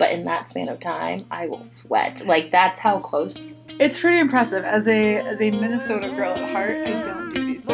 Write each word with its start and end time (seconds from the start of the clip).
but 0.00 0.10
in 0.12 0.24
that 0.24 0.48
span 0.48 0.70
of 0.70 0.80
time, 0.80 1.26
I 1.30 1.46
will 1.46 1.62
sweat. 1.62 2.24
Like 2.26 2.50
that's 2.50 2.80
how 2.80 3.00
close. 3.00 3.54
It's 3.68 4.00
pretty 4.00 4.18
impressive. 4.18 4.64
As 4.64 4.88
a 4.88 5.18
as 5.18 5.40
a 5.40 5.50
Minnesota 5.50 6.08
girl 6.08 6.32
at 6.32 6.50
heart, 6.50 6.88
I 6.88 7.02
don't 7.02 7.34
do 7.34 7.44
these 7.44 7.66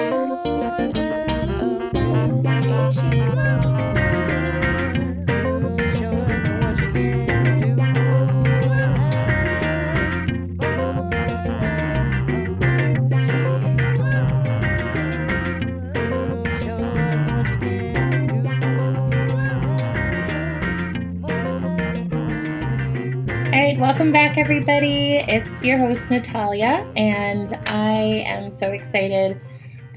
welcome 23.96 24.12
back, 24.12 24.36
everybody. 24.36 25.14
It's 25.26 25.62
your 25.62 25.78
host, 25.78 26.10
Natalia, 26.10 26.86
and 26.96 27.58
I 27.64 28.24
am 28.26 28.50
so 28.50 28.70
excited 28.72 29.40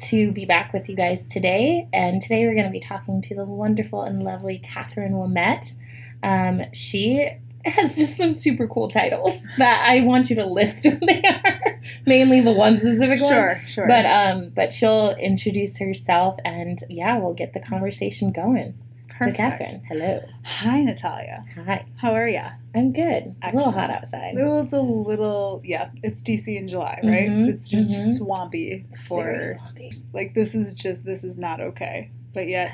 to 0.04 0.32
be 0.32 0.46
back 0.46 0.72
with 0.72 0.88
you 0.88 0.96
guys 0.96 1.24
today. 1.24 1.86
And 1.92 2.22
today 2.22 2.48
we're 2.48 2.54
going 2.54 2.68
to 2.68 2.72
be 2.72 2.80
talking 2.80 3.22
to 3.24 3.36
the 3.36 3.44
wonderful 3.44 4.04
and 4.04 4.24
lovely 4.24 4.60
Catherine 4.60 5.16
Womette. 5.16 5.76
Um, 6.24 6.62
she 6.72 7.30
has 7.66 7.98
just 7.98 8.16
some 8.16 8.32
super 8.32 8.70
cool 8.70 8.90
titles 8.90 9.38
that 9.58 9.86
I 9.86 10.00
want 10.00 10.30
you 10.30 10.38
to 10.38 10.46
list 10.46 10.86
what 10.86 11.02
they 11.06 11.22
are, 11.22 11.82
mainly 12.06 12.40
the 12.40 12.54
one 12.54 12.80
specific 12.80 13.20
one. 13.20 13.34
Sure, 13.34 13.62
sure. 13.68 13.86
But 13.86 14.06
um, 14.06 14.52
but 14.56 14.72
she'll 14.72 15.14
introduce 15.16 15.78
herself, 15.78 16.40
and 16.46 16.82
yeah, 16.90 17.18
we'll 17.18 17.34
get 17.34 17.52
the 17.52 17.60
conversation 17.60 18.32
going. 18.32 18.76
So, 19.20 19.32
Catherine, 19.34 19.82
hello. 19.88 20.22
Hi, 20.46 20.82
Natalia. 20.82 21.44
Hi. 21.66 21.86
How 21.98 22.14
are 22.14 22.30
you? 22.30 22.42
I'm 22.74 22.94
good. 22.94 23.36
A 23.44 23.54
little 23.54 23.72
hot 23.72 23.90
outside. 23.90 24.34
Well, 24.36 24.62
it's 24.62 24.72
a 24.72 24.80
little, 24.80 25.62
yeah. 25.66 25.90
It's 26.04 26.22
DC 26.22 26.48
in 26.58 26.70
July, 26.70 27.00
right? 27.04 27.30
Mhm, 27.30 27.50
It's 27.50 27.68
just 27.68 27.92
mhm. 27.92 28.18
swampy 28.18 28.86
It's 28.92 29.08
for 29.08 29.24
very 29.24 29.44
swampy. 29.56 29.92
like 30.14 30.34
this 30.36 30.56
is 30.56 30.74
just 30.74 31.04
this 31.04 31.26
is 31.26 31.38
not 31.38 31.60
okay. 31.60 32.12
But 32.34 32.48
yet, 32.48 32.72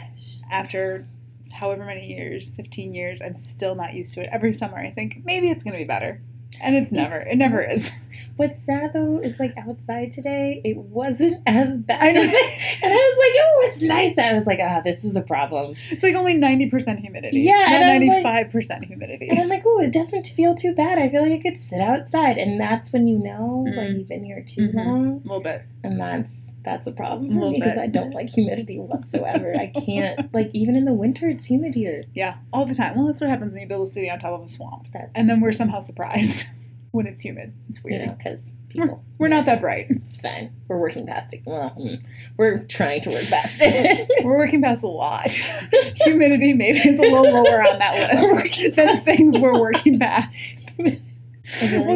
after 0.52 1.08
however 1.52 1.84
many 1.84 2.06
years, 2.14 2.50
fifteen 2.56 2.94
years, 2.94 3.22
I'm 3.24 3.38
still 3.38 3.74
not 3.74 3.94
used 3.96 4.14
to 4.14 4.22
it. 4.22 4.30
Every 4.32 4.54
summer, 4.54 4.78
I 4.78 4.92
think 4.92 5.22
maybe 5.26 5.50
it's 5.50 5.64
gonna 5.64 5.78
be 5.78 5.84
better, 5.86 6.22
and 6.62 6.76
it's 6.76 6.92
never. 6.92 7.18
It 7.22 7.38
never 7.38 7.64
is. 7.64 7.90
What's 8.38 8.62
sad 8.64 8.92
though 8.94 9.20
is 9.20 9.40
like 9.40 9.54
outside 9.58 10.12
today, 10.12 10.62
it 10.64 10.78
wasn't 10.78 11.42
as 11.48 11.78
bad. 11.78 12.02
I 12.02 12.12
know. 12.12 12.22
as 12.22 12.28
and 12.28 12.94
I 12.94 12.96
was 12.96 13.18
like, 13.18 13.42
oh, 13.44 13.62
it's 13.66 13.82
nice. 13.82 14.18
I 14.18 14.34
was 14.34 14.46
like, 14.46 14.60
ah, 14.62 14.82
this 14.84 15.04
is 15.06 15.16
a 15.16 15.22
problem. 15.22 15.76
It's 15.90 16.04
like 16.04 16.16
only 16.16 16.34
ninety 16.36 16.70
percent 16.70 17.00
humidity. 17.00 17.42
Yeah, 17.42 17.54
not 17.54 17.72
and 17.72 17.84
I'm 17.84 18.00
like- 18.02 18.08
ninety-five 18.08 18.50
percent 18.52 18.86
humidity. 18.86 19.28
And 19.30 19.40
I'm 19.40 19.48
like, 19.48 19.64
oh, 19.66 19.80
it 19.82 19.92
doesn't 19.94 20.28
feel 20.28 20.56
too 20.56 20.74
bad. 20.74 20.98
I 21.00 21.10
feel 21.10 21.22
like 21.22 21.40
I 21.40 21.42
could 21.50 21.60
sit 21.60 21.82
outside, 21.82 22.38
and 22.38 22.60
that's 22.60 22.92
when 22.94 23.08
you 23.08 23.18
know, 23.18 23.66
like 23.76 23.90
Mm. 23.90 23.98
you've 24.00 24.08
been 24.10 24.24
here 24.24 24.44
too 24.46 24.70
Mhm. 24.70 24.74
long, 24.76 25.08
a 25.24 25.28
little 25.28 25.42
bit. 25.42 25.64
and 25.84 26.00
that's 26.00 26.50
that's 26.64 26.88
a 26.88 26.92
problem 26.92 27.28
for 27.30 27.34
little 27.36 27.52
me 27.52 27.60
because. 27.60 27.78
I 27.78 27.86
don't 27.88 28.12
like 28.12 28.28
humidity 28.30 28.80
whatsoever. 28.80 29.54
I 29.56 29.68
can't 29.68 30.34
like 30.34 30.50
even 30.54 30.76
in 30.76 30.86
the 30.86 30.94
winter, 30.94 31.30
it's 31.30 31.46
humid 31.46 31.76
here. 31.76 32.06
Yeah, 32.16 32.36
all 32.52 32.66
the 32.66 32.74
time. 32.74 32.96
Well, 32.98 33.06
that's 33.08 33.22
what 33.22 33.30
happens 33.30 33.54
when 33.54 33.62
you 33.62 33.68
build 33.68 33.90
a 33.90 33.92
city 33.92 34.10
on 34.10 34.18
top 34.20 34.40
of 34.40 34.46
a 34.46 34.50
swamp, 34.50 34.88
That's 34.92 35.12
and 35.14 35.30
then 35.30 35.42
we're 35.42 35.52
somehow 35.54 35.80
surprised 35.82 36.48
when 36.96 37.08
it's 37.08 37.22
humid. 37.22 37.54
It's 37.70 37.78
you 37.80 37.84
weird. 37.86 38.08
know 38.08 38.14
because 38.18 38.52
people 38.70 39.04
We're 39.18 39.28
not 39.28 39.46
that 39.46 39.62
bright. 39.62 39.88
It's 39.90 40.20
fine. 40.20 40.52
We're 40.68 40.78
working 40.80 41.06
past 41.06 41.34
it. 41.34 41.42
Well, 41.46 41.70
hmm, 41.70 41.96
we're 42.38 42.60
trying 42.66 43.02
to 43.02 43.12
work 43.12 43.26
past 43.26 43.56
it. 43.60 44.10
We're 44.26 44.38
working 44.38 44.62
past 44.62 44.84
a 44.84 44.88
lot. 44.88 45.30
Humidity 45.96 46.54
maybe 46.54 46.80
is 46.80 46.98
a 47.00 47.02
little 47.04 47.32
lower 47.32 47.62
on 47.64 47.80
that 47.80 48.20
list 48.44 48.76
than 48.76 49.04
things 49.04 49.38
we're 49.38 49.60
working 49.60 50.00
past. 50.00 50.34
Well, 50.80 50.96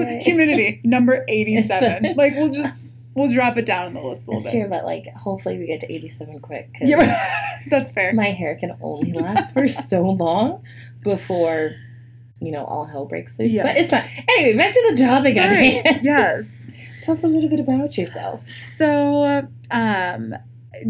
humidity 0.21 0.79
number 0.83 1.25
eighty-seven. 1.27 2.15
Like 2.15 2.35
we'll 2.35 2.49
just 2.49 2.73
we'll 3.15 3.29
drop 3.33 3.57
it 3.57 3.65
down 3.65 3.87
on 3.87 3.93
the 3.95 4.01
list 4.01 4.21
a 4.27 4.31
little 4.31 4.41
That's 4.43 4.53
bit. 4.53 4.61
true, 4.61 4.69
but 4.69 4.85
like, 4.85 5.07
hopefully 5.15 5.57
we 5.57 5.65
get 5.65 5.81
to 5.81 5.91
87 5.91 6.39
quick 6.39 6.69
Yeah, 6.79 7.27
that's 7.69 7.91
fair. 7.91 8.13
my 8.13 8.29
hair 8.29 8.55
can 8.55 8.77
only 8.81 9.11
last 9.11 9.53
for 9.53 9.67
so 9.67 10.01
long 10.03 10.63
before, 11.03 11.71
you 12.41 12.51
know, 12.51 12.65
all 12.65 12.85
hell 12.85 13.05
breaks 13.05 13.37
loose. 13.39 13.53
But 13.53 13.77
it's 13.77 13.89
fine. 13.89 14.09
Anyway, 14.29 14.57
back 14.57 14.73
to 14.73 14.87
the 14.91 14.97
topic 15.03 15.37
at 15.37 15.49
Right. 15.51 16.01
Yes. 16.03 16.45
Tell 17.01 17.15
us 17.15 17.23
a 17.23 17.27
little 17.27 17.49
bit 17.49 17.59
about 17.59 17.97
yourself. 17.97 18.47
So, 18.77 19.47
um, 19.71 20.35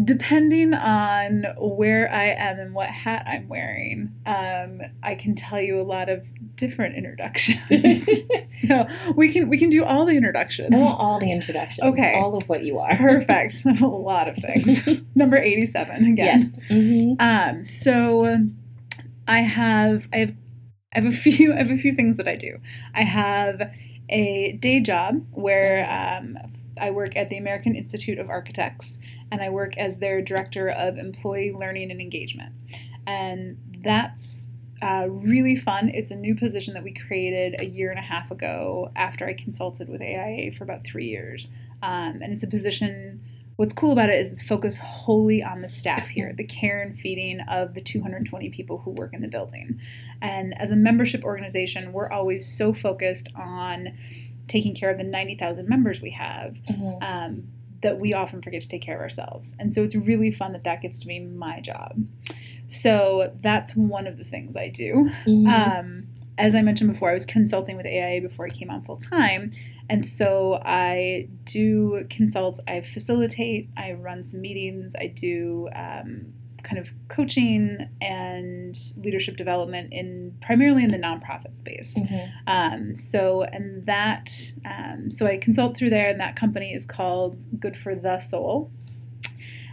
depending 0.04 0.74
on 0.74 1.44
where 1.58 2.12
I 2.12 2.26
am 2.30 2.58
and 2.58 2.74
what 2.74 2.88
hat 2.88 3.24
I'm 3.26 3.48
wearing, 3.48 4.12
um, 4.26 4.82
I 5.02 5.14
can 5.14 5.34
tell 5.34 5.60
you 5.60 5.80
a 5.80 5.82
lot 5.82 6.08
of 6.08 6.22
different 6.56 6.96
introductions. 6.96 7.58
so 8.68 8.86
we 9.16 9.32
can 9.32 9.48
we 9.48 9.56
can 9.58 9.70
do 9.70 9.84
all 9.84 10.04
the 10.04 10.12
introductions. 10.16 10.70
I 10.72 10.76
want 10.78 11.00
all 11.00 11.18
the 11.18 11.32
introductions. 11.32 11.88
Okay. 11.92 12.14
All 12.14 12.36
of 12.36 12.48
what 12.48 12.64
you 12.64 12.78
are. 12.78 12.94
Perfect. 12.96 13.64
a 13.80 13.86
lot 13.86 14.28
of 14.28 14.36
things. 14.36 15.02
Number 15.14 15.36
eighty-seven 15.36 16.04
again. 16.12 16.52
Yes. 16.52 16.68
hmm 16.68 17.12
Um, 17.18 17.64
so 17.64 18.36
I 19.26 19.38
have 19.40 20.06
I 20.12 20.16
have 20.18 20.34
I 20.94 21.00
have 21.00 21.12
a 21.12 21.16
few 21.16 21.52
I 21.52 21.58
have 21.58 21.70
a 21.70 21.78
few 21.78 21.94
things 21.94 22.16
that 22.16 22.28
I 22.28 22.36
do. 22.36 22.58
I 22.94 23.02
have 23.02 23.72
a 24.08 24.52
day 24.60 24.80
job 24.80 25.24
where 25.30 25.88
um, 25.88 26.36
I 26.80 26.90
work 26.90 27.16
at 27.16 27.28
the 27.28 27.38
American 27.38 27.76
Institute 27.76 28.18
of 28.18 28.28
Architects 28.28 28.92
and 29.30 29.40
I 29.40 29.50
work 29.50 29.76
as 29.76 29.98
their 29.98 30.20
director 30.20 30.68
of 30.68 30.98
employee 30.98 31.52
learning 31.52 31.90
and 31.90 32.00
engagement. 32.00 32.52
And 33.06 33.58
that's 33.82 34.48
uh, 34.82 35.06
really 35.08 35.56
fun. 35.56 35.90
It's 35.90 36.10
a 36.10 36.16
new 36.16 36.34
position 36.34 36.74
that 36.74 36.82
we 36.82 36.92
created 36.92 37.60
a 37.60 37.64
year 37.64 37.90
and 37.90 37.98
a 37.98 38.02
half 38.02 38.30
ago 38.30 38.90
after 38.96 39.26
I 39.26 39.34
consulted 39.34 39.88
with 39.88 40.00
AIA 40.00 40.52
for 40.52 40.64
about 40.64 40.84
three 40.84 41.06
years. 41.06 41.48
Um, 41.82 42.20
and 42.22 42.32
it's 42.32 42.42
a 42.42 42.46
position 42.46 43.22
what's 43.60 43.74
cool 43.74 43.92
about 43.92 44.08
it 44.08 44.14
is 44.18 44.32
it's 44.32 44.42
focused 44.42 44.78
wholly 44.78 45.42
on 45.42 45.60
the 45.60 45.68
staff 45.68 46.06
here, 46.08 46.32
the 46.34 46.44
care 46.44 46.80
and 46.80 46.98
feeding 46.98 47.40
of 47.42 47.74
the 47.74 47.80
220 47.82 48.48
people 48.48 48.78
who 48.78 48.90
work 48.90 49.12
in 49.12 49.20
the 49.20 49.28
building. 49.28 49.78
And 50.22 50.58
as 50.58 50.70
a 50.70 50.76
membership 50.76 51.22
organization, 51.24 51.92
we're 51.92 52.10
always 52.10 52.50
so 52.56 52.72
focused 52.72 53.28
on 53.36 53.98
taking 54.48 54.74
care 54.74 54.90
of 54.90 54.96
the 54.96 55.04
90,000 55.04 55.68
members 55.68 56.00
we 56.00 56.08
have 56.12 56.56
Mhm. 56.70 57.02
um, 57.02 57.48
that 57.82 58.00
we 58.00 58.14
often 58.14 58.40
forget 58.40 58.62
to 58.62 58.68
take 58.68 58.80
care 58.80 58.94
of 58.94 59.02
ourselves. 59.02 59.52
And 59.58 59.74
so 59.74 59.82
it's 59.82 59.94
really 59.94 60.30
fun 60.30 60.52
that 60.52 60.64
that 60.64 60.80
gets 60.80 60.98
to 61.00 61.06
be 61.06 61.18
my 61.20 61.60
job. 61.60 62.02
So 62.68 63.30
that's 63.42 63.76
one 63.76 64.06
of 64.06 64.16
the 64.16 64.24
things 64.24 64.56
I 64.56 64.70
do. 64.70 65.10
Mhm. 65.26 65.46
Um, 65.46 66.06
as 66.38 66.54
I 66.54 66.62
mentioned 66.62 66.94
before, 66.94 67.10
I 67.10 67.14
was 67.14 67.26
consulting 67.26 67.76
with 67.76 67.84
AIA 67.84 68.20
before 68.20 68.46
I 68.46 68.48
came 68.48 68.70
on 68.70 68.80
full 68.84 68.96
time. 68.96 69.52
And 69.90 70.06
so 70.06 70.60
I 70.64 71.28
do 71.44 72.06
consult, 72.10 72.60
I 72.68 72.80
facilitate, 72.80 73.68
I 73.76 73.92
run 73.92 74.22
some 74.22 74.40
meetings, 74.40 74.92
I 74.98 75.08
do 75.08 75.68
um, 75.74 76.32
kind 76.62 76.78
of 76.78 76.88
coaching 77.08 77.88
and 78.00 78.78
leadership 78.96 79.36
development 79.36 79.92
in 79.92 80.36
primarily 80.42 80.84
in 80.84 80.90
the 80.90 80.98
nonprofit 80.98 81.58
space. 81.58 81.94
Mhm. 81.94 82.30
Um, 82.46 82.96
so, 82.96 83.42
and 83.42 83.84
that, 83.86 84.30
um, 84.64 85.10
so 85.10 85.26
I 85.26 85.38
consult 85.38 85.76
through 85.76 85.90
there, 85.90 86.08
and 86.08 86.20
that 86.20 86.36
company 86.36 86.72
is 86.72 86.86
called 86.86 87.36
Good 87.58 87.76
for 87.76 87.96
the 87.96 88.20
Soul. 88.20 88.70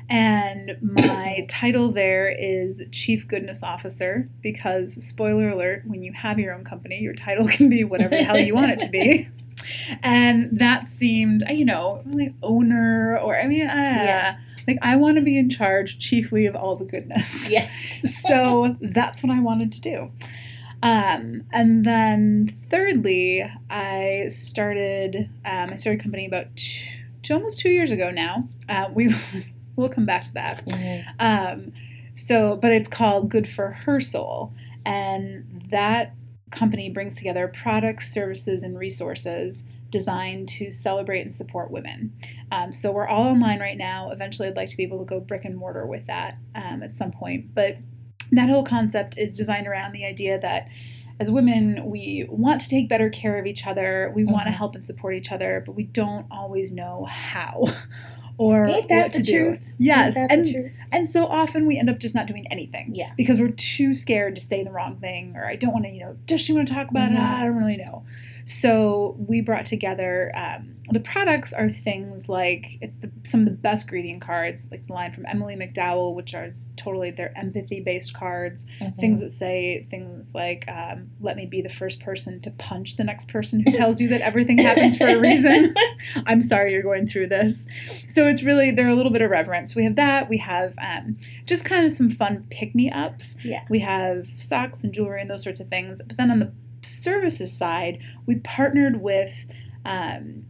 And 0.10 0.78
my 0.82 1.46
title 1.50 1.92
there 1.92 2.30
is 2.30 2.82
Chief 2.92 3.28
Goodness 3.28 3.62
Officer 3.62 4.30
because, 4.42 4.94
spoiler 5.06 5.50
alert, 5.50 5.84
when 5.86 6.02
you 6.02 6.14
have 6.14 6.40
your 6.40 6.54
own 6.54 6.64
company, 6.64 7.00
your 7.00 7.14
title 7.14 7.48
can 7.58 7.70
be 7.70 7.84
whatever 7.84 8.16
the 8.16 8.24
hell 8.24 8.40
you 8.40 8.56
want 8.56 8.72
it 8.72 8.80
to 8.80 8.90
be. 8.90 9.30
And 10.04 10.60
that 10.60 10.88
seemed, 10.98 11.44
you 11.50 11.66
know, 11.66 12.02
like 12.06 12.34
owner 12.44 13.18
or, 13.20 13.40
I 13.40 13.48
mean, 13.48 13.68
uh, 13.68 13.74
Yeah. 13.74 14.38
like 14.68 14.78
I 14.82 14.96
want 14.96 15.16
to 15.16 15.22
be 15.22 15.38
in 15.38 15.50
charge 15.50 16.00
chiefly 16.00 16.46
of 16.46 16.56
all 16.56 16.76
the 16.76 16.86
goodness 16.86 17.30
Yes. 17.50 17.70
so 18.28 18.76
that's 18.82 19.24
what 19.24 19.32
I 19.32 19.40
wanted 19.40 19.72
to 19.74 19.82
do. 19.82 20.12
Um, 20.84 21.44
and 21.52 21.84
then 21.86 22.56
thirdly, 22.70 23.44
I 23.70 24.28
started 24.30 25.30
um, 25.44 25.72
I 25.72 25.76
started 25.76 26.00
a 26.00 26.04
company 26.04 26.28
about 26.28 26.56
two, 26.56 26.86
two, 27.24 27.34
almost 27.34 27.60
two 27.60 27.70
years 27.70 27.90
ago 27.92 28.12
now. 28.12 28.48
Uh, 28.70 28.90
we 28.94 29.16
we'll 29.76 29.90
come 29.90 30.06
back 30.06 30.26
to 30.26 30.34
that. 30.34 30.66
Mhm. 30.68 31.06
Um, 31.20 31.74
so, 32.14 32.58
but 32.62 32.72
it's 32.72 32.88
called 32.88 33.30
Good 33.30 33.50
for 33.50 33.72
Her 33.72 34.00
Soul, 34.02 34.54
and 34.86 35.66
that 35.72 36.14
company 36.52 36.90
brings 36.90 37.16
together 37.16 37.52
products, 37.62 38.12
services, 38.12 38.64
and 38.64 38.78
resources 38.78 39.64
designed 39.90 40.50
to 40.50 40.72
celebrate 40.72 41.22
and 41.22 41.34
support 41.34 41.72
women. 41.72 42.14
Um, 42.52 42.74
so 42.74 42.92
we're 42.92 43.08
all 43.08 43.24
online 43.24 43.60
right 43.60 43.78
now. 43.78 44.12
Eventually, 44.12 44.48
I'd 44.48 44.56
like 44.56 44.70
to 44.70 44.78
be 44.78 44.84
able 44.84 45.00
to 45.00 45.06
go 45.06 45.20
brick 45.20 45.46
and 45.46 45.56
mortar 45.56 45.86
with 45.86 46.06
that 46.08 46.38
um, 46.56 46.84
at 46.84 46.96
some 46.96 47.12
point. 47.12 47.54
But 47.54 47.78
that 48.32 48.50
whole 48.50 48.64
concept 48.64 49.18
is 49.18 49.36
designed 49.36 49.68
around 49.68 49.94
the 49.94 50.06
idea 50.06 50.40
that 50.40 50.68
as 51.20 51.32
women, 51.32 51.90
we 51.90 52.28
want 52.30 52.62
to 52.62 52.70
take 52.70 52.90
better 52.90 53.10
care 53.10 53.40
of 53.40 53.48
each 53.48 53.66
other. 53.66 54.12
We 54.16 54.24
want 54.24 54.46
to 54.46 54.52
help 54.52 54.76
and 54.76 54.86
support 54.86 55.16
each 55.16 55.32
other, 55.32 55.64
but 55.66 55.74
we 55.74 55.84
don't 55.84 56.28
always 56.30 56.72
know 56.72 57.06
how 57.10 57.66
or 58.38 58.66
Ain't 58.68 58.88
that 58.90 59.04
what 59.04 59.14
the 59.14 59.22
to 59.24 59.32
truth? 59.32 59.60
do. 59.66 59.72
Yes, 59.80 60.16
Ain't 60.16 60.30
that 60.30 60.30
the 60.30 60.34
and 60.44 60.52
truth? 60.54 60.72
and 60.92 61.10
so 61.10 61.26
often 61.26 61.66
we 61.68 61.78
end 61.78 61.90
up 61.90 62.00
just 62.00 62.14
not 62.16 62.28
doing 62.28 62.46
anything. 62.52 62.94
Yeah. 62.94 63.12
Because 63.18 63.40
we're 63.40 63.50
too 63.50 63.94
scared 63.96 64.36
to 64.36 64.42
say 64.42 64.64
the 64.64 64.72
wrong 64.72 64.98
thing, 64.98 65.36
or 65.36 65.46
I 65.46 65.56
don't 65.56 65.74
want 65.74 65.86
to, 65.86 65.92
you 65.92 66.00
know, 66.02 66.16
does 66.28 66.42
she 66.42 66.54
want 66.54 66.68
to 66.68 66.74
talk 66.74 66.90
about 66.92 67.10
Mhm. 67.10 67.16
it? 67.16 67.20
I 67.20 67.44
don't 67.46 67.56
really 67.58 67.78
know. 67.78 68.04
So 68.48 69.18
we 69.20 69.42
brought 69.42 69.66
together 69.66 70.32
um, 70.36 70.78
the 70.90 71.02
products 71.02 71.52
are 71.52 71.70
things 71.70 72.30
like 72.30 72.66
it's 72.80 72.96
the, 73.02 73.12
some 73.26 73.42
of 73.42 73.46
the 73.48 73.52
best 73.52 73.90
greeting 73.90 74.22
cards, 74.22 74.62
like 74.72 74.88
the 74.88 74.94
line 74.94 75.14
from 75.14 75.26
Emily 75.26 75.56
McDowell, 75.56 76.16
which 76.16 76.34
are 76.34 76.50
totally 76.78 77.12
their 77.12 77.38
empathy 77.38 77.82
based 77.82 78.14
cards. 78.14 78.64
Mhm. 78.82 78.98
Things 79.00 79.20
that 79.20 79.34
say 79.34 79.86
things 79.90 80.28
like, 80.34 80.64
um, 80.70 81.10
"Let 81.20 81.36
me 81.36 81.46
be 81.46 81.62
the 81.62 81.70
first 81.70 82.00
person 82.00 82.40
to 82.42 82.52
punch 82.52 82.96
the 82.96 83.04
next 83.04 83.28
person 83.28 83.60
who 83.60 83.74
tells 83.74 84.00
you 84.00 84.08
that 84.10 84.22
everything 84.22 84.58
happens 84.60 84.98
for 84.98 85.08
a 85.08 85.18
reason." 85.20 85.76
I'm 86.26 86.42
sorry 86.42 86.72
you're 86.72 86.84
going 86.84 87.08
through 87.08 87.28
this. 87.28 87.66
So 88.08 88.28
it's 88.28 88.44
really 88.44 88.72
they're 88.72 88.88
a 88.88 88.96
little 88.96 89.12
bit 89.12 89.22
of 89.22 89.30
reverence. 89.30 89.76
We 89.76 89.84
have 89.84 89.96
that. 89.98 90.30
We 90.30 90.38
have 90.38 90.74
um, 90.82 91.18
just 91.46 91.66
kind 91.66 91.86
of 91.86 91.92
some 91.92 92.12
fun 92.12 92.46
pick 92.50 92.74
me 92.74 92.90
ups. 92.90 93.36
Yeah. 93.44 93.64
We 93.70 93.80
have 93.80 94.28
socks 94.40 94.86
and 94.86 94.94
jewelry 94.94 95.20
and 95.20 95.30
those 95.30 95.44
sorts 95.44 95.60
of 95.60 95.68
things. 95.68 96.00
But 96.08 96.16
then 96.16 96.32
on 96.32 96.40
the 96.40 96.52
services 96.84 97.56
side, 97.56 98.00
we 98.26 98.36
partnered 98.36 99.02
with. 99.02 99.32
Um, 99.86 100.46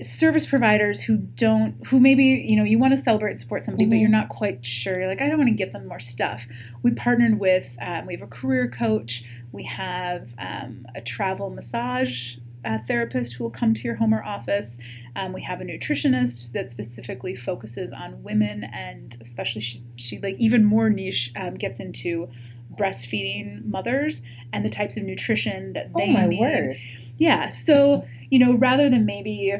service 0.00 0.46
providers 0.46 1.00
who 1.00 1.16
don't 1.16 1.74
who 1.88 1.98
maybe 1.98 2.24
you 2.24 2.56
know 2.56 2.62
you 2.64 2.78
want 2.78 2.94
to 2.96 3.00
celebrate 3.02 3.32
and 3.32 3.40
support 3.40 3.64
somebody 3.64 3.84
but 3.84 3.94
Mhm. 3.96 4.00
you're 4.00 4.10
not 4.10 4.28
quite 4.28 4.64
sure 4.64 4.98
you're 4.98 5.08
like 5.08 5.20
i 5.20 5.28
don't 5.28 5.38
want 5.38 5.48
to 5.48 5.54
get 5.54 5.72
them 5.72 5.86
more 5.88 5.98
stuff 6.00 6.46
we 6.82 6.92
partnered 6.92 7.38
with 7.38 7.66
um, 7.80 8.06
we 8.06 8.14
have 8.14 8.22
a 8.22 8.26
career 8.28 8.68
coach 8.68 9.24
we 9.50 9.64
have 9.64 10.28
um, 10.38 10.86
a 10.94 11.00
travel 11.00 11.50
massage 11.50 12.36
uh, 12.64 12.78
therapist 12.86 13.34
who 13.34 13.44
will 13.44 13.50
come 13.50 13.74
to 13.74 13.80
your 13.82 13.96
home 13.96 14.14
or 14.14 14.22
office 14.22 14.76
um, 15.16 15.32
we 15.32 15.42
have 15.42 15.60
a 15.60 15.64
nutritionist 15.64 16.52
that 16.52 16.70
specifically 16.70 17.34
focuses 17.34 17.92
on 17.92 18.22
women 18.22 18.64
and 18.72 19.16
especially 19.20 19.60
she, 19.60 19.82
she 19.96 20.18
like 20.20 20.36
even 20.38 20.64
more 20.64 20.90
niche 20.90 21.32
um, 21.36 21.54
gets 21.54 21.80
into 21.80 22.28
breastfeeding 22.76 23.64
mothers 23.66 24.22
and 24.52 24.64
the 24.64 24.70
types 24.70 24.96
of 24.96 25.02
nutrition 25.04 25.72
that 25.74 25.90
Oh 25.94 25.98
they 25.98 26.12
my 26.12 26.26
need 26.26 26.40
word. 26.40 26.76
yeah. 27.18 27.50
So, 27.50 28.06
you 28.30 28.38
know, 28.38 28.54
rather 28.54 28.88
than 28.90 29.04
maybe, 29.06 29.54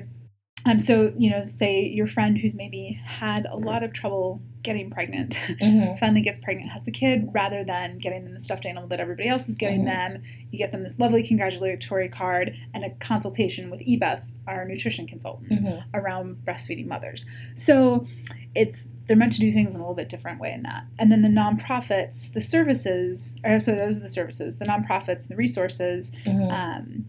um, 0.64 0.79
so, 0.79 1.12
you 1.19 1.31
know, 1.31 1.44
say 1.44 1.82
your 1.87 2.06
friend 2.06 2.38
who's 2.38 2.55
maybe 2.55 3.00
had 3.05 3.47
a 3.47 3.56
lot 3.56 3.82
of 3.82 3.93
trouble 3.93 4.41
getting 4.62 4.91
pregnant 4.91 5.31
Mhm. 5.61 5.99
finally 5.99 6.20
gets 6.23 6.38
pregnant, 6.38 6.70
has 6.70 6.85
the 6.85 6.93
kid, 6.93 7.29
rather 7.32 7.64
than 7.64 7.99
getting 7.99 8.23
them 8.25 8.35
the 8.35 8.41
stuffed 8.41 8.64
animal 8.64 8.88
that 8.88 9.00
everybody 9.00 9.29
else 9.29 9.49
is 9.49 9.56
getting 9.56 9.82
Mhm. 9.82 9.87
them, 10.12 10.23
you 10.53 10.59
get 10.59 10.70
them 10.70 10.85
this 10.85 10.99
lovely 11.00 11.23
congratulatory 11.26 12.09
card 12.09 12.55
and 12.75 12.85
a 12.85 12.91
consultation 13.00 13.70
with 13.70 13.81
Ebeth, 13.81 14.23
our 14.47 14.64
nutrition 14.64 15.06
consultant 15.06 15.50
Mhm. 15.50 15.82
around 15.94 16.37
breastfeeding 16.44 16.87
mothers. 16.87 17.26
So 17.55 18.06
it's 18.55 18.87
they're 19.09 19.17
meant 19.17 19.32
to 19.32 19.41
do 19.41 19.50
things 19.53 19.75
in 19.75 19.81
a 19.81 19.82
little 19.82 19.97
bit 19.97 20.09
different 20.09 20.38
way 20.41 20.53
in 20.53 20.62
that. 20.62 20.85
And 21.00 21.11
then 21.11 21.23
the 21.23 21.29
nonprofits, 21.29 22.32
the 22.32 22.41
services, 22.41 23.32
or 23.44 23.59
so 23.59 23.75
those 23.75 23.99
are 23.99 24.03
the 24.03 24.09
services, 24.09 24.56
the 24.59 24.64
nonprofits, 24.64 25.20
and 25.23 25.29
the 25.29 25.37
resources. 25.37 26.12
Mhm. 26.25 26.50
Um, 26.53 27.05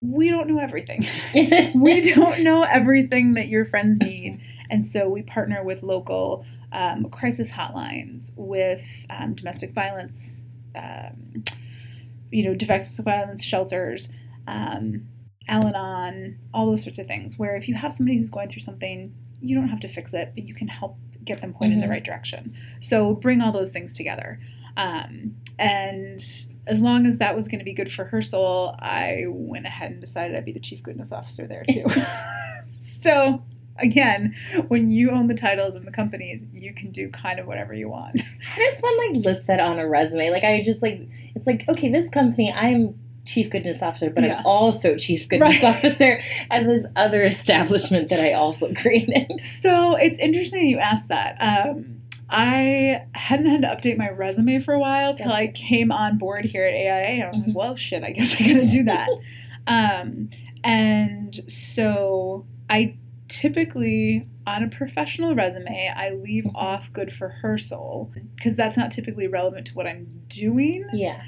we 0.00 0.30
don't 0.30 0.48
know 0.48 0.58
everything. 0.58 1.06
we 1.74 2.12
don't 2.14 2.40
know 2.42 2.62
everything 2.62 3.34
that 3.34 3.48
your 3.48 3.64
friends 3.66 3.98
need, 4.00 4.40
and 4.70 4.86
so 4.86 5.08
we 5.08 5.22
partner 5.22 5.62
with 5.62 5.82
local 5.82 6.44
um, 6.72 7.06
crisis 7.10 7.48
hotlines, 7.50 8.30
with 8.36 8.82
um, 9.10 9.34
domestic 9.34 9.72
violence, 9.72 10.30
um, 10.76 11.44
you 12.30 12.44
know, 12.44 12.54
domestic 12.54 13.04
violence 13.04 13.42
shelters. 13.42 14.08
Um, 14.46 15.08
Al-Anon, 15.48 16.38
all 16.52 16.66
those 16.66 16.82
sorts 16.82 16.98
of 16.98 17.06
things, 17.06 17.38
where 17.38 17.56
if 17.56 17.68
you 17.68 17.74
have 17.74 17.94
somebody 17.94 18.18
who's 18.18 18.28
going 18.30 18.50
through 18.50 18.60
something, 18.60 19.14
you 19.40 19.54
don't 19.56 19.68
have 19.68 19.80
to 19.80 19.88
fix 19.88 20.12
it, 20.12 20.32
but 20.34 20.44
you 20.44 20.54
can 20.54 20.68
help 20.68 20.98
get 21.24 21.40
them 21.40 21.54
pointed 21.54 21.74
in 21.74 21.78
Mhm. 21.80 21.84
the 21.84 21.88
right 21.88 22.04
direction. 22.04 22.54
So 22.80 23.14
bring 23.14 23.40
all 23.40 23.50
those 23.52 23.72
things 23.72 23.94
together. 23.94 24.38
Um, 24.76 25.36
and 25.58 26.22
as 26.68 26.78
long 26.80 27.06
as 27.06 27.18
that 27.18 27.34
was 27.34 27.48
going 27.48 27.58
to 27.58 27.64
be 27.64 27.74
good 27.74 27.92
for 27.92 28.04
her 28.04 28.22
soul, 28.22 28.74
I 28.78 29.24
went 29.28 29.66
ahead 29.66 29.90
and 29.92 30.00
decided 30.00 30.36
I'd 30.36 30.44
be 30.44 30.52
the 30.52 30.60
chief 30.60 30.82
goodness 30.82 31.12
officer 31.12 31.46
there 31.46 31.64
too. 31.68 31.86
so 33.02 33.42
again, 33.78 34.34
when 34.68 34.88
you 34.88 35.10
own 35.10 35.28
the 35.28 35.34
titles 35.34 35.74
and 35.74 35.86
the 35.86 35.92
companies, 35.92 36.42
you 36.52 36.74
can 36.74 36.90
do 36.90 37.10
kind 37.10 37.38
of 37.38 37.46
whatever 37.46 37.72
you 37.74 37.88
want. 37.88 38.20
How 38.20 38.64
does 38.64 38.80
one 38.80 38.96
like 38.98 39.24
list 39.24 39.46
that 39.46 39.60
on 39.60 39.78
a 39.78 39.88
resume? 39.88 40.30
Like 40.30 40.44
I 40.44 40.62
just 40.62 40.82
like 40.82 41.08
it's 41.34 41.46
like 41.46 41.68
okay, 41.68 41.90
this 41.90 42.08
company 42.10 42.52
I'm 42.52 42.98
chief 43.24 43.50
goodness 43.50 43.82
officer, 43.82 44.08
but 44.10 44.24
Yeah. 44.24 44.38
I'm 44.38 44.46
also 44.46 44.96
chief 44.96 45.28
goodness 45.28 45.62
Right. 45.62 45.76
officer 45.76 46.20
at 46.50 46.64
this 46.64 46.86
other 46.96 47.22
establishment 47.22 48.08
that 48.08 48.20
I 48.20 48.32
also 48.32 48.72
created. 48.74 49.30
So 49.60 49.96
it's 49.96 50.18
interesting 50.18 50.66
you 50.66 50.78
asked 50.78 51.08
that. 51.08 51.36
Um, 51.38 52.00
I 52.30 53.06
hadn't 53.14 53.46
had 53.46 53.62
to 53.62 53.68
update 53.68 53.96
my 53.96 54.10
resume 54.10 54.60
for 54.60 54.74
a 54.74 54.78
while 54.78 55.14
till 55.16 55.28
That's 55.28 55.40
I 55.40 55.46
came 55.48 55.90
on 55.90 56.18
board 56.18 56.44
here 56.44 56.64
at 56.64 56.74
AIA. 56.74 57.24
I 57.24 57.30
was 57.30 57.38
Mhm. 57.38 57.46
like, 57.48 57.56
well, 57.56 57.76
shit, 57.76 58.02
I 58.04 58.10
guess 58.10 58.34
I 58.34 58.38
gotta 58.46 58.66
do 58.66 58.82
that. 58.84 59.08
um, 59.66 60.30
and 60.64 61.40
so 61.48 62.46
I 62.68 62.96
typically, 63.28 64.26
on 64.46 64.62
a 64.62 64.68
professional 64.68 65.34
resume, 65.34 65.92
I 65.94 66.10
leave 66.10 66.44
Mhm. 66.44 66.52
off 66.54 66.90
good 66.92 67.12
for 67.12 67.28
her 67.28 67.58
soul 67.58 68.12
because 68.36 68.56
that's 68.56 68.76
not 68.76 68.90
typically 68.90 69.26
relevant 69.26 69.66
to 69.68 69.74
what 69.74 69.86
I'm 69.86 70.06
doing. 70.28 70.84
Yeah. 70.92 71.22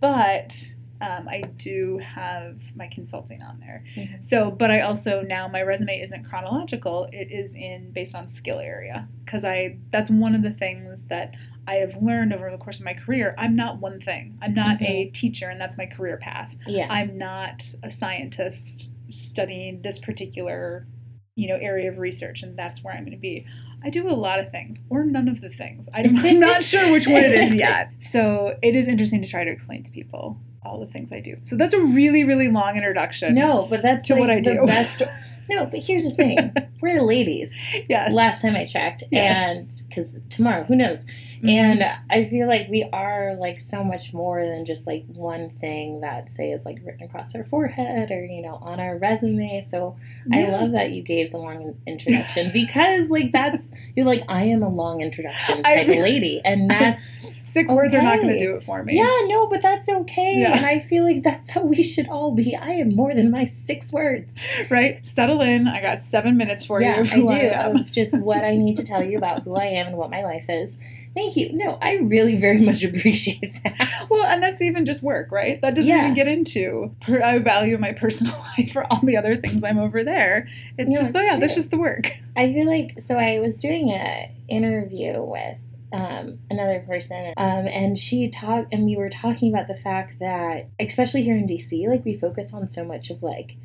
But 0.00 0.54
um, 1.02 1.28
I 1.28 1.42
do 1.56 1.98
have 1.98 2.58
my 2.76 2.88
consulting 2.88 3.42
on 3.42 3.58
there. 3.58 3.84
Mhm. 3.96 4.24
So, 4.24 4.50
but 4.50 4.70
I 4.70 4.80
also 4.80 5.20
now 5.22 5.48
my 5.48 5.62
resume 5.62 6.00
isn't 6.00 6.24
chronological; 6.24 7.08
it 7.12 7.30
is 7.30 7.52
in 7.54 7.90
based 7.92 8.14
on 8.14 8.28
skill 8.28 8.60
area 8.60 9.08
because 9.24 9.44
I 9.44 9.78
that's 9.90 10.10
one 10.10 10.34
of 10.34 10.42
the 10.42 10.52
things 10.52 11.00
that 11.08 11.34
I 11.66 11.74
have 11.74 12.00
learned 12.00 12.32
over 12.32 12.50
the 12.50 12.58
course 12.58 12.78
of 12.78 12.84
my 12.84 12.94
career. 12.94 13.34
I'm 13.36 13.56
not 13.56 13.80
one 13.80 14.00
thing. 14.00 14.38
I'm 14.40 14.54
not 14.54 14.80
a 14.80 15.10
teacher, 15.10 15.48
and 15.48 15.60
that's 15.60 15.76
my 15.76 15.86
career 15.86 16.16
path. 16.16 16.52
Yeah. 16.66 16.86
I'm 16.90 17.18
not 17.18 17.62
a 17.82 17.90
scientist 17.90 18.90
studying 19.08 19.82
this 19.82 19.98
particular, 19.98 20.86
you 21.34 21.48
know, 21.48 21.56
area 21.56 21.90
of 21.90 21.98
research, 21.98 22.42
and 22.42 22.56
that's 22.56 22.82
where 22.82 22.94
I'm 22.94 23.04
going 23.04 23.12
to 23.12 23.20
be. 23.20 23.46
I 23.84 23.90
do 23.90 24.08
a 24.08 24.14
lot 24.14 24.38
of 24.38 24.50
things, 24.50 24.80
or 24.90 25.04
none 25.04 25.28
of 25.28 25.40
the 25.40 25.50
things. 25.50 25.88
I'm 25.92 26.16
I'm 26.16 26.38
not 26.38 26.62
sure 26.62 26.92
which 26.92 27.06
one 27.06 27.22
it 27.22 27.34
is 27.34 27.54
yet. 27.54 27.90
So 28.00 28.56
it 28.62 28.76
is 28.76 28.86
interesting 28.86 29.22
to 29.22 29.28
try 29.28 29.44
to 29.44 29.50
explain 29.50 29.82
to 29.82 29.90
people 29.90 30.38
all 30.64 30.80
the 30.80 30.86
things 30.86 31.12
I 31.12 31.20
do. 31.20 31.36
So 31.42 31.56
that's 31.56 31.74
a 31.74 31.80
really, 31.80 32.24
really 32.24 32.48
long 32.48 32.76
introduction. 32.76 33.34
no, 33.34 33.66
but 33.68 33.82
that's 33.82 34.06
to 34.08 34.14
like 34.14 34.20
what 34.20 34.30
I 34.30 34.36
the 34.40 34.54
do. 34.54 34.66
best. 34.66 35.02
No, 35.50 35.66
but 35.66 35.80
here's 35.80 36.04
the 36.04 36.12
thing: 36.14 36.52
we're 36.80 37.02
ladies. 37.02 37.52
Yeah. 37.88 38.08
Last 38.12 38.40
time 38.42 38.54
I 38.54 38.64
checked, 38.64 39.02
Yes. 39.10 39.36
and 39.58 39.68
because 39.88 40.14
tomorrow, 40.30 40.62
who 40.62 40.76
knows? 40.76 41.04
Mhm. 41.42 41.48
And 41.48 41.84
I 42.10 42.24
feel 42.24 42.46
like 42.46 42.68
we 42.70 42.88
are 42.92 43.34
like 43.34 43.58
so 43.58 43.82
much 43.82 44.12
more 44.14 44.44
than 44.46 44.64
just 44.64 44.86
like 44.86 45.04
one 45.14 45.50
thing 45.60 46.00
that 46.02 46.28
say 46.28 46.52
is 46.52 46.64
like 46.64 46.78
written 46.84 47.02
across 47.02 47.34
our 47.34 47.44
forehead 47.44 48.10
or 48.10 48.24
you 48.24 48.42
know 48.42 48.54
on 48.62 48.78
our 48.80 48.96
resume. 48.98 49.60
So 49.60 49.96
I 50.32 50.44
love 50.44 50.72
that 50.72 50.92
you 50.92 51.02
gave 51.02 51.32
the 51.32 51.38
long 51.38 51.74
introduction 51.86 52.50
because 52.54 53.08
like 53.10 53.32
that's 53.32 53.66
you're 53.96 54.06
like 54.06 54.22
I 54.28 54.44
am 54.44 54.62
a 54.62 54.68
long 54.68 55.00
introduction 55.00 55.62
type 55.62 55.88
of 55.88 55.96
lady, 55.96 56.40
and 56.44 56.70
that's 56.70 57.26
Six 57.52 57.70
words 57.70 57.94
are 57.94 58.00
not 58.00 58.16
going 58.16 58.30
to 58.30 58.38
do 58.38 58.56
it 58.56 58.64
for 58.64 58.82
me. 58.82 58.96
yeah 58.96 59.26
no, 59.26 59.46
but 59.46 59.60
that's 59.60 59.86
okay, 59.86 60.36
Yeah. 60.40 60.56
and 60.56 60.64
I 60.64 60.78
feel 60.78 61.04
like 61.04 61.22
that's 61.22 61.50
how 61.50 61.62
we 61.62 61.82
should 61.82 62.08
all 62.08 62.32
be. 62.34 62.56
I 62.56 62.70
am 62.70 62.96
more 62.96 63.12
than 63.12 63.30
my 63.30 63.44
six 63.44 63.92
words. 63.92 64.30
Right? 64.70 65.04
Settle 65.06 65.42
in. 65.42 65.68
I 65.68 65.82
got 65.82 66.02
seven 66.02 66.38
minutes 66.38 66.64
for 66.64 66.80
yeah, 66.80 67.02
you. 67.02 67.10
I 67.10 67.16
do 67.26 67.30
am. 67.30 67.76
of 67.76 67.90
just 67.90 68.18
what 68.18 68.42
I 68.42 68.56
need 68.56 68.76
to 68.76 68.84
tell 68.84 69.04
you 69.04 69.18
about 69.18 69.42
who 69.42 69.54
I 69.54 69.66
am 69.66 69.88
and 69.88 69.98
what 69.98 70.08
my 70.08 70.22
life 70.22 70.46
is. 70.48 70.78
Thank 71.14 71.36
you. 71.36 71.52
No, 71.52 71.76
I 71.82 71.96
really 71.96 72.36
very 72.36 72.60
much 72.60 72.82
appreciate 72.90 73.54
that. 73.64 74.06
Well, 74.10 74.24
and 74.24 74.42
that's 74.42 74.62
even 74.62 74.86
just 74.86 75.02
work, 75.02 75.30
right? 75.30 75.60
That 75.60 75.74
doesn't 75.74 75.88
Yeah. 75.88 76.04
even 76.04 76.14
get 76.14 76.28
into. 76.28 76.94
Per, 77.02 77.22
I 77.22 77.38
value 77.38 77.76
my 77.78 77.92
personal 77.92 78.32
life 78.58 78.72
for 78.72 78.90
all 78.90 79.00
the 79.02 79.16
other 79.16 79.36
things 79.36 79.62
I'm 79.62 79.78
over 79.78 80.02
there. 80.04 80.48
It's 80.78 80.90
No, 80.90 81.00
just, 81.02 81.12
oh 81.14 81.18
it's 81.18 81.26
yeah, 81.32 81.38
that's 81.38 81.54
just 81.54 81.70
the 81.70 81.76
work. 81.78 82.10
I 82.36 82.52
feel 82.52 82.66
like 82.66 83.00
so 83.00 83.18
I 83.18 83.40
was 83.40 83.58
doing 83.58 83.90
a 83.90 84.30
interview 84.48 85.22
with 85.22 85.58
um, 85.92 86.38
another 86.50 86.80
person, 86.86 87.34
um, 87.36 87.66
and 87.66 87.98
she 87.98 88.30
talked, 88.30 88.72
and 88.72 88.86
we 88.86 88.96
were 88.96 89.10
talking 89.10 89.52
about 89.52 89.68
the 89.68 89.74
fact 89.76 90.18
that, 90.20 90.68
especially 90.80 91.22
here 91.22 91.36
in 91.36 91.46
DC, 91.46 91.86
like 91.86 92.02
we 92.06 92.16
focus 92.16 92.54
on 92.54 92.66
so 92.68 92.82
much 92.84 93.10
of 93.10 93.22
like 93.22 93.56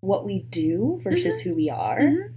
what 0.00 0.24
we 0.26 0.40
do 0.50 1.00
versus 1.04 1.40
who 1.40 1.54
we 1.54 1.70
are, 1.70 2.00
Mhm. 2.00 2.32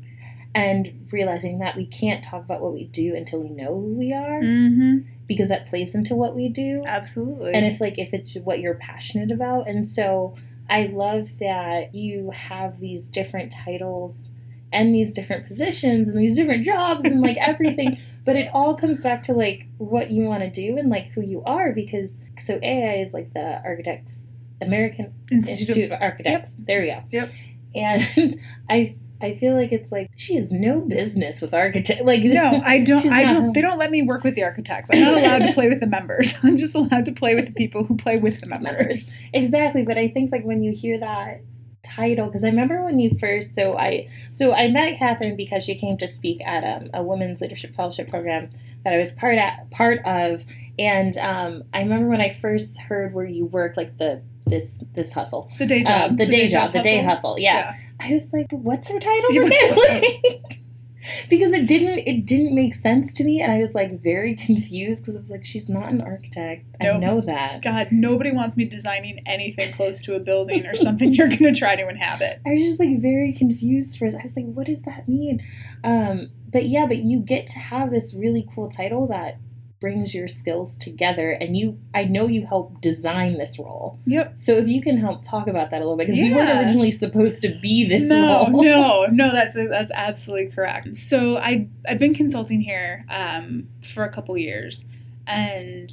And 0.56 1.08
realizing 1.12 1.60
that 1.60 1.76
we 1.78 1.86
can't 1.86 2.24
talk 2.24 2.44
about 2.44 2.62
what 2.62 2.74
we 2.74 2.86
do 2.86 3.16
until 3.16 3.40
we 3.40 3.50
know 3.50 3.74
who 3.80 3.94
we 3.98 4.14
are, 4.14 4.42
Mm-hmm. 4.42 4.98
because 5.28 5.50
that 5.50 5.68
plays 5.68 5.94
into 5.96 6.16
what 6.16 6.36
we 6.36 6.50
do. 6.50 6.84
Absolutely. 6.88 7.54
and 7.54 7.66
if 7.66 7.80
like 7.80 7.98
if 8.00 8.14
it's 8.14 8.34
what 8.36 8.60
you're 8.60 8.76
passionate 8.76 9.32
about 9.32 9.68
and 9.68 9.86
so 9.88 10.36
i 10.70 10.84
love 10.86 11.28
that 11.40 11.94
you 11.96 12.30
have 12.32 12.80
these 12.80 13.10
different 13.10 13.52
titles 13.52 14.30
and 14.72 14.94
these 14.94 15.14
different 15.14 15.48
positions 15.48 16.10
and 16.10 16.20
these 16.20 16.36
different 16.36 16.64
jobs 16.64 17.06
and 17.06 17.22
like 17.22 17.38
everything 17.40 17.98
but 18.26 18.36
it 18.36 18.48
all 18.54 18.76
comes 18.76 19.02
back 19.04 19.24
to 19.24 19.34
like 19.34 19.66
what 19.80 20.12
you 20.12 20.24
want 20.24 20.42
to 20.44 20.50
do 20.50 20.78
and 20.78 20.90
like 20.90 21.08
who 21.10 21.22
you 21.22 21.42
are 21.44 21.72
because 21.74 22.20
so 22.40 22.60
ai 22.62 22.96
is 23.02 23.14
like 23.14 23.34
the 23.34 23.62
architects 23.64 24.14
american 24.62 25.12
Institute 25.32 25.54
of- 25.54 25.60
institute 25.60 25.92
of 25.92 26.02
architects 26.02 26.54
there 26.60 26.82
we 26.82 26.88
go 26.88 27.02
Yep. 27.12 27.32
and 27.76 28.40
i 28.70 28.96
I 29.22 29.36
feel 29.36 29.54
like 29.54 29.72
it's 29.72 29.92
like 29.92 30.10
she 30.16 30.36
has 30.36 30.52
no 30.52 30.80
business 30.80 31.42
with 31.42 31.54
architect. 31.54 32.04
Like 32.06 32.22
No, 32.24 32.62
I 32.64 32.80
don't. 32.84 33.06
I 33.08 33.24
not- 33.24 33.34
don't. 33.34 33.54
They 33.54 33.62
don't 33.62 33.78
let 33.78 33.92
me 33.92 34.02
work 34.02 34.24
with 34.24 34.36
the 34.36 34.44
architects. 34.44 34.90
I'm 34.94 35.02
not 35.02 35.18
allowed 35.18 35.40
to 35.40 35.54
play 35.60 35.68
with 35.70 35.80
the 35.82 35.88
members. 35.88 36.34
I'm 36.44 36.58
just 36.58 36.74
allowed 36.76 37.06
to 37.06 37.12
play 37.12 37.36
with 37.36 37.48
the 37.48 37.54
people 37.54 37.84
who 37.84 37.98
play 37.98 38.18
with 38.18 38.40
the 38.42 38.48
members. 38.48 38.78
members. 38.78 39.12
Exactly, 39.34 39.84
but 39.84 39.98
I 39.98 40.08
think 40.08 40.32
like 40.32 40.44
when 40.46 40.64
you 40.64 40.72
hear 40.72 40.98
that 41.00 41.42
title, 41.84 42.28
because 42.28 42.44
I 42.44 42.48
remember 42.48 42.84
when 42.84 43.00
you 43.00 43.18
first. 43.20 43.56
So 43.56 43.78
I 43.78 44.08
so 44.32 44.54
I 44.54 44.68
met 44.70 44.98
Catherine 44.98 45.36
because 45.36 45.64
she 45.64 45.76
came 45.76 45.98
to 45.98 46.08
speak 46.08 46.46
at 46.46 46.64
um, 46.64 46.90
a 46.94 47.04
women's 47.04 47.42
leadership 47.42 47.76
fellowship 47.76 48.10
program 48.10 48.50
that 48.86 48.94
I 48.94 48.98
was 48.98 49.12
part 49.12 49.38
at 49.38 49.70
part 49.72 50.00
of, 50.06 50.46
and 50.78 51.18
um, 51.18 51.64
I 51.74 51.82
remember 51.82 52.08
when 52.08 52.22
I 52.22 52.30
first 52.30 52.78
heard 52.80 53.14
where 53.14 53.26
you 53.26 53.46
work, 53.46 53.76
like 53.76 53.98
the 53.98 54.22
this 54.48 54.78
this 54.94 55.12
hustle, 55.12 55.52
The 55.60 55.66
day 55.68 55.84
job. 55.84 56.12
um, 56.12 56.16
the, 56.16 56.26
day, 56.26 56.48
job, 56.48 56.72
the 56.74 56.80
day 56.82 56.98
hustle. 57.04 57.32
hustle, 57.32 57.40
yeah. 57.40 57.76
I 58.00 58.14
was 58.14 58.32
like, 58.32 58.48
what's 58.52 58.88
her 58.88 59.00
title 59.00 59.30
again? 59.30 59.76
Like, 59.76 60.62
because 61.30 61.54
it 61.54 61.68
didn't 61.68 62.00
it 62.00 62.26
didn't 62.26 62.54
make 62.54 62.74
sense 62.74 63.14
to 63.16 63.24
me, 63.24 63.42
and 63.42 63.52
I 63.52 63.58
was 63.60 63.74
like 63.74 64.02
very 64.02 64.36
confused 64.46 65.04
because 65.04 65.16
I 65.16 65.20
was 65.20 65.30
like, 65.30 65.46
she's 65.46 65.70
not 65.70 65.90
an 65.90 66.02
architect. 66.02 66.66
I 66.82 66.98
know 66.98 67.22
that. 67.22 67.62
God, 67.62 67.92
nobody 67.92 68.32
wants 68.32 68.58
me 68.58 68.66
designing 68.66 69.22
anything 69.26 69.74
close 69.74 70.04
to 70.04 70.16
a 70.16 70.20
building 70.20 70.66
or 70.66 70.76
something 70.76 71.14
you're 71.14 71.28
going 71.28 71.54
to 71.54 71.58
try 71.58 71.76
to 71.76 71.88
inhabit. 71.88 72.42
I 72.46 72.52
was 72.52 72.62
just 72.62 72.80
like 72.80 73.02
very 73.02 73.34
confused 73.34 73.98
for 73.98 74.06
I 74.06 74.22
was 74.22 74.36
like, 74.36 74.46
what 74.46 74.66
does 74.68 74.82
that 74.84 75.08
mean? 75.08 75.42
Um, 75.84 76.30
but 76.52 76.68
yeah, 76.68 76.86
but 76.86 76.98
you 76.98 77.20
get 77.20 77.48
to 77.48 77.60
have 77.60 77.92
this 77.92 78.14
really 78.14 78.48
cool 78.54 78.70
title 78.70 79.08
that 79.08 79.38
brings 79.80 80.14
your 80.14 80.28
skills 80.28 80.76
together, 80.76 81.32
and 81.32 81.56
you 81.56 81.80
I 81.94 82.04
know 82.04 82.28
you 82.28 82.46
helped 82.46 82.82
design 82.82 83.38
this 83.38 83.58
role. 83.58 84.00
Yep. 84.06 84.38
So 84.38 84.54
if 84.54 84.68
you 84.68 84.82
can 84.82 84.98
help 84.98 85.22
talk 85.24 85.48
about 85.48 85.70
that 85.70 85.78
a 85.78 85.80
little 85.80 85.98
bit, 85.98 86.08
because 86.08 86.22
you 86.22 86.34
weren't 86.34 86.50
originally 86.50 86.92
supposed 86.92 87.42
to 87.42 87.58
be 87.62 87.88
this 87.88 88.06
no, 88.06 88.48
role. 88.50 88.64
no, 88.64 89.06
no. 89.06 89.32
That's 89.40 89.56
that's 89.56 89.92
absolutely 89.94 90.52
correct. 90.52 90.98
So 90.98 91.38
I 91.38 91.68
I've 91.88 92.00
been 92.00 92.14
consulting 92.14 92.62
here 92.62 93.06
um, 93.10 93.68
for 93.94 94.04
a 94.04 94.12
couple 94.12 94.38
years, 94.38 94.84
and 95.26 95.92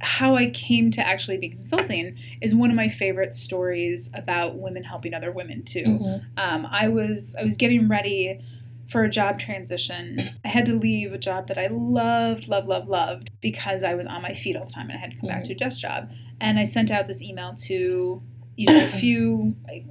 how 0.00 0.34
I 0.34 0.50
came 0.50 0.90
to 0.92 1.06
actually 1.06 1.36
be 1.36 1.48
consulting 1.48 2.18
is 2.40 2.54
one 2.56 2.70
of 2.70 2.76
my 2.76 2.88
favorite 2.88 3.36
stories 3.36 4.08
about 4.14 4.56
women 4.56 4.82
helping 4.82 5.14
other 5.14 5.30
women 5.30 5.62
too. 5.62 5.84
Mhm. 5.84 6.22
Um, 6.36 6.66
I 6.66 6.88
was 6.88 7.36
I 7.38 7.44
was 7.44 7.56
getting 7.56 7.88
ready 7.88 8.40
for 8.90 9.04
a 9.04 9.10
job 9.10 9.38
transition. 9.38 10.30
I 10.44 10.48
had 10.48 10.66
to 10.66 10.74
leave 10.78 11.12
a 11.12 11.18
job 11.18 11.48
that 11.48 11.58
I 11.58 11.68
loved, 11.68 12.48
loved, 12.48 12.68
loved, 12.68 12.88
loved 12.88 13.30
because 13.40 13.82
I 13.82 13.94
was 13.94 14.06
on 14.06 14.22
my 14.22 14.34
feet 14.34 14.56
all 14.56 14.66
the 14.66 14.72
time 14.72 14.88
and 14.90 14.98
I 14.98 15.00
had 15.00 15.12
to 15.12 15.16
come 15.18 15.28
back 15.28 15.44
to 15.44 15.52
a 15.52 15.54
desk 15.56 15.80
job. 15.80 16.10
And 16.40 16.58
I 16.58 16.66
sent 16.66 16.90
out 16.90 17.06
this 17.08 17.22
email 17.22 17.54
to 17.66 18.22
you 18.56 18.66
know 18.66 18.84
a 18.84 18.88
few. 19.00 19.56
Like, 19.66 19.84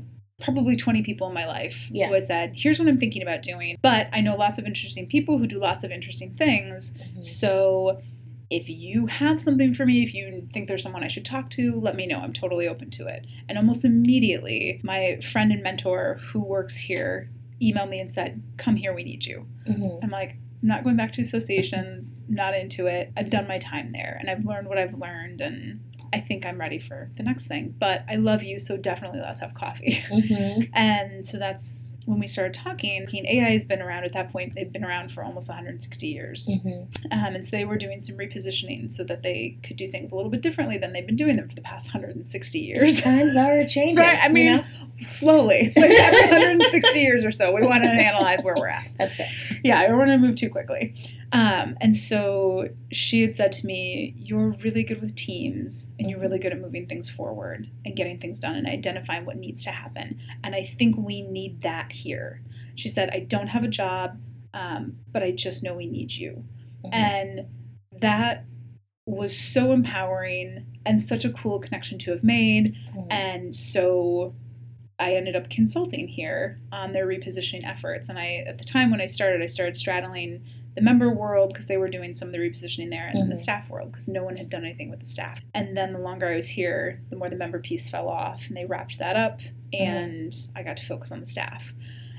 Probably 0.44 0.76
20 0.76 1.04
people 1.04 1.28
in 1.28 1.36
my 1.36 1.46
life 1.46 1.76
Yeah. 1.92 2.08
who 2.08 2.14
had 2.16 2.26
said, 2.26 2.54
Here's 2.56 2.80
what 2.80 2.88
I'm 2.88 2.98
thinking 2.98 3.22
about 3.22 3.44
doing. 3.44 3.78
But 3.84 4.08
I 4.12 4.22
know 4.22 4.36
lots 4.36 4.58
of 4.58 4.66
interesting 4.66 5.06
people 5.06 5.38
who 5.38 5.46
do 5.46 5.60
lots 5.60 5.84
of 5.84 5.92
interesting 5.92 6.34
things. 6.36 6.94
Mhm. 6.94 7.24
So 7.24 8.02
if 8.50 8.68
you 8.68 9.06
have 9.06 9.40
something 9.40 9.76
for 9.76 9.86
me, 9.86 10.02
if 10.02 10.16
you 10.16 10.48
think 10.52 10.68
there's 10.68 10.82
someone 10.82 11.04
I 11.04 11.10
should 11.10 11.26
talk 11.26 11.52
to, 11.52 11.80
let 11.80 11.96
me 11.96 12.08
know. 12.08 12.18
I'm 12.18 12.34
totally 12.34 12.68
open 12.68 12.90
to 12.90 13.06
it. 13.06 13.28
And 13.48 13.56
almost 13.60 13.86
immediately, 13.86 14.80
my 14.84 15.20
friend 15.32 15.52
and 15.52 15.62
mentor 15.62 16.20
who 16.34 16.40
works 16.40 16.76
here 16.76 17.30
emailed 17.62 17.90
me 17.90 18.00
and 18.00 18.12
said, 18.14 18.42
Come 18.58 18.76
here, 18.76 18.94
we 18.94 19.04
need 19.04 19.24
you. 19.26 19.46
Mhm. 19.68 20.00
I'm 20.04 20.10
like, 20.10 20.32
I'm 20.62 20.68
not 20.68 20.84
going 20.84 20.96
back 20.96 21.12
to 21.14 21.22
associations, 21.22 22.08
not 22.28 22.54
into 22.56 22.86
it. 22.88 23.12
I've 23.18 23.30
done 23.30 23.48
my 23.48 23.60
time 23.60 23.92
there 23.92 24.18
and 24.20 24.30
I've 24.30 24.46
learned 24.46 24.68
what 24.68 24.78
I've 24.78 24.94
learned 24.94 25.42
and 25.42 25.80
I 26.14 26.20
think 26.20 26.46
I'm 26.46 26.60
ready 26.60 26.80
for 26.80 27.10
the 27.18 27.24
next 27.24 27.46
thing. 27.48 27.74
But 27.80 28.04
I 28.10 28.16
love 28.16 28.44
you, 28.44 28.60
so 28.60 28.78
definitely 28.78 29.22
let's 29.22 29.40
have 29.40 29.54
coffee. 29.54 30.04
Mhm. 30.12 30.70
And 30.74 31.26
so 31.28 31.38
that's 31.40 31.81
when 32.06 32.20
we 32.20 32.28
started 32.28 32.54
talking. 32.54 33.08
AIA 33.14 33.52
has 33.52 33.66
been 33.66 33.82
around 33.82 34.04
at 34.06 34.14
that 34.14 34.32
point. 34.32 34.56
They've 34.56 34.72
been 34.72 34.84
around 34.84 35.12
for 35.12 35.24
almost 35.24 35.48
160 35.50 36.08
years. 36.08 36.48
Mhm. 36.48 36.88
Um, 37.12 37.36
and 37.36 37.46
so 37.46 37.50
they 37.52 37.66
were 37.66 37.78
doing 37.78 38.02
some 38.02 38.18
repositioning 38.18 38.94
so 38.96 39.04
that 39.04 39.22
they 39.22 39.56
could 39.64 39.78
do 39.78 39.90
things 39.92 40.12
a 40.12 40.16
little 40.16 40.32
bit 40.32 40.42
differently 40.42 40.78
than 40.78 40.94
they've 40.94 41.06
been 41.06 41.16
doing 41.16 41.38
them 41.38 41.48
for 41.48 41.56
the 41.56 41.62
past 41.62 41.88
160 41.88 42.60
years. 42.60 43.02
Times 43.02 43.36
are 43.38 43.64
changing. 43.66 43.98
Right, 43.98 44.20
I 44.20 44.28
you 44.28 44.34
mean, 44.34 44.56
know? 44.58 44.64
Slowly, 45.10 45.74
like 45.78 45.92
every 45.92 46.22
160 46.30 47.00
years 47.00 47.24
or 47.26 47.32
so, 47.32 47.52
we 47.54 47.62
want 47.66 47.84
to 47.84 47.90
analyze 47.90 48.42
where 48.44 48.56
we're 48.58 48.68
at. 48.68 48.88
that's 48.98 49.20
right. 49.20 49.30
Yeah, 49.64 49.80
I 49.80 49.88
don't 49.88 49.98
want 49.98 50.10
to 50.10 50.18
move 50.18 50.36
too 50.36 50.50
quickly. 50.50 50.94
Um, 51.34 51.78
and 51.80 51.96
so 51.96 52.68
she 52.92 53.22
had 53.22 53.38
said 53.38 53.52
to 53.54 53.66
me, 53.66 54.14
You're 54.18 54.56
really 54.64 54.84
good 54.84 55.02
with 55.02 55.16
teams 55.16 55.86
and 55.98 56.10
you're 56.10 56.20
really 56.20 56.40
good 56.40 56.52
at 56.52 56.60
moving 56.60 56.88
things 56.88 57.10
forward 57.10 57.70
and 57.86 57.96
getting 57.96 58.20
things 58.20 58.40
done 58.40 58.56
and 58.56 58.68
identifying 58.68 59.26
what 59.26 59.38
needs 59.38 59.64
to 59.64 59.72
happen. 59.72 60.20
And 60.44 60.56
I 60.56 60.74
think 60.78 60.98
we 60.98 61.22
need 61.22 61.62
that 61.62 61.92
here. 61.92 62.42
She 62.76 62.90
said, 62.90 63.10
I 63.14 63.20
don't 63.20 63.48
have 63.48 63.64
a 63.64 63.70
job, 63.70 64.18
um, 64.54 64.98
but 65.12 65.24
I 65.24 65.32
just 65.32 65.64
know 65.64 65.74
we 65.74 65.88
need 65.88 66.12
you. 66.12 66.44
Mhm. 66.84 66.94
And 66.94 67.46
that 68.02 68.46
was 69.06 69.38
so 69.38 69.72
empowering 69.72 70.66
and 70.86 71.02
such 71.02 71.26
a 71.26 71.32
cool 71.32 71.60
connection 71.60 72.00
to 72.00 72.12
have 72.12 72.24
made. 72.24 72.76
Mhm. 72.94 73.08
And 73.12 73.56
so 73.56 74.34
I 75.00 75.16
ended 75.16 75.36
up 75.36 75.50
consulting 75.50 76.08
here 76.08 76.60
on 76.72 76.94
their 76.94 77.08
repositioning 77.08 77.66
efforts. 77.68 78.10
And 78.10 78.20
I, 78.20 78.44
at 78.48 78.58
the 78.58 78.64
time 78.64 78.92
when 78.92 79.02
I 79.02 79.08
started, 79.08 79.42
I 79.42 79.48
started 79.48 79.76
straddling 79.76 80.44
the 80.76 80.82
member 80.82 81.12
world 81.12 81.52
because 81.52 81.68
they 81.68 81.78
were 81.78 81.90
doing 81.90 82.16
some 82.16 82.30
of 82.30 82.32
the 82.32 82.38
repositioning 82.40 82.90
there, 82.90 83.08
and 83.08 83.22
then 83.22 83.30
the 83.30 83.36
Mhm. 83.36 83.44
staff 83.44 83.70
world 83.70 83.92
because 83.92 84.08
no 84.08 84.24
one 84.24 84.38
had 84.38 84.50
done 84.50 84.64
anything 84.64 84.90
with 84.90 85.02
the 85.02 85.06
staff. 85.06 85.42
And 85.54 85.76
then 85.76 85.92
the 85.92 86.00
longer 86.00 86.28
I 86.28 86.38
was 86.38 86.48
here, 86.48 87.02
the 87.10 87.18
more 87.18 87.30
the 87.30 87.36
member 87.36 87.60
piece 87.60 87.90
fell 87.90 88.08
off, 88.08 88.48
and 88.48 88.56
they 88.56 88.66
wrapped 88.66 88.98
that 89.00 89.16
up, 89.16 89.42
and 89.74 90.34
I 90.56 90.64
got 90.64 90.78
to 90.78 90.86
focus 90.86 91.12
on 91.12 91.20
the 91.20 91.26
staff. 91.26 91.74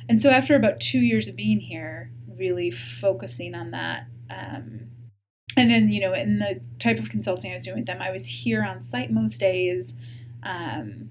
And 0.08 0.20
so 0.20 0.30
after 0.30 0.54
about 0.54 0.80
two 0.80 1.00
years 1.00 1.28
of 1.28 1.36
being 1.36 1.60
here, 1.60 2.10
really 2.36 2.70
focusing 2.70 3.54
on 3.54 3.70
that. 3.70 4.06
Um, 4.28 4.88
and 5.56 5.70
then, 5.70 5.90
you 5.90 6.00
know, 6.00 6.12
in 6.12 6.38
the 6.38 6.60
type 6.78 6.98
of 6.98 7.08
consulting 7.08 7.50
I 7.50 7.54
was 7.54 7.64
doing 7.64 7.78
with 7.78 7.86
them, 7.86 8.02
I 8.02 8.10
was 8.10 8.26
here 8.26 8.62
on 8.62 8.84
site 8.84 9.10
most 9.10 9.38
days, 9.38 9.94
um, 10.42 11.08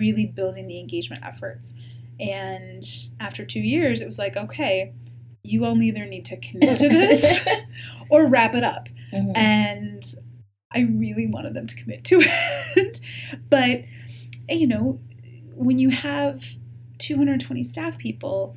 really 0.00 0.26
building 0.26 0.66
the 0.66 0.78
engagement 0.78 1.24
efforts. 1.24 1.66
And 2.20 2.84
after 3.20 3.44
two 3.44 3.60
years, 3.60 4.00
it 4.00 4.06
was 4.06 4.18
like, 4.18 4.36
okay, 4.36 4.92
you 5.48 5.64
all 5.64 5.80
either 5.82 6.04
need 6.06 6.24
to 6.26 6.36
commit 6.36 6.78
to 6.78 6.88
this 6.88 7.46
or 8.10 8.26
wrap 8.26 8.54
it 8.54 8.64
up. 8.64 8.88
Mhm. 9.12 9.36
And 9.36 10.14
I 10.72 10.80
really 10.80 11.26
wanted 11.26 11.54
them 11.54 11.66
to 11.66 11.74
commit 11.74 12.04
to 12.04 12.20
it. 12.76 13.00
but, 13.48 13.82
you 14.48 14.66
know, 14.66 15.00
when 15.54 15.78
you 15.78 15.90
have 15.90 16.42
220 16.98 17.64
staff 17.64 17.96
people, 17.98 18.56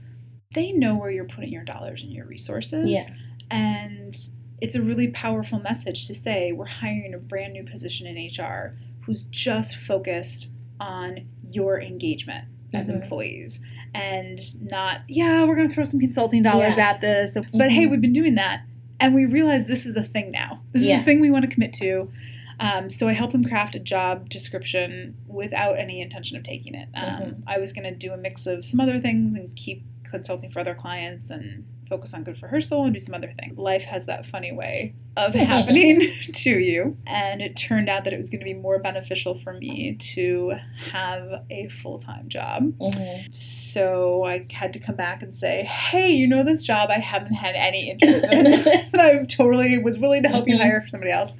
they 0.53 0.71
know 0.71 0.95
where 0.95 1.09
you're 1.11 1.25
putting 1.25 1.51
your 1.51 1.63
dollars 1.63 2.03
and 2.03 2.11
your 2.11 2.25
resources. 2.25 2.89
yeah. 2.89 3.07
And 3.49 4.17
it's 4.61 4.75
a 4.75 4.81
really 4.81 5.07
powerful 5.07 5.59
message 5.59 6.07
to 6.07 6.13
say 6.13 6.51
we're 6.51 6.65
hiring 6.65 7.13
a 7.13 7.17
brand 7.17 7.53
new 7.53 7.63
position 7.63 8.05
in 8.07 8.15
HR 8.37 8.77
who's 9.05 9.23
just 9.31 9.75
focused 9.77 10.49
on 10.79 11.27
your 11.49 11.81
engagement 11.81 12.45
as 12.73 12.87
Mhm. 12.87 13.01
employees 13.01 13.59
and 13.93 14.39
not, 14.71 15.01
yeah, 15.07 15.43
we're 15.43 15.55
going 15.55 15.67
to 15.67 15.73
throw 15.73 15.83
some 15.83 15.99
consulting 15.99 16.43
dollars 16.43 16.77
Yeah. 16.77 16.89
at 16.91 17.01
this. 17.01 17.37
But 17.53 17.71
hey, 17.71 17.85
Mhm. 17.85 17.91
we've 17.91 18.01
been 18.01 18.13
doing 18.13 18.35
that. 18.35 18.61
And 18.99 19.15
we 19.15 19.25
realize 19.25 19.65
this 19.67 19.85
is 19.85 19.95
a 19.97 20.03
thing 20.03 20.31
now. 20.31 20.61
This 20.71 20.83
is 20.83 20.89
a 20.89 21.03
thing 21.03 21.19
we 21.19 21.31
want 21.31 21.43
to 21.43 21.51
commit 21.51 21.73
to. 21.73 22.11
Um, 22.59 22.91
so 22.91 23.07
I 23.07 23.13
helped 23.13 23.33
them 23.33 23.43
craft 23.43 23.73
a 23.73 23.79
job 23.79 24.29
description 24.29 25.15
without 25.27 25.79
any 25.79 25.99
intention 25.99 26.37
of 26.37 26.43
taking 26.43 26.75
it. 26.75 26.87
Um, 26.93 27.21
Mhm. 27.21 27.35
I 27.47 27.57
was 27.57 27.73
going 27.73 27.85
to 27.91 27.95
do 27.95 28.13
a 28.13 28.17
mix 28.17 28.45
of 28.45 28.63
some 28.65 28.79
other 28.79 28.99
things 28.99 29.33
and 29.33 29.55
keep 29.55 29.81
consulting 30.03 30.51
for 30.51 30.59
other 30.59 30.75
clients 30.75 31.29
and 31.31 31.63
focus 31.91 32.13
on 32.13 32.23
good 32.23 32.37
for 32.37 32.47
her 32.47 32.61
soul 32.61 32.85
and 32.85 32.93
do 32.93 32.99
some 33.01 33.13
other 33.13 33.33
things. 33.37 33.57
Life 33.57 33.81
has 33.83 34.05
that 34.05 34.25
funny 34.25 34.53
way 34.53 34.93
of 35.17 35.33
happening 35.53 35.99
to 36.33 36.49
you. 36.49 36.95
And 37.05 37.41
it 37.41 37.57
turned 37.57 37.89
out 37.89 38.05
that 38.05 38.13
it 38.13 38.17
was 38.17 38.29
going 38.29 38.39
to 38.39 38.45
be 38.45 38.53
more 38.53 38.79
beneficial 38.79 39.37
for 39.39 39.53
me 39.53 39.97
to 40.15 40.53
have 40.91 41.27
a 41.51 41.67
full 41.83 41.99
time 41.99 42.29
job. 42.29 42.63
Mhm. 42.79 43.35
So 43.37 44.23
I 44.23 44.45
had 44.51 44.71
to 44.73 44.79
come 44.79 44.95
back 44.95 45.21
and 45.21 45.35
say, 45.35 45.63
hey, 45.65 46.09
you 46.11 46.27
know 46.27 46.43
this 46.43 46.63
job 46.63 46.89
I 46.89 46.99
haven't 46.99 47.33
had 47.33 47.55
any 47.55 47.89
interest 47.91 48.25
in. 48.31 48.47
and 48.47 49.01
I 49.01 49.25
totally 49.25 49.77
was 49.77 49.99
willing 49.99 50.23
to 50.23 50.29
help 50.29 50.47
you 50.47 50.55
Mhm. 50.55 50.61
hire 50.61 50.81
for 50.81 50.87
somebody 50.87 51.11
else. 51.11 51.31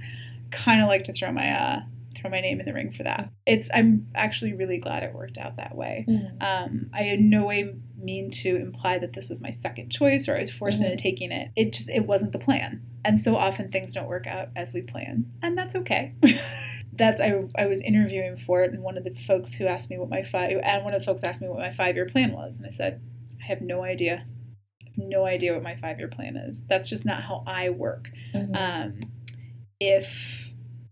Kind 0.51 0.81
of 0.81 0.87
like 0.89 1.05
to 1.05 1.13
throw 1.13 1.31
my 1.31 1.49
uh, 1.51 1.79
throw 2.21 2.29
my 2.29 2.39
name 2.41 2.59
in 2.59 2.65
the 2.65 2.73
ring 2.73 2.93
for 2.93 3.03
that. 3.03 3.29
It's 3.45 3.69
I'm 3.73 4.07
actually 4.15 4.53
really 4.53 4.77
glad 4.77 5.03
it 5.03 5.13
worked 5.13 5.37
out 5.37 5.57
that 5.57 5.75
way. 5.75 6.05
Mhm. 6.07 6.41
Um, 6.41 6.89
I 6.93 7.03
in 7.03 7.29
no 7.29 7.45
way 7.45 7.73
mean 7.97 8.31
to 8.31 8.55
imply 8.55 8.97
that 8.99 9.13
this 9.13 9.29
was 9.29 9.41
my 9.41 9.51
second 9.51 9.91
choice 9.91 10.27
or 10.29 10.37
I 10.37 10.41
was 10.41 10.51
forced 10.51 10.81
Mhm. 10.81 10.85
into 10.91 10.97
taking 10.97 11.31
it. 11.31 11.49
It 11.55 11.73
just 11.73 11.89
it 11.89 12.05
wasn't 12.05 12.31
the 12.31 12.39
plan, 12.39 12.81
and 13.03 13.19
so 13.21 13.35
often 13.35 13.69
things 13.69 13.93
don't 13.93 14.07
work 14.07 14.27
out 14.27 14.49
as 14.55 14.71
we 14.73 14.81
plan, 14.81 15.25
and 15.41 15.57
that's 15.57 15.75
okay. 15.75 16.13
that's 16.93 17.19
I, 17.21 17.43
I 17.57 17.65
was 17.67 17.81
interviewing 17.81 18.37
for 18.37 18.63
it, 18.63 18.73
and 18.73 18.83
one 18.83 18.97
of 18.97 19.03
the 19.03 19.13
folks 19.27 19.53
who 19.53 19.65
asked 19.65 19.89
me 19.89 19.97
what 19.97 20.09
my 20.09 20.23
five 20.23 20.51
and 20.63 20.83
one 20.83 20.93
of 20.93 21.01
the 21.01 21.05
folks 21.05 21.23
asked 21.23 21.41
me 21.41 21.47
what 21.47 21.59
my 21.59 21.71
five 21.73 21.95
year 21.95 22.07
plan 22.07 22.31
was, 22.33 22.57
and 22.57 22.65
I 22.65 22.71
said 22.71 23.01
I 23.41 23.45
have 23.45 23.61
no 23.61 23.83
idea. 23.83 24.25
No 24.97 25.25
idea 25.25 25.53
what 25.53 25.63
my 25.63 25.75
five 25.77 25.99
year 25.99 26.09
plan 26.09 26.35
is. 26.35 26.61
That's 26.67 26.89
just 26.89 27.05
not 27.05 27.23
how 27.23 27.43
I 27.47 27.69
work. 27.69 28.09
Mhm. 28.35 28.55
Um, 28.55 28.99
if 29.79 30.07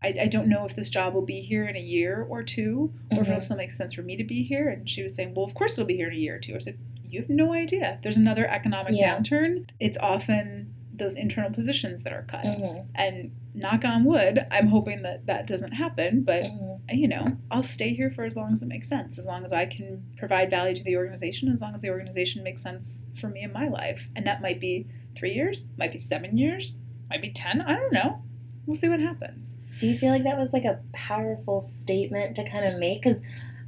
I, 0.02 0.16
I 0.22 0.28
don't 0.28 0.48
know 0.48 0.66
if 0.66 0.76
this 0.76 0.90
job 0.90 1.14
will 1.14 1.26
be 1.26 1.42
here 1.42 1.68
in 1.68 1.76
a 1.76 1.80
year 1.82 2.26
or 2.30 2.42
two, 2.44 2.94
or 3.12 3.22
if 3.22 3.28
it'll 3.28 3.40
Mhm. 3.40 3.44
still 3.44 3.58
make 3.58 3.72
sense 3.72 3.94
for 3.94 4.02
me 4.02 4.16
to 4.16 4.24
be 4.24 4.44
here. 4.44 4.70
And 4.70 4.90
she 4.90 5.04
was 5.04 5.14
saying, 5.14 5.34
Well, 5.36 5.46
of 5.46 5.54
course 5.54 5.74
it'll 5.74 5.86
be 5.86 5.96
here 5.98 6.08
in 6.08 6.14
a 6.14 6.18
year 6.18 6.36
or 6.36 6.40
two. 6.40 6.56
I 6.56 6.60
said, 6.60 6.78
you 7.10 7.20
have 7.22 7.30
no 7.30 7.54
idea. 7.54 7.98
There's 8.04 8.18
another 8.18 8.48
economic 8.48 8.94
Yeah. 8.96 9.18
downturn, 9.18 9.68
it's 9.80 9.98
often 10.00 10.74
those 10.94 11.16
internal 11.16 11.50
positions 11.52 12.04
that 12.04 12.14
are 12.14 12.24
cut. 12.24 12.44
Mhm. 12.46 12.86
And 12.94 13.32
knock 13.56 13.84
on 13.86 14.04
wood, 14.04 14.40
I'm 14.52 14.68
hoping 14.68 15.02
that 15.04 15.26
that 15.26 15.48
doesn't 15.48 15.72
happen, 15.72 16.22
but 16.24 16.44
Mhm. 16.44 16.80
you 16.92 17.08
know, 17.08 17.38
I'll 17.50 17.64
stay 17.64 17.94
here 17.94 18.12
for 18.12 18.26
as 18.26 18.36
long 18.36 18.54
as 18.54 18.62
it 18.62 18.68
makes 18.68 18.88
sense, 18.90 19.18
as 19.18 19.26
long 19.26 19.44
as 19.46 19.52
I 19.52 19.66
can 19.66 20.04
provide 20.18 20.50
value 20.50 20.76
to 20.76 20.84
the 20.84 20.98
organization, 20.98 21.50
as 21.50 21.60
long 21.62 21.74
as 21.74 21.82
the 21.82 21.90
organization 21.90 22.44
makes 22.44 22.62
sense 22.62 22.94
for 23.20 23.28
me 23.30 23.42
in 23.42 23.52
my 23.52 23.68
life. 23.70 24.02
And 24.16 24.26
that 24.28 24.42
might 24.42 24.60
be 24.60 24.88
three 25.16 25.34
years, 25.34 25.66
might 25.78 25.92
be 25.94 26.00
seven 26.00 26.38
years, 26.38 26.78
might 27.10 27.22
be 27.22 27.32
10. 27.32 27.62
I 27.62 27.76
don't 27.76 27.92
know. 27.94 28.22
We'll 28.66 28.78
see 28.78 28.88
what 28.90 29.00
happens. 29.00 29.56
Do 29.80 29.88
you 29.88 29.98
feel 29.98 30.12
like 30.12 30.24
that 30.24 30.38
was 30.38 30.54
like 30.54 30.66
a 30.66 30.80
powerful 30.94 31.62
statement 31.62 32.36
to 32.36 32.44
kind 32.48 32.66
of 32.66 32.80
make? 32.80 33.02
Because 33.02 33.22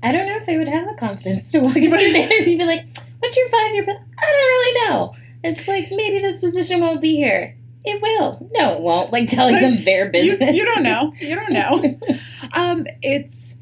I 0.04 0.12
don't 0.12 0.28
know 0.28 0.36
if 0.36 0.48
I 0.50 0.58
would 0.58 0.68
have 0.68 0.88
the 0.88 0.96
confidence 0.96 1.52
to 1.52 1.60
walk 1.60 1.76
into 1.78 1.96
an 1.96 2.16
interview 2.16 2.52
and 2.52 2.60
be 2.60 2.66
like, 2.66 2.86
"What's 3.20 3.38
your 3.38 3.50
five-year 3.50 3.84
plan?" 3.84 3.98
I 4.18 4.26
don't 4.26 4.34
really 4.34 4.90
know. 4.90 5.14
It's 5.44 5.68
like 5.68 5.90
maybe 5.92 6.20
this 6.20 6.40
position 6.42 6.82
won't 6.82 7.02
be 7.02 7.16
here. 7.16 7.56
It 7.84 8.02
will. 8.02 8.48
No, 8.54 8.76
it 8.76 8.82
won't. 8.82 9.12
Like 9.12 9.28
telling 9.30 9.60
them 9.60 9.84
their 9.86 10.06
You, 10.06 10.12
business. 10.12 10.54
you 10.56 10.66
don't 10.66 10.84
know. 10.84 11.14
You 11.20 11.36
don't 11.36 11.52
know. 11.52 12.00
um, 12.54 12.86
it's 13.02 13.56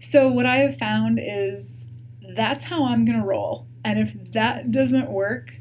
so 0.00 0.28
what 0.28 0.46
I 0.46 0.58
have 0.58 0.78
found 0.78 1.18
is 1.20 1.66
that's 2.36 2.64
how 2.64 2.84
I'm 2.84 3.04
going 3.04 3.18
to 3.18 3.26
roll. 3.26 3.66
And 3.84 3.98
if 3.98 4.32
that 4.32 4.70
doesn't 4.70 5.10
work 5.10 5.52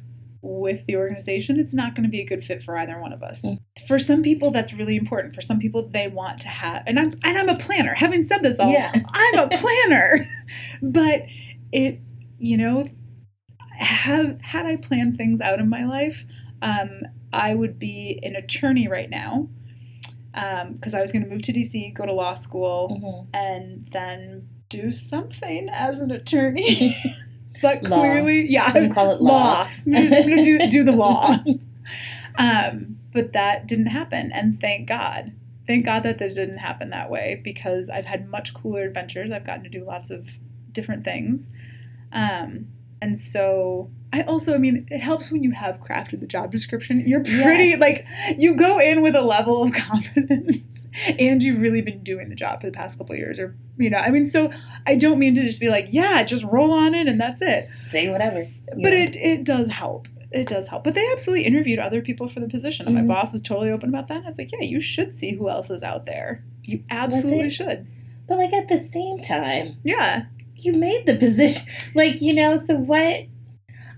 with 0.48 0.86
the 0.86 0.96
organization, 0.96 1.60
it's 1.60 1.74
not 1.74 1.96
going 1.96 2.04
to 2.04 2.10
be 2.10 2.22
a 2.22 2.25
good 2.25 2.46
fit 2.46 2.62
for 2.64 2.78
either 2.78 3.00
one 3.00 3.12
of 3.12 3.24
us. 3.24 3.40
Mm. 3.42 3.60
For 3.88 3.98
some 4.00 4.22
people, 4.22 4.52
that's 4.52 4.72
really 4.74 4.96
important. 4.96 5.34
For 5.34 5.42
some 5.42 5.60
people, 5.60 5.90
they 5.92 6.08
want 6.08 6.40
to 6.42 6.48
have, 6.48 6.84
and 6.86 7.00
I'm 7.00 7.14
and 7.24 7.38
I'm 7.38 7.50
a 7.50 7.58
planner. 7.58 7.96
Having 7.96 8.28
said 8.28 8.44
this 8.44 8.60
all, 8.60 8.72
Yeah. 8.72 8.92
I'm 9.14 9.40
a 9.40 9.48
planner. 9.50 10.30
but 10.82 11.24
it, 11.72 12.00
you 12.38 12.58
know, 12.58 12.88
have 13.78 14.40
had 14.42 14.66
I 14.66 14.75
planned 14.78 15.18
things 15.18 15.42
out 15.42 15.60
in 15.60 15.68
my 15.68 15.86
life, 15.86 16.24
um, 16.62 17.02
I 17.34 17.56
would 17.56 17.80
be 17.80 18.20
an 18.24 18.36
attorney 18.36 18.88
right 18.88 19.10
now 19.10 19.50
because 20.34 20.94
I 20.94 21.02
was 21.02 21.12
going 21.12 21.24
to 21.24 21.30
move 21.30 21.42
to 21.44 21.54
DC, 21.54 21.94
go 21.96 22.06
to 22.06 22.14
law 22.14 22.36
school, 22.36 23.00
Mhm. 23.02 23.28
and 23.34 23.90
then 23.94 24.48
do 24.70 24.92
something 24.92 25.70
as 25.70 26.00
an 26.00 26.12
attorney. 26.12 26.96
but 27.62 27.84
Law. 27.84 28.00
clearly, 28.00 28.46
yeah, 28.50 28.72
Some 28.72 28.90
call 28.94 29.12
it 29.12 29.22
law. 29.22 29.70
I'm 29.86 30.10
going 30.10 30.38
to 30.38 30.44
do, 30.44 30.70
do 30.70 30.84
the 30.84 30.92
law. 30.92 31.38
Um, 32.38 32.98
but 33.14 33.32
that 33.32 33.66
didn't 33.66 33.86
happen, 33.86 34.32
and 34.34 34.60
thank 34.60 34.90
God. 34.90 35.32
Thank 35.68 35.86
God 35.86 36.04
that 36.04 36.20
this 36.20 36.36
didn't 36.36 36.58
happen 36.58 36.90
that 36.90 37.10
way 37.10 37.40
because 37.42 37.90
I've 37.90 38.04
had 38.04 38.30
much 38.30 38.54
cooler 38.54 38.84
adventures. 38.84 39.32
I've 39.32 39.46
gotten 39.46 39.64
to 39.64 39.70
do 39.70 39.86
lots 39.86 40.12
of 40.12 40.28
different 40.72 41.06
things. 41.06 41.44
Um, 42.12 42.68
and 43.06 43.20
so 43.20 43.90
I 44.14 44.22
also, 44.24 44.54
I 44.54 44.58
mean, 44.58 44.88
it 44.90 45.00
helps 45.00 45.30
when 45.32 45.44
you 45.44 45.52
have 45.52 45.76
crafted 45.82 46.20
the 46.22 46.26
job 46.28 46.52
description. 46.52 47.04
You're 47.06 47.24
pretty, 47.24 47.70
Yes. 47.70 47.80
like, 47.80 48.06
you 48.38 48.56
go 48.56 48.80
in 48.80 49.02
with 49.02 49.16
a 49.16 49.22
level 49.22 49.64
of 49.64 49.74
confidence 49.90 50.58
and 51.20 51.44
you've 51.44 51.60
really 51.60 51.82
been 51.82 52.02
doing 52.04 52.30
the 52.30 52.36
job 52.36 52.62
for 52.62 52.68
the 52.68 52.72
past 52.74 52.98
couple 52.98 53.14
of 53.14 53.20
years 53.20 53.38
or, 53.40 53.56
you 53.78 53.90
know, 53.90 53.98
I 53.98 54.10
mean, 54.12 54.30
so 54.30 54.52
I 54.88 54.96
don't 54.96 55.20
mean 55.20 55.36
to 55.36 55.44
just 55.44 55.60
be 55.60 55.68
like, 55.70 55.88
yeah, 55.90 56.24
just 56.24 56.44
roll 56.46 56.72
on 56.72 56.96
in 56.96 57.08
and 57.10 57.20
that's 57.20 57.42
it. 57.42 57.66
Say 57.68 58.10
whatever. 58.10 58.48
But 58.82 58.94
it, 58.94 59.16
it 59.18 59.44
does 59.44 59.70
help. 59.70 60.08
It 60.32 60.48
does 60.48 60.68
help. 60.68 60.84
But 60.86 60.96
they 60.96 61.06
absolutely 61.12 61.46
interviewed 61.46 61.80
other 61.80 62.02
people 62.02 62.28
for 62.30 62.40
the 62.40 62.48
position. 62.48 62.88
And 62.88 62.96
Mhm. 62.98 63.06
my 63.08 63.14
boss 63.16 63.34
was 63.34 63.42
totally 63.42 63.70
open 63.72 63.90
about 63.90 64.08
that. 64.08 64.24
I 64.26 64.30
was 64.30 64.38
like, 64.38 64.52
yeah, 64.54 64.62
you 64.62 64.80
should 64.80 65.20
see 65.20 65.34
who 65.34 65.50
else 65.50 65.70
is 65.70 65.84
out 65.84 66.06
there. 66.06 66.44
You 66.64 66.82
absolutely 66.90 67.50
should. 67.52 67.86
But 68.28 68.38
like 68.38 68.54
at 68.54 68.70
the 68.70 68.78
same 68.80 69.20
time, 69.20 69.76
Yeah. 69.84 70.26
You 70.56 70.74
made 70.74 71.06
the 71.06 71.16
position. 71.26 71.66
Like 71.94 72.22
you 72.22 72.34
know, 72.34 72.58
so 72.58 72.76
what? 72.76 73.26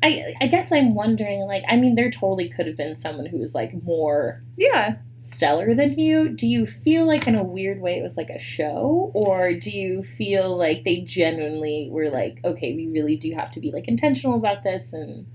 I 0.03 0.35
I 0.41 0.47
guess 0.47 0.71
I'm 0.71 0.93
wondering. 0.93 1.41
Like, 1.41 1.63
I 1.67 1.75
mean, 1.75 1.95
there 1.95 2.11
totally 2.11 2.49
could 2.49 2.67
have 2.67 2.77
been 2.77 2.95
someone 2.95 3.25
who 3.25 3.39
was 3.39 3.55
like 3.55 3.73
more 3.83 4.43
Yeah. 4.55 4.97
stellar 5.17 5.73
than 5.73 5.97
you. 5.97 6.29
Do 6.29 6.45
you 6.45 6.67
feel 6.67 7.05
like 7.07 7.25
in 7.25 7.33
a 7.33 7.43
weird 7.43 7.81
way 7.81 7.97
it 7.97 8.03
was 8.03 8.15
like 8.17 8.29
a 8.29 8.37
show, 8.37 9.11
or 9.15 9.53
do 9.53 9.71
you 9.71 10.03
feel 10.03 10.55
like 10.55 10.83
they 10.83 11.01
genuinely 11.01 11.89
were 11.91 12.09
like, 12.11 12.37
okay, 12.45 12.75
we 12.75 12.87
really 12.87 13.15
do 13.17 13.31
have 13.33 13.49
to 13.51 13.59
be 13.59 13.71
like 13.71 13.87
intentional 13.87 14.35
about 14.37 14.63
this 14.63 14.93
and 14.93 15.25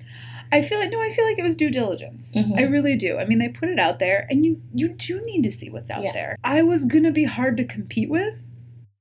I 0.53 0.61
feel 0.63 0.79
like 0.79 0.93
no, 0.93 1.01
I 1.01 1.13
feel 1.15 1.25
like 1.25 1.39
it 1.39 1.43
was 1.45 1.57
due 1.57 1.71
diligence. 1.71 2.31
Mhm. 2.37 2.57
I 2.59 2.63
really 2.63 2.95
do. 2.95 3.17
I 3.19 3.25
mean, 3.25 3.39
they 3.39 3.49
put 3.49 3.71
it 3.71 3.79
out 3.81 3.99
there, 3.99 4.27
and 4.31 4.45
you 4.45 4.61
you 4.73 4.89
do 4.91 5.21
need 5.23 5.43
to 5.45 5.51
see 5.51 5.71
what's 5.71 5.91
out 5.91 6.05
Yeah. 6.05 6.13
there. 6.13 6.37
I 6.45 6.63
was 6.63 6.85
gonna 6.85 7.11
be 7.11 7.25
hard 7.25 7.57
to 7.57 7.65
compete 7.65 8.11
with, 8.11 8.35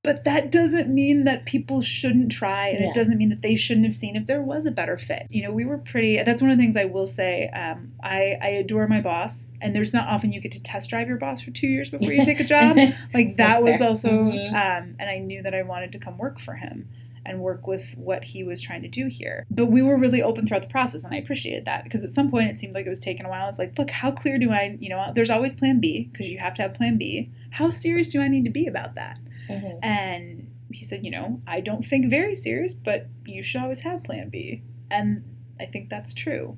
but 0.03 0.23
that 0.23 0.51
doesn't 0.51 0.89
mean 0.89 1.25
that 1.25 1.45
people 1.45 1.81
shouldn't 1.81 2.31
try, 2.31 2.69
and 2.69 2.79
Yeah. 2.83 2.89
it 2.89 2.95
doesn't 2.95 3.17
mean 3.17 3.29
that 3.29 3.41
they 3.41 3.55
shouldn't 3.55 3.85
have 3.85 3.95
seen 3.95 4.15
if 4.15 4.25
there 4.25 4.41
was 4.41 4.65
a 4.65 4.71
better 4.71 4.97
fit. 4.97 5.27
You 5.29 5.43
know, 5.43 5.51
we 5.51 5.65
were 5.65 5.77
pretty. 5.77 6.21
That's 6.23 6.41
one 6.41 6.49
of 6.51 6.57
the 6.57 6.63
things 6.63 6.75
I 6.75 6.85
will 6.85 7.07
say. 7.07 7.49
Um, 7.49 7.91
I 8.03 8.37
I 8.41 8.47
adore 8.49 8.87
my 8.87 9.01
boss, 9.01 9.37
and 9.61 9.75
there's 9.75 9.93
not 9.93 10.07
often 10.07 10.31
you 10.31 10.41
get 10.41 10.53
to 10.53 10.63
test 10.63 10.89
drive 10.89 11.07
your 11.07 11.17
boss 11.17 11.41
for 11.41 11.51
two 11.51 11.67
years 11.67 11.89
before 11.89 12.11
you 12.13 12.25
take 12.25 12.39
a 12.39 12.43
job. 12.43 12.77
Like 13.13 13.37
that 13.37 13.61
was 13.61 13.77
fair. 13.77 13.87
also, 13.87 14.09
Mhm. 14.09 14.49
um, 14.53 14.95
and 14.99 15.09
I 15.09 15.19
knew 15.19 15.43
that 15.43 15.53
I 15.53 15.61
wanted 15.61 15.91
to 15.91 15.99
come 15.99 16.17
work 16.17 16.39
for 16.39 16.55
him 16.55 16.87
and 17.23 17.39
work 17.39 17.67
with 17.67 17.85
what 17.95 18.23
he 18.23 18.43
was 18.43 18.59
trying 18.59 18.81
to 18.81 18.87
do 18.87 19.05
here. 19.05 19.45
But 19.51 19.67
we 19.67 19.83
were 19.83 19.95
really 19.95 20.23
open 20.23 20.47
throughout 20.47 20.63
the 20.63 20.67
process, 20.69 21.03
and 21.03 21.13
I 21.13 21.17
appreciated 21.17 21.65
that 21.65 21.83
because 21.83 22.03
at 22.03 22.13
some 22.13 22.31
point 22.31 22.49
it 22.49 22.57
seemed 22.59 22.73
like 22.73 22.87
it 22.87 22.89
was 22.89 22.99
taking 22.99 23.27
a 23.27 23.29
while. 23.29 23.45
I 23.45 23.49
was 23.49 23.59
like, 23.59 23.77
look, 23.77 23.91
how 23.91 24.09
clear 24.09 24.39
do 24.39 24.49
I, 24.49 24.75
you 24.79 24.89
know, 24.89 25.11
there's 25.13 25.29
always 25.29 25.53
plan 25.53 25.79
B 25.79 26.09
because 26.11 26.27
you 26.27 26.39
have 26.39 26.55
to 26.55 26.63
have 26.63 26.73
plan 26.73 26.97
B. 26.97 27.29
How 27.51 27.69
serious 27.69 28.09
do 28.09 28.19
I 28.21 28.27
need 28.27 28.45
to 28.45 28.49
be 28.49 28.65
about 28.65 28.95
that? 28.95 29.19
Mhm. 29.51 29.79
And 29.83 30.47
he 30.71 30.85
said, 30.85 31.03
you 31.03 31.11
know, 31.11 31.41
I 31.47 31.59
don't 31.61 31.85
think 31.85 32.09
very 32.09 32.35
serious, 32.35 32.73
but 32.73 33.07
you 33.25 33.43
should 33.43 33.61
always 33.61 33.79
have 33.81 34.03
plan 34.03 34.29
B. 34.29 34.61
And 34.89 35.23
I 35.59 35.65
think 35.65 35.89
that's 35.89 36.13
true. 36.13 36.57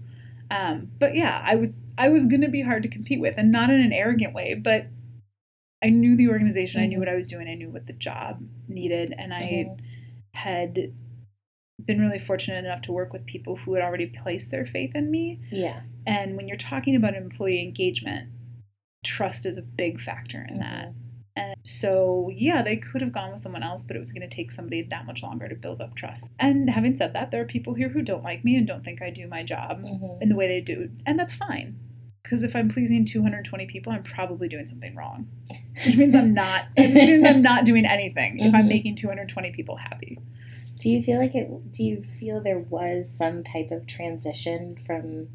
Um, 0.51 0.91
but 0.99 1.15
yeah, 1.15 1.41
I 1.43 1.55
was 1.55 1.71
I 1.97 2.09
was 2.09 2.25
gonna 2.25 2.49
be 2.49 2.61
hard 2.61 2.83
to 2.83 2.89
compete 2.89 3.19
with, 3.19 3.35
and 3.37 3.51
not 3.51 3.69
in 3.69 3.79
an 3.79 3.93
arrogant 3.93 4.33
way, 4.33 4.53
but 4.55 4.87
I 5.83 5.89
knew 5.89 6.15
the 6.15 6.29
organization, 6.29 6.81
I 6.81 6.85
knew 6.87 6.97
Mhm. 6.97 7.01
what 7.01 7.09
I 7.09 7.15
was 7.15 7.27
doing, 7.27 7.47
I 7.47 7.55
knew 7.55 7.69
what 7.69 7.87
the 7.87 7.93
job 7.93 8.41
needed, 8.67 9.13
and 9.17 9.33
I 9.33 9.41
Mhm. 9.41 9.79
had 10.33 10.93
been 11.85 11.99
really 11.99 12.19
fortunate 12.19 12.63
enough 12.63 12.81
to 12.83 12.91
work 12.93 13.11
with 13.13 13.25
people 13.25 13.57
who 13.57 13.73
had 13.73 13.83
already 13.83 14.05
placed 14.07 14.49
their 14.51 14.65
faith 14.65 14.95
in 14.95 15.11
me. 15.11 15.39
yeah. 15.51 15.81
And 16.05 16.35
when 16.37 16.47
you're 16.47 16.57
talking 16.57 16.95
about 16.95 17.15
employee 17.15 17.61
engagement, 17.61 18.29
trust 19.03 19.45
is 19.45 19.57
a 19.57 19.61
big 19.61 19.99
factor 20.01 20.45
in 20.49 20.59
that. 20.59 20.93
So, 21.63 22.29
yeah, 22.33 22.61
they 22.61 22.75
could 22.75 23.01
have 23.01 23.13
gone 23.13 23.31
with 23.31 23.41
someone 23.41 23.63
else, 23.63 23.83
but 23.83 23.95
it 23.95 23.99
was 23.99 24.11
going 24.11 24.27
to 24.27 24.35
take 24.35 24.51
somebody 24.51 24.81
that 24.83 25.05
much 25.05 25.23
longer 25.23 25.47
to 25.47 25.55
build 25.55 25.79
up 25.81 25.95
trust. 25.95 26.25
And 26.39 26.69
having 26.69 26.97
said 26.97 27.13
that, 27.13 27.31
there 27.31 27.41
are 27.41 27.45
people 27.45 27.73
here 27.73 27.87
who 27.87 28.01
don't 28.01 28.23
like 28.23 28.43
me 28.43 28.57
and 28.57 28.67
don't 28.67 28.83
think 28.83 29.01
I 29.01 29.09
do 29.09 29.27
my 29.27 29.43
job 29.43 29.81
Mhm. 29.83 30.21
in 30.21 30.29
the 30.29 30.35
way 30.35 30.47
they 30.47 30.59
do, 30.61 30.89
and 31.05 31.17
that's 31.17 31.33
fine. 31.33 31.75
Because 32.21 32.43
if 32.43 32.55
I'm 32.55 32.69
pleasing 32.69 33.05
220 33.05 33.65
people, 33.65 33.93
I'm 33.93 34.03
probably 34.03 34.47
doing 34.49 34.67
something 34.67 34.93
wrong, 34.95 35.27
which 35.85 35.95
means 35.97 36.15
I'm 36.15 36.33
not. 36.33 36.65
It 36.77 36.93
means 36.93 37.25
I'm 37.27 37.41
not 37.41 37.65
doing 37.65 37.85
anything 37.85 38.39
if 38.39 38.53
I'm 38.53 38.65
Mhm. 38.65 38.69
making 38.69 38.95
220 38.97 39.51
people 39.51 39.75
happy. 39.77 40.19
Do 40.79 40.89
you 40.89 41.01
feel 41.01 41.17
like 41.19 41.35
it? 41.35 41.71
Do 41.71 41.83
you 41.83 42.01
feel 42.19 42.41
there 42.41 42.59
was 42.59 43.09
some 43.09 43.43
type 43.43 43.71
of 43.71 43.85
transition 43.87 44.75
from 44.75 45.29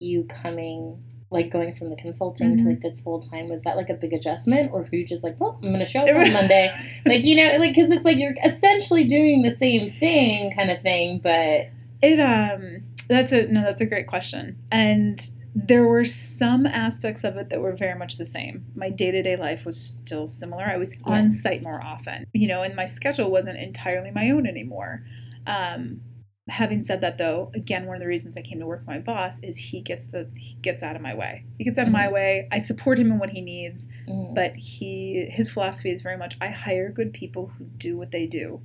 you 0.00 0.24
coming, 0.24 1.02
like 1.30 1.50
going 1.50 1.74
from 1.74 1.90
the 1.90 1.96
consulting 1.96 2.56
to 2.56 2.62
Mhm. 2.62 2.66
like 2.66 2.80
this 2.80 3.00
full 3.00 3.20
time? 3.20 3.48
Was 3.48 3.62
that 3.64 3.76
like 3.76 3.90
a 3.90 3.94
big 3.94 4.12
adjustment, 4.12 4.70
or 4.72 4.80
were 4.82 4.88
you 4.92 5.04
just 5.04 5.22
like, 5.22 5.38
well, 5.38 5.58
I'm 5.62 5.70
gonna 5.72 5.84
show 5.84 6.00
up 6.00 6.16
on 6.16 6.32
Monday, 6.32 6.72
like 7.06 7.24
you 7.24 7.36
know, 7.36 7.56
like 7.58 7.74
because 7.74 7.92
it's 7.92 8.04
like 8.04 8.18
you're 8.18 8.34
essentially 8.44 9.04
doing 9.04 9.42
the 9.42 9.50
same 9.56 9.90
thing, 9.90 10.52
kind 10.52 10.70
of 10.70 10.80
thing, 10.80 11.20
but 11.22 11.68
It 12.02 12.18
um 12.20 12.82
that's 13.08 13.32
a 13.32 13.46
no 13.48 13.62
that's 13.62 13.80
a 13.80 13.86
great 13.86 14.06
question. 14.06 14.56
And 14.70 15.20
there 15.54 15.86
were 15.86 16.04
some 16.04 16.66
aspects 16.66 17.24
of 17.24 17.36
it 17.36 17.48
that 17.48 17.60
were 17.60 17.72
very 17.72 17.98
much 17.98 18.16
the 18.16 18.24
same. 18.26 18.64
My 18.76 18.90
day-to-day 18.90 19.36
life 19.36 19.64
was 19.64 19.98
still 20.04 20.28
similar. 20.28 20.64
I 20.64 20.76
was 20.76 20.90
on 21.04 21.32
site 21.32 21.62
more 21.64 21.82
often. 21.82 22.26
You 22.32 22.46
know, 22.46 22.62
and 22.62 22.76
my 22.76 22.86
schedule 22.86 23.30
wasn't 23.30 23.58
entirely 23.58 24.10
my 24.12 24.30
own 24.30 24.46
anymore. 24.46 25.02
Um 25.46 26.00
having 26.48 26.84
said 26.84 27.00
that 27.02 27.18
though, 27.18 27.50
again 27.54 27.86
one 27.86 27.96
of 27.96 28.00
the 28.00 28.06
reasons 28.08 28.36
I 28.36 28.42
came 28.42 28.58
to 28.60 28.66
work 28.66 28.80
with 28.80 28.88
my 28.88 28.98
boss 28.98 29.34
is 29.42 29.56
he 29.56 29.80
gets 29.80 30.04
the 30.06 30.28
he 30.36 30.56
gets 30.62 30.82
out 30.82 30.96
of 30.96 31.02
my 31.02 31.14
way. 31.14 31.44
He 31.58 31.64
gets 31.64 31.78
out 31.78 31.86
of 31.86 31.92
my 31.92 32.08
way. 32.08 32.48
I 32.50 32.60
support 32.60 32.98
him 32.98 33.10
in 33.12 33.18
what 33.18 33.30
he 33.30 33.40
needs, 33.40 33.82
mm, 34.06 34.34
but 34.34 34.54
he 34.56 35.28
his 35.30 35.50
philosophy 35.50 35.90
is 35.90 36.02
very 36.02 36.16
much 36.16 36.36
I 36.40 36.48
hire 36.48 36.90
good 36.90 37.12
people 37.12 37.50
who 37.58 37.64
do 37.64 37.96
what 37.96 38.10
they 38.10 38.26
do 38.26 38.60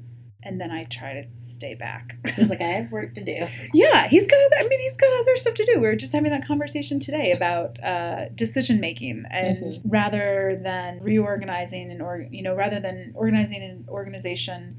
and 0.46 0.60
then 0.60 0.72
I 0.72 0.84
try 0.84 1.14
to 1.14 1.24
stay 1.42 1.74
back. 1.74 2.18
he's 2.36 2.50
like, 2.50 2.60
I 2.60 2.68
have 2.68 2.92
work 2.92 3.14
to 3.16 3.24
do. 3.24 3.48
Yeah, 3.74 4.10
he's 4.10 4.28
got. 4.28 4.36
Other, 4.36 4.58
I 4.60 4.68
mean, 4.68 4.80
he's 4.82 4.98
got 4.98 5.10
other 5.22 5.38
stuff 5.38 5.54
to 5.54 5.66
do. 5.66 5.76
We 5.80 5.88
were 5.88 5.96
just 5.96 6.12
having 6.12 6.32
that 6.32 6.46
conversation 6.46 7.00
today 7.00 7.32
about 7.32 7.82
uh, 7.82 8.28
decision 8.36 8.82
making, 8.82 9.24
and 9.32 9.58
Mhm. 9.58 9.82
rather 9.86 10.60
than 10.62 11.00
reorganizing 11.02 11.90
and 11.92 12.02
or 12.02 12.28
you 12.30 12.44
know, 12.44 12.54
rather 12.56 12.82
than 12.82 13.14
organizing 13.16 13.64
an 13.64 13.86
organization 13.88 14.78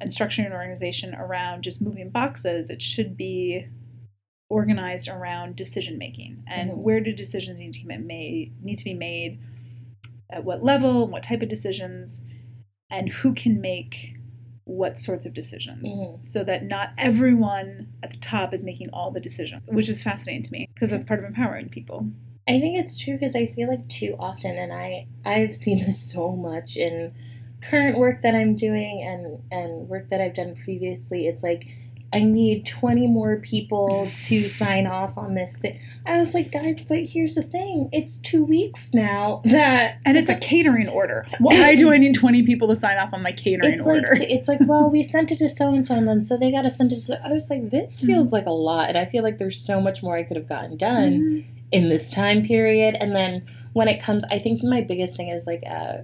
and 0.00 0.10
structuring 0.10 0.46
an 0.46 0.52
organization 0.52 1.14
around 1.14 1.62
just 1.62 1.80
moving 1.80 2.10
boxes, 2.10 2.68
it 2.70 2.82
should 2.82 3.16
be 3.16 3.66
organized 4.50 5.08
around 5.08 5.56
decision 5.56 5.96
making 5.98 6.42
and 6.46 6.70
Mhm. 6.70 6.76
where 6.76 7.00
do 7.00 7.12
decisions 7.12 7.58
need 7.58 7.72
to 7.74 7.86
be 7.86 7.96
made 7.96 8.52
need 8.62 8.76
to 8.78 8.84
be 8.84 8.94
made 8.94 9.38
at 10.30 10.44
what 10.44 10.62
level 10.62 11.08
what 11.08 11.22
type 11.22 11.40
of 11.42 11.48
decisions 11.48 12.20
and 12.90 13.08
who 13.08 13.32
can 13.34 13.60
make 13.60 14.14
what 14.64 14.98
sorts 14.98 15.26
of 15.26 15.32
decisions 15.34 15.86
Mhm. 15.86 16.24
so 16.24 16.44
that 16.44 16.64
not 16.64 16.90
everyone 16.98 17.88
at 18.02 18.10
the 18.10 18.16
top 18.18 18.54
is 18.54 18.62
making 18.62 18.88
all 18.92 19.10
the 19.10 19.20
decisions, 19.20 19.62
which 19.66 19.88
is 19.88 20.02
fascinating 20.02 20.42
to 20.42 20.52
me 20.52 20.68
because 20.74 20.90
that's 20.90 21.04
part 21.04 21.20
of 21.20 21.26
empowering 21.26 21.68
people. 21.68 22.06
I 22.46 22.60
think 22.60 22.76
it's 22.78 22.98
true 22.98 23.14
because 23.14 23.34
I 23.34 23.46
feel 23.46 23.68
like 23.68 23.88
too 23.88 24.14
often, 24.18 24.56
and 24.56 24.72
I 24.72 25.06
I've 25.24 25.54
seen 25.56 25.78
this 25.86 25.98
so 25.98 26.36
much 26.36 26.76
in 26.76 27.12
current 27.70 27.98
work 27.98 28.22
that 28.22 28.34
I'm 28.34 28.54
doing 28.54 29.02
and 29.02 29.38
and 29.50 29.88
work 29.88 30.10
that 30.10 30.20
I've 30.20 30.34
done 30.34 30.54
previously. 30.64 31.26
It's 31.26 31.42
like 31.42 31.66
I 32.12 32.22
need 32.22 32.64
20 32.64 33.08
more 33.08 33.38
people 33.38 34.08
to 34.26 34.48
sign 34.48 34.86
off 34.86 35.18
on 35.18 35.34
this 35.34 35.56
thing. 35.56 35.80
I 36.06 36.18
was 36.18 36.32
like, 36.32 36.52
guys, 36.52 36.84
but 36.84 37.00
here's 37.00 37.34
the 37.34 37.42
thing: 37.42 37.88
it's 37.92 38.18
two 38.18 38.44
weeks 38.44 38.94
now 38.94 39.42
that 39.46 39.98
And 40.04 40.16
it's 40.16 40.30
a 40.30 40.36
catering 40.36 40.88
order. 40.88 41.26
Why 41.40 41.74
do 41.74 41.92
I 41.92 41.98
need 41.98 42.14
20 42.14 42.44
people 42.44 42.68
to 42.68 42.76
sign 42.76 42.98
off 42.98 43.12
on 43.12 43.22
my 43.22 43.32
catering 43.32 43.74
it's 43.74 43.84
like 43.86 44.04
order? 44.08 44.22
it's 44.22 44.46
like 44.48 44.60
well 44.66 44.88
we 44.90 45.02
sent 45.02 45.32
it 45.32 45.38
to 45.38 45.48
so 45.48 45.74
and 45.74 45.84
so 45.84 45.96
and 45.96 46.06
then 46.06 46.22
so 46.22 46.36
they 46.36 46.52
got 46.52 46.62
to 46.62 46.70
send 46.70 46.92
it 46.92 47.00
to 47.00 47.20
i 47.26 47.32
was 47.32 47.50
like 47.50 47.70
this 47.70 47.96
Mm-hmm. 47.96 48.06
feels 48.06 48.32
like 48.32 48.46
a 48.46 48.50
lot 48.50 48.88
and 48.90 48.96
i 48.98 49.06
feel 49.06 49.24
like 49.24 49.38
there's 49.38 49.60
so 49.60 49.80
much 49.80 50.00
more 50.02 50.16
i 50.16 50.22
could 50.22 50.36
have 50.36 50.48
gotten 50.48 50.76
done 50.76 51.12
Mhm. 51.20 51.44
in 51.72 51.88
this 51.88 52.10
time 52.10 52.44
period 52.44 52.96
and 53.00 53.14
then 53.16 53.44
when 53.72 53.88
it 53.88 54.00
comes 54.00 54.22
i 54.30 54.38
think 54.38 54.62
my 54.62 54.80
biggest 54.82 55.16
thing 55.16 55.28
is 55.30 55.46
like 55.48 55.62
uh 55.68 55.98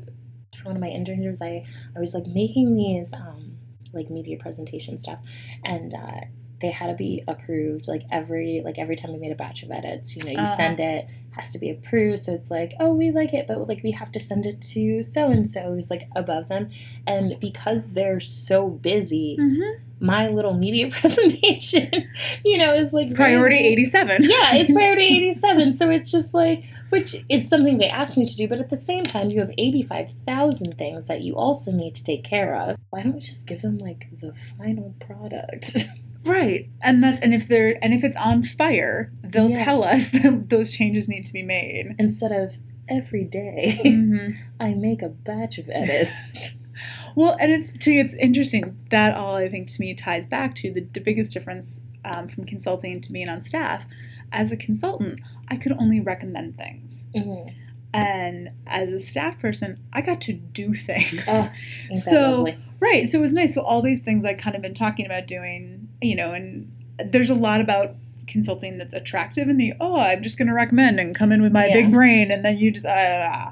for 0.60 0.68
one 0.68 0.76
of 0.76 0.82
my 0.82 0.88
internships 0.88 1.42
i 1.42 1.64
i 1.96 2.00
was 2.00 2.14
like 2.14 2.26
making 2.26 2.76
these 2.76 3.12
um 3.12 3.56
like 3.92 4.10
media 4.10 4.36
presentation 4.38 4.96
stuff. 4.96 5.18
And 5.64 5.94
uh 5.94 6.20
they 6.60 6.70
had 6.70 6.88
to 6.88 6.94
be 6.94 7.22
approved 7.26 7.88
like 7.88 8.02
every 8.10 8.60
like 8.64 8.78
every 8.78 8.96
time 8.96 9.12
we 9.12 9.18
made 9.18 9.32
a 9.32 9.34
batch 9.34 9.62
of 9.62 9.70
edits 9.70 10.14
you 10.16 10.22
know 10.24 10.30
you 10.32 10.38
Uh-huh. 10.38 10.56
send 10.56 10.80
it 10.80 11.06
has 11.32 11.52
to 11.52 11.58
be 11.58 11.70
approved 11.70 12.18
so 12.24 12.32
it's 12.32 12.50
like 12.50 12.72
oh 12.80 12.92
we 12.92 13.10
like 13.10 13.32
it 13.32 13.46
but 13.46 13.66
like 13.68 13.82
we 13.82 13.92
have 13.92 14.10
to 14.12 14.20
send 14.20 14.46
it 14.46 14.60
to 14.60 15.02
so 15.02 15.30
and 15.30 15.48
so 15.48 15.60
who's 15.74 15.90
like 15.90 16.08
above 16.16 16.48
them 16.48 16.70
and 17.06 17.38
because 17.40 17.86
they're 17.92 18.20
so 18.20 18.68
busy 18.68 19.36
Mhm. 19.40 19.78
my 20.00 20.28
little 20.28 20.54
media 20.54 20.88
presentation 21.00 21.90
you 22.44 22.58
know 22.58 22.74
is 22.74 22.92
like 22.92 23.14
Priority 23.14 23.56
very- 23.58 23.72
87. 23.72 24.22
yeah, 24.24 24.54
it's 24.56 24.72
priority 24.80 25.04
87. 25.04 25.74
So 25.74 25.88
it's 25.90 26.10
just 26.10 26.32
like, 26.34 26.64
which 26.90 27.14
it's 27.28 27.48
something 27.48 27.78
they 27.78 27.88
asked 27.88 28.16
me 28.16 28.24
to 28.26 28.36
do, 28.36 28.48
but 28.48 28.58
at 28.58 28.70
the 28.70 28.76
same 28.76 29.04
time, 29.04 29.30
you 29.30 29.40
have 29.40 29.52
85,000 29.58 30.76
things 30.78 31.06
that 31.08 31.20
you 31.22 31.36
also 31.36 31.70
need 31.72 31.94
to 31.96 32.04
take 32.04 32.24
care 32.24 32.54
of. 32.56 32.76
Why 32.90 33.02
don't 33.02 33.14
we 33.14 33.20
just 33.20 33.46
give 33.46 33.62
them 33.62 33.78
like 33.78 34.06
the 34.20 34.32
final 34.58 34.94
product? 35.00 35.76
Right. 36.24 36.68
And 36.82 37.02
that's 37.02 37.20
and 37.22 37.32
if 37.34 37.48
they're 37.48 37.78
and 37.82 37.94
if 37.94 38.04
it's 38.04 38.16
on 38.16 38.44
fire, 38.44 39.12
they'll 39.22 39.50
Yes. 39.50 39.64
tell 39.64 39.84
us 39.84 40.08
that 40.12 40.50
those 40.50 40.72
changes 40.72 41.08
need 41.08 41.26
to 41.26 41.32
be 41.32 41.42
made. 41.42 41.94
Instead 41.98 42.32
of 42.32 42.54
every 42.88 43.24
day, 43.24 43.80
Mhm. 43.84 44.34
I 44.60 44.74
make 44.74 45.02
a 45.02 45.08
batch 45.08 45.58
of 45.58 45.68
edits. 45.70 46.52
Well, 47.16 47.36
and 47.40 47.50
it's 47.52 47.72
to 47.72 47.90
it's 47.90 48.14
interesting 48.14 48.78
that 48.90 49.14
all 49.14 49.34
I 49.34 49.48
think 49.50 49.68
to 49.72 49.80
me 49.80 49.92
ties 49.94 50.26
back 50.26 50.54
to 50.56 50.72
the, 50.72 50.80
the 50.94 51.00
biggest 51.00 51.32
difference 51.32 51.78
um, 52.04 52.28
from 52.28 52.44
consulting 52.46 53.00
to 53.02 53.12
being 53.12 53.28
on 53.28 53.44
staff. 53.44 53.82
As 54.32 54.50
a 54.52 54.56
consultant, 54.56 55.20
I 55.48 55.56
could 55.56 55.72
only 55.72 55.98
recommend 56.00 56.56
things, 56.56 57.02
Mhm. 57.14 57.52
and 57.92 58.50
as 58.66 58.88
a 58.90 59.00
staff 59.00 59.38
person, 59.40 59.78
I 59.92 60.00
got 60.00 60.20
to 60.22 60.32
do 60.32 60.72
things. 60.74 61.20
Oh, 61.28 61.50
So- 61.96 62.46
Right. 62.78 63.06
So 63.10 63.18
it 63.18 63.22
was 63.22 63.34
nice. 63.34 63.52
So 63.54 63.60
all 63.62 63.82
these 63.82 64.00
things 64.00 64.24
I 64.24 64.32
kind 64.32 64.56
of 64.56 64.62
been 64.62 64.72
talking 64.74 65.04
about 65.04 65.26
doing, 65.26 65.79
you 66.02 66.16
know, 66.16 66.32
and 66.32 66.70
there's 67.04 67.30
a 67.30 67.34
lot 67.34 67.60
about 67.60 67.94
consulting 68.26 68.78
that's 68.78 68.94
attractive 68.94 69.48
in 69.48 69.56
the 69.56 69.72
oh 69.80 69.98
I'm 69.98 70.22
just 70.22 70.38
going 70.38 70.46
to 70.46 70.54
recommend 70.54 71.00
and 71.00 71.14
come 71.16 71.32
in 71.32 71.42
with 71.42 71.50
my 71.52 71.66
Yeah. 71.66 71.74
big 71.74 71.92
brain 71.92 72.30
and 72.30 72.44
then 72.44 72.58
you 72.58 72.70
just 72.70 72.86
uh, 72.86 73.50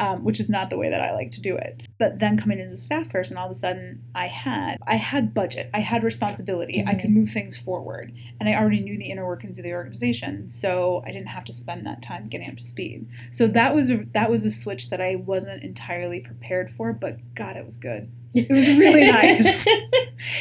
um, 0.00 0.24
which 0.24 0.40
is 0.40 0.48
not 0.48 0.70
the 0.70 0.76
way 0.78 0.88
that 0.90 1.00
I 1.00 1.12
like 1.12 1.30
to 1.32 1.40
do 1.40 1.54
it. 1.56 1.82
But 1.98 2.18
then 2.18 2.38
coming 2.38 2.58
as 2.58 2.72
a 2.72 2.76
staff 2.76 3.08
person, 3.10 3.36
all 3.36 3.50
of 3.50 3.56
a 3.56 3.60
sudden 3.60 4.02
I 4.14 4.26
had 4.26 4.78
I 4.86 4.96
had 4.96 5.32
budget, 5.34 5.70
I 5.74 5.80
had 5.80 6.02
responsibility, 6.02 6.82
I 6.86 6.94
Mhm. 6.94 7.00
could 7.00 7.10
move 7.10 7.30
things 7.30 7.56
forward, 7.56 8.12
and 8.40 8.48
I 8.48 8.54
already 8.54 8.80
knew 8.80 8.96
the 8.98 9.10
inner 9.10 9.26
workings 9.26 9.58
of 9.58 9.64
the 9.64 9.72
organization, 9.74 10.48
so 10.48 11.02
I 11.06 11.12
didn't 11.12 11.28
have 11.28 11.44
to 11.44 11.52
spend 11.52 11.86
that 11.86 12.02
time 12.02 12.28
getting 12.28 12.48
up 12.50 12.56
to 12.56 12.64
speed. 12.64 13.06
So 13.32 13.46
that 13.48 13.74
was 13.74 13.90
a 13.90 13.98
that 14.14 14.30
was 14.30 14.44
a 14.46 14.50
switch 14.50 14.90
that 14.90 15.00
I 15.00 15.16
wasn't 15.16 15.62
entirely 15.62 16.20
prepared 16.20 16.70
for, 16.76 16.92
but 16.92 17.18
God, 17.34 17.56
it 17.56 17.66
was 17.66 17.76
good. 17.76 18.08
It 18.34 18.48
was 18.50 18.66
really 18.68 19.04
nice. 19.18 19.64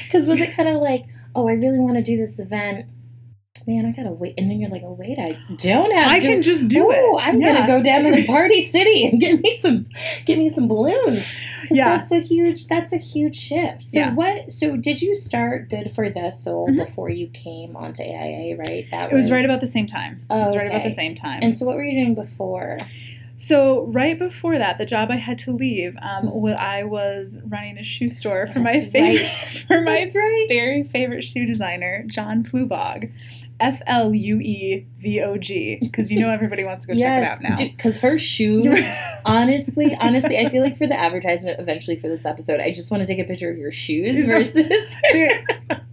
Because 0.03 0.27
was 0.27 0.41
it 0.41 0.53
kind 0.55 0.67
of 0.67 0.81
like, 0.81 1.05
oh, 1.35 1.47
I 1.47 1.53
really 1.53 1.79
want 1.79 1.95
to 1.95 2.03
do 2.03 2.17
this 2.17 2.37
event. 2.39 2.85
Man, 3.69 3.85
I 3.85 3.91
gotta 3.91 4.11
wait, 4.11 4.33
and 4.39 4.49
then 4.49 4.59
you're 4.59 4.71
like, 4.71 4.81
oh 4.83 4.93
wait, 4.93 5.19
I 5.19 5.37
don't 5.57 5.91
have. 5.91 6.11
I 6.11 6.19
to. 6.19 6.25
can 6.27 6.41
just 6.41 6.67
do 6.69 6.87
Ooh, 6.87 6.91
it. 6.91 7.21
I'm 7.21 7.39
Yeah. 7.39 7.53
gonna 7.53 7.67
go 7.67 7.83
down 7.83 8.03
to 8.05 8.11
the 8.11 8.25
party 8.35 8.67
city 8.67 9.05
and 9.05 9.19
get 9.19 9.39
me 9.41 9.55
some, 9.61 9.85
get 10.25 10.39
me 10.39 10.49
some 10.49 10.67
balloons. 10.67 11.23
Yeah. 11.69 11.97
that's 11.97 12.11
a 12.11 12.19
huge, 12.19 12.65
that's 12.65 12.93
a 12.93 12.97
huge 12.97 13.35
shift. 13.35 13.81
So 13.85 13.99
Yeah. 13.99 14.13
what? 14.15 14.51
So 14.51 14.75
did 14.75 15.03
you 15.03 15.13
start 15.13 15.69
Good 15.69 15.91
for 15.91 16.09
the 16.09 16.31
Soul 16.31 16.67
Mhm. 16.69 16.77
before 16.87 17.09
you 17.11 17.27
came 17.27 17.75
onto 17.75 18.01
AIA? 18.01 18.55
Right. 18.57 18.87
That 18.89 19.11
It 19.11 19.15
was 19.15 19.29
right 19.29 19.45
about 19.45 19.61
the 19.61 19.67
same 19.67 19.85
time. 19.85 20.21
Oh, 20.31 20.41
it 20.41 20.45
was 20.47 20.55
right 20.57 20.65
about 20.65 20.83
the 20.83 20.95
same 20.95 21.13
time. 21.13 21.41
And 21.43 21.55
so 21.55 21.67
what 21.67 21.75
were 21.75 21.83
you 21.83 21.93
doing 22.03 22.15
before? 22.15 22.79
So 23.37 23.85
right 23.85 24.17
before 24.17 24.57
that, 24.57 24.79
the 24.79 24.85
job 24.85 25.11
I 25.11 25.15
had 25.17 25.37
to 25.39 25.51
leave, 25.51 25.95
um, 26.01 26.29
I 26.57 26.83
was 26.85 27.37
running 27.47 27.77
a 27.77 27.83
shoe 27.83 28.09
store 28.09 28.47
for 28.47 28.59
my 28.59 28.83
favorite, 28.85 29.21
right. 29.25 29.63
for 29.67 29.81
my 29.81 29.99
That's 29.99 30.15
right. 30.15 30.45
very 30.49 30.83
favorite 30.85 31.23
shoe 31.23 31.45
designer, 31.45 32.03
John 32.07 32.43
Fluevog, 32.43 33.11
F 33.59 33.81
L 33.87 34.13
U 34.13 34.39
E 34.39 34.85
V 34.99 35.21
O 35.21 35.37
G, 35.37 35.77
because 35.81 36.11
you 36.11 36.19
know 36.19 36.29
everybody 36.29 36.63
wants 36.63 36.85
to 36.85 36.93
go 36.93 36.99
check 36.99 37.23
it 37.23 37.27
out 37.27 37.41
now. 37.41 37.55
because 37.57 37.97
her 37.97 38.17
shoes. 38.17 38.65
honestly, 39.25 39.95
honestly, 39.99 40.37
I 40.37 40.49
feel 40.49 40.61
like 40.63 40.77
for 40.77 40.87
the 40.87 40.97
advertisement, 40.99 41.59
eventually 41.59 41.95
for 41.97 42.07
this 42.07 42.25
episode, 42.25 42.59
I 42.59 42.71
just 42.71 42.89
want 42.91 43.01
to 43.01 43.07
take 43.07 43.19
a 43.19 43.27
picture 43.27 43.49
of 43.49 43.57
your 43.57 43.71
shoes 43.71 44.25
versus. 44.25 44.67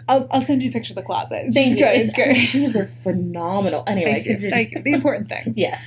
I'll, 0.09 0.29
I'll 0.31 0.43
send 0.43 0.63
you 0.63 0.71
a 0.71 0.73
picture 0.73 0.93
of 0.93 0.97
the 0.97 1.03
closet. 1.03 1.47
It's 1.47 1.55
Thank 1.55 1.71
you. 1.79 1.85
good. 1.85 1.97
It's 1.97 2.09
It's 2.11 2.15
great. 2.15 2.35
Shoes 2.37 2.77
are 2.77 2.87
phenomenal. 3.03 3.83
Anyway, 3.89 4.13
Thank 4.13 4.27
you. 4.27 4.31
continue. 4.35 4.55
Thank 4.55 4.71
you. 4.73 4.83
The 4.83 4.93
important 4.93 5.29
thing. 5.29 5.53
Yes. 5.57 5.83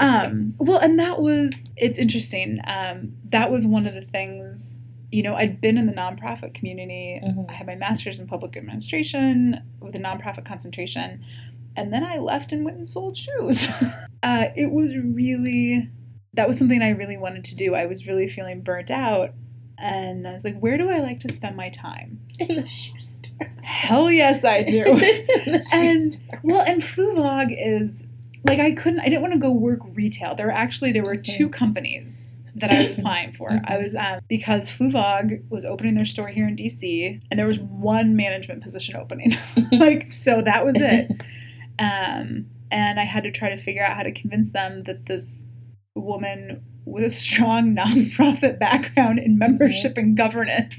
um, 0.00 0.54
well, 0.58 0.78
and 0.78 0.98
that 0.98 1.20
was 1.20 1.52
it's 1.76 1.98
interesting. 1.98 2.60
Um, 2.66 3.12
that 3.30 3.50
was 3.52 3.64
one 3.64 3.86
of 3.86 3.94
the 3.94 4.02
things. 4.02 4.64
You 5.12 5.22
know, 5.24 5.34
I'd 5.34 5.60
been 5.60 5.76
in 5.76 5.86
the 5.86 5.92
nonprofit 5.92 6.54
community. 6.54 7.20
Mhm. 7.24 7.48
I 7.50 7.52
had 7.52 7.66
my 7.66 7.74
master's 7.74 8.20
in 8.20 8.26
public 8.28 8.56
administration 8.56 9.60
with 9.80 9.94
a 9.96 9.98
nonprofit 9.98 10.44
concentration, 10.44 11.20
and 11.76 11.92
then 11.92 12.04
I 12.04 12.18
left 12.18 12.52
and 12.52 12.64
went 12.64 12.76
and 12.76 12.86
sold 12.86 13.16
shoes. 13.16 13.66
uh, 14.22 14.46
it 14.56 14.70
was 14.70 14.94
really 14.96 15.88
that 16.34 16.46
was 16.46 16.58
something 16.58 16.80
I 16.80 16.90
really 16.90 17.16
wanted 17.16 17.44
to 17.46 17.56
do. 17.56 17.74
I 17.74 17.86
was 17.86 18.06
really 18.06 18.28
feeling 18.28 18.60
burnt 18.60 18.90
out, 18.90 19.34
and 19.78 20.28
I 20.28 20.32
was 20.32 20.44
like, 20.44 20.58
where 20.60 20.78
do 20.78 20.88
I 20.88 21.00
like 21.00 21.18
to 21.20 21.32
spend 21.32 21.56
my 21.56 21.70
time? 21.70 22.20
in 22.38 22.54
the 22.56 22.66
shoe 22.68 22.98
store. 23.00 23.50
Hell 23.62 24.10
yes, 24.12 24.44
I 24.44 24.62
do. 24.62 24.84
in 24.86 25.52
the 25.52 25.62
shoe 25.62 25.76
And- 25.76 26.12
store. 26.12 26.40
Well, 26.44 26.60
and 26.64 26.82
Fluevog 26.82 27.48
is 27.58 28.04
like 28.44 28.60
I 28.60 28.70
couldn't. 28.72 29.00
I 29.00 29.06
didn't 29.06 29.22
want 29.22 29.34
to 29.34 29.40
go 29.40 29.50
work 29.50 29.80
retail. 29.94 30.36
There 30.36 30.46
were 30.46 30.52
actually 30.52 30.92
there 30.92 31.02
were 31.04 31.16
two 31.16 31.48
companies 31.48 32.12
that 32.56 32.70
I 32.72 32.82
was 32.82 32.92
applying 32.92 33.32
for. 33.32 33.50
I 33.64 33.78
was 33.78 33.94
um, 33.94 34.20
because 34.28 34.68
Fluevog 34.68 35.42
was 35.50 35.64
opening 35.64 35.94
their 35.94 36.06
store 36.06 36.28
here 36.28 36.46
in 36.48 36.56
DC, 36.56 37.20
and 37.30 37.38
there 37.38 37.46
was 37.46 37.58
one 37.58 38.16
management 38.16 38.62
position 38.62 38.96
opening. 38.96 39.36
like 39.72 40.12
so, 40.12 40.42
that 40.44 40.64
was 40.64 40.76
it. 40.78 41.10
Um, 41.78 42.44
and 42.70 43.00
I 43.00 43.04
had 43.04 43.22
to 43.22 43.30
try 43.32 43.48
to 43.48 43.62
figure 43.62 43.82
out 43.82 43.96
how 43.96 44.02
to 44.02 44.12
convince 44.12 44.52
them 44.52 44.82
that 44.84 45.06
this 45.06 45.26
woman 45.94 46.62
with 46.84 47.04
a 47.04 47.08
strong 47.08 47.74
nonprofit 47.76 48.58
background 48.58 49.18
in 49.18 49.38
membership 49.38 49.96
and 49.96 50.14
governance 50.14 50.74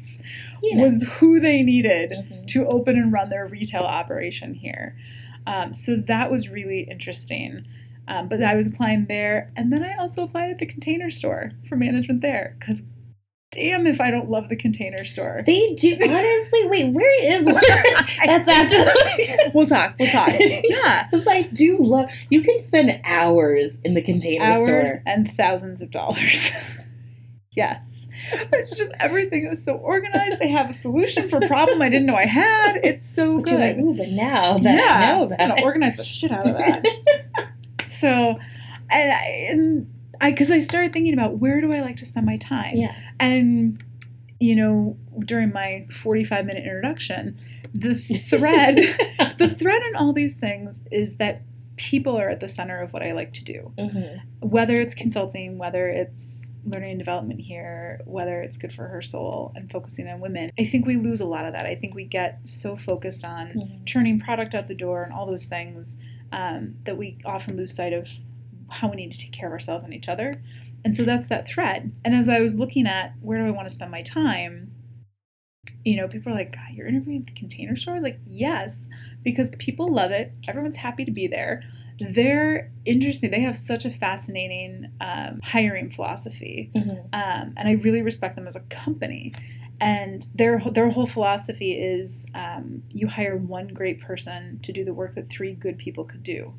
You 0.62 0.76
know. 0.76 0.84
was 0.84 1.02
who 1.18 1.40
they 1.40 1.64
needed 1.64 2.12
Mhm. 2.12 2.48
to 2.50 2.68
open 2.68 2.98
and 2.98 3.12
run 3.12 3.30
their 3.32 3.48
retail 3.48 3.82
operation 3.82 4.54
here. 4.54 4.96
Um, 5.48 5.74
so 5.74 5.96
that 6.08 6.30
was 6.30 6.50
really 6.50 6.82
interesting. 6.82 7.66
Um, 8.08 8.28
but 8.28 8.42
I 8.44 8.56
was 8.56 8.68
applying 8.68 9.06
there, 9.08 9.52
and 9.56 9.72
then 9.72 9.84
I 9.84 9.96
also 9.98 10.24
applied 10.24 10.50
at 10.52 10.60
the 10.60 10.66
container 10.66 11.12
store 11.12 11.52
for 11.70 11.76
management 11.76 12.22
there. 12.22 12.58
Because 12.60 12.78
damn, 13.52 13.86
if 13.86 14.00
I 14.02 14.10
don't 14.12 14.30
love 14.30 14.48
the 14.50 14.56
container 14.56 15.06
store. 15.06 15.44
They 15.46 15.74
do 15.76 15.98
honestly. 16.02 16.68
Wait, 16.68 16.92
where 16.94 17.24
is 17.24 17.46
one? 17.48 17.62
That's 18.26 18.48
after. 18.50 18.94
We'll 19.54 19.68
talk. 19.68 19.96
We'll 20.00 20.10
talk. 20.10 20.30
Yeah, 20.40 21.08
Because 21.12 21.28
I 21.28 21.44
do 21.44 21.78
love. 21.80 22.10
You 22.30 22.42
can 22.42 22.60
spend 22.60 23.00
hours 23.04 23.70
in 23.84 23.94
the 23.94 24.02
container 24.02 24.46
hours 24.46 24.64
store. 24.66 25.04
and 25.06 25.32
thousands 25.38 25.82
of 25.82 25.92
dollars. 25.92 26.50
yes. 27.52 27.80
It's 28.54 28.76
just 28.76 28.92
everything 29.00 29.46
is 29.48 29.66
so 29.66 29.74
organized. 29.74 30.38
They 30.40 30.48
have 30.50 30.70
a 30.70 30.74
solution 30.74 31.28
for 31.28 31.38
a 31.38 31.48
problem 31.48 31.82
I 31.82 31.90
didn't 31.90 32.06
know 32.06 32.16
I 32.16 32.28
had. 32.28 32.80
It's 32.84 33.04
so 33.04 33.40
But 33.40 33.50
you're 33.50 33.60
like, 33.60 33.76
good. 33.78 33.82
ooh, 33.84 33.94
but 33.98 34.10
now 34.10 34.58
that 34.60 34.76
yeah, 34.76 34.94
I 34.94 35.18
know 35.18 35.28
that. 35.28 35.42
I'm 35.42 35.46
about 35.48 35.58
gonna 35.58 35.66
organize 35.66 35.98
the 35.98 36.06
shit 36.06 36.32
out 36.32 36.46
of 36.48 36.56
that. 36.58 36.86
So, 38.02 38.40
and 38.90 39.12
I, 39.14 39.24
and 39.50 39.94
I, 40.20 40.32
because 40.32 40.52
I 40.52 40.60
started 40.62 40.92
thinking 40.94 41.14
about 41.14 41.38
where 41.38 41.62
do 41.62 41.72
I 41.72 41.80
like 41.82 41.96
to 41.98 42.06
spend 42.06 42.26
my 42.26 42.38
time, 42.38 42.76
yeah. 42.76 42.96
and 43.20 43.82
you 44.40 44.56
know, 44.56 44.98
during 45.26 45.54
my 45.54 45.86
45 46.02 46.46
minute 46.48 46.64
introduction, 46.64 47.40
the 47.76 47.96
thread, 48.28 48.76
the 49.38 49.50
thread 49.50 49.82
in 49.84 49.96
all 49.96 50.14
these 50.14 50.34
things 50.34 50.76
is 50.92 51.16
that 51.18 51.44
people 51.78 52.18
are 52.20 52.28
at 52.30 52.40
the 52.40 52.50
center 52.50 52.82
of 52.82 52.92
what 52.92 53.04
I 53.04 53.12
like 53.14 53.34
to 53.34 53.44
do, 53.44 53.72
Mhm. 53.78 54.20
whether 54.42 54.82
it's 54.82 54.96
consulting, 54.96 55.58
whether 55.60 55.88
it's 55.88 56.22
learning 56.66 56.92
and 56.92 57.00
development 57.00 57.40
here, 57.40 58.02
whether 58.06 58.42
it's 58.42 58.58
good 58.58 58.74
for 58.74 58.88
her 58.88 59.02
soul 59.02 59.52
and 59.56 59.72
focusing 59.72 60.08
on 60.08 60.20
women, 60.20 60.52
I 60.60 60.66
think 60.66 60.86
we 60.86 60.96
lose 60.98 61.22
a 61.22 61.26
lot 61.26 61.46
of 61.46 61.54
that. 61.54 61.66
I 61.66 61.76
think 61.76 61.96
we 61.96 62.06
get 62.06 62.40
so 62.44 62.76
focused 62.78 63.24
on 63.24 63.48
Mhm. 63.50 63.86
churning 63.86 64.20
product 64.20 64.54
out 64.56 64.68
the 64.68 64.76
door 64.76 65.04
and 65.04 65.12
all 65.14 65.26
those 65.26 65.46
things 65.46 65.94
um, 66.32 66.76
that 66.86 66.98
we 66.98 67.18
often 67.26 67.58
lose 67.58 67.76
sight 67.76 67.94
of 67.94 68.08
how 68.70 68.90
we 68.90 68.96
need 68.96 69.12
to 69.12 69.18
take 69.18 69.32
care 69.34 69.48
of 69.48 69.54
ourselves 69.54 69.84
and 69.84 69.94
each 69.94 70.10
other. 70.10 70.42
And 70.84 70.96
so 70.96 71.04
that's 71.04 71.28
that 71.28 71.48
thread. 71.48 71.92
And 72.04 72.16
as 72.16 72.28
I 72.30 72.40
was 72.40 72.56
looking 72.56 72.88
at 72.88 73.14
where 73.22 73.38
do 73.40 73.46
I 73.46 73.52
want 73.52 73.68
to 73.68 73.74
spend 73.74 73.92
my 73.92 74.02
time, 74.02 74.72
you 75.84 75.98
know, 75.98 76.08
people 76.08 76.32
are 76.32 76.36
like, 76.36 76.54
God, 76.54 76.72
you're 76.74 76.88
interviewing 76.88 77.26
at 77.28 77.34
the 77.34 77.40
container 77.40 77.76
store? 77.76 78.00
Like, 78.00 78.20
yes, 78.28 78.86
because 79.24 79.50
people 79.60 79.92
love 79.94 80.12
it. 80.12 80.32
Everyone's 80.48 80.76
happy 80.76 81.06
to 81.06 81.12
be 81.12 81.28
there. 81.28 81.64
They're 82.00 82.72
interesting. 82.86 83.30
They 83.30 83.42
have 83.42 83.58
such 83.58 83.86
a 83.86 83.92
fascinating 83.92 84.92
um, 85.02 85.40
hiring 85.44 85.92
philosophy 85.92 86.72
Mhm. 86.74 86.98
um, 87.14 87.54
and 87.58 87.68
I 87.68 87.74
really 87.74 88.02
respect 88.02 88.36
them 88.36 88.48
as 88.48 88.56
a 88.56 88.62
company. 88.62 89.34
And 89.82 90.28
their 90.36 90.60
their 90.72 90.90
whole 90.92 91.08
philosophy 91.08 91.74
is 91.74 92.26
um, 92.36 92.84
you 92.90 93.08
hire 93.08 93.36
one 93.36 93.68
great 93.68 94.00
person 94.00 94.60
to 94.64 94.72
do 94.72 94.86
the 94.86 94.94
work 94.94 95.16
that 95.16 95.30
three 95.30 95.54
good 95.54 95.78
people 95.80 96.06
could 96.06 96.24
do. 96.24 96.54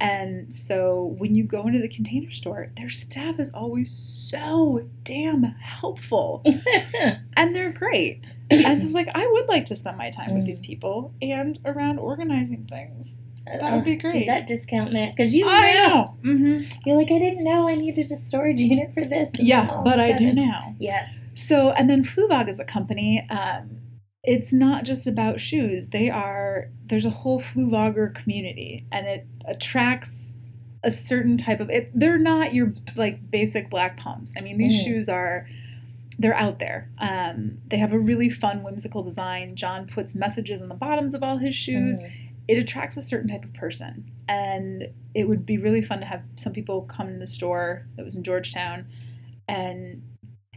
And 0.00 0.54
so 0.54 1.14
when 1.18 1.34
you 1.34 1.44
go 1.44 1.66
into 1.66 1.80
the 1.80 1.88
container 1.88 2.30
store, 2.30 2.70
their 2.76 2.88
staff 2.90 3.38
is 3.38 3.50
always 3.52 3.90
so 3.90 4.86
damn 5.04 5.42
helpful, 5.42 6.42
and 7.36 7.54
they're 7.54 7.72
great. 7.72 8.22
And 8.50 8.80
so 8.80 8.86
it's 8.86 8.94
like 8.94 9.08
I 9.14 9.26
would 9.26 9.46
like 9.46 9.66
to 9.66 9.76
spend 9.76 9.96
my 9.98 10.10
time 10.10 10.34
with 10.34 10.46
these 10.46 10.60
people 10.60 11.12
and 11.22 11.58
around 11.64 11.98
organizing 11.98 12.66
things. 12.68 13.08
That 13.46 13.72
would 13.72 13.84
be 13.84 13.96
great. 13.96 14.12
Did 14.12 14.28
that 14.28 14.46
discount 14.46 14.94
it? 14.94 15.14
Because 15.16 15.34
you 15.34 15.46
I 15.48 15.74
know. 15.74 15.88
know. 15.88 16.16
hmm 16.22 16.62
You're 16.84 16.96
like, 16.96 17.10
I 17.10 17.18
didn't 17.18 17.42
know 17.44 17.68
I 17.68 17.74
needed 17.74 18.10
a 18.10 18.16
storage 18.16 18.60
unit 18.72 18.92
for 18.94 19.04
this. 19.04 19.30
and 19.38 19.46
Yeah, 19.46 19.80
but 19.82 19.98
I 19.98 20.12
do 20.12 20.32
now. 20.32 20.74
Yes. 20.78 21.14
So, 21.40 21.70
and 21.70 21.88
then 21.88 22.04
Fluevog 22.04 22.48
is 22.48 22.58
a 22.60 22.64
company. 22.64 23.26
Um, 23.30 23.78
it's 24.22 24.52
not 24.52 24.84
just 24.84 25.06
about 25.06 25.40
shoes. 25.40 25.86
They 25.90 26.10
are 26.10 26.70
there's 26.86 27.06
a 27.06 27.10
whole 27.10 27.40
Fluevogger 27.40 28.14
community, 28.14 28.86
and 28.92 29.06
it 29.06 29.26
attracts 29.46 30.10
a 30.84 30.90
certain 30.92 31.38
type 31.38 31.60
of. 31.60 31.70
It, 31.70 31.90
they're 31.94 32.18
not 32.18 32.52
your 32.54 32.74
like 32.96 33.30
basic 33.30 33.70
black 33.70 33.98
pumps. 33.98 34.32
I 34.36 34.40
mean, 34.40 34.58
these 34.58 34.80
Mhm. 34.80 34.84
shoes 34.84 35.08
are 35.08 35.46
they're 36.18 36.34
out 36.36 36.58
there. 36.58 36.90
Um, 36.98 37.58
they 37.70 37.78
have 37.78 37.94
a 37.94 37.98
really 37.98 38.28
fun, 38.28 38.62
whimsical 38.62 39.02
design. 39.02 39.56
John 39.56 39.86
puts 39.86 40.14
messages 40.14 40.60
on 40.60 40.68
the 40.68 40.74
bottoms 40.74 41.14
of 41.14 41.22
all 41.22 41.38
his 41.38 41.54
shoes 41.56 41.96
Mhm. 41.98 42.10
it 42.48 42.58
attracts 42.58 42.96
a 42.96 43.02
certain 43.02 43.28
type 43.30 43.44
of 43.44 43.52
person 43.54 44.10
and 44.28 44.88
it 45.14 45.28
would 45.28 45.46
be 45.46 45.56
really 45.56 45.80
fun 45.82 46.00
to 46.00 46.04
have 46.06 46.20
some 46.36 46.52
people 46.52 46.82
come 46.82 47.08
in 47.08 47.18
the 47.20 47.26
store 47.26 47.86
that 47.96 48.04
was 48.04 48.16
in 48.16 48.24
georgetown 48.24 48.84
and 49.48 50.02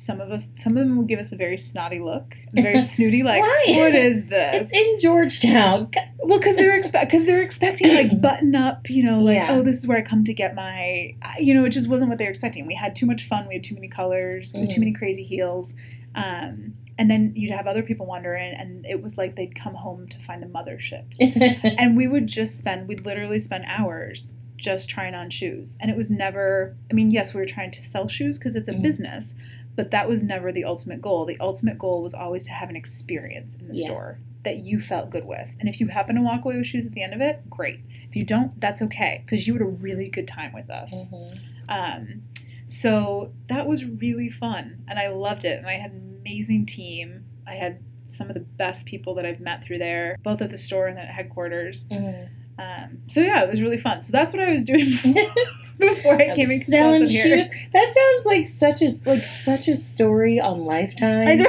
some 0.06 0.20
of 0.20 0.32
us 0.32 0.48
some 0.63 0.76
of 0.78 0.84
them 0.86 0.98
would 0.98 1.08
give 1.08 1.20
us 1.20 1.32
a 1.32 1.36
very 1.36 1.56
snotty 1.58 2.00
look 2.00 2.36
very 2.54 2.82
snooty 2.94 3.24
like 3.24 3.42
what 3.42 3.96
is 3.96 4.26
this 4.30 4.70
It's 4.70 4.72
in 4.72 5.00
Georgetown. 5.00 5.89
well 6.20 6.39
because 6.39 6.56
they're 6.58 6.76
expect 6.78 7.12
because 7.12 7.26
they're 7.26 7.42
expecting 7.42 7.94
like 7.94 8.22
button 8.28 8.54
up 8.56 8.89
you 8.89 9.04
know 9.04 9.20
like 9.20 9.36
Yeah. 9.36 9.52
oh 9.52 9.63
this 9.63 9.78
is 9.78 9.88
where 9.88 9.98
i 9.98 10.02
come 10.02 10.24
to 10.26 10.34
get 10.34 10.56
my 10.56 11.16
you 11.39 11.54
know 11.54 11.63
it 11.66 11.70
just 11.70 11.88
wasn't 11.88 12.10
what 12.10 12.18
they 12.18 12.26
were 12.26 12.32
expecting 12.32 12.68
we 12.68 12.76
had 12.76 12.96
too 12.96 13.06
much 13.06 13.28
fun 13.28 13.48
we 13.48 13.54
had 13.56 13.63
too 13.63 13.76
many 13.76 13.88
colors 13.88 14.54
had 14.54 14.70
too 14.70 14.80
many 14.80 14.92
crazy 14.94 15.24
heels 15.24 15.72
um, 16.16 16.74
and 17.00 17.10
then 17.10 17.34
you'd 17.36 17.52
have 17.52 17.66
other 17.66 17.82
people 17.82 18.06
wander 18.06 18.36
in 18.36 18.54
and 18.54 18.86
it 18.86 19.02
was 19.02 19.18
like 19.18 19.36
they'd 19.36 19.56
come 19.56 19.74
home 19.74 20.08
to 20.10 20.18
find 20.20 20.44
the 20.44 20.48
mothership 20.48 21.06
and 21.80 21.96
we 21.98 22.08
would 22.08 22.28
just 22.28 22.58
spend 22.60 22.88
we'd 22.88 23.06
literally 23.06 23.39
spend 23.39 23.63
hours 23.68 24.28
just 24.58 24.89
trying 24.89 25.13
on 25.16 25.30
shoes 25.30 25.76
and 25.82 25.89
it 25.92 25.98
was 25.98 26.10
never 26.10 26.76
i 26.89 26.94
mean 26.94 27.10
yes 27.12 27.34
we 27.34 27.39
were 27.39 27.46
trying 27.48 27.72
to 27.72 27.82
sell 27.82 28.08
shoes 28.08 28.38
because 28.38 28.56
it's 28.56 28.68
a 28.70 28.72
Mhm. 28.74 28.82
business 28.82 29.34
but 29.76 29.92
that 29.92 30.08
was 30.08 30.22
never 30.24 30.52
the 30.52 30.64
ultimate 30.64 31.02
goal 31.02 31.26
the 31.26 31.38
ultimate 31.40 31.78
goal 31.78 32.02
was 32.04 32.14
always 32.14 32.44
to 32.44 32.52
have 32.52 32.70
an 32.70 32.76
experience 32.76 33.56
in 33.56 33.68
the 33.68 33.76
Yeah. 33.76 33.86
store 33.88 34.20
that 34.44 34.58
you 34.58 34.80
felt 34.82 35.10
good 35.10 35.26
with 35.26 35.48
and 35.60 35.70
if 35.70 35.80
you 35.80 35.88
happen 35.88 36.16
to 36.16 36.22
walk 36.22 36.44
away 36.46 36.58
with 36.58 36.68
shoes 36.68 36.86
at 36.86 36.92
the 36.94 37.02
end 37.04 37.14
of 37.14 37.22
it 37.22 37.50
great 37.50 37.80
if 38.10 38.16
you 38.16 38.24
don't 38.26 38.60
that's 38.60 38.82
okay 38.82 39.24
because 39.26 39.48
you 39.48 39.54
had 39.54 39.62
a 39.62 39.66
really 39.66 40.10
good 40.10 40.28
time 40.28 40.52
with 40.54 40.70
us 40.70 40.92
Mhm. 40.94 41.40
um, 41.70 42.22
so 42.68 43.32
that 43.50 43.68
was 43.68 43.84
really 43.86 44.30
fun, 44.30 44.84
and 44.88 44.98
I 44.98 45.10
loved 45.10 45.44
it. 45.46 45.58
And 45.60 45.68
I 45.68 45.74
had 45.74 45.92
an 45.92 46.18
amazing 46.22 46.66
team. 46.66 47.26
I 47.46 47.56
had 47.56 47.80
some 48.08 48.30
of 48.30 48.34
the 48.36 48.40
best 48.40 48.86
people 48.86 49.14
that 49.16 49.26
I've 49.26 49.42
met 49.42 49.64
through 49.64 49.78
there, 49.80 50.18
both 50.24 50.42
at 50.42 50.50
the 50.50 50.58
store 50.58 50.88
and 50.88 50.98
at 50.98 51.08
headquarters. 51.10 51.84
Mhm. 51.92 52.30
Um, 52.58 53.00
so 53.10 53.22
yeah, 53.22 53.44
it 53.44 53.50
was 53.52 53.62
really 53.62 53.78
fun. 53.80 54.02
So 54.02 54.12
that's 54.12 54.34
what 54.34 54.42
I 54.42 54.52
was 54.52 54.64
doing 54.64 54.98
before 55.80 56.22
I 56.22 56.36
came 56.36 56.50
and 56.50 56.64
Selling 56.64 57.08
shoes. 57.08 57.48
That 57.72 57.94
sounds 57.94 58.26
like 58.26 58.46
such 58.46 58.82
a 58.82 58.90
like 59.06 59.26
such 59.26 59.68
a 59.68 59.76
story 59.76 60.40
on 60.40 60.66
Lifetime. 60.66 61.46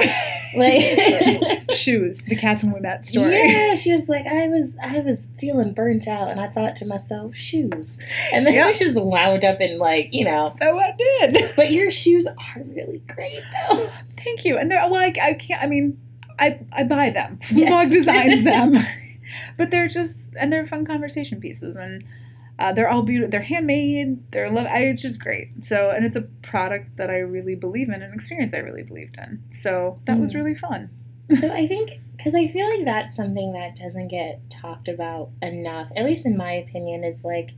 Like 0.55 1.69
shoes, 1.71 2.19
the 2.27 2.35
Catherine 2.35 2.73
Wimet 2.73 3.05
story. 3.05 3.35
Yeah, 3.35 3.75
she 3.75 3.91
was 3.91 4.07
like, 4.09 4.25
I 4.25 4.47
was, 4.47 4.75
I 4.81 4.99
was 4.99 5.27
feeling 5.39 5.73
burnt 5.73 6.07
out, 6.07 6.29
and 6.29 6.39
I 6.39 6.47
thought 6.47 6.75
to 6.77 6.85
myself, 6.85 7.35
shoes, 7.35 7.97
and 8.31 8.45
then 8.47 8.53
Yep. 8.55 8.67
I 8.67 8.73
just 8.77 9.01
wound 9.01 9.43
up 9.43 9.59
in 9.59 9.77
like, 9.77 10.13
you 10.13 10.25
know. 10.25 10.55
So 10.61 10.79
I 10.79 10.93
did. 10.97 11.51
But 11.55 11.71
your 11.71 11.91
shoes 11.91 12.25
are 12.25 12.61
really 12.63 12.99
great, 13.07 13.41
though. 13.69 13.89
Thank 14.23 14.45
you. 14.45 14.57
And 14.57 14.71
they're 14.71 14.87
like 14.89 15.17
I 15.17 15.33
can't. 15.33 15.61
I 15.61 15.67
mean, 15.67 15.99
I 16.39 16.59
I 16.71 16.83
buy 16.83 17.09
them. 17.09 17.39
Yes. 17.51 17.69
Fluevog 17.69 17.91
designs 17.91 18.43
them, 18.43 18.85
but 19.57 19.71
they're 19.71 19.87
just 19.87 20.19
and 20.39 20.51
they're 20.51 20.65
fun 20.67 20.85
conversation 20.85 21.39
pieces 21.39 21.75
and. 21.75 22.03
Uh, 22.57 22.71
they're 22.73 22.89
all 22.89 23.01
beautiful. 23.01 23.29
They're 23.31 23.41
handmade. 23.41 24.31
They're 24.31 24.49
love. 24.49 24.65
I, 24.67 24.79
it's 24.83 25.01
just 25.01 25.19
great. 25.19 25.49
So, 25.65 25.89
and 25.89 26.05
it's 26.05 26.15
a 26.15 26.21
product 26.41 26.95
that 26.97 27.09
I 27.09 27.17
really 27.17 27.55
believe 27.55 27.89
in, 27.89 28.01
an 28.01 28.13
experience 28.13 28.53
I 28.53 28.59
really 28.59 28.83
believed 28.83 29.17
in. 29.17 29.43
So 29.61 29.99
that 30.07 30.17
was 30.17 30.31
Mm. 30.31 30.35
really 30.35 30.55
fun. 30.55 30.89
So 31.39 31.49
I 31.51 31.67
think 31.67 31.89
because 32.15 32.35
I 32.35 32.47
feel 32.47 32.69
like 32.69 32.85
that's 32.85 33.15
something 33.15 33.51
that 33.53 33.75
doesn't 33.75 34.09
get 34.09 34.47
talked 34.51 34.87
about 34.87 35.31
enough, 35.41 35.89
at 35.95 36.05
least 36.05 36.23
in 36.25 36.37
my 36.37 36.53
opinion, 36.53 37.03
is 37.03 37.23
like 37.23 37.49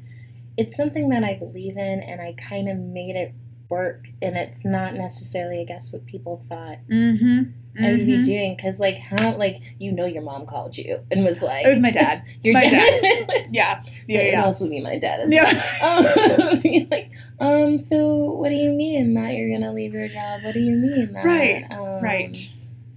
it's 0.56 0.76
something 0.78 1.10
that 1.10 1.24
I 1.26 1.34
believe 1.34 1.76
in, 1.78 2.00
and 2.02 2.22
I 2.22 2.34
kind 2.34 2.70
of 2.70 2.78
made 2.78 3.16
it 3.18 3.34
work, 3.70 4.06
and 4.22 4.38
it's 4.38 4.64
not 4.64 4.96
necessarily, 4.96 5.60
I 5.60 5.66
guess, 5.66 5.92
what 5.92 6.06
people 6.06 6.46
thought 6.48 6.78
Mm-hmm. 6.90 7.52
I 7.80 7.92
would 7.92 8.06
be 8.06 8.24
doing. 8.24 8.56
Because 8.56 8.80
like 8.80 8.98
how, 8.98 9.36
like 9.38 9.62
you 9.80 9.92
know, 9.92 10.06
your 10.06 10.22
mom 10.24 10.46
called 10.46 10.78
you 10.78 11.00
and 11.12 11.24
was 11.24 11.42
like, 11.42 11.66
It 11.66 11.70
was 11.70 11.80
my 11.80 11.92
dad. 11.92 12.24
your 12.44 12.54
my 12.54 12.70
dad. 12.70 13.48
Yeah. 13.52 13.84
Yeah. 14.08 14.20
It 14.20 14.26
would 14.26 14.32
Yeah. 14.34 14.44
also 14.46 14.68
be 14.70 14.82
my 14.82 14.98
dad 15.00 15.22
as 15.22 15.32
Yeah. 15.32 15.64
well. 15.82 16.48
Um, 16.58 16.88
like, 16.92 17.12
um, 17.40 17.78
so 17.78 18.32
what 18.34 18.50
do 18.50 18.56
you 18.56 18.72
mean 18.72 19.14
that 19.14 19.34
you're 19.36 19.50
gonna 19.58 19.74
leave 19.74 19.94
your 19.94 20.08
job? 20.08 20.44
What 20.44 20.54
do 20.54 20.60
you 20.60 20.72
mean 20.72 21.14
that? 21.14 21.24
Right, 21.26 21.66
Um, 21.72 22.02
Right. 22.04 22.38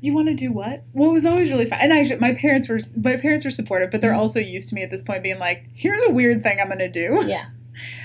You 0.02 0.14
want 0.14 0.28
to 0.28 0.34
do 0.34 0.50
what? 0.50 0.82
Well, 0.94 1.10
it 1.10 1.12
was 1.12 1.26
always 1.26 1.50
really 1.50 1.66
fun. 1.66 1.78
And 1.82 1.92
actually, 1.92 2.20
my 2.20 2.32
parents 2.32 2.68
were 2.70 2.80
my 2.96 3.16
parents 3.18 3.44
were 3.44 3.50
supportive, 3.50 3.90
but 3.90 4.00
they're 4.00 4.12
Mhm. 4.14 4.18
also 4.18 4.40
used 4.40 4.70
to 4.70 4.74
me 4.74 4.82
at 4.82 4.90
this 4.90 5.02
point 5.02 5.22
being 5.22 5.38
like, 5.38 5.64
"Here's 5.74 6.02
a 6.08 6.10
weird 6.10 6.42
thing 6.42 6.58
I'm 6.58 6.68
gonna 6.68 6.88
do." 6.88 7.22
Yeah. 7.26 7.46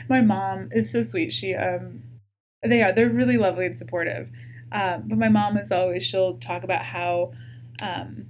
my 0.10 0.22
mom 0.22 0.70
is 0.74 0.92
so 0.92 1.02
sweet. 1.04 1.32
She 1.34 1.56
um, 1.56 2.04
they 2.64 2.84
are 2.84 2.92
they're 2.94 3.10
really 3.10 3.38
lovely 3.38 3.66
and 3.66 3.78
supportive. 3.78 4.30
Um, 4.76 5.04
but 5.08 5.18
my 5.18 5.30
mom 5.30 5.58
is 5.58 5.72
always 5.72 6.04
she'll 6.06 6.38
talk 6.38 6.64
about 6.64 6.84
how 6.84 7.32
um, 7.82 8.26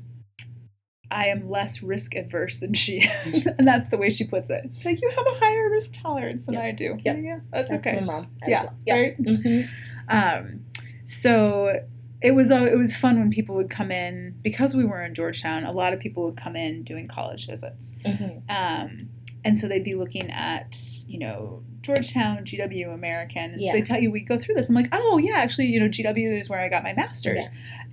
I 1.11 1.27
am 1.27 1.49
less 1.49 1.81
risk 1.81 2.15
adverse 2.15 2.57
than 2.57 2.73
she 2.73 2.99
is, 3.25 3.45
and 3.57 3.67
that's 3.67 3.89
the 3.89 3.97
way 3.97 4.09
she 4.09 4.25
puts 4.25 4.49
it. 4.49 4.69
She's 4.75 4.85
like, 4.85 5.01
"You 5.01 5.09
have 5.15 5.25
a 5.25 5.39
higher 5.39 5.69
risk 5.69 5.91
tolerance 6.01 6.45
than 6.45 6.55
Yep. 6.55 6.63
I 6.63 6.71
do." 6.71 6.97
Yep. 7.03 7.17
Yeah, 7.23 7.39
that's, 7.51 7.69
That's 7.69 7.87
okay. 7.87 7.99
my 7.99 8.05
mom. 8.05 8.27
Yeah, 8.47 8.63
well. 8.63 8.73
Yeah. 8.85 8.93
right? 8.93 9.15
hmm 9.17 9.61
Um, 10.09 10.65
so 11.05 11.79
it 12.21 12.31
was 12.31 12.51
al- 12.51 12.67
it 12.67 12.77
was 12.77 12.95
fun 12.95 13.19
when 13.19 13.29
people 13.31 13.55
would 13.55 13.69
come 13.69 13.91
in 13.91 14.35
because 14.43 14.75
we 14.75 14.85
were 14.85 15.03
in 15.03 15.13
Georgetown. 15.15 15.63
A 15.63 15.71
lot 15.71 15.93
of 15.93 15.99
people 15.99 16.25
would 16.25 16.37
come 16.37 16.55
in 16.55 16.83
doing 16.83 17.07
college 17.07 17.47
visits, 17.47 17.85
hmm 18.05 18.39
um, 18.49 19.09
and 19.45 19.57
so 19.59 19.67
they'd 19.69 19.83
be 19.85 19.95
looking 19.95 20.29
at 20.31 20.75
you 21.07 21.19
know 21.19 21.63
Georgetown, 21.81 22.43
GW, 22.43 22.93
American. 22.93 23.51
And 23.51 23.61
so 23.61 23.67
they 23.71 23.81
tell 23.83 24.01
you 24.01 24.11
we 24.11 24.19
go 24.21 24.37
through 24.39 24.55
this. 24.55 24.67
I'm 24.67 24.75
like, 24.75 24.89
oh 24.91 25.17
yeah, 25.19 25.35
actually, 25.37 25.67
you 25.67 25.79
know, 25.79 25.87
GW 25.87 26.39
is 26.41 26.49
where 26.49 26.59
I 26.59 26.67
got 26.67 26.83
my 26.83 26.93
master's, 26.93 27.45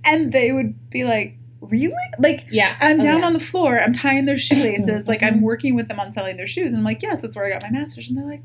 and 0.03 0.33
they 0.33 0.51
would 0.51 0.89
be 0.89 1.03
like, 1.05 1.37
really? 1.61 1.93
Like. 2.19 2.45
Yeah. 2.51 2.75
I'm 2.81 2.99
Oh, 2.99 3.03
down 3.03 3.19
yeah. 3.19 3.25
on 3.27 3.33
the 3.33 3.39
floor. 3.39 3.79
I'm 3.79 3.93
tying 3.93 4.25
their 4.25 4.37
shoelaces. 4.39 5.07
like 5.07 5.23
I'm 5.23 5.41
working 5.49 5.75
with 5.75 5.87
them 5.87 5.99
on 5.99 6.11
selling 6.11 6.35
their 6.37 6.47
shoes. 6.47 6.69
And 6.69 6.77
I'm 6.77 6.83
like, 6.83 7.01
yes, 7.03 7.21
that's 7.21 7.35
where 7.37 7.45
I 7.45 7.51
got 7.51 7.61
my 7.61 7.69
master's. 7.69 8.09
And 8.09 8.17
they're 8.17 8.25
like, 8.25 8.41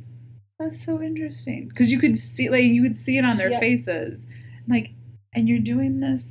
that's 0.60 0.84
so 0.84 1.00
interesting 1.02 1.68
because 1.68 1.90
you 1.90 1.98
could 2.00 2.18
see, 2.18 2.48
like, 2.50 2.64
you 2.64 2.82
could 2.82 2.96
see 2.96 3.16
it 3.18 3.24
on 3.24 3.36
their 3.38 3.50
Yep. 3.50 3.60
faces. 3.60 4.20
I'm 4.66 4.72
like, 4.74 4.90
and 5.34 5.48
you're 5.48 5.60
doing 5.60 6.00
this 6.00 6.26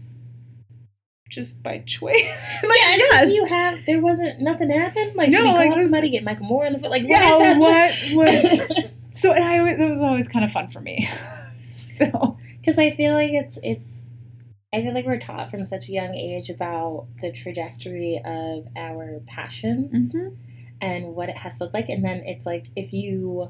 just 1.30 1.62
by 1.64 1.80
choice. 1.80 2.16
Like, 2.64 2.80
Yeah, 2.80 2.96
yes. 2.98 3.34
you 3.34 3.46
have. 3.46 3.80
There 3.86 4.00
wasn't 4.02 4.40
nothing 4.42 4.70
happened. 4.70 5.16
Like, 5.16 5.30
No, 5.30 5.40
should 5.40 5.54
like, 5.54 5.74
call 5.74 5.82
somebody 5.84 6.10
get 6.10 6.24
Michael 6.24 6.46
Moore 6.46 6.66
on 6.66 6.74
the 6.74 6.80
foot? 6.80 6.90
Like, 6.90 7.04
yeah, 7.06 7.58
what 7.58 7.92
is 7.92 8.14
what? 8.16 8.92
so, 9.14 9.32
and 9.32 9.44
I 9.44 9.64
that 9.76 9.90
was 9.90 10.02
always 10.02 10.28
kind 10.28 10.46
of 10.46 10.52
fun 10.52 10.72
for 10.72 10.80
me. 10.80 11.10
so, 11.98 12.38
Because 12.60 12.78
I 12.80 12.92
feel 12.92 13.14
like 13.14 13.32
it's 13.32 13.58
it's. 13.64 14.02
I 14.74 14.82
feel 14.82 14.94
like 14.94 15.06
we're 15.06 15.20
taught 15.20 15.50
from 15.50 15.66
such 15.66 15.88
a 15.88 15.94
young 15.94 16.14
age 16.14 16.50
about 16.50 17.08
the 17.22 17.32
trajectory 17.32 18.22
of 18.26 18.68
our 18.76 19.22
passions 19.26 20.14
mhm. 20.14 20.36
and 20.82 21.16
what 21.16 21.30
it 21.30 21.38
has 21.38 21.58
to 21.58 21.64
look 21.64 21.74
like, 21.74 21.88
and 21.90 22.04
then 22.04 22.18
it's 22.26 22.46
like 22.46 22.66
if 22.76 22.92
you 22.92 23.50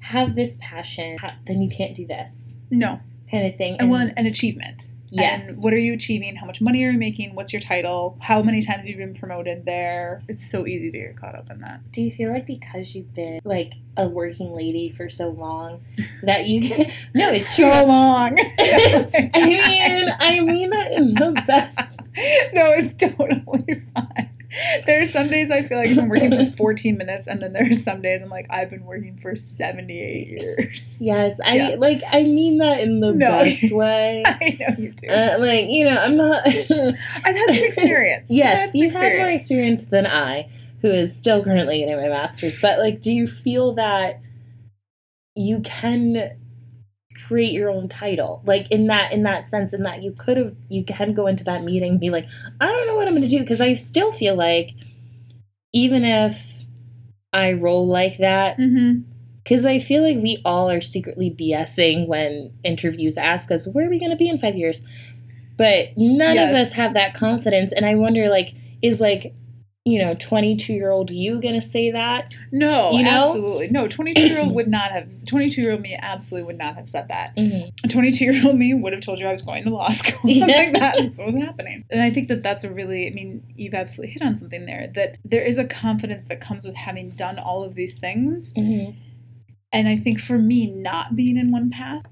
have 0.00 0.36
this 0.36 0.58
passion, 0.60 1.16
then 1.46 1.62
you 1.62 1.70
can't 1.70 1.94
do 1.94 2.06
this. 2.06 2.52
no, 2.70 3.00
kind 3.30 3.46
of 3.46 3.56
thing. 3.56 3.76
and 3.80 3.88
one 3.90 4.12
an 4.16 4.26
achievement. 4.26 4.88
Yes, 5.10 5.46
And 5.48 5.62
what 5.62 5.72
are 5.72 5.78
you 5.78 5.94
achieving? 5.94 6.36
How 6.36 6.46
much 6.46 6.60
money 6.60 6.84
are 6.84 6.90
you 6.90 6.98
making? 6.98 7.34
What's 7.34 7.52
your 7.52 7.62
title? 7.62 8.16
How 8.20 8.42
many 8.42 8.62
times 8.62 8.86
you've 8.86 8.98
been 8.98 9.14
promoted 9.14 9.64
there? 9.64 10.22
It's 10.28 10.48
so 10.50 10.66
easy 10.66 10.90
to 10.90 10.98
get 10.98 11.16
caught 11.16 11.34
up 11.34 11.50
in 11.50 11.60
that. 11.60 11.80
do 11.92 12.02
you 12.02 12.10
feel 12.10 12.30
like 12.32 12.46
because 12.46 12.94
you've 12.94 13.12
been 13.14 13.40
like 13.44 13.74
a 13.96 14.08
working 14.08 14.52
lady 14.54 14.90
for 14.90 15.08
so 15.10 15.28
long 15.30 15.80
that 16.22 16.46
you 16.46 16.68
get 16.68 16.92
no, 17.14 17.30
it's 17.30 17.48
so 17.48 17.62
true. 17.70 17.82
long. 17.88 18.38
I 18.58 19.30
mean, 19.34 20.08
I 20.20 20.40
mean 20.40 20.70
that 20.70 20.92
in 20.92 21.14
the 21.14 21.32
best. 21.46 21.78
no, 22.52 22.72
it's 22.72 22.94
totally 22.94 23.82
fine. 23.94 24.30
There 24.86 25.02
are 25.02 25.06
some 25.06 25.28
days 25.28 25.50
I 25.50 25.62
feel 25.62 25.76
like 25.78 25.90
I'm 25.96 26.08
working 26.08 26.30
for 26.30 26.56
14 26.56 26.96
minutes, 26.96 27.26
and 27.26 27.42
then 27.42 27.52
there 27.52 27.70
are 27.70 27.74
some 27.74 28.00
days 28.00 28.22
I'm 28.22 28.30
like, 28.30 28.46
I've 28.48 28.70
been 28.70 28.84
working 28.86 29.18
for 29.20 29.36
78 29.36 30.28
years. 30.28 30.86
Yes, 30.98 31.38
I 31.44 31.56
Yeah. 31.56 31.76
like. 31.78 32.02
I 32.10 32.22
mean 32.22 32.58
that 32.58 32.80
in 32.80 33.00
the 33.00 33.12
No. 33.12 33.26
best 33.28 33.70
way. 33.72 34.22
I 34.24 34.56
know 34.58 34.74
you 34.78 34.92
do. 34.92 35.06
Uh, 35.08 35.36
like 35.38 35.66
you 35.68 35.84
know, 35.84 35.98
I'm 36.00 36.16
not. 36.16 36.46
I've 36.46 36.56
had 37.36 37.46
some 37.46 37.54
experience. 37.56 38.26
yes, 38.30 38.68
I've 38.68 38.74
you've 38.74 38.92
had 38.94 39.18
more 39.18 39.28
experience. 39.28 39.42
experience 39.82 39.84
than 39.86 40.06
I, 40.06 40.48
who 40.80 40.88
is 40.88 41.14
still 41.18 41.42
currently 41.44 41.80
getting 41.80 41.96
my 41.96 42.08
master's. 42.08 42.58
But 42.60 42.78
like, 42.78 43.02
do 43.02 43.10
you 43.12 43.26
feel 43.28 43.74
that 43.74 44.20
you 45.34 45.60
can 45.60 46.36
create 47.26 47.52
your 47.52 47.70
own 47.70 47.88
title, 47.88 48.42
like 48.46 48.70
in 48.70 48.86
that 48.86 49.12
in 49.12 49.22
that 49.24 49.44
sense, 49.44 49.74
in 49.74 49.82
that 49.82 50.02
you 50.02 50.12
could 50.12 50.36
have 50.36 50.54
you 50.68 50.84
can 50.84 51.14
go 51.14 51.26
into 51.26 51.44
that 51.44 51.64
meeting 51.64 51.92
and 51.92 52.00
be 52.00 52.10
like, 52.10 52.26
I 52.60 52.66
don't 52.66 52.86
know 52.86 52.96
what 52.96 53.08
I'm 53.08 53.14
going 53.14 53.22
to 53.22 53.28
do, 53.28 53.40
because 53.40 53.60
I 53.60 53.74
still 53.74 54.12
feel 54.12 54.34
like 54.34 54.70
even 55.72 56.04
if 56.04 56.64
I 57.32 57.52
roll 57.52 57.86
like 57.86 58.18
that, 58.18 58.56
mm-hmm. 58.58 59.00
because 59.42 59.64
I 59.64 59.78
feel 59.78 60.02
like 60.02 60.16
we 60.16 60.40
all 60.44 60.70
are 60.70 60.80
secretly 60.80 61.30
BSing 61.30 62.06
when 62.06 62.52
interviews 62.64 63.16
ask 63.16 63.50
us, 63.50 63.66
where 63.66 63.86
are 63.86 63.90
we 63.90 63.98
going 63.98 64.10
to 64.10 64.16
be 64.16 64.28
in 64.28 64.38
five 64.38 64.56
years? 64.56 64.80
But 65.56 65.88
none 65.96 66.38
of 66.38 66.50
us 66.50 66.72
have 66.72 66.94
that 66.94 67.14
confidence. 67.14 67.72
And 67.72 67.84
I 67.84 67.96
wonder, 67.96 68.28
like, 68.28 68.54
is 68.80 69.00
like, 69.00 69.34
you 69.90 69.98
know, 69.98 70.14
22 70.14 70.72
year 70.72 70.90
old 70.90 71.10
you 71.10 71.40
going 71.40 71.54
to 71.54 71.66
say 71.66 71.90
that? 71.90 72.34
No, 72.52 72.92
You 72.92 73.02
know? 73.02 73.28
absolutely. 73.28 73.68
No, 73.68 73.88
22 73.88 74.20
year 74.20 74.40
old 74.40 74.54
would 74.54 74.68
not 74.68 74.90
have, 74.90 75.12
22 75.26 75.60
year 75.60 75.72
old 75.72 75.80
me 75.80 75.98
absolutely 76.00 76.46
would 76.46 76.58
not 76.58 76.74
have 76.76 76.88
said 76.88 77.08
that. 77.08 77.36
Mm-hmm. 77.36 77.68
A 77.84 77.88
22 77.88 78.24
year 78.24 78.46
old 78.46 78.56
me 78.56 78.74
would 78.74 78.92
have 78.92 79.02
told 79.02 79.20
you 79.20 79.26
I 79.26 79.32
was 79.32 79.42
going 79.42 79.64
to 79.64 79.70
law 79.70 79.92
school. 79.92 80.18
Yeah. 80.24 80.46
like 80.46 80.72
that. 80.74 80.96
that's 80.98 81.18
what 81.18 81.26
was 81.26 81.36
happening. 81.36 81.84
And 81.90 82.02
I 82.02 82.10
think 82.10 82.28
that 82.28 82.42
that's 82.42 82.64
a 82.64 82.70
really, 82.70 83.08
I 83.08 83.10
mean, 83.10 83.42
you've 83.56 83.74
absolutely 83.74 84.12
hit 84.12 84.22
on 84.22 84.36
something 84.38 84.66
there 84.66 84.90
that 84.94 85.16
there 85.24 85.42
is 85.44 85.58
a 85.58 85.64
confidence 85.64 86.26
that 86.28 86.40
comes 86.40 86.64
with 86.66 86.74
having 86.76 87.10
done 87.10 87.38
all 87.38 87.64
of 87.64 87.74
these 87.74 87.98
things. 87.98 88.52
Mm-hmm. 88.52 88.98
And 89.72 89.88
I 89.88 89.96
think 89.96 90.20
for 90.20 90.38
me, 90.38 90.66
not 90.66 91.14
being 91.14 91.36
in 91.36 91.50
one 91.50 91.70
path. 91.70 92.04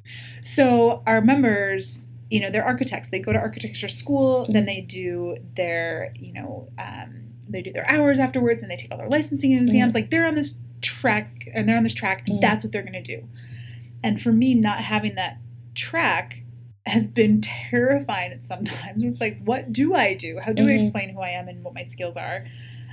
So 0.43 1.03
our 1.07 1.21
members, 1.21 2.07
you 2.31 2.41
know, 2.41 2.51
they're 2.51 2.65
architects. 2.65 3.09
They 3.09 3.19
go 3.19 3.33
to 3.33 3.39
architecture 3.39 3.89
school, 3.89 4.47
then 4.51 4.67
they 4.67 4.81
do 4.83 5.37
their, 5.57 6.13
you 6.17 6.33
know, 6.33 6.69
um, 6.79 7.23
they 7.57 7.63
do 7.63 7.73
their 7.73 7.89
hours 7.91 8.19
afterwards, 8.19 8.63
and 8.63 8.71
they 8.71 8.77
take 8.77 8.91
all 8.93 8.99
their 8.99 9.09
licensing 9.09 9.53
exams. 9.53 9.95
Like 9.95 10.11
they're 10.11 10.27
on 10.27 10.35
this 10.35 10.59
track, 10.83 11.49
and 11.55 11.69
they're 11.69 11.77
on 11.77 11.85
this 11.85 11.95
track, 11.95 12.23
and 12.29 12.37
Mhm. 12.39 12.41
that's 12.41 12.63
what 12.63 12.73
they're 12.73 12.83
going 12.83 12.93
to 12.93 13.03
do. 13.03 13.27
And 14.05 14.21
for 14.21 14.33
me, 14.33 14.55
not 14.55 14.81
having 14.85 15.15
that 15.17 15.39
track 15.75 16.39
has 16.85 17.09
been 17.09 17.41
terrifying 17.41 18.33
at 18.33 18.45
sometimes. 18.45 19.03
It's 19.05 19.21
like, 19.21 19.43
what 19.45 19.73
do 19.73 19.95
I 19.95 20.15
do? 20.15 20.39
How 20.39 20.53
do 20.53 20.63
I 20.69 20.73
Mhm. 20.73 20.83
explain 20.83 21.09
who 21.09 21.21
I 21.21 21.31
am 21.31 21.49
and 21.49 21.65
what 21.65 21.75
my 21.75 21.83
skills 21.85 22.17
are? 22.17 22.47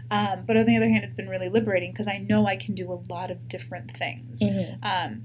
Um, 0.10 0.43
but 0.45 0.58
on 0.58 0.65
the 0.65 0.76
other 0.78 0.89
hand, 0.89 1.04
it's 1.04 1.13
been 1.13 1.30
really 1.30 1.49
liberating 1.49 1.91
because 1.91 2.08
I 2.08 2.17
know 2.17 2.45
I 2.47 2.56
can 2.56 2.73
do 2.76 2.91
a 2.91 2.99
lot 3.12 3.30
of 3.32 3.47
different 3.47 3.95
things. 3.97 4.39
Mm-hmm. 4.39 4.84
Um, 4.84 5.23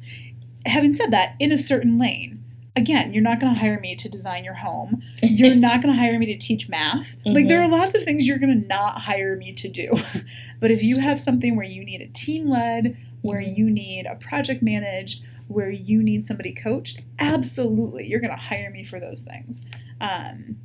having 0.66 0.94
said 0.94 1.10
that, 1.12 1.34
in 1.40 1.52
a 1.52 1.58
certain 1.58 1.98
lane, 1.98 2.44
again, 2.78 3.12
you're 3.12 3.22
not 3.22 3.40
going 3.40 3.52
to 3.54 3.60
hire 3.60 3.78
me 3.80 3.94
to 3.96 4.08
design 4.08 4.44
your 4.44 4.54
home. 4.54 5.02
You're 5.22 5.54
not 5.54 5.82
going 5.82 5.94
to 5.94 6.00
hire 6.00 6.18
me 6.18 6.26
to 6.26 6.38
teach 6.38 6.68
math. 6.68 7.06
Like, 7.26 7.48
there 7.48 7.60
are 7.60 7.68
lots 7.68 7.94
of 7.94 8.04
things 8.04 8.26
you're 8.26 8.38
going 8.38 8.60
to 8.62 8.66
not 8.68 9.00
hire 9.00 9.36
me 9.36 9.52
to 9.54 9.68
do. 9.68 9.92
but 10.60 10.70
if 10.70 10.82
you 10.82 10.98
have 11.00 11.20
something 11.20 11.56
where 11.56 11.66
you 11.66 11.84
need 11.84 12.00
a 12.00 12.06
team 12.08 12.48
led, 12.48 12.96
where 13.22 13.40
Mhm. 13.40 13.56
you 13.58 13.70
need 13.70 14.06
a 14.06 14.14
project 14.14 14.62
managed, 14.62 15.24
where 15.48 15.70
you 15.70 16.02
need 16.02 16.26
somebody 16.26 16.52
coached, 16.54 17.00
absolutely, 17.18 18.06
you're 18.06 18.20
going 18.20 18.30
to 18.30 18.36
hire 18.36 18.70
me 18.70 18.84
for 18.84 19.00
those 19.00 19.22
things. 19.22 19.60
Um, 20.00 20.56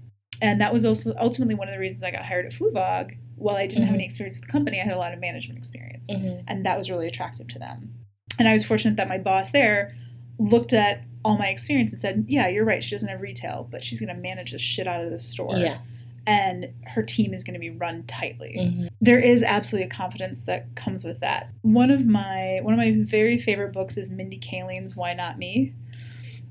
and 0.42 0.62
that 0.62 0.72
was 0.74 0.86
also 0.86 1.16
ultimately 1.20 1.56
one 1.56 1.68
of 1.68 1.74
the 1.74 1.80
reasons 1.80 2.04
I 2.04 2.12
got 2.12 2.26
hired 2.26 2.46
at 2.46 2.54
Fluevog. 2.54 3.16
While 3.36 3.56
I 3.56 3.66
didn't 3.66 3.86
have 3.86 3.94
Mhm. 3.94 3.96
any 3.96 4.06
experience 4.06 4.38
with 4.38 4.46
the 4.46 4.52
company, 4.52 4.80
I 4.80 4.84
had 4.84 4.94
a 4.94 4.98
lot 5.00 5.14
of 5.14 5.20
management 5.20 5.58
experience 5.58 6.08
Mm-hmm. 6.10 6.42
and 6.48 6.66
that 6.66 6.78
was 6.78 6.90
really 6.90 7.08
attractive 7.08 7.48
to 7.50 7.60
them. 7.60 7.90
And 8.38 8.48
I 8.48 8.54
was 8.54 8.64
fortunate 8.64 8.96
that 8.98 9.08
my 9.10 9.18
boss 9.18 9.52
there 9.52 9.96
looked 10.38 10.74
at 10.74 11.02
all 11.24 11.38
my 11.38 11.48
experience 11.48 11.92
and 11.94 12.02
said, 12.02 12.26
"Yeah, 12.28 12.48
you're 12.48 12.66
right. 12.66 12.84
She 12.84 12.92
doesn't 12.96 13.08
have 13.10 13.22
retail, 13.22 13.68
but 13.72 13.84
she's 13.84 14.00
going 14.00 14.16
to 14.16 14.22
manage 14.22 14.52
the 14.52 14.60
shit 14.60 14.88
out 14.88 15.04
of 15.04 15.12
the 15.12 15.20
store, 15.20 15.58
Yeah. 15.58 15.78
and 16.28 16.70
her 16.86 17.04
team 17.04 17.34
is 17.34 17.44
going 17.44 17.54
to 17.54 17.60
be 17.60 17.70
run 17.70 18.04
tightly." 18.04 18.56
Mm-hmm. 18.60 18.88
There 19.02 19.20
is 19.20 19.44
absolutely 19.44 19.88
a 19.88 19.92
confidence 19.92 20.42
that 20.42 20.74
comes 20.76 21.04
with 21.04 21.20
that. 21.22 21.50
One 21.62 21.92
of 21.92 22.06
my 22.06 22.60
one 22.62 22.74
of 22.74 22.78
my 22.78 22.94
very 22.98 23.40
favorite 23.40 23.74
books 23.74 23.98
is 23.98 24.10
Mindy 24.10 24.38
Kaling's 24.38 24.96
"Why 24.96 25.14
Not 25.14 25.38
Me." 25.38 25.74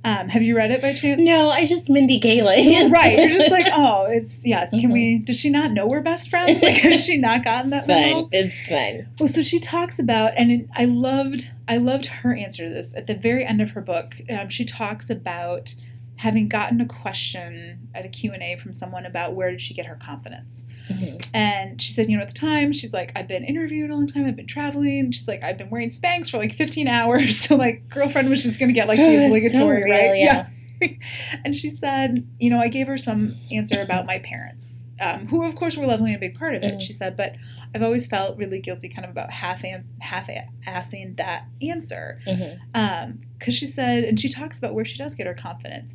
Um, 0.05 0.29
have 0.29 0.43
you 0.43 0.57
read 0.57 0.73
it 0.73 0.83
by 0.83 0.95
chance? 0.95 1.21
No, 1.21 1.51
I 1.51 1.65
just 1.65 1.89
Mindy 1.89 2.19
Kaling. 2.19 2.91
right. 2.93 3.17
You're 3.19 3.29
just 3.29 3.51
like, 3.53 3.69
oh, 3.73 4.07
it's 4.07 4.45
yes. 4.45 4.71
Can 4.71 4.91
Mhm. 4.91 4.93
we? 4.93 5.19
Does 5.19 5.39
she 5.39 5.49
not 5.49 5.71
know 5.71 5.87
we're 5.87 6.01
best 6.01 6.29
friends? 6.29 6.61
Like, 6.61 6.79
has 6.79 7.05
she 7.05 7.17
not 7.19 7.45
gotten 7.45 7.71
that 7.71 7.77
it's 7.79 7.87
fine. 7.87 8.01
memo? 8.15 8.29
It's 8.33 8.69
fine. 8.69 9.09
Well, 9.21 9.29
so 9.29 9.43
she 9.43 9.61
talks 9.61 9.99
about, 10.01 10.33
and 10.37 10.51
it- 10.51 10.69
I 10.75 10.87
loved, 10.87 11.49
I 11.69 11.77
loved 11.77 12.07
her 12.07 12.35
answer 12.35 12.69
to 12.69 12.75
this 12.75 12.93
at 12.97 13.07
the 13.07 13.15
very 13.15 13.47
end 13.47 13.61
of 13.63 13.71
her 13.71 13.81
book. 13.81 14.17
Um, 14.29 14.49
she 14.49 14.65
talks 14.65 15.09
about 15.09 15.75
having 16.23 16.49
gotten 16.49 16.81
a 16.81 16.87
question 16.87 17.89
at 17.95 18.05
a 18.05 18.09
Q 18.09 18.33
and 18.33 18.43
A 18.43 18.57
from 18.57 18.73
someone 18.73 19.05
about 19.07 19.35
where 19.35 19.51
did 19.51 19.61
she 19.61 19.75
get 19.75 19.87
her 19.87 19.97
confidence, 19.97 20.63
Mm-hmm. 20.91 21.17
and 21.33 21.81
she 21.81 21.93
said, 21.93 22.11
you 22.11 22.17
know, 22.17 22.23
at 22.25 22.31
the 22.31 22.39
time, 22.39 22.73
she's 22.73 22.93
like, 22.93 23.13
I've 23.15 23.29
been 23.29 23.45
interviewed 23.45 23.91
all 23.93 24.01
the 24.05 24.13
time, 24.13 24.27
I've 24.27 24.35
been 24.35 24.49
traveling. 24.49 25.13
She's 25.13 25.29
like, 25.29 25.41
I've 25.43 25.57
been 25.57 25.71
wearing 25.71 25.91
Spanx 25.91 26.29
for 26.29 26.39
like 26.39 26.55
15 26.57 26.89
hours, 26.89 27.39
so 27.47 27.55
like, 27.57 27.89
girlfriend 27.89 28.29
was 28.31 28.43
just 28.43 28.59
gonna 28.59 28.73
get 28.73 28.89
like 28.89 28.99
the 28.99 29.05
So 29.21 29.25
obligatory, 29.27 29.85
real, 29.85 29.95
right? 29.95 30.19
yeah. 30.19 30.49
and 31.45 31.57
she 31.57 31.71
said, 31.71 32.27
you 32.41 32.51
know, 32.51 32.59
I 32.59 32.67
gave 32.69 32.89
her 32.89 32.99
some 32.99 33.37
answer 33.53 33.81
about 33.81 34.05
my 34.07 34.19
parents, 34.19 34.82
um, 35.03 35.27
who 35.27 35.45
of 35.45 35.57
course 35.57 35.77
were 35.77 35.87
lovely 35.87 36.15
and 36.15 36.23
a 36.23 36.27
big 36.29 36.39
part 36.39 36.55
of 36.55 36.63
it. 36.63 36.75
Mhm. 36.75 36.81
She 36.81 36.93
said, 36.93 37.17
but 37.17 37.35
I've 37.75 37.83
always 37.83 38.07
felt 38.07 38.37
really 38.39 38.61
guilty, 38.61 38.89
kind 38.89 39.05
of 39.05 39.11
about 39.11 39.31
half 39.31 39.65
an- 39.65 39.89
half 40.01 40.29
assing 40.67 41.17
that 41.17 41.45
answer, 41.61 42.21
Mm-hmm. 42.27 43.13
because 43.39 43.55
she 43.55 43.67
said, 43.67 44.05
and 44.05 44.19
she 44.21 44.29
talks 44.29 44.59
about 44.59 44.75
where 44.75 44.85
she 44.85 44.97
does 44.97 45.15
get 45.15 45.27
her 45.27 45.35
confidence, 45.35 45.93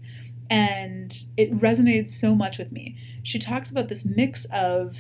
and 0.50 1.17
it 1.38 1.52
resonated 1.54 2.10
so 2.10 2.36
much 2.36 2.58
with 2.58 2.72
me. 2.72 2.98
She 3.24 3.39
talks 3.39 3.72
about 3.72 3.89
this 3.89 4.06
mix 4.06 4.46
of 4.52 4.96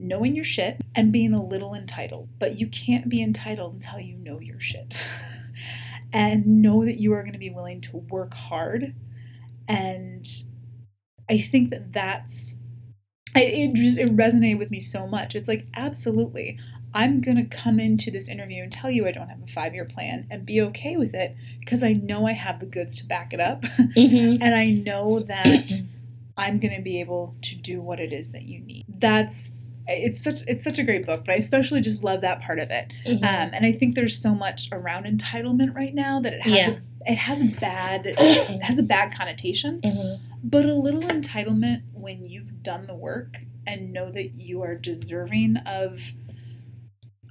knowing 0.00 0.34
your 0.34 0.44
shit 0.44 0.80
and 0.94 1.12
being 1.12 1.32
a 1.32 1.42
little 1.44 1.74
entitled, 1.74 2.28
but 2.38 2.58
you 2.58 2.66
can't 2.68 3.08
be 3.08 3.22
entitled 3.22 3.74
until 3.74 4.00
you 4.00 4.16
know 4.18 4.40
your 4.40 4.60
shit. 4.60 4.98
and 6.12 6.46
know 6.62 6.84
that 6.84 7.00
you 7.00 7.12
are 7.12 7.22
going 7.22 7.32
to 7.32 7.38
be 7.38 7.50
willing 7.50 7.80
to 7.80 7.96
work 8.10 8.34
hard. 8.34 8.94
And 9.68 10.26
I 11.30 11.38
think 11.38 11.70
that 11.70 11.92
that's 11.92 12.53
I, 13.34 13.40
it 13.42 13.74
just 13.74 13.98
it 13.98 14.14
resonated 14.16 14.58
with 14.58 14.70
me 14.70 14.80
so 14.80 15.06
much. 15.06 15.34
It's 15.34 15.48
like 15.48 15.66
absolutely, 15.74 16.58
I'm 16.94 17.20
gonna 17.20 17.46
come 17.46 17.80
into 17.80 18.10
this 18.10 18.28
interview 18.28 18.62
and 18.62 18.72
tell 18.72 18.90
you 18.90 19.06
I 19.06 19.12
don't 19.12 19.28
have 19.28 19.42
a 19.42 19.52
five 19.52 19.74
year 19.74 19.84
plan 19.84 20.26
and 20.30 20.46
be 20.46 20.60
okay 20.62 20.96
with 20.96 21.14
it 21.14 21.36
because 21.60 21.82
I 21.82 21.92
know 21.94 22.26
I 22.26 22.32
have 22.32 22.60
the 22.60 22.66
goods 22.66 22.98
to 22.98 23.06
back 23.06 23.32
it 23.32 23.40
up, 23.40 23.62
Mm-hmm. 23.62 24.36
and 24.42 24.54
I 24.54 24.70
know 24.70 25.20
that 25.20 25.70
I'm 26.36 26.58
gonna 26.60 26.80
be 26.82 27.00
able 27.00 27.34
to 27.42 27.54
do 27.56 27.80
what 27.80 28.00
it 28.00 28.12
is 28.12 28.30
that 28.32 28.42
you 28.46 28.60
need. 28.60 28.84
That's 28.88 29.50
it's 29.86 30.22
such 30.24 30.40
it's 30.46 30.64
such 30.64 30.78
a 30.78 30.82
great 30.82 31.04
book, 31.04 31.24
but 31.26 31.32
I 31.34 31.36
especially 31.36 31.80
just 31.82 32.02
love 32.02 32.22
that 32.22 32.40
part 32.40 32.58
of 32.58 32.70
it. 32.70 32.90
Mm-hmm. 33.06 33.22
Um, 33.24 33.50
and 33.52 33.66
I 33.66 33.72
think 33.72 33.94
there's 33.94 34.18
so 34.20 34.34
much 34.34 34.68
around 34.72 35.04
entitlement 35.04 35.74
right 35.74 35.94
now 35.94 36.20
that 36.20 36.32
it 36.32 36.40
has 36.42 36.52
Yeah. 36.54 36.70
a, 37.06 37.12
it 37.12 37.16
has 37.18 37.40
a 37.40 37.44
bad 37.60 38.02
it 38.06 38.62
has 38.62 38.78
a 38.78 38.82
bad 38.82 39.12
connotation. 39.14 39.80
Mhm. 39.82 40.20
But 40.42 40.66
a 40.66 40.74
little 40.74 41.02
entitlement 41.02 41.82
when 42.04 42.26
you've 42.26 42.62
done 42.62 42.86
the 42.86 42.94
work 42.94 43.38
and 43.66 43.92
know 43.92 44.12
that 44.12 44.34
you 44.38 44.62
are 44.62 44.74
deserving 44.74 45.56
of 45.66 45.98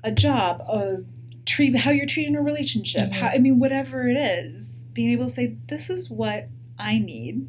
a 0.04 0.12
job, 0.12 0.62
a 0.62 0.98
treat, 1.46 1.76
how 1.78 1.92
you're 1.92 2.08
treating 2.08 2.36
a 2.36 2.42
relationship. 2.42 3.12
How, 3.12 3.28
mm-hmm. 3.28 3.36
I 3.36 3.38
mean, 3.38 3.60
whatever 3.60 4.10
it 4.10 4.18
is, 4.18 4.82
being 4.92 5.12
able 5.12 5.28
to 5.28 5.34
say, 5.34 5.58
"This 5.70 5.90
is 5.90 6.10
what 6.10 6.50
I 6.78 6.98
need." 6.98 7.48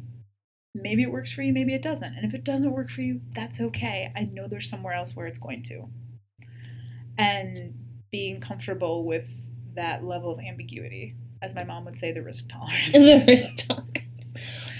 Maybe 0.73 1.03
it 1.03 1.11
works 1.11 1.31
for 1.31 1.41
you, 1.41 1.53
maybe 1.53 1.73
it 1.73 1.81
doesn't. 1.81 2.15
And 2.15 2.25
if 2.25 2.33
it 2.33 2.43
doesn't 2.43 2.71
work 2.71 2.89
for 2.89 3.01
you, 3.01 3.21
that's 3.33 3.61
okay. 3.61 4.11
I 4.13 4.23
know 4.23 4.47
there's 4.47 4.69
somewhere 4.69 4.93
else 4.93 5.15
where 5.15 5.25
it's 5.25 5.39
going 5.39 5.63
to. 5.63 5.87
And 7.17 7.73
being 8.11 8.41
comfortable 8.41 9.05
with 9.05 9.25
that 9.75 10.03
level 10.03 10.33
of 10.33 10.39
ambiguity, 10.39 11.15
as 11.41 11.55
my 11.55 11.63
mom 11.63 11.85
would 11.85 11.97
say, 11.97 12.11
the 12.11 12.21
risk 12.21 12.49
tolerance. 12.49 12.91
the 12.91 13.23
risk 13.25 13.65
tolerance. 13.65 13.87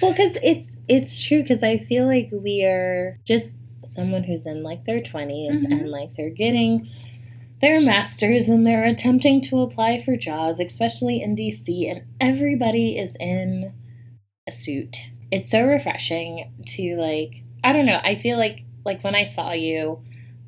Well, 0.01 0.11
because 0.11 0.37
it's 0.43 0.67
it's 0.87 1.23
true. 1.23 1.41
Because 1.41 1.63
I 1.63 1.77
feel 1.77 2.05
like 2.05 2.29
we 2.31 2.63
are 2.63 3.15
just 3.25 3.59
someone 3.83 4.23
who's 4.23 4.45
in 4.45 4.63
like 4.63 4.85
their 4.85 5.01
20s 5.01 5.63
Mhm. 5.65 5.71
and 5.71 5.89
like 5.91 6.15
they're 6.15 6.29
getting 6.29 6.87
their 7.61 7.79
masters 7.79 8.49
and 8.49 8.65
they're 8.67 8.83
attempting 8.85 9.41
to 9.41 9.61
apply 9.61 10.01
for 10.01 10.15
jobs, 10.15 10.59
especially 10.59 11.21
in 11.21 11.35
DC, 11.35 11.87
and 11.89 12.01
everybody 12.19 12.97
is 12.97 13.15
in 13.19 13.71
a 14.47 14.51
suit. 14.51 15.09
It's 15.31 15.49
so 15.51 15.63
refreshing 15.63 16.51
to 16.67 16.97
like 16.97 17.43
I 17.63 17.73
don't 17.73 17.85
know. 17.85 17.99
I 18.03 18.15
feel 18.15 18.37
like 18.37 18.63
like 18.85 19.03
when 19.03 19.15
I 19.15 19.23
saw 19.23 19.51
you 19.53 19.99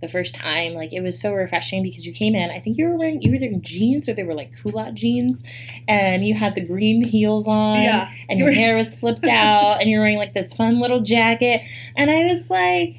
the 0.01 0.07
first 0.07 0.35
time, 0.35 0.73
like 0.73 0.93
it 0.93 1.01
was 1.01 1.19
so 1.19 1.33
refreshing 1.33 1.81
because 1.83 2.05
you 2.05 2.13
came 2.13 2.35
in. 2.35 2.51
I 2.51 2.59
think 2.59 2.77
you 2.77 2.85
were 2.85 2.97
wearing 2.97 3.21
you 3.21 3.31
were 3.31 3.37
wearing 3.39 3.61
jeans 3.61 4.07
or 4.07 4.13
they 4.13 4.23
were 4.23 4.35
like 4.35 4.51
culotte 4.61 4.93
jeans, 4.95 5.43
and 5.87 6.25
you 6.25 6.33
had 6.35 6.53
the 6.55 6.65
green 6.65 7.01
heels 7.03 7.47
on, 7.47 7.81
Yeah. 7.81 8.09
and 8.29 8.39
your 8.39 8.51
hair 8.51 8.77
was 8.77 8.93
flipped 8.95 9.25
out, 9.27 9.81
and 9.81 9.89
you're 9.89 10.01
wearing 10.01 10.17
like 10.17 10.33
this 10.33 10.53
fun 10.53 10.79
little 10.79 11.01
jacket, 11.01 11.61
and 11.95 12.11
I 12.11 12.25
was 12.25 12.49
like, 12.49 12.97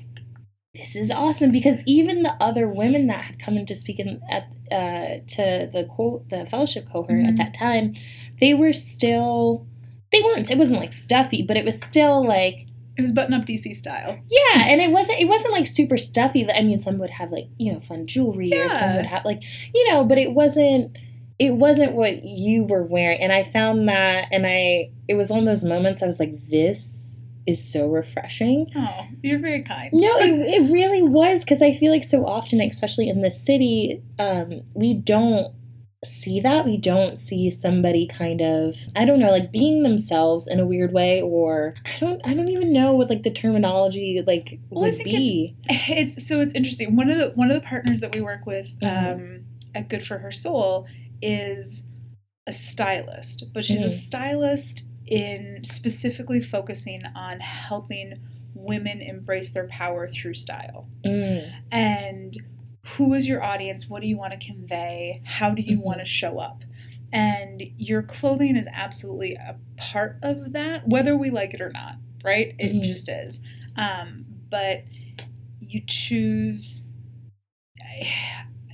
this 0.75 0.95
is 0.97 1.11
awesome 1.11 1.51
because 1.51 1.83
even 1.87 2.23
the 2.23 2.35
other 2.41 2.69
women 2.69 3.07
that 3.09 3.23
had 3.23 3.39
come 3.41 3.57
in 3.57 3.67
to 3.67 3.75
speak 3.75 3.99
in 3.99 4.21
at 4.31 4.45
uh, 4.71 5.19
to 5.27 5.69
the 5.73 5.89
quote 5.91 6.29
the 6.31 6.47
fellowship 6.47 6.87
cohort 6.93 7.11
at 7.25 7.35
Mhm. 7.35 7.37
that 7.39 7.55
time, 7.55 7.95
they 8.41 8.55
were 8.55 8.73
still 8.73 9.67
they 10.13 10.23
weren't 10.23 10.51
it 10.51 10.59
wasn't 10.59 10.79
like 10.81 10.93
stuffy, 10.93 11.43
but 11.43 11.57
it 11.57 11.65
was 11.65 11.81
still 11.81 12.25
like 12.27 12.67
It 12.99 13.03
was 13.03 13.13
button 13.13 13.33
up 13.33 13.47
DC 13.47 13.77
style. 13.77 14.19
yeah, 14.27 14.65
and 14.67 14.81
it 14.81 14.91
wasn't 14.91 15.21
it 15.21 15.29
wasn't 15.29 15.53
like 15.53 15.69
super 15.69 15.97
stuffy. 15.97 16.51
I 16.51 16.63
mean, 16.63 16.81
some 16.81 16.99
would 16.99 17.11
have 17.11 17.31
like 17.31 17.49
you 17.57 17.73
know 17.73 17.79
fun 17.79 18.09
jewelry, 18.09 18.53
or 18.53 18.69
some 18.69 18.97
would 18.97 19.07
have 19.07 19.25
like 19.25 19.45
you 19.73 19.89
know, 19.89 20.05
but 20.05 20.19
it 20.19 20.33
wasn't 20.33 20.99
it 21.39 21.55
wasn't 21.55 21.95
what 21.95 22.25
you 22.25 22.65
were 22.65 22.83
wearing. 22.83 23.21
And 23.21 23.33
I 23.33 23.45
found 23.45 23.89
that, 23.89 24.27
and 24.33 24.47
I 24.47 24.91
it 25.07 25.15
was 25.15 25.31
one 25.31 25.39
of 25.39 25.47
those 25.47 25.63
moments 25.63 26.03
I 26.03 26.07
was 26.07 26.19
like, 26.19 26.49
this 26.49 27.17
is 27.47 27.65
so 27.65 27.87
refreshing. 27.87 28.71
Oh, 28.77 29.07
you're 29.23 29.39
very 29.39 29.63
kind. 29.63 29.91
No, 29.93 30.19
it, 30.19 30.31
it 30.69 30.71
really 30.71 31.03
was 31.03 31.45
because 31.45 31.63
I 31.63 31.75
feel 31.75 31.93
like 31.93 32.05
so 32.05 32.27
often, 32.27 32.61
especially 32.61 33.09
in 33.09 33.23
this 33.23 33.41
city, 33.41 34.03
um, 34.19 34.63
we 34.75 34.93
don't 34.95 35.55
see 36.05 36.41
that. 36.41 36.65
We 36.65 36.77
don't 36.77 37.17
see 37.17 37.51
somebody 37.51 38.07
kind 38.07 38.41
of 38.41 38.77
I 38.95 39.05
don't 39.05 39.19
know, 39.19 39.31
like 39.31 39.51
being 39.53 39.83
themselves 39.83 40.47
in 40.47 40.61
a 40.61 40.67
weird 40.67 40.93
way, 40.93 41.21
or 41.23 41.75
I 41.85 41.99
don't 41.99 42.21
I 42.25 42.35
don't 42.35 42.49
even 42.49 42.73
know 42.73 42.93
what 42.95 43.11
like 43.11 43.23
the 43.25 43.31
terminology 43.31 44.23
like 44.27 44.59
Well, 44.71 44.91
would 44.91 45.03
be. 45.05 45.57
It's 45.69 46.27
so 46.27 46.41
it's 46.41 46.55
interesting. 46.55 46.97
One 46.97 47.11
of 47.11 47.19
the 47.19 47.35
one 47.37 47.51
of 47.51 47.61
the 47.61 47.67
partners 47.67 48.01
that 48.01 48.15
we 48.15 48.21
work 48.21 48.47
with 48.47 48.69
Mhm. 48.81 49.15
um, 49.15 49.45
at 49.75 49.89
Good 49.89 50.07
for 50.07 50.19
Her 50.19 50.33
Soul 50.33 50.87
is 51.21 51.83
a 52.47 52.53
stylist, 52.53 53.47
but 53.53 53.65
she's 53.65 53.83
a 53.83 53.87
Mhm. 53.89 53.93
stylist 53.99 54.85
in 55.07 55.61
specifically 55.65 56.41
focusing 56.41 57.03
on 57.15 57.41
helping 57.41 58.15
women 58.55 59.01
embrace 59.01 59.51
their 59.51 59.67
power 59.69 60.09
through 60.09 60.35
style. 60.35 60.87
Mm, 61.05 61.51
and 61.73 62.37
who 62.97 63.15
is 63.15 63.27
your 63.29 63.43
audience 63.43 63.89
what 63.89 64.01
do 64.03 64.09
you 64.09 64.17
want 64.17 64.33
to 64.33 64.39
convey 64.47 65.21
how 65.25 65.51
do 65.51 65.63
you 65.63 65.79
Mhm. 65.79 65.83
want 65.83 66.01
to 66.01 66.07
show 66.07 66.39
up 66.39 66.63
and 67.13 67.63
your 67.77 68.03
clothing 68.03 68.57
is 68.57 68.67
absolutely 68.73 69.35
a 69.35 69.57
part 69.77 70.19
of 70.23 70.53
that 70.53 70.87
whether 70.89 71.17
we 71.17 71.31
like 71.31 71.55
it 71.55 71.61
or 71.61 71.71
not 71.71 71.97
right 72.25 72.55
it 72.59 72.73
Mhm. 72.75 72.83
just 72.85 73.09
is 73.09 73.41
um, 73.77 74.25
but 74.51 74.83
you 75.61 75.81
choose 75.87 76.87
I, 77.81 78.09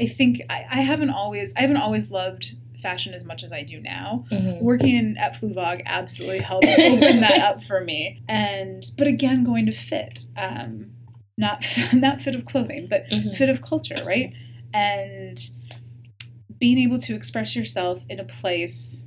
I 0.01 0.07
think 0.07 0.41
I, 0.49 0.63
I 0.71 0.81
haven't 0.81 1.11
always 1.11 1.53
i 1.57 1.61
haven't 1.61 1.77
always 1.79 2.11
loved 2.11 2.57
fashion 2.83 3.15
as 3.15 3.25
much 3.25 3.43
as 3.43 3.53
i 3.53 3.63
do 3.63 3.81
now 3.81 4.25
mhm. 4.31 4.61
working 4.61 5.17
at 5.19 5.35
Fluevog 5.35 5.83
absolutely 5.87 6.41
helped 6.41 6.67
open 6.67 7.21
that 7.21 7.41
up 7.41 7.63
for 7.65 7.81
me. 7.83 8.23
And 8.29 8.85
but 8.99 9.07
again, 9.07 9.43
going 9.45 9.67
to 9.67 9.73
fit, 9.73 10.21
um, 10.37 10.91
not 11.37 11.65
not 11.93 12.23
fit 12.23 12.35
of 12.35 12.45
clothing, 12.45 12.87
but 12.89 13.05
Mhm. 13.11 13.37
fit 13.37 13.49
of 13.49 13.63
culture, 13.63 14.03
right? 14.05 14.33
And 14.73 15.41
being 16.59 16.79
able 16.79 16.99
to 16.99 17.15
express 17.15 17.55
yourself 17.57 18.01
in 18.09 18.21
a 18.21 18.25
place 18.25 19.03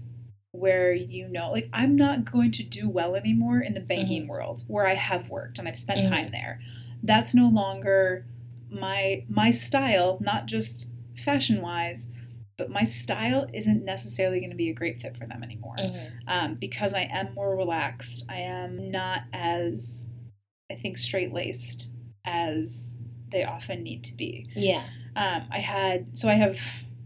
where 0.51 0.93
you 0.93 1.27
know, 1.27 1.51
like 1.51 1.69
I'm 1.73 1.95
not 1.95 2.29
going 2.29 2.51
to 2.53 2.63
do 2.63 2.89
well 2.89 3.15
anymore 3.15 3.59
in 3.59 3.73
the 3.73 3.79
banking 3.79 4.27
world 4.27 4.63
where 4.67 4.87
I 4.87 4.95
have 4.95 5.29
worked 5.29 5.59
and 5.59 5.67
I've 5.67 5.77
spent 5.77 6.03
Mhm. 6.05 6.09
time 6.09 6.31
there. 6.31 6.59
That's 7.03 7.33
no 7.33 7.47
longer 7.47 8.25
my 8.69 9.23
my 9.29 9.51
style, 9.51 10.17
not 10.21 10.45
just 10.45 10.89
fashion 11.23 11.61
wise, 11.61 12.07
but 12.57 12.69
my 12.69 12.83
style 12.83 13.47
isn't 13.53 13.85
necessarily 13.85 14.39
going 14.39 14.49
to 14.49 14.55
be 14.55 14.69
a 14.69 14.73
great 14.73 14.99
fit 14.99 15.15
for 15.15 15.25
them 15.27 15.43
anymore 15.43 15.75
Mhm. 15.77 16.09
um, 16.27 16.53
because 16.55 16.93
I 16.93 17.03
am 17.03 17.33
more 17.33 17.55
relaxed. 17.55 18.25
I 18.29 18.39
am 18.39 18.89
not 18.91 19.23
as, 19.31 20.05
I 20.71 20.75
think, 20.75 20.97
straight 20.97 21.31
laced 21.33 21.89
as 22.27 22.83
they 23.31 23.43
often 23.43 23.81
need 23.83 24.03
to 24.03 24.13
be. 24.15 24.47
Yeah. 24.55 24.83
Um, 25.15 25.47
I 25.51 25.59
had, 25.59 26.17
so 26.17 26.29
I 26.29 26.33
have, 26.35 26.57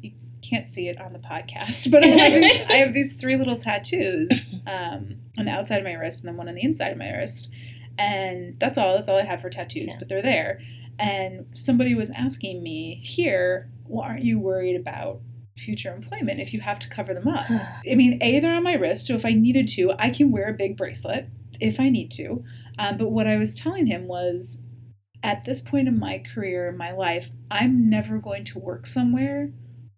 you 0.02 0.12
can't 0.42 0.68
see 0.68 0.88
it 0.90 1.00
on 1.00 1.14
the 1.14 1.20
podcast, 1.20 1.90
but 1.92 2.04
I 2.04 2.08
have 2.08 2.34
these, 2.42 2.62
I 2.70 2.74
have 2.78 2.94
these 2.94 3.14
three 3.14 3.38
little 3.38 3.58
tattoos 3.58 4.30
um, 4.68 5.16
on 5.38 5.46
the 5.46 5.52
outside 5.52 5.78
of 5.78 5.84
my 5.86 5.94
wrist 5.94 6.20
and 6.20 6.28
then 6.28 6.38
one 6.38 6.50
on 6.50 6.56
the 6.56 6.64
inside 6.64 6.90
of 6.92 6.98
my 6.98 7.10
wrist. 7.12 7.50
And 7.98 8.60
that's 8.60 8.78
all, 8.78 8.96
that's 8.98 9.08
all 9.10 9.18
I 9.18 9.24
have 9.24 9.42
for 9.42 9.50
tattoos, 9.50 9.88
Yeah. 9.88 9.96
but 10.00 10.10
they're 10.10 10.22
there. 10.22 10.60
And 11.00 11.46
somebody 11.56 11.96
was 11.96 12.10
asking 12.16 12.62
me 12.62 13.00
here, 13.04 13.70
well, 13.86 14.04
aren't 14.04 14.24
you 14.24 14.40
worried 14.40 14.76
about 14.80 15.22
future 15.58 15.94
employment 15.94 16.40
if 16.40 16.54
you 16.54 16.60
have 16.62 16.80
to 16.80 16.90
cover 16.90 17.14
them 17.14 17.28
up? 17.28 17.46
I 17.50 17.96
mean, 17.96 18.20
A, 18.22 18.40
they're 18.40 18.54
on 18.56 18.64
my 18.64 18.74
wrist, 18.74 19.08
so 19.08 19.16
if 19.16 19.26
I 19.26 19.32
needed 19.34 19.68
to, 19.70 19.94
I 19.98 20.10
can 20.10 20.32
wear 20.32 20.50
a 20.50 20.54
big 20.54 20.78
bracelet 20.78 21.28
if 21.60 21.80
I 21.80 21.90
need 21.90 22.12
to. 22.12 22.44
Um, 22.80 22.98
but 22.98 23.10
what 23.12 23.28
I 23.28 23.38
was 23.38 23.56
telling 23.56 23.86
him 23.88 24.08
was 24.08 24.58
at 25.24 25.46
this 25.46 25.62
point 25.62 25.88
in 25.88 26.00
my 26.00 26.20
career, 26.34 26.70
in 26.70 26.78
my 26.78 26.92
life, 26.92 27.30
I'm 27.50 27.90
never 27.90 28.18
going 28.18 28.46
to 28.46 28.60
work 28.60 28.88
somewhere 28.88 29.52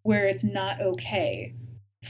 where 0.03 0.28
it's 0.28 0.43
not 0.43 0.82
okay 0.82 1.53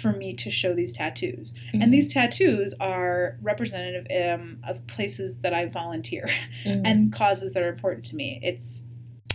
for 0.02 0.12
me 0.14 0.34
to 0.34 0.50
show 0.50 0.74
these 0.74 0.94
tattoos. 0.94 1.54
Mhm. 1.74 1.84
And 1.84 1.94
these 1.94 2.12
tattoos 2.12 2.74
are 2.80 3.38
representative 3.42 4.08
um, 4.34 4.60
of 4.68 4.86
places 4.88 5.38
that 5.42 5.54
I 5.54 5.68
volunteer 5.68 6.28
Mhm. 6.66 6.82
and 6.84 7.14
causes 7.14 7.54
that 7.54 7.62
are 7.62 7.70
important 7.70 8.06
to 8.06 8.16
me. 8.16 8.40
It's 8.42 8.82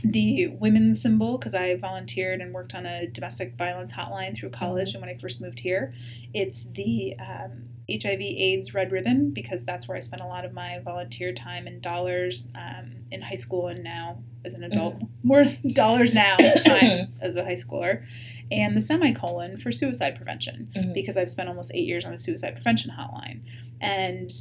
the 0.02 0.48
women's 0.48 1.00
symbol 1.00 1.38
because 1.38 1.54
I 1.54 1.76
volunteered 1.76 2.40
and 2.40 2.52
worked 2.52 2.74
on 2.74 2.86
a 2.86 3.06
domestic 3.06 3.56
violence 3.56 3.92
hotline 3.92 4.36
through 4.36 4.50
college 4.50 4.94
and 4.94 5.00
when 5.00 5.10
I 5.10 5.16
first 5.18 5.40
moved 5.40 5.60
here. 5.60 5.94
It's 6.34 6.64
the 6.74 7.14
um, 7.20 7.68
HIV/AIDS 7.88 8.74
red 8.74 8.92
ribbon 8.92 9.30
because 9.30 9.64
that's 9.64 9.88
where 9.88 9.96
I 9.96 10.00
spent 10.00 10.22
a 10.22 10.26
lot 10.26 10.44
of 10.44 10.52
my 10.52 10.78
volunteer 10.84 11.32
time 11.32 11.66
and 11.66 11.80
dollars 11.80 12.46
um, 12.54 12.92
in 13.10 13.20
high 13.22 13.34
school 13.36 13.68
and 13.68 13.82
now 13.82 14.18
as 14.44 14.54
an 14.54 14.62
adult. 14.64 14.96
More 15.22 15.46
dollars 15.72 16.12
now 16.14 16.36
time 16.64 17.08
as 17.20 17.34
a 17.36 17.44
high 17.44 17.54
schooler. 17.54 18.04
And 18.50 18.76
the 18.76 18.80
semicolon 18.80 19.58
for 19.58 19.72
suicide 19.72 20.16
prevention 20.16 20.70
Mhm. 20.76 20.94
because 20.94 21.16
I've 21.16 21.30
spent 21.30 21.48
almost 21.48 21.70
eight 21.74 21.86
years 21.86 22.04
on 22.04 22.12
the 22.12 22.18
suicide 22.18 22.54
prevention 22.54 22.90
hotline. 22.98 23.40
And 23.80 24.32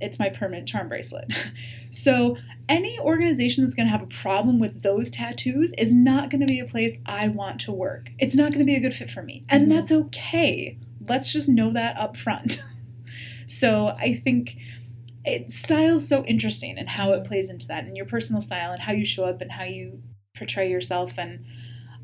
it's 0.00 0.18
my 0.18 0.28
permanent 0.30 0.66
charm 0.68 0.88
bracelet. 0.88 1.30
so, 1.90 2.36
any 2.68 2.98
organization 3.00 3.64
that's 3.64 3.74
going 3.74 3.86
to 3.86 3.90
have 3.90 4.02
a 4.02 4.06
problem 4.06 4.60
with 4.60 4.82
those 4.82 5.10
tattoos 5.10 5.72
is 5.76 5.92
not 5.92 6.30
going 6.30 6.40
to 6.40 6.46
be 6.46 6.60
a 6.60 6.64
place 6.64 6.96
I 7.04 7.26
want 7.28 7.60
to 7.62 7.72
work. 7.72 8.10
It's 8.20 8.34
not 8.36 8.52
going 8.52 8.60
to 8.60 8.64
be 8.66 8.76
a 8.76 8.80
good 8.80 8.94
fit 8.94 9.10
for 9.10 9.22
me. 9.22 9.42
And 9.48 9.66
Mhm. 9.66 9.74
that's 9.74 9.90
okay. 9.92 10.78
Let's 11.08 11.32
just 11.32 11.48
know 11.48 11.72
that 11.72 11.96
up 11.96 12.16
front. 12.16 12.62
so, 13.50 13.88
I 13.88 14.20
think 14.24 14.56
it, 15.24 15.52
style 15.52 15.96
is 15.96 16.08
so 16.08 16.24
interesting 16.24 16.78
and 16.78 16.88
how 16.88 17.12
it 17.12 17.24
plays 17.24 17.50
into 17.50 17.66
that 17.68 17.84
and 17.84 17.96
your 17.96 18.06
personal 18.06 18.40
style 18.40 18.72
and 18.72 18.80
how 18.80 18.92
you 18.92 19.04
show 19.04 19.24
up 19.24 19.40
and 19.42 19.50
how 19.52 19.64
you 19.64 20.00
portray 20.36 20.70
yourself 20.70 21.12
and 21.18 21.44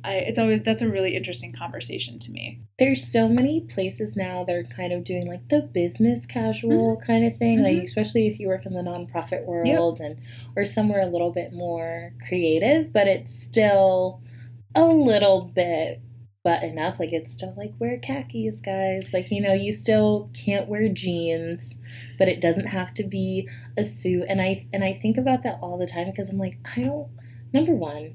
I, 0.05 0.14
it's 0.16 0.38
always 0.38 0.61
that's 0.62 0.82
a 0.82 0.88
really 0.88 1.16
interesting 1.16 1.53
conversation 1.53 2.18
to 2.20 2.30
me. 2.30 2.61
there's 2.78 3.11
so 3.11 3.26
many 3.28 3.62
places 3.62 4.14
now 4.16 4.44
that 4.44 4.55
are 4.55 4.62
kind 4.64 4.92
of 4.92 5.03
doing 5.05 5.26
like 5.26 5.49
the 5.49 5.62
business 5.62 6.26
casual 6.26 7.01
kind 7.05 7.24
of 7.24 7.36
thing 7.38 7.62
like 7.62 7.76
Mhm. 7.78 7.84
especially 7.84 8.26
if 8.26 8.38
you 8.38 8.49
work 8.49 8.66
in 8.66 8.74
the 8.74 8.82
nonprofit 8.82 9.44
world 9.47 9.99
and 10.01 10.18
or 10.55 10.64
somewhere 10.66 11.01
a 11.01 11.07
little 11.07 11.32
bit 11.32 11.53
more 11.53 12.12
creative 12.28 12.92
but 12.92 13.07
it's 13.09 13.32
still 13.34 14.20
a 14.74 14.84
little 14.86 15.40
bit 15.55 16.01
button 16.47 16.78
up 16.78 17.01
like 17.01 17.12
it's 17.12 17.34
still 17.34 17.53
like 17.57 17.72
wear 17.80 17.99
khakis 17.99 18.61
guys. 18.61 19.12
Like 19.12 19.32
you 19.32 19.42
know 19.42 19.53
you 19.53 19.72
still 19.72 20.30
can't 20.32 20.68
wear 20.68 20.88
jeans 20.88 21.80
but 22.20 22.28
it 22.28 22.40
doesn't 22.40 22.68
have 22.68 22.94
to 22.94 23.03
be 23.03 23.49
a 23.76 23.84
suit. 23.84 24.24
And 24.28 24.40
i 24.40 24.64
and 24.72 24.84
i 24.84 24.92
think 24.92 25.16
about 25.16 25.42
that 25.42 25.59
all 25.61 25.76
the 25.76 25.88
time 25.88 26.09
because 26.09 26.30
i'm 26.30 26.38
like 26.38 26.59
i 26.76 26.82
don't 26.82 27.09
number 27.53 27.72
one 27.72 28.14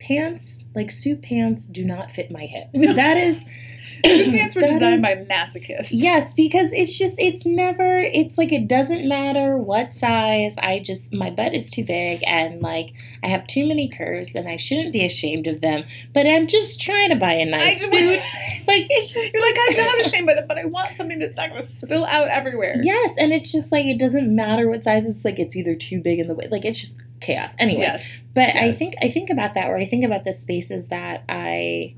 pants 0.00 0.64
like 0.74 0.90
suit 0.90 1.22
pants 1.22 1.66
do 1.66 1.84
not 1.84 2.10
fit 2.10 2.32
my 2.32 2.46
hips. 2.46 2.80
That 2.96 3.16
is 3.16 3.44
Pants 4.04 4.54
were 4.56 4.62
designed 4.62 4.94
is- 4.96 5.02
by 5.02 5.14
masochists. 5.28 5.88
Yes, 5.92 6.34
because 6.34 6.72
it's 6.72 6.96
just 6.96 7.16
it's 7.18 7.44
never 7.46 7.98
it's 7.98 8.38
like 8.38 8.52
it 8.52 8.68
doesn't 8.68 9.06
matter 9.08 9.56
what 9.56 9.92
size. 9.92 10.56
I 10.58 10.78
just 10.80 11.12
my 11.12 11.30
butt 11.30 11.54
is 11.54 11.70
too 11.70 11.84
big 11.84 12.22
and 12.26 12.60
like 12.62 12.90
I 13.22 13.28
have 13.28 13.46
too 13.46 13.66
many 13.66 13.88
curves 13.88 14.28
and 14.34 14.48
I 14.48 14.56
shouldn't 14.56 14.92
be 14.92 15.04
ashamed 15.04 15.46
of 15.46 15.60
them. 15.60 15.84
But 16.12 16.26
I'm 16.26 16.46
just 16.46 16.80
trying 16.80 17.10
to 17.10 17.16
buy 17.16 17.32
a 17.34 17.44
nice 17.46 17.78
just- 17.80 17.92
suit. 17.92 18.20
Like 18.66 18.86
it's 18.88 19.12
just 19.12 19.32
You're 19.34 19.42
like, 19.42 19.56
I'm 19.70 19.76
not 19.98 20.00
ashamed 20.06 20.26
by 20.26 20.34
that, 20.34 20.48
but 20.48 20.56
I 20.56 20.64
want 20.64 20.96
something 20.96 21.18
that's 21.18 21.36
not 21.36 21.50
going 21.50 21.60
to 21.62 21.68
spill 21.68 22.06
out 22.06 22.28
everywhere. 22.28 22.76
Yes, 22.82 23.16
and 23.18 23.30
it's 23.30 23.52
just 23.52 23.70
like 23.70 23.84
it 23.84 23.98
doesn't 23.98 24.34
matter 24.34 24.70
what 24.70 24.82
size 24.84 25.04
it's 25.04 25.22
like 25.22 25.38
it's 25.38 25.54
either 25.54 25.74
too 25.74 26.00
big 26.00 26.18
in 26.18 26.26
the 26.28 26.34
way 26.34 26.48
like 26.50 26.64
it's 26.64 26.80
just 26.80 26.96
chaos. 27.20 27.54
Anyway, 27.58 27.82
Yes. 27.82 28.06
But 28.34 28.56
I 28.56 28.72
think 28.72 28.94
I 29.02 29.10
think 29.10 29.28
about 29.28 29.52
that, 29.54 29.68
or 29.68 29.76
I 29.76 29.84
think 29.84 30.02
about 30.04 30.24
the 30.24 30.32
spaces 30.32 30.88
that 30.88 31.24
I 31.28 31.94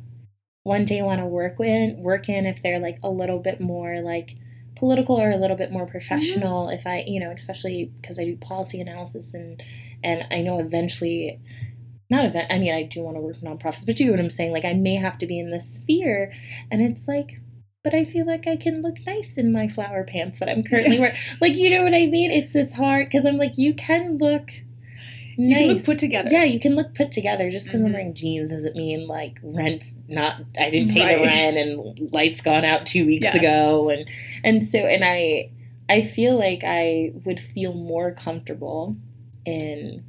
one 0.66 0.84
day 0.84 1.00
want 1.02 1.20
to 1.20 1.26
work 1.26 1.60
in, 1.60 1.96
work 2.02 2.28
in 2.28 2.46
if 2.46 2.62
they're 2.62 2.80
like 2.80 2.98
a 3.02 3.10
little 3.10 3.38
bit 3.38 3.60
more 3.60 4.00
like 4.02 4.36
political 4.76 5.20
or 5.20 5.30
a 5.30 5.36
little 5.36 5.56
bit 5.56 5.72
more 5.72 5.86
Mm-hmm. 6.12 6.40
professional. 6.42 6.68
If 6.70 6.86
i 6.86 7.04
you 7.06 7.20
know 7.20 7.30
especially 7.32 7.92
because 8.00 8.18
i 8.18 8.24
do 8.24 8.36
policy 8.36 8.80
analysis 8.80 9.34
and 9.34 9.62
and 10.04 10.26
i 10.32 10.42
know 10.42 10.58
eventually 10.60 11.40
not 12.10 12.24
event 12.24 12.50
i 12.52 12.58
mean 12.58 12.74
i 12.74 12.82
do 12.82 13.02
want 13.02 13.16
to 13.16 13.20
work 13.20 13.36
with 13.36 13.44
nonprofits 13.44 13.86
but 13.86 13.98
you 14.00 14.06
know 14.06 14.12
what 14.12 14.20
i'm 14.20 14.30
saying 14.30 14.52
like 14.52 14.64
i 14.64 14.74
may 14.74 14.96
have 14.96 15.18
to 15.18 15.26
be 15.26 15.38
in 15.38 15.50
this 15.50 15.76
sphere 15.76 16.32
and 16.70 16.82
it's 16.82 17.08
like 17.08 17.40
but 17.84 17.94
i 17.94 18.04
feel 18.04 18.26
like 18.26 18.46
i 18.46 18.56
can 18.56 18.82
look 18.82 18.96
nice 19.06 19.36
in 19.38 19.52
my 19.52 19.68
flower 19.68 20.04
pants 20.04 20.38
that 20.40 20.48
i'm 20.48 20.62
currently 20.62 20.98
wearing 20.98 21.16
like 21.40 21.54
you 21.54 21.70
know 21.70 21.82
what 21.84 21.94
i 21.94 22.06
mean? 22.06 22.30
It's 22.30 22.52
this 22.54 22.72
hard 22.72 23.06
because 23.08 23.26
i'm 23.26 23.38
like 23.38 23.58
you 23.58 23.74
can 23.74 24.18
look 24.18 24.50
You 25.36 25.48
nice 25.50 25.58
can 25.66 25.68
look 25.76 25.84
put 25.84 25.98
together. 25.98 26.28
yeah, 26.32 26.44
you 26.44 26.58
can 26.58 26.74
look 26.74 26.94
put 26.94 27.12
together. 27.12 27.50
Just 27.50 27.66
because 27.66 27.80
I'm 27.80 27.88
Mhm. 27.88 27.92
wearing 27.92 28.14
jeans 28.14 28.50
doesn't 28.50 28.76
mean 28.76 29.06
like 29.06 29.38
rent's 29.42 29.96
not. 30.08 30.42
I 30.58 30.70
didn't 30.70 30.92
pay 30.92 31.14
the 31.16 31.22
rent 31.22 31.56
and 31.56 32.10
lights 32.12 32.40
gone 32.40 32.64
out 32.64 32.86
two 32.86 33.06
weeks 33.06 33.24
Yes. 33.24 33.36
ago, 33.36 33.88
and 33.90 34.08
and 34.44 34.66
so 34.66 34.78
and 34.80 35.04
I 35.04 35.50
I 35.88 36.00
feel 36.02 36.36
like 36.38 36.62
I 36.64 37.12
would 37.24 37.38
feel 37.40 37.74
more 37.74 38.12
comfortable 38.12 38.96
in 39.44 40.02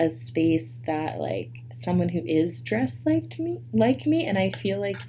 a 0.00 0.08
space 0.08 0.80
that 0.86 1.20
like 1.20 1.50
someone 1.72 2.08
who 2.08 2.20
is 2.24 2.60
dressed 2.62 3.06
like 3.06 3.38
me 3.38 3.60
like 3.72 4.06
me, 4.06 4.26
and 4.26 4.38
I 4.38 4.50
feel 4.50 4.80
like 4.80 5.02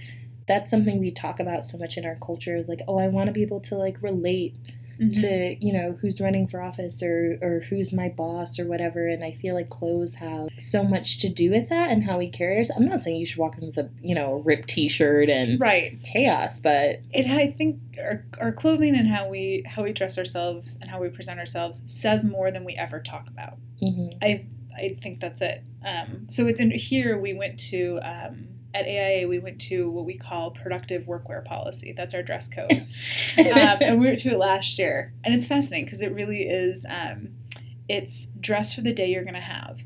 that's 0.48 0.70
something 0.70 1.00
we 1.00 1.10
talk 1.12 1.40
about 1.40 1.66
so 1.66 1.78
much 1.78 1.98
in 1.98 2.06
our 2.06 2.18
culture. 2.18 2.64
Like, 2.68 2.82
oh, 2.88 3.00
I 3.00 3.08
want 3.08 3.28
to 3.28 3.32
be 3.34 3.42
able 3.42 3.62
to 3.62 3.76
like 3.76 4.02
relate 4.04 4.54
Mhm. 5.00 5.14
to 5.22 5.66
you 5.66 5.74
know 5.74 5.92
who's 6.02 6.22
running 6.22 6.48
for 6.48 6.62
office 6.62 7.04
or 7.04 7.38
or 7.42 7.60
who's 7.70 7.92
my 7.92 8.08
boss 8.10 8.58
or 8.60 8.66
whatever 8.68 9.08
and 9.08 9.24
i 9.24 9.32
feel 9.32 9.54
like 9.54 9.70
clothes 9.70 10.16
have 10.16 10.48
so 10.58 10.84
much 10.84 11.20
to 11.20 11.28
do 11.30 11.52
with 11.52 11.68
that 11.70 11.92
and 11.92 12.04
how 12.04 12.18
we 12.18 12.30
carry 12.30 12.58
ourselves 12.58 12.82
i'm 12.82 12.88
not 12.88 13.02
saying 13.02 13.18
you 13.18 13.26
should 13.26 13.38
walk 13.38 13.58
in 13.58 13.66
with 13.66 13.78
a 13.78 13.90
you 14.02 14.16
know 14.16 14.34
a 14.36 14.38
ripped 14.42 14.70
t-shirt 14.70 15.30
and 15.30 15.60
Right. 15.60 16.02
chaos 16.04 16.60
but 16.60 17.02
It 17.14 17.26
I 17.28 17.52
think 17.52 17.80
our, 18.00 18.26
our 18.40 18.52
clothing 18.52 18.96
and 18.96 19.08
how 19.08 19.28
we 19.28 19.64
how 19.68 19.84
we 19.84 19.92
dress 19.92 20.18
ourselves 20.18 20.78
and 20.82 20.90
how 20.90 21.02
we 21.02 21.10
present 21.10 21.40
ourselves 21.40 21.82
says 21.88 22.24
more 22.24 22.50
than 22.52 22.64
we 22.64 22.76
ever 22.76 23.00
talk 23.02 23.28
about. 23.28 23.58
mhm. 23.82 24.18
I 24.22 24.46
I 24.78 24.98
think 25.02 25.20
that's 25.22 25.42
it. 25.42 25.62
Um, 25.86 26.28
so 26.30 26.48
it's 26.48 26.60
in 26.60 26.70
here 26.72 27.18
we 27.18 27.34
went 27.34 27.58
to 27.72 28.00
um, 28.04 28.48
at 28.76 28.86
AIA 28.86 29.28
we 29.28 29.40
went 29.40 29.60
to 29.62 29.90
what 29.90 30.06
we 30.06 30.18
call 30.18 30.52
productive 30.52 31.04
workwear 31.04 31.44
policy. 31.44 31.94
That's 31.96 32.14
our 32.14 32.22
dress 32.22 32.48
code, 32.48 32.72
um, 33.40 33.78
and 33.82 34.00
we 34.00 34.08
went 34.08 34.20
to 34.20 34.32
it 34.32 34.38
last 34.38 34.78
year, 34.78 35.14
and 35.24 35.34
it's 35.34 35.48
fascinating 35.48 35.86
because 35.86 36.02
it 36.02 36.14
really 36.14 36.44
is. 36.44 36.86
Um, 36.88 37.30
it's 37.88 38.28
dress 38.40 38.74
for 38.74 38.82
the 38.82 38.94
day 38.94 39.08
you're 39.08 39.24
gonna 39.24 39.40
have. 39.42 39.78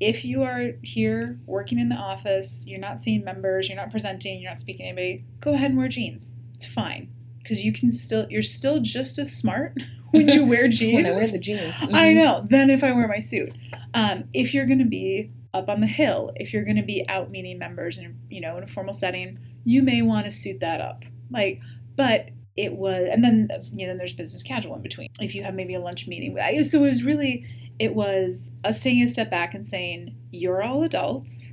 If 0.00 0.24
you 0.24 0.42
are 0.44 0.70
here 0.82 1.38
working 1.46 1.78
in 1.78 1.90
the 1.90 1.96
office, 1.96 2.64
you're 2.66 2.80
not 2.80 3.02
seeing 3.02 3.22
members, 3.22 3.68
you're 3.68 3.76
not 3.76 3.90
presenting, 3.90 4.40
you're 4.40 4.50
not 4.50 4.60
speaking 4.60 4.84
to 4.86 4.88
anybody, 4.88 5.24
go 5.40 5.52
ahead 5.54 5.70
and 5.72 5.78
wear 5.78 5.88
jeans. 5.88 6.32
It's 6.54 6.64
fine 6.64 7.10
because 7.42 7.62
you 7.62 7.72
can 7.72 7.92
still 7.92 8.26
you're 8.30 8.42
still 8.42 8.80
just 8.80 9.18
as 9.18 9.30
smart 9.36 9.74
when 10.12 10.28
you 10.28 10.46
wear 10.46 10.68
jeans. 10.68 10.94
when 11.04 11.06
i 11.06 11.10
wear 11.12 11.28
the 11.28 11.38
jeans 11.38 11.74
I 11.82 12.08
Mhm. 12.08 12.14
know. 12.14 12.46
Then 12.48 12.70
if 12.70 12.82
I 12.82 12.92
wear 12.92 13.06
my 13.08 13.18
suit, 13.20 13.52
um, 13.92 14.24
if 14.32 14.54
you're 14.54 14.66
going 14.66 14.78
to 14.78 14.84
be 14.84 15.30
up 15.52 15.68
on 15.68 15.80
the 15.80 15.86
hill, 15.86 16.32
if 16.36 16.52
you're 16.52 16.64
going 16.64 16.76
to 16.76 16.82
be 16.82 17.04
out 17.08 17.30
meeting 17.30 17.58
members 17.58 17.98
and 17.98 18.18
you 18.28 18.40
know 18.40 18.56
in 18.56 18.62
a 18.64 18.68
formal 18.68 18.94
setting, 18.94 19.38
you 19.64 19.82
may 19.82 20.02
want 20.02 20.24
to 20.26 20.30
suit 20.30 20.60
that 20.60 20.80
up. 20.80 21.04
Like, 21.30 21.60
but 21.96 22.28
it 22.56 22.74
was, 22.76 23.08
and 23.10 23.22
then 23.24 23.48
you 23.72 23.86
know 23.86 23.96
there's 23.96 24.12
business 24.12 24.42
casual 24.42 24.76
in 24.76 24.82
between. 24.82 25.08
If 25.20 25.34
you 25.34 25.42
have 25.42 25.54
maybe 25.54 25.74
a 25.74 25.80
lunch 25.80 26.06
meeting, 26.06 26.34
with 26.34 26.42
I- 26.42 26.62
so 26.62 26.84
it 26.84 26.88
was 26.88 27.02
really 27.02 27.46
it 27.78 27.94
was 27.94 28.50
us 28.64 28.82
taking 28.82 29.02
a 29.02 29.08
step 29.08 29.30
back 29.30 29.54
and 29.54 29.66
saying 29.66 30.14
you're 30.30 30.62
all 30.62 30.82
adults. 30.82 31.46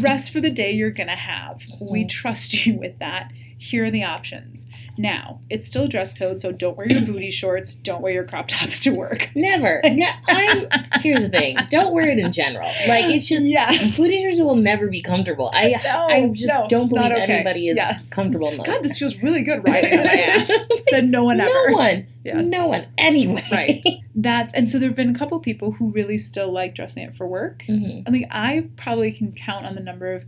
Dress 0.00 0.28
for 0.28 0.40
the 0.40 0.50
day 0.50 0.72
you're 0.72 0.90
gonna 0.90 1.14
have. 1.14 1.60
We 1.80 2.04
Mhm. 2.04 2.08
trust 2.08 2.66
you 2.66 2.76
with 2.78 2.98
that. 2.98 3.30
Here 3.58 3.84
are 3.84 3.90
the 3.90 4.02
options. 4.04 4.66
Now, 4.98 5.40
it's 5.48 5.66
still 5.66 5.88
dress 5.88 6.16
code, 6.16 6.40
so 6.40 6.52
don't 6.52 6.76
wear 6.76 6.88
your 6.90 7.00
booty 7.02 7.30
shorts, 7.30 7.74
don't 7.74 8.02
wear 8.02 8.12
your 8.12 8.24
crop 8.24 8.48
tops 8.48 8.82
to 8.84 8.90
work. 8.90 9.30
never 9.34 9.80
yeah 9.84 10.16
i'm 10.26 10.66
here's 11.00 11.20
the 11.22 11.28
thing 11.28 11.56
don't 11.70 11.92
wear 11.92 12.06
it 12.08 12.18
in 12.18 12.32
general 12.32 12.66
like 12.88 13.04
it's 13.06 13.26
just 13.28 13.44
yes. 13.44 13.96
booty 13.96 14.22
shorts 14.22 14.40
will 14.40 14.56
never 14.56 14.88
be 14.88 15.00
comfortable 15.00 15.50
i 15.54 15.70
No, 15.84 16.06
i 16.08 16.26
just 16.32 16.52
no, 16.52 16.66
don't 16.68 16.88
believe 16.88 17.12
okay. 17.12 17.22
anybody 17.22 17.68
is 17.68 17.76
Yes. 17.76 18.02
comfortable 18.10 18.48
in 18.50 18.56
those 18.58 18.66
God, 18.66 18.82
this 18.82 18.98
feels 18.98 19.16
really 19.22 19.42
good 19.42 19.66
riding 19.66 19.98
on 19.98 20.04
my 20.06 20.12
ass. 20.20 20.50
Said 20.90 21.08
no 21.08 21.24
one 21.24 21.40
ever. 21.40 21.50
no 21.70 21.72
one 21.76 22.06
Yes. 22.24 22.44
no 22.46 22.66
one 22.66 22.86
anyway 22.98 23.44
Right. 23.50 23.82
That's 24.14 24.52
and 24.52 24.68
so 24.70 24.78
there 24.78 24.88
have 24.88 24.96
been 24.96 25.14
a 25.14 25.18
couple 25.18 25.38
people 25.40 25.72
who 25.72 25.90
really 25.90 26.18
still 26.18 26.52
like 26.52 26.74
dressing 26.74 27.04
it 27.04 27.16
for 27.16 27.26
work. 27.26 27.62
Mhm. 27.68 28.02
I 28.06 28.10
think 28.10 28.26
I 28.30 28.68
probably 28.76 29.12
can 29.12 29.32
count 29.32 29.64
on 29.64 29.74
the 29.76 29.80
number 29.82 30.12
of 30.12 30.24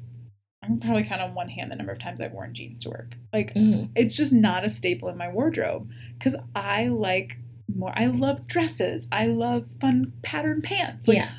I 0.63 0.67
can 0.67 0.81
probably 0.81 1.05
count 1.05 1.23
on 1.23 1.35
one 1.35 1.49
hand 1.49 1.71
the 1.73 1.77
number 1.77 1.93
of 1.93 1.99
times 1.99 2.21
I've 2.21 2.33
worn 2.33 2.55
jeans 2.55 2.81
to 2.85 2.91
work. 2.91 3.15
Like 3.33 3.55
Mhm. 3.55 3.91
it's 3.95 4.15
just 4.15 4.33
not 4.33 4.65
a 4.65 4.71
staple 4.71 5.09
in 5.09 5.17
my 5.17 5.29
wardrobe 5.31 5.91
because 6.19 6.35
I 6.55 6.89
like 6.89 7.37
more. 7.75 7.93
I 7.99 8.07
love 8.07 8.47
dresses. 8.47 9.07
I 9.11 9.27
love 9.27 9.67
fun 9.81 10.13
pattern 10.23 10.61
pants. 10.61 11.09
Like, 11.09 11.17
yeah 11.19 11.31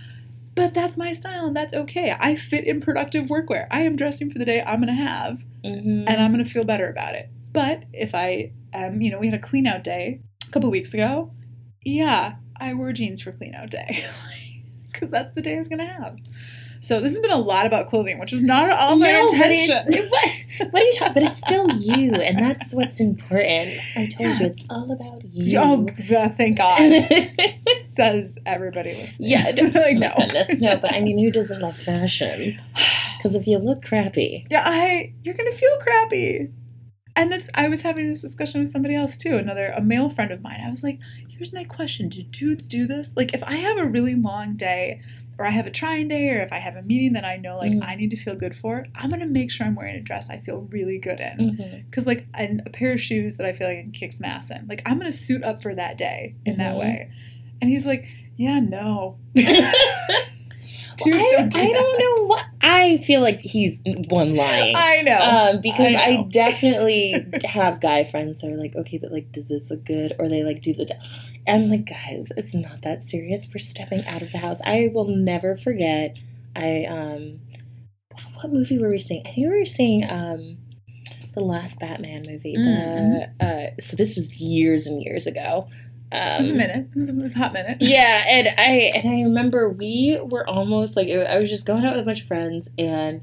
But 0.55 0.73
that's 0.73 0.97
my 0.97 1.13
style 1.13 1.45
and 1.47 1.55
that's 1.55 1.73
okay. 1.73 2.13
I 2.19 2.35
fit 2.35 2.65
in 2.65 2.81
productive 2.81 3.25
workwear. 3.27 3.67
I 3.71 3.81
am 3.83 3.95
dressing 3.95 4.29
for 4.31 4.37
the 4.39 4.45
day 4.45 4.61
I'm 4.61 4.79
gonna 4.79 4.93
have. 4.95 5.43
Mhm. 5.63 6.05
and 6.07 6.19
I'm 6.19 6.31
gonna 6.31 6.43
feel 6.45 6.63
better 6.63 6.89
about 6.89 7.13
it. 7.13 7.29
But 7.53 7.83
if 7.93 8.15
I 8.15 8.51
am, 8.73 8.99
you 9.01 9.11
know, 9.11 9.19
we 9.19 9.27
had 9.27 9.35
a 9.35 9.39
clean 9.39 9.67
out 9.67 9.83
day 9.83 10.19
a 10.47 10.51
couple 10.51 10.71
weeks 10.71 10.93
ago. 10.95 11.31
Yeah, 11.83 12.35
I 12.59 12.73
wore 12.73 12.91
jeans 12.93 13.21
for 13.21 13.31
clean 13.31 13.53
out 13.53 13.69
day 13.69 14.03
because 14.91 15.11
that's 15.11 15.35
the 15.35 15.41
day 15.41 15.55
I 15.55 15.59
was 15.59 15.67
gonna 15.67 15.85
have. 15.85 16.17
So 16.83 16.99
this 16.99 17.11
has 17.11 17.21
been 17.21 17.31
a 17.31 17.37
lot 17.37 17.67
about 17.67 17.89
clothing, 17.89 18.17
which 18.17 18.31
was 18.31 18.41
not 18.41 18.69
all 18.71 18.95
my 18.95 19.11
no, 19.11 19.31
but 19.31 19.51
intention. 19.51 19.83
it's 19.87 20.11
what, 20.59 20.71
what 20.71 20.81
are 20.81 20.85
you 20.85 20.93
talking? 20.93 21.13
But 21.13 21.23
it's 21.23 21.39
still 21.39 21.71
you, 21.73 22.15
and 22.15 22.39
that's 22.39 22.73
what's 22.73 22.99
important. 22.99 23.79
I 23.95 24.07
told 24.07 24.39
you, 24.39 24.47
it's 24.47 24.63
all 24.69 24.91
about 24.91 25.23
you. 25.25 25.59
oh, 25.59 25.85
thank 26.35 26.57
God, 26.57 26.77
says 27.95 28.35
everybody 28.47 28.95
listening. 28.95 29.29
yeah, 29.29 29.51
no, 29.51 29.79
like 29.79 29.97
no, 29.97 30.11
goodness, 30.17 30.59
no. 30.59 30.75
But 30.77 30.93
I 30.93 31.01
mean, 31.01 31.19
who 31.19 31.29
doesn't 31.31 31.61
love 31.61 31.77
fashion? 31.77 32.59
Because 33.17 33.35
if 33.35 33.45
you 33.45 33.59
look 33.59 33.83
crappy, 33.83 34.47
yeah, 34.49 34.63
I 34.65 35.13
you're 35.23 35.35
gonna 35.35 35.51
feel 35.55 35.77
crappy. 35.81 36.49
And 37.15 37.31
this, 37.31 37.51
I 37.53 37.67
was 37.67 37.81
having 37.81 38.09
this 38.09 38.21
discussion 38.21 38.61
with 38.61 38.71
somebody 38.71 38.95
else 38.95 39.15
too, 39.15 39.35
another 39.35 39.67
a 39.67 39.79
male 39.81 40.09
friend 40.09 40.31
of 40.31 40.41
mine. 40.41 40.59
I 40.65 40.71
was 40.71 40.81
like, 40.81 40.97
"Here's 41.29 41.53
my 41.53 41.63
question: 41.63 42.09
Do 42.09 42.23
dudes 42.23 42.65
do 42.65 42.87
this? 42.87 43.13
Like, 43.15 43.35
if 43.35 43.43
I 43.43 43.57
have 43.57 43.77
a 43.77 43.85
really 43.85 44.15
long 44.15 44.55
day, 44.55 45.01
or 45.41 45.45
I 45.47 45.49
have 45.49 45.65
a 45.65 45.71
trying 45.71 46.07
day, 46.07 46.29
or 46.29 46.41
if 46.41 46.53
I 46.53 46.59
have 46.59 46.75
a 46.75 46.81
meeting 46.83 47.13
that 47.13 47.25
I 47.25 47.37
know 47.37 47.57
like 47.57 47.71
Mm. 47.71 47.83
I 47.83 47.95
need 47.95 48.11
to 48.11 48.17
feel 48.17 48.35
good 48.35 48.55
for, 48.55 48.85
I'm 48.95 49.09
gonna 49.09 49.25
make 49.25 49.49
sure 49.51 49.65
I'm 49.65 49.75
wearing 49.75 49.95
a 49.95 50.01
dress 50.01 50.29
I 50.29 50.37
feel 50.37 50.67
really 50.69 50.99
good 50.99 51.19
in. 51.19 51.37
Mhm. 51.57 51.85
Because 51.89 52.05
like 52.05 52.27
and 52.35 52.61
a 52.65 52.69
pair 52.69 52.93
of 52.93 53.01
shoes 53.01 53.37
that 53.37 53.45
I 53.47 53.53
feel 53.53 53.67
like 53.67 53.79
I 53.79 53.81
can 53.81 53.91
kick 53.91 54.13
some 54.13 54.25
ass 54.25 54.51
in. 54.51 54.67
Like 54.67 54.81
I'm 54.85 54.97
gonna 54.99 55.11
suit 55.11 55.43
up 55.43 55.61
for 55.63 55.73
that 55.75 55.97
day 55.97 56.35
in 56.45 56.57
that 56.57 56.75
Mhm. 56.75 56.79
way. 56.79 57.09
And 57.61 57.69
he's 57.69 57.85
like, 57.85 58.05
"Yeah, 58.37 58.59
no." 58.59 59.17
I, 61.05 61.49
I 61.53 61.71
don't 61.71 61.99
know 61.99 62.25
what. 62.27 62.45
I 62.61 62.97
feel 62.99 63.21
like 63.21 63.41
he's 63.41 63.81
one 63.85 64.35
lying. 64.35 64.75
I 64.75 65.01
know. 65.01 65.17
Um, 65.17 65.61
because 65.61 65.95
I 65.95 66.01
I, 66.03 66.27
definitely 66.29 67.25
have 67.45 67.81
guy 67.81 68.03
friends 68.03 68.41
that 68.41 68.51
are 68.51 68.57
like, 68.57 68.75
okay, 68.75 68.97
but 68.97 69.11
like, 69.11 69.31
does 69.31 69.47
this 69.47 69.69
look 69.69 69.83
good? 69.85 70.15
Or 70.19 70.27
they 70.27 70.43
like 70.43 70.61
do 70.61 70.73
the. 70.73 70.95
I'm 71.47 71.69
like, 71.69 71.85
guys, 71.85 72.31
it's 72.37 72.53
not 72.53 72.81
that 72.83 73.03
serious. 73.03 73.47
We're 73.47 73.59
stepping 73.59 74.05
out 74.05 74.21
of 74.21 74.31
the 74.31 74.37
house. 74.37 74.59
I 74.65 74.91
will 74.93 75.07
never 75.07 75.55
forget. 75.57 76.15
I 76.55 76.85
um, 76.85 77.39
what 78.35 78.51
movie 78.51 78.77
were 78.77 78.89
we 78.89 78.99
seeing? 78.99 79.21
I 79.25 79.31
think 79.31 79.49
we 79.49 79.59
were 79.59 79.65
seeing 79.65 80.09
um, 80.09 80.57
the 81.33 81.41
last 81.41 81.79
Batman 81.79 82.23
movie. 82.27 82.55
Mm, 82.57 83.37
The 83.39 83.45
uh, 83.45 83.69
so 83.79 83.95
this 83.95 84.15
was 84.15 84.35
years 84.37 84.87
and 84.87 85.01
years 85.01 85.27
ago. 85.27 85.67
It 86.11 86.39
was 86.41 86.47
a 86.47 86.51
Um, 86.51 86.57
minute. 86.57 86.87
It 86.91 86.95
was 86.95 87.09
it 87.09 87.15
was 87.15 87.35
a 87.35 87.37
hot 87.37 87.53
minute. 87.53 87.77
yeah, 87.81 88.23
and 88.27 88.47
I 88.57 88.91
and 88.95 89.09
I 89.09 89.21
remember 89.23 89.69
we 89.69 90.19
were 90.23 90.47
almost 90.47 90.95
like 90.95 91.07
I 91.09 91.37
was 91.39 91.49
just 91.49 91.65
going 91.65 91.85
out 91.85 91.93
with 91.93 92.01
a 92.01 92.05
bunch 92.05 92.21
of 92.21 92.27
friends, 92.27 92.69
and 92.77 93.21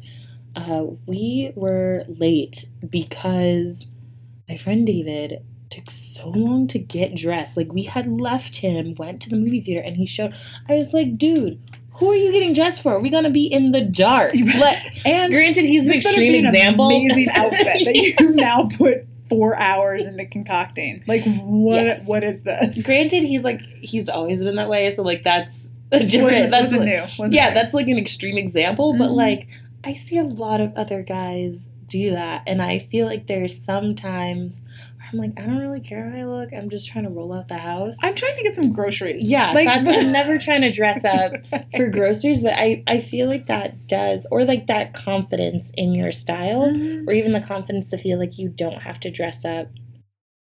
uh, 0.57 0.84
we 1.07 1.53
were 1.55 2.05
late 2.09 2.66
because 2.89 3.86
my 4.49 4.57
friend 4.57 4.86
David 4.86 5.43
took 5.70 5.91
so 5.91 6.30
long 6.30 6.66
to 6.68 6.78
get 6.78 7.14
dressed. 7.14 7.57
Like 7.57 7.72
we 7.72 7.82
had 7.82 8.09
left 8.11 8.57
him, 8.57 8.95
went 8.97 9.20
to 9.22 9.28
the 9.30 9.36
movie 9.36 9.61
theater, 9.61 9.82
and 9.84 9.97
he 9.97 10.07
showed. 10.07 10.34
I 10.68 10.76
was 10.76 10.93
like, 10.93 11.18
dude. 11.18 11.61
Who 12.01 12.12
are 12.12 12.14
you 12.14 12.30
getting 12.30 12.53
dressed 12.53 12.80
for? 12.84 13.03
We're 13.03 13.11
gonna 13.11 13.28
be 13.28 13.47
in 13.47 13.72
the 13.72 13.80
dark. 13.80 14.32
And 15.05 15.32
granted, 15.32 15.64
he's 15.64 15.89
an 15.89 15.95
extreme 15.95 16.32
an 16.45 16.47
example. 16.47 16.86
Amazing 16.86 17.28
outfit 17.30 17.64
that 17.64 17.97
you 18.20 18.30
now 18.36 18.68
put 18.78 19.08
four 19.29 19.57
hours 19.59 20.07
into 20.07 20.24
concocting. 20.26 21.03
Like 21.07 21.22
what? 21.43 21.85
Yes. 21.85 22.07
What 22.07 22.24
is 22.24 22.43
this? 22.43 22.83
granted, 22.83 23.22
he's 23.24 23.45
like 23.45 23.61
he's 23.62 24.09
always 24.09 24.43
been 24.43 24.57
that 24.57 24.68
way. 24.68 24.91
So 24.91 25.03
like 25.03 25.22
that's 25.22 25.70
a 25.93 26.05
different. 26.05 26.51
That's 26.51 26.72
like- 26.72 26.83
new. 26.83 27.01
Wasn't 27.03 27.33
yeah, 27.33 27.49
new. 27.49 27.55
that's 27.55 27.74
like 27.74 27.89
an 27.89 27.99
extreme 27.99 28.39
example, 28.39 28.95
but 28.95 29.11
Mhm. 29.11 29.16
like 29.16 29.49
I 29.85 29.95
see 29.95 30.18
a 30.18 30.24
lot 30.24 30.61
of 30.61 30.72
other 30.76 31.03
guys 31.03 31.68
do 31.87 32.11
that, 32.11 32.43
and 32.47 32.61
I 32.61 32.81
feel 32.91 33.07
like 33.07 33.26
there's 33.29 33.57
sometimes 33.64 34.61
I'm 35.13 35.19
like, 35.19 35.33
I 35.39 35.47
don't 35.47 35.59
really 35.59 35.81
care 35.81 36.11
how 36.11 36.19
I 36.19 36.25
look. 36.25 36.53
I'm 36.53 36.69
just 36.69 36.87
trying 36.89 37.05
to 37.05 37.11
roll 37.11 37.33
out 37.33 37.49
the 37.49 37.57
house. 37.57 37.97
I'm 38.03 38.15
trying 38.15 38.37
to 38.37 38.43
get 38.43 38.55
some 38.55 38.73
groceries. 38.73 39.29
yeah, 39.29 39.53
like 39.53 39.67
that's, 39.67 39.89
I'm 39.99 40.13
never 40.13 40.39
trying 40.39 40.61
to 40.63 40.71
dress 40.73 41.05
up 41.05 41.33
for 41.77 41.89
groceries, 41.91 42.43
but 42.43 42.53
I 42.55 42.83
I 42.87 43.01
feel 43.01 43.27
like 43.29 43.47
that 43.47 43.87
does, 43.87 44.27
or 44.31 44.45
like 44.45 44.67
that 44.67 44.93
confidence 44.95 45.73
in 45.77 45.95
your 45.95 46.13
style, 46.13 46.69
Mhm. 46.69 47.07
or 47.09 47.13
even 47.13 47.33
the 47.33 47.41
confidence 47.41 47.89
to 47.91 47.99
feel 47.99 48.19
like 48.19 48.39
you 48.39 48.49
don't 48.49 48.83
have 48.83 49.01
to 49.01 49.11
dress 49.11 49.45
up 49.45 49.69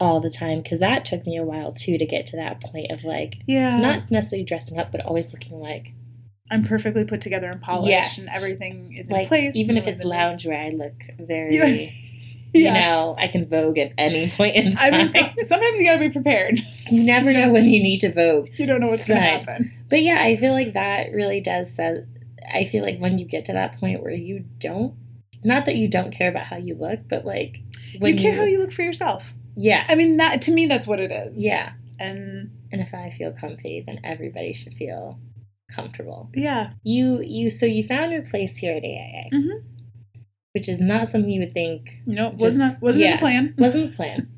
all 0.01 0.19
the 0.21 0.31
time 0.31 0.61
because 0.63 0.81
that 0.81 1.05
took 1.05 1.25
me 1.27 1.37
a 1.37 1.45
while 1.45 1.73
too 1.73 1.97
to 1.97 2.05
get 2.05 2.27
to 2.27 2.37
that 2.37 2.61
point 2.61 2.91
of 2.91 3.05
like 3.05 3.37
Yeah. 3.47 3.79
not 3.79 4.11
necessarily 4.11 4.45
dressing 4.45 4.79
up, 4.79 4.91
but 4.93 5.01
always 5.03 5.33
looking 5.33 5.61
like 5.61 5.93
I'm 6.51 6.65
perfectly 6.65 7.05
put 7.05 7.21
together 7.23 7.51
and 7.51 7.63
polished, 7.63 7.89
Yes. 7.89 8.19
and 8.19 8.29
everything 8.29 8.95
is 8.99 9.07
in 9.07 9.13
like 9.13 9.29
place. 9.29 9.55
even 9.57 9.77
if 9.79 9.87
it's 9.87 10.05
loungewear, 10.05 10.67
I 10.67 10.71
look 10.71 10.93
very. 11.19 11.95
You 12.55 12.65
Yeah. 12.65 12.75
know, 12.75 13.15
I 13.19 13.29
can 13.29 13.49
vogue 13.49 13.79
at 13.79 13.93
any 13.99 14.31
point 14.37 14.57
in 14.57 14.77
I 14.77 14.91
time. 14.91 14.93
mean, 14.93 15.09
so, 15.09 15.21
sometimes 15.45 15.79
you 15.81 15.87
gotta 15.87 16.01
be 16.01 16.11
prepared. 16.11 16.59
you 16.91 17.03
never 17.03 17.33
know 17.33 17.51
when 17.51 17.65
you 17.65 17.83
need 17.83 18.01
to 18.01 18.13
vogue. 18.13 18.49
You 18.57 18.67
don't 18.67 18.81
know 18.81 18.89
what's 18.89 19.03
It's 19.03 19.09
gonna 19.09 19.21
happen. 19.21 19.73
But 19.89 20.03
yeah, 20.03 20.19
I 20.23 20.37
feel 20.37 20.53
like 20.53 20.75
that 20.75 21.13
really 21.13 21.41
does 21.41 21.75
set. 21.75 22.05
I 22.53 22.65
feel 22.65 22.83
like 22.85 22.99
when 23.01 23.19
you 23.19 23.25
get 23.25 23.45
to 23.47 23.53
that 23.53 23.79
point 23.81 24.03
where 24.03 24.13
you 24.13 24.45
don't, 24.59 24.95
not 25.45 25.65
that 25.67 25.77
you 25.77 25.89
don't 25.89 26.13
care 26.13 26.29
about 26.29 26.45
how 26.45 26.57
you 26.57 26.75
look, 26.75 27.01
but 27.09 27.25
like 27.25 27.61
when 27.99 28.17
you 28.17 28.23
care 28.23 28.37
how 28.37 28.45
you 28.45 28.59
look 28.61 28.73
for 28.73 28.83
yourself. 28.83 29.33
yeah, 29.57 29.85
I 29.89 29.95
mean, 29.95 30.17
that 30.19 30.43
to 30.43 30.53
me, 30.53 30.67
that's 30.67 30.87
what 30.87 31.01
it 31.01 31.11
is. 31.11 31.39
yeah. 31.39 31.73
And 31.99 32.51
And 32.73 32.81
if 32.81 32.93
I 32.95 33.11
feel 33.11 33.33
comfy, 33.33 33.83
then 33.87 34.01
everybody 34.03 34.53
should 34.53 34.75
feel 34.75 35.19
comfortable. 35.71 36.31
yeah, 36.35 36.73
You 36.83 37.23
you 37.23 37.49
so 37.51 37.65
you 37.67 37.85
found 37.87 38.13
your 38.13 38.23
place 38.23 38.57
here 38.57 38.75
at 38.77 38.85
AIA, 38.85 39.31
Mhm. 39.33 39.63
Which 40.55 40.69
is 40.69 40.81
not 40.81 41.11
something 41.11 41.31
you 41.31 41.41
would 41.41 41.55
think 41.55 41.99
no, 42.07 42.31
Just- 42.33 42.43
was 42.43 42.55
not 42.57 42.83
wasn't 42.83 43.05
yeah. 43.05 43.13
the 43.13 43.19
plan. 43.19 43.55
wasn't 43.59 43.91
the 43.93 43.97
plan. 43.97 44.29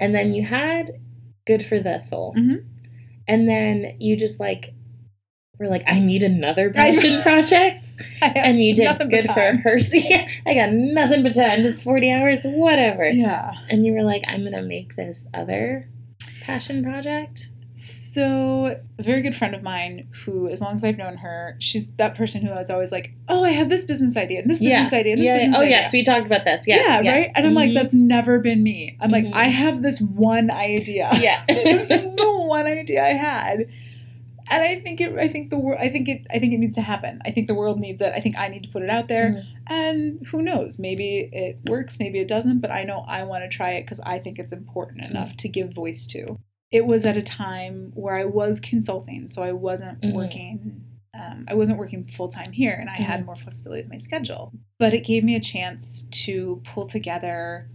and 0.00 0.14
then 0.14 0.32
you 0.32 0.44
had 0.44 0.92
good 1.46 1.64
for 1.64 1.80
her 1.82 1.98
soul, 1.98 2.34
Mhm. 2.36 2.64
and 3.26 3.48
then 3.48 3.96
you 3.98 4.16
just 4.16 4.38
like 4.38 4.74
were 5.58 5.66
like, 5.66 5.82
I 5.88 5.98
need 5.98 6.22
another 6.22 6.70
passion 6.82 7.20
project. 7.22 7.96
And 8.22 8.62
you 8.62 8.74
did 8.76 8.96
good 9.10 9.24
for 9.26 9.34
time. 9.34 9.58
her. 9.58 9.78
So 9.80 9.96
yeah, 9.96 10.28
I 10.46 10.54
got 10.54 10.72
nothing 10.72 11.22
but 11.24 11.34
time. 11.34 11.62
Just 11.62 11.82
forty 11.82 12.12
hours, 12.12 12.44
whatever. 12.44 13.08
Yeah. 13.10 13.52
And 13.68 13.84
you 13.84 13.92
were 13.92 14.02
like, 14.04 14.22
I'm 14.28 14.44
gonna 14.44 14.62
make 14.62 14.94
this 14.94 15.26
other 15.34 15.88
passion 16.42 16.84
project. 16.84 17.48
So, 18.18 18.76
a 18.98 19.02
very 19.02 19.22
good 19.22 19.36
friend 19.36 19.54
of 19.54 19.62
mine, 19.62 20.08
who, 20.24 20.48
as 20.48 20.60
long 20.60 20.74
as 20.74 20.82
I've 20.82 20.98
known 20.98 21.18
her, 21.18 21.54
she's 21.60 21.86
that 21.98 22.16
person 22.16 22.42
who 22.42 22.50
I 22.50 22.56
was 22.56 22.68
always 22.68 22.90
like, 22.90 23.12
"Oh, 23.28 23.44
I 23.44 23.50
have 23.50 23.68
this 23.68 23.84
business 23.84 24.16
idea, 24.16 24.40
and 24.40 24.50
this 24.50 24.60
Yeah. 24.60 24.82
business 24.82 24.98
idea, 24.98 25.12
and 25.12 25.20
this 25.20 25.26
yeah. 25.26 25.36
business 25.38 25.56
Oh 25.56 25.60
idea." 25.60 25.70
yes, 25.70 25.92
we 25.92 26.02
talked 26.02 26.26
about 26.26 26.44
this. 26.44 26.66
Yes, 26.66 26.80
yeah, 26.84 27.00
yes. 27.00 27.16
right. 27.16 27.30
And 27.36 27.46
I'm 27.46 27.54
like, 27.54 27.70
Mhm. 27.70 27.74
that's 27.74 27.94
never 27.94 28.40
been 28.40 28.62
me. 28.64 28.96
I'm 29.00 29.10
Mhm. 29.10 29.12
like, 29.12 29.26
I 29.34 29.44
have 29.44 29.82
this 29.82 30.00
one 30.00 30.50
idea. 30.50 31.10
yeah. 31.20 31.42
this 31.48 31.88
is 31.90 32.04
the 32.16 32.32
one 32.48 32.66
idea 32.66 33.04
I 33.04 33.12
had, 33.12 33.66
and 34.50 34.62
I 34.64 34.80
think 34.80 35.00
it. 35.00 35.12
I 35.16 35.28
think 35.28 35.50
the 35.50 35.58
world. 35.58 35.78
I 35.80 35.88
think 35.88 36.08
it. 36.08 36.26
I 36.34 36.40
think 36.40 36.52
it 36.54 36.58
needs 36.58 36.74
to 36.74 36.82
happen. 36.82 37.20
I 37.24 37.30
think 37.30 37.46
the 37.46 37.54
world 37.54 37.78
needs 37.78 38.00
it. 38.02 38.12
I 38.16 38.20
think 38.20 38.36
I 38.36 38.48
need 38.48 38.64
to 38.64 38.68
put 38.70 38.82
it 38.82 38.90
out 38.90 39.06
there. 39.06 39.28
Mhm. 39.30 39.42
And 39.70 40.26
who 40.26 40.42
knows? 40.42 40.78
Maybe 40.78 41.28
it 41.32 41.58
works. 41.68 41.98
Maybe 42.00 42.18
it 42.18 42.26
doesn't. 42.26 42.60
But 42.60 42.72
I 42.72 42.82
know 42.82 43.04
I 43.06 43.22
want 43.24 43.44
to 43.44 43.48
try 43.48 43.72
it 43.74 43.82
because 43.82 44.00
I 44.00 44.18
think 44.18 44.38
it's 44.40 44.52
important 44.52 45.04
enough 45.04 45.36
to 45.36 45.48
give 45.48 45.72
voice 45.72 46.04
to. 46.08 46.38
It 46.70 46.84
was 46.86 47.06
at 47.06 47.16
a 47.16 47.22
time 47.22 47.92
where 47.94 48.14
I 48.16 48.24
was 48.26 48.60
consulting, 48.60 49.28
so 49.28 49.42
I 49.42 49.52
wasn't 49.52 50.00
Mhm. 50.02 50.12
working. 50.12 50.84
Um, 51.14 51.46
I 51.48 51.54
wasn't 51.54 51.78
working 51.78 52.04
full 52.06 52.28
time 52.28 52.52
here, 52.52 52.72
and 52.74 52.90
I 52.90 52.96
had 52.96 53.22
Mhm. 53.22 53.26
more 53.26 53.36
flexibility 53.36 53.82
with 53.82 53.90
my 53.90 53.96
schedule. 53.96 54.52
But 54.78 54.92
it 54.94 55.04
gave 55.04 55.24
me 55.24 55.34
a 55.34 55.40
chance 55.40 56.02
to 56.26 56.60
pull 56.66 56.86
together 56.86 57.68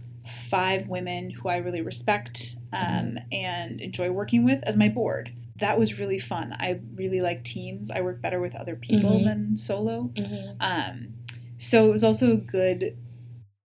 five 0.48 0.88
women 0.88 1.30
who 1.30 1.48
I 1.48 1.56
really 1.58 1.82
respect 1.82 2.56
um, 2.72 3.18
and 3.30 3.80
enjoy 3.80 4.10
working 4.10 4.44
with 4.44 4.62
as 4.64 4.76
my 4.76 4.88
board. 4.88 5.30
That 5.60 5.78
was 5.78 5.98
really 5.98 6.18
fun. 6.18 6.52
I 6.58 6.80
really 6.94 7.20
like 7.20 7.44
teams. 7.44 7.90
I 7.90 8.00
work 8.00 8.20
better 8.22 8.40
with 8.40 8.54
other 8.54 8.76
people 8.76 9.20
Mhm. 9.20 9.24
than 9.24 9.56
solo. 9.56 10.10
Mhm. 10.16 10.56
Um, 10.60 11.14
so 11.58 11.86
it 11.88 11.92
was 11.92 12.02
also 12.04 12.32
a 12.32 12.36
good 12.36 12.96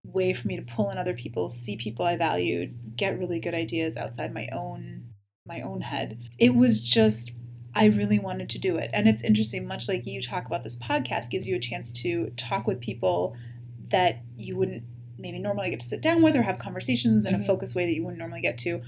way 0.04 0.34
for 0.34 0.48
me 0.48 0.56
to 0.58 0.62
pull 0.64 0.90
in 0.92 0.98
other 0.98 1.14
people, 1.14 1.50
see 1.50 1.78
people 1.78 2.06
I 2.06 2.18
valued, 2.18 2.96
get 2.98 3.18
really 3.20 3.40
good 3.40 3.54
ideas 3.54 3.96
outside 3.98 4.34
my 4.34 4.48
own 4.50 5.04
my 5.50 5.60
own 5.62 5.82
head. 5.82 6.18
It 6.38 6.56
was 6.56 6.82
just 6.82 7.34
I 7.76 7.86
really 7.86 8.18
wanted 8.18 8.50
to 8.50 8.58
do 8.60 8.78
it. 8.78 8.90
And 8.94 9.08
it's 9.08 9.24
interesting, 9.24 9.68
much 9.68 9.88
like 9.88 10.08
you 10.08 10.22
talk 10.22 10.48
about 10.48 10.64
this 10.64 10.76
podcast 10.78 11.30
gives 11.30 11.46
you 11.48 11.56
a 11.56 11.60
chance 11.60 11.92
to 11.94 12.32
talk 12.36 12.66
with 12.66 12.80
people 12.80 13.36
that 13.92 14.22
you 14.38 14.56
wouldn't 14.58 14.84
maybe 15.20 15.38
normally 15.38 15.70
get 15.70 15.80
to 15.82 15.88
sit 15.88 16.02
down 16.02 16.22
with 16.24 16.36
or 16.36 16.42
have 16.42 16.58
conversations 16.58 17.26
in 17.26 17.36
Mhm. 17.36 17.42
a 17.42 17.46
focused 17.46 17.76
way 17.76 17.86
that 17.86 17.94
you 17.94 18.04
wouldn't 18.04 18.18
normally 18.18 18.42
get 18.42 18.58
to. 18.60 18.82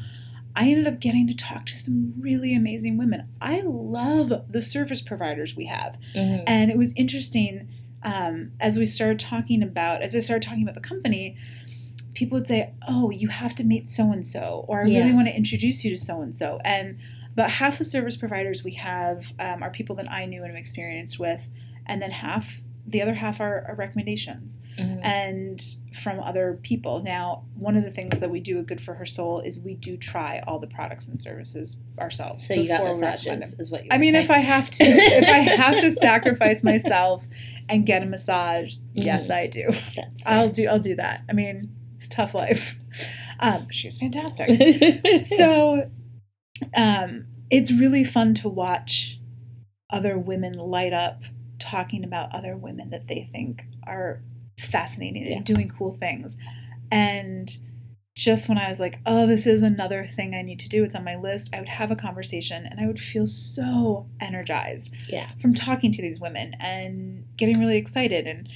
I 0.55 0.70
ended 0.70 0.88
up 0.88 0.99
getting 0.99 1.28
to 1.28 1.36
talk 1.36 1.66
to 1.68 1.78
some 1.78 2.14
really 2.20 2.55
amazing 2.55 2.97
women. 2.97 3.28
I 3.39 3.62
love 3.64 4.34
the 4.49 4.62
service 4.64 5.01
providers 5.01 5.55
we 5.55 5.66
have. 5.66 5.97
Mhm. 6.16 6.43
And 6.47 6.72
it 6.72 6.78
was 6.78 6.91
interesting 6.95 7.68
um, 8.03 8.51
as 8.59 8.80
we 8.80 8.88
started 8.88 9.20
talking 9.20 9.62
about, 9.62 10.01
as 10.01 10.16
I 10.16 10.22
started 10.22 10.43
talking 10.47 10.64
about 10.64 10.74
the 10.74 10.82
company, 10.82 11.38
people 12.14 12.38
would 12.39 12.47
say, 12.47 12.74
Oh, 12.88 13.09
you 13.09 13.28
have 13.30 13.55
to 13.55 13.64
meet 13.64 13.88
so 13.88 14.12
and 14.12 14.26
so, 14.26 14.66
or 14.68 14.80
I 14.82 14.84
really 14.84 15.14
want 15.14 15.28
to 15.28 15.36
introduce 15.36 15.84
you 15.84 15.91
to 15.95 15.97
so 16.01 16.22
and 16.22 16.36
so. 16.36 16.59
And 16.66 16.97
about 17.34 17.49
half 17.51 17.78
the 17.78 17.86
service 17.86 18.18
providers 18.18 18.64
we 18.64 18.74
have 18.76 19.26
um, 19.39 19.64
are 19.64 19.70
people 19.72 19.95
that 19.97 20.09
I 20.12 20.26
knew 20.26 20.43
and 20.43 20.51
am 20.51 20.57
experienced 20.57 21.18
with, 21.20 21.39
and 21.86 22.01
then 22.01 22.12
half, 22.12 22.45
the 22.88 23.01
other 23.01 23.14
half 23.14 23.39
are, 23.39 23.64
are 23.68 23.76
recommendations 23.76 24.57
Mhm. 24.80 25.03
and 25.03 25.62
from 26.01 26.22
other 26.22 26.57
people. 26.64 27.03
Now, 27.03 27.43
one 27.55 27.76
of 27.76 27.84
the 27.84 27.91
things 27.91 28.20
that 28.22 28.30
we 28.32 28.39
do 28.39 28.57
at 28.59 28.68
Good 28.68 28.80
for 28.82 28.93
Her 28.93 29.05
Soul 29.05 29.41
is 29.41 29.59
we 29.59 29.74
do 29.76 29.97
try 29.97 30.41
all 30.47 30.59
the 30.59 30.68
products 30.68 31.07
and 31.09 31.20
services 31.20 31.76
ourselves. 31.99 32.47
So 32.47 32.53
you 32.53 32.70
got 32.70 32.82
before 32.82 32.95
we 32.95 33.01
recommend 33.01 33.24
them. 33.26 33.39
massages, 33.39 33.59
is 33.59 33.70
what 33.70 33.84
you. 33.84 33.89
I 33.91 33.97
mean, 33.97 34.14
saying. 34.14 34.24
if 34.26 34.32
I 34.32 34.38
have 34.38 34.70
to, 34.72 34.84
if 34.86 35.28
I 35.30 35.38
have 35.64 35.82
to 35.82 35.91
sacrifice 35.91 36.64
myself 36.64 37.22
and 37.68 37.86
get 37.86 38.01
a 38.01 38.05
massage, 38.05 38.76
yes, 38.93 39.28
Mhm. 39.28 39.32
I 39.32 39.47
do. 39.47 39.74
I'll 40.26 40.49
do. 40.49 40.68
I'll 40.68 40.80
do 40.80 40.95
that. 40.95 41.22
I 41.30 41.34
mean, 41.34 41.70
it's 42.02 42.08
a 42.14 42.16
tough 42.16 42.34
life. 42.34 42.76
Um, 43.39 43.68
she 43.70 43.88
was 43.88 43.97
fantastic. 43.97 45.26
so, 45.26 45.89
um, 46.76 47.28
it's 47.49 47.72
really 47.72 48.04
fun 48.04 48.34
to 48.36 48.49
watch 48.49 49.20
other 49.91 50.18
women 50.18 50.54
light 50.54 50.93
up 50.93 51.22
talking 51.60 52.04
about 52.04 52.34
other 52.34 52.56
women 52.56 52.89
that 52.89 53.08
they 53.08 53.30
think 53.32 53.64
are 53.86 54.22
fascinating 54.60 55.28
Yeah. 55.28 55.38
and 55.38 55.45
doing 55.45 55.70
cool 55.70 55.93
things, 55.93 56.38
and 56.91 57.56
just 58.16 58.49
when 58.49 58.58
I 58.58 58.68
was 58.68 58.80
like, 58.80 58.99
oh, 59.06 59.26
this 59.26 59.47
is 59.47 59.64
another 59.64 60.06
thing 60.06 60.36
I 60.36 60.41
need 60.41 60.60
to 60.60 60.70
do, 60.70 60.84
it's 60.84 60.95
on 60.95 61.04
my 61.06 61.16
list, 61.16 61.49
I 61.54 61.60
would 61.60 61.70
have 61.70 61.91
a 61.91 61.95
conversation 61.95 62.66
and 62.66 62.80
I 62.80 62.86
would 62.86 62.99
feel 62.99 63.26
so 63.26 64.10
energized 64.20 64.93
yeah. 65.08 65.30
from 65.41 65.56
talking 65.56 65.93
to 65.93 66.02
these 66.02 66.20
women 66.20 66.54
and 66.60 67.26
getting 67.38 67.58
really 67.58 67.78
excited. 67.78 68.28
And, 68.28 68.49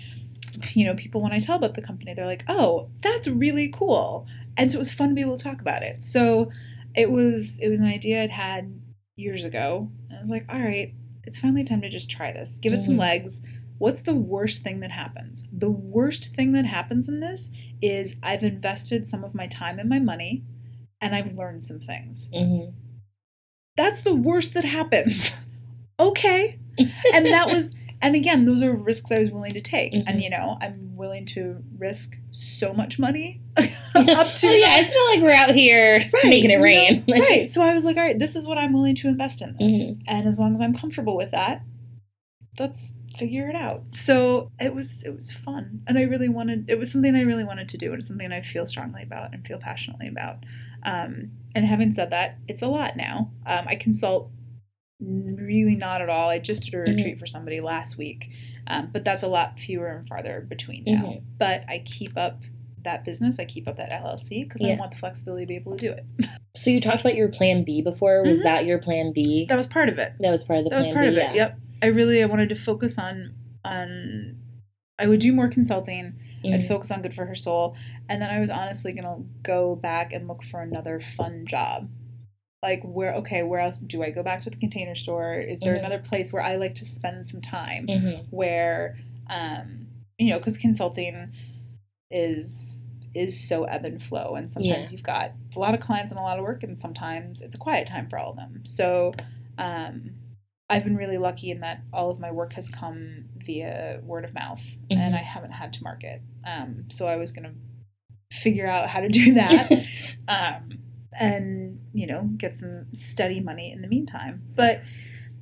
you 0.73 0.85
know, 0.85 0.95
people, 0.95 1.21
when 1.21 1.31
I 1.31 1.39
tell 1.39 1.57
about 1.57 1.75
the 1.75 1.81
company, 1.81 2.13
they're 2.13 2.25
like, 2.25 2.43
oh, 2.47 2.89
that's 3.01 3.27
really 3.27 3.69
cool. 3.69 4.27
And 4.57 4.71
so 4.71 4.77
it 4.77 4.79
was 4.79 4.91
fun 4.91 5.09
to 5.09 5.15
be 5.15 5.21
able 5.21 5.37
to 5.37 5.43
talk 5.43 5.61
about 5.61 5.83
it. 5.83 6.03
So 6.03 6.51
it 6.95 7.11
was, 7.11 7.57
it 7.59 7.67
was 7.69 7.79
an 7.79 7.87
idea 7.87 8.23
I'd 8.23 8.29
had 8.31 8.79
years 9.15 9.43
ago. 9.43 9.89
And 10.09 10.17
I 10.17 10.21
was 10.21 10.29
like, 10.29 10.45
all 10.49 10.59
right, 10.59 10.93
it's 11.23 11.39
finally 11.39 11.63
time 11.63 11.81
to 11.81 11.89
just 11.89 12.09
try 12.09 12.31
this, 12.31 12.57
give 12.61 12.73
it 12.73 12.83
some 12.83 12.95
Mhm. 12.95 12.99
legs. 12.99 13.41
What's 13.77 14.01
the 14.03 14.15
worst 14.15 14.63
thing 14.63 14.79
that 14.81 14.91
happens? 14.91 15.45
The 15.51 15.69
worst 15.69 16.33
thing 16.35 16.53
that 16.53 16.65
happens 16.65 17.09
in 17.09 17.19
this 17.19 17.49
is 17.81 18.15
I've 18.23 18.43
invested 18.43 19.07
some 19.07 19.23
of 19.23 19.33
my 19.35 19.47
time 19.47 19.79
and 19.79 19.89
my 19.89 19.99
money 19.99 20.43
and 21.01 21.13
I've 21.13 21.35
learned 21.35 21.63
some 21.63 21.79
things. 21.81 22.29
Mhm. 22.33 22.73
That's 23.75 24.01
the 24.01 24.15
worst 24.15 24.53
that 24.53 24.63
happens. 24.63 25.31
okay. 25.99 26.59
And 27.13 27.25
that 27.27 27.47
was, 27.49 27.74
and 28.01 28.15
again, 28.15 28.45
those 28.45 28.61
are 28.61 28.73
risks 28.73 29.11
I 29.11 29.19
was 29.19 29.31
willing 29.31 29.53
to 29.53 29.61
take. 29.61 29.93
Mhm. 29.93 30.03
And, 30.07 30.21
you 30.23 30.29
know, 30.29 30.57
I'm 30.61 30.95
willing 30.95 31.25
to 31.27 31.63
risk 31.77 32.17
so 32.31 32.73
much 32.73 32.99
money 32.99 33.41
up 33.57 33.67
to. 34.35 34.47
Oh 34.47 34.51
yeah, 34.53 34.79
it's 34.79 34.93
not 34.93 35.05
like 35.15 35.21
we're 35.21 35.31
out 35.31 35.55
here 35.55 35.99
Right, 36.13 36.25
making 36.25 36.49
you 36.51 36.55
it 36.55 36.59
know, 36.59 36.63
rain. 36.63 37.03
right. 37.09 37.49
So 37.49 37.63
I 37.63 37.73
was 37.73 37.83
like, 37.85 37.97
all 37.97 38.03
right, 38.03 38.17
this 38.19 38.35
is 38.35 38.45
what 38.47 38.57
I'm 38.57 38.73
willing 38.73 38.95
to 38.95 39.07
invest 39.07 39.41
in 39.41 39.55
this. 39.57 39.71
Mhm. 39.73 40.01
And 40.07 40.27
as 40.27 40.39
long 40.39 40.53
as 40.55 40.61
I'm 40.61 40.75
comfortable 40.75 41.15
with 41.17 41.31
that, 41.31 41.61
let's 42.59 42.91
figure 43.17 43.49
it 43.49 43.55
out. 43.55 43.83
So 43.93 44.51
it 44.59 44.73
was 44.75 45.03
it 45.03 45.15
was 45.15 45.31
fun. 45.31 45.81
And 45.87 45.97
I 45.97 46.03
really 46.03 46.29
wanted 46.29 46.65
it 46.69 46.77
was 46.77 46.91
something 46.91 47.15
I 47.15 47.21
really 47.21 47.43
wanted 47.45 47.69
to 47.69 47.77
do 47.77 47.91
and 47.91 47.99
it's 47.99 48.09
something 48.09 48.31
I 48.31 48.41
feel 48.41 48.65
strongly 48.65 49.03
about 49.03 49.33
and 49.33 49.45
feel 49.45 49.57
passionately 49.59 50.07
about. 50.07 50.37
Um, 50.83 51.31
and 51.55 51.65
having 51.65 51.93
said 51.93 52.09
that, 52.11 52.37
it's 52.47 52.61
a 52.61 52.67
lot 52.67 52.95
now. 52.97 53.31
Um, 53.45 53.65
I 53.67 53.75
consult 53.75 54.29
really 55.05 55.75
not 55.75 56.01
at 56.01 56.09
all. 56.09 56.29
I 56.29 56.39
just 56.39 56.63
did 56.63 56.73
a 56.73 56.77
Mhm. 56.77 56.95
retreat 56.97 57.19
for 57.19 57.27
somebody 57.27 57.61
last 57.61 57.97
week. 57.97 58.29
Um, 58.67 58.89
but 58.91 59.03
that's 59.03 59.21
a 59.23 59.27
lot 59.27 59.59
fewer 59.59 59.87
and 59.89 60.07
farther 60.07 60.41
between 60.47 60.83
now. 60.85 61.03
Mhm. 61.03 61.23
But 61.37 61.63
I 61.69 61.79
keep 61.85 62.17
up 62.17 62.41
that 62.83 63.03
business, 63.05 63.37
I 63.39 63.45
keep 63.45 63.67
up 63.67 63.77
that 63.77 63.91
LLC 63.91 64.43
because 64.43 64.61
Yeah. 64.61 64.73
I 64.73 64.75
want 64.77 64.91
the 64.91 64.97
flexibility 64.97 65.43
to 65.45 65.47
be 65.47 65.55
able 65.55 65.77
to 65.77 65.87
do 65.87 65.91
it. 65.91 66.05
So 66.57 66.69
you 66.71 66.79
talked 66.79 67.01
about 67.01 67.15
your 67.15 67.27
plan 67.27 67.63
B 67.65 67.81
before. 67.81 68.23
Was 68.23 68.39
Mhm. 68.39 68.43
that 68.43 68.65
your 68.65 68.77
plan 68.77 69.11
B? 69.11 69.45
That 69.49 69.57
was 69.57 69.67
part 69.67 69.89
of 69.89 69.99
it. 69.99 70.13
That 70.21 70.31
was 70.31 70.45
part 70.45 70.59
of 70.59 70.63
the 70.63 70.69
that 70.69 70.77
was 70.77 70.85
plan 70.87 70.95
part 70.95 71.05
B. 71.07 71.09
of 71.09 71.17
it. 71.17 71.19
yeah. 71.21 71.33
Yep. 71.33 71.57
I 71.83 71.85
really 71.87 72.23
I 72.23 72.27
wanted 72.27 72.47
to 72.49 72.55
focus 72.55 72.97
on 72.97 73.33
on 73.65 74.37
I 74.97 75.07
would 75.07 75.19
do 75.19 75.33
more 75.33 75.49
consulting. 75.49 76.13
I'd 76.45 76.61
Mhm. 76.61 76.67
focus 76.69 76.91
on 76.91 77.01
good 77.01 77.13
for 77.13 77.25
her 77.25 77.35
soul, 77.35 77.75
and 78.07 78.21
then 78.21 78.29
I 78.29 78.39
was 78.39 78.49
honestly 78.49 78.93
gonna 78.93 79.17
go 79.43 79.75
back 79.75 80.13
and 80.13 80.27
look 80.29 80.43
for 80.43 80.61
another 80.61 80.99
fun 81.01 81.45
job. 81.45 81.89
Like 82.66 82.82
where 82.84 83.13
okay, 83.22 83.43
where 83.43 83.59
else 83.59 83.78
do 83.78 84.01
I 84.01 84.09
go 84.09 84.24
back 84.24 84.41
to 84.41 84.49
the 84.49 84.55
container 84.55 84.95
store? 84.95 85.36
Is 85.36 85.59
there 85.59 85.76
Mhm. 85.76 85.80
another 85.80 85.99
place 85.99 86.34
where 86.34 86.41
I 86.41 86.55
like 86.55 86.74
to 86.76 86.86
spend 86.86 87.28
some 87.28 87.39
time? 87.41 87.86
Mhm. 87.88 88.26
Where 88.32 88.97
um 89.30 89.88
you 90.18 90.30
know, 90.32 90.39
because 90.39 90.57
consulting 90.57 91.32
is 92.09 92.82
is 93.13 93.39
so 93.47 93.66
ebb 93.66 93.86
and 93.86 94.01
flow. 94.01 94.36
And 94.36 94.51
sometimes 94.51 94.86
Yeah. 94.86 94.89
you've 94.91 95.03
got 95.03 95.32
a 95.55 95.59
lot 95.59 95.74
of 95.76 95.80
clients 95.80 96.09
and 96.11 96.20
a 96.20 96.24
lot 96.24 96.39
of 96.39 96.43
work, 96.43 96.63
and 96.63 96.78
sometimes 96.78 97.41
it's 97.41 97.53
a 97.55 97.57
quiet 97.59 97.86
time 97.88 98.09
for 98.09 98.18
all 98.18 98.32
of 98.32 98.36
them. 98.38 98.66
So 98.66 99.13
um, 99.59 100.11
I've 100.70 100.84
been 100.84 100.97
really 100.97 101.20
lucky 101.20 101.51
in 101.51 101.59
that 101.59 101.78
all 101.93 102.09
of 102.09 102.20
my 102.20 102.32
work 102.32 102.53
has 102.53 102.68
come 102.68 103.26
via 103.45 104.01
word 104.03 104.26
of 104.26 104.34
mouth, 104.34 104.61
Mhm. 104.89 104.97
and 104.97 105.16
I 105.16 105.24
haven't 105.36 105.51
had 105.61 105.72
to 105.74 105.84
market. 105.84 106.20
Um, 106.43 106.86
so 106.89 107.07
I 107.07 107.16
was 107.18 107.32
going 107.32 107.47
to 107.49 107.55
figure 108.45 108.68
out 108.68 108.89
how 108.89 109.01
to 109.01 109.09
do 109.09 109.36
that. 109.36 109.72
um, 110.28 110.80
and 111.18 111.64
you 111.95 112.05
know 112.05 112.21
get 112.37 112.53
some 112.55 112.85
steady 112.93 113.39
money 113.39 113.71
in 113.71 113.81
the 113.81 113.87
meantime 113.87 114.41
but 114.55 114.81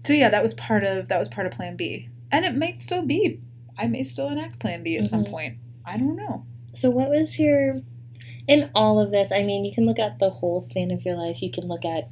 so 0.06 0.14
yeah 0.14 0.30
that 0.30 0.44
was 0.44 0.54
part 0.54 0.84
of 0.84 1.08
that 1.08 1.20
was 1.20 1.28
part 1.30 1.48
of 1.48 1.54
plan 1.54 1.76
b 1.76 2.10
and 2.32 2.46
it 2.46 2.56
might 2.56 2.82
still 2.82 3.02
be 3.02 3.40
i 3.78 3.88
may 3.88 4.04
still 4.04 4.30
enact 4.30 4.60
plan 4.60 4.84
b 4.84 4.98
at 4.98 5.10
some 5.10 5.24
Mhm. 5.26 5.32
point 5.32 5.58
i 5.86 5.98
don't 5.98 6.16
know 6.16 6.46
So, 6.74 6.90
what 6.90 7.10
was 7.10 7.38
your, 7.38 7.82
in 8.48 8.70
all 8.74 9.00
of 9.00 9.12
this? 9.12 9.32
I 9.32 9.44
mean, 9.44 9.64
you 9.64 9.72
can 9.76 9.86
look 9.86 10.00
at 10.00 10.18
the 10.18 10.32
whole 10.32 10.60
span 10.60 10.90
of 10.90 11.06
your 11.06 11.16
life, 11.16 11.40
you 11.42 11.52
can 11.52 11.68
look 11.68 11.86
at 11.86 12.10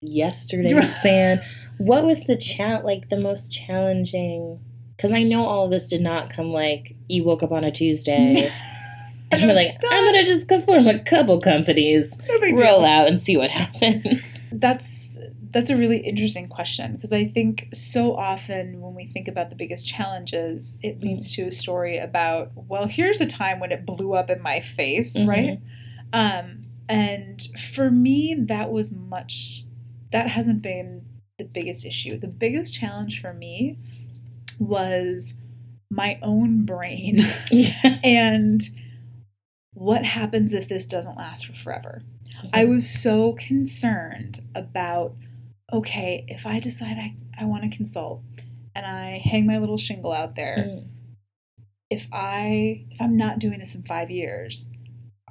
yesterday's 0.00 0.96
span. 1.00 1.40
What 1.78 2.04
was 2.04 2.24
the 2.24 2.36
chat 2.36 2.84
like 2.84 3.08
the 3.08 3.16
most 3.20 3.52
challenging? 3.52 4.58
Because 4.96 5.12
I 5.12 5.22
know 5.22 5.46
all 5.46 5.64
of 5.66 5.70
this 5.70 5.88
did 5.88 6.00
not 6.02 6.30
come 6.30 6.52
like 6.52 6.94
you 7.08 7.22
woke 7.24 7.42
up 7.44 7.52
on 7.52 7.62
a 7.64 7.70
Tuesday 7.70 8.52
and 9.32 9.42
you're 9.42 9.54
like, 9.54 9.76
I'm 9.90 10.04
gonna 10.06 10.24
just 10.24 10.48
go 10.48 10.60
form 10.62 10.86
a 10.86 10.98
couple 11.04 11.40
companies, 11.40 12.14
No 12.28 12.38
roll 12.56 12.84
out, 12.84 13.08
and 13.08 13.22
see 13.22 13.36
what 13.36 13.50
happens. 13.50 14.42
that's 14.52 15.00
that's 15.52 15.68
a 15.68 15.76
really 15.76 15.98
interesting 15.98 16.48
question 16.48 16.94
because 16.96 17.12
i 17.12 17.26
think 17.26 17.68
so 17.74 18.16
often 18.16 18.80
when 18.80 18.94
we 18.94 19.06
think 19.08 19.28
about 19.28 19.50
the 19.50 19.54
biggest 19.54 19.86
challenges 19.86 20.78
it 20.82 20.98
leads 21.02 21.30
to 21.34 21.42
a 21.42 21.50
story 21.52 21.98
about 21.98 22.50
well 22.54 22.86
here's 22.86 23.20
a 23.20 23.26
time 23.26 23.60
when 23.60 23.70
it 23.70 23.84
blew 23.84 24.14
up 24.14 24.30
in 24.30 24.40
my 24.40 24.62
face 24.62 25.12
Mhm. 25.12 25.28
right 25.28 25.60
um 26.14 26.64
and 26.88 27.46
for 27.74 27.90
me 27.90 28.34
that 28.48 28.70
was 28.72 28.92
much 28.92 29.64
that 30.10 30.26
hasn't 30.26 30.62
been 30.62 31.04
the 31.36 31.44
biggest 31.44 31.84
issue 31.84 32.18
the 32.18 32.28
biggest 32.28 32.72
challenge 32.72 33.20
for 33.20 33.34
me 33.34 33.76
was 34.58 35.34
my 35.90 36.18
own 36.22 36.64
brain 36.64 37.30
Yeah. 37.50 37.98
and 38.02 38.62
what 39.74 40.04
happens 40.04 40.52
if 40.54 40.68
this 40.68 40.86
doesn't 40.86 41.16
last 41.16 41.46
for 41.46 41.54
forever 41.54 42.02
I 42.52 42.64
was 42.64 42.88
so 42.88 43.34
concerned 43.34 44.42
about 44.54 45.14
okay, 45.72 46.24
if 46.28 46.44
I 46.44 46.60
decide 46.60 46.98
I, 46.98 47.14
I 47.38 47.44
want 47.46 47.62
to 47.70 47.74
consult 47.74 48.20
and 48.74 48.84
I 48.84 49.22
hang 49.24 49.46
my 49.46 49.58
little 49.58 49.78
shingle 49.78 50.12
out 50.12 50.34
there, 50.36 50.56
Mm. 50.58 50.84
if 51.90 52.06
I 52.12 52.84
if 52.90 53.00
I'm 53.00 53.16
not 53.16 53.38
doing 53.38 53.58
this 53.58 53.74
in 53.74 53.82
5 53.82 54.10
years, 54.10 54.66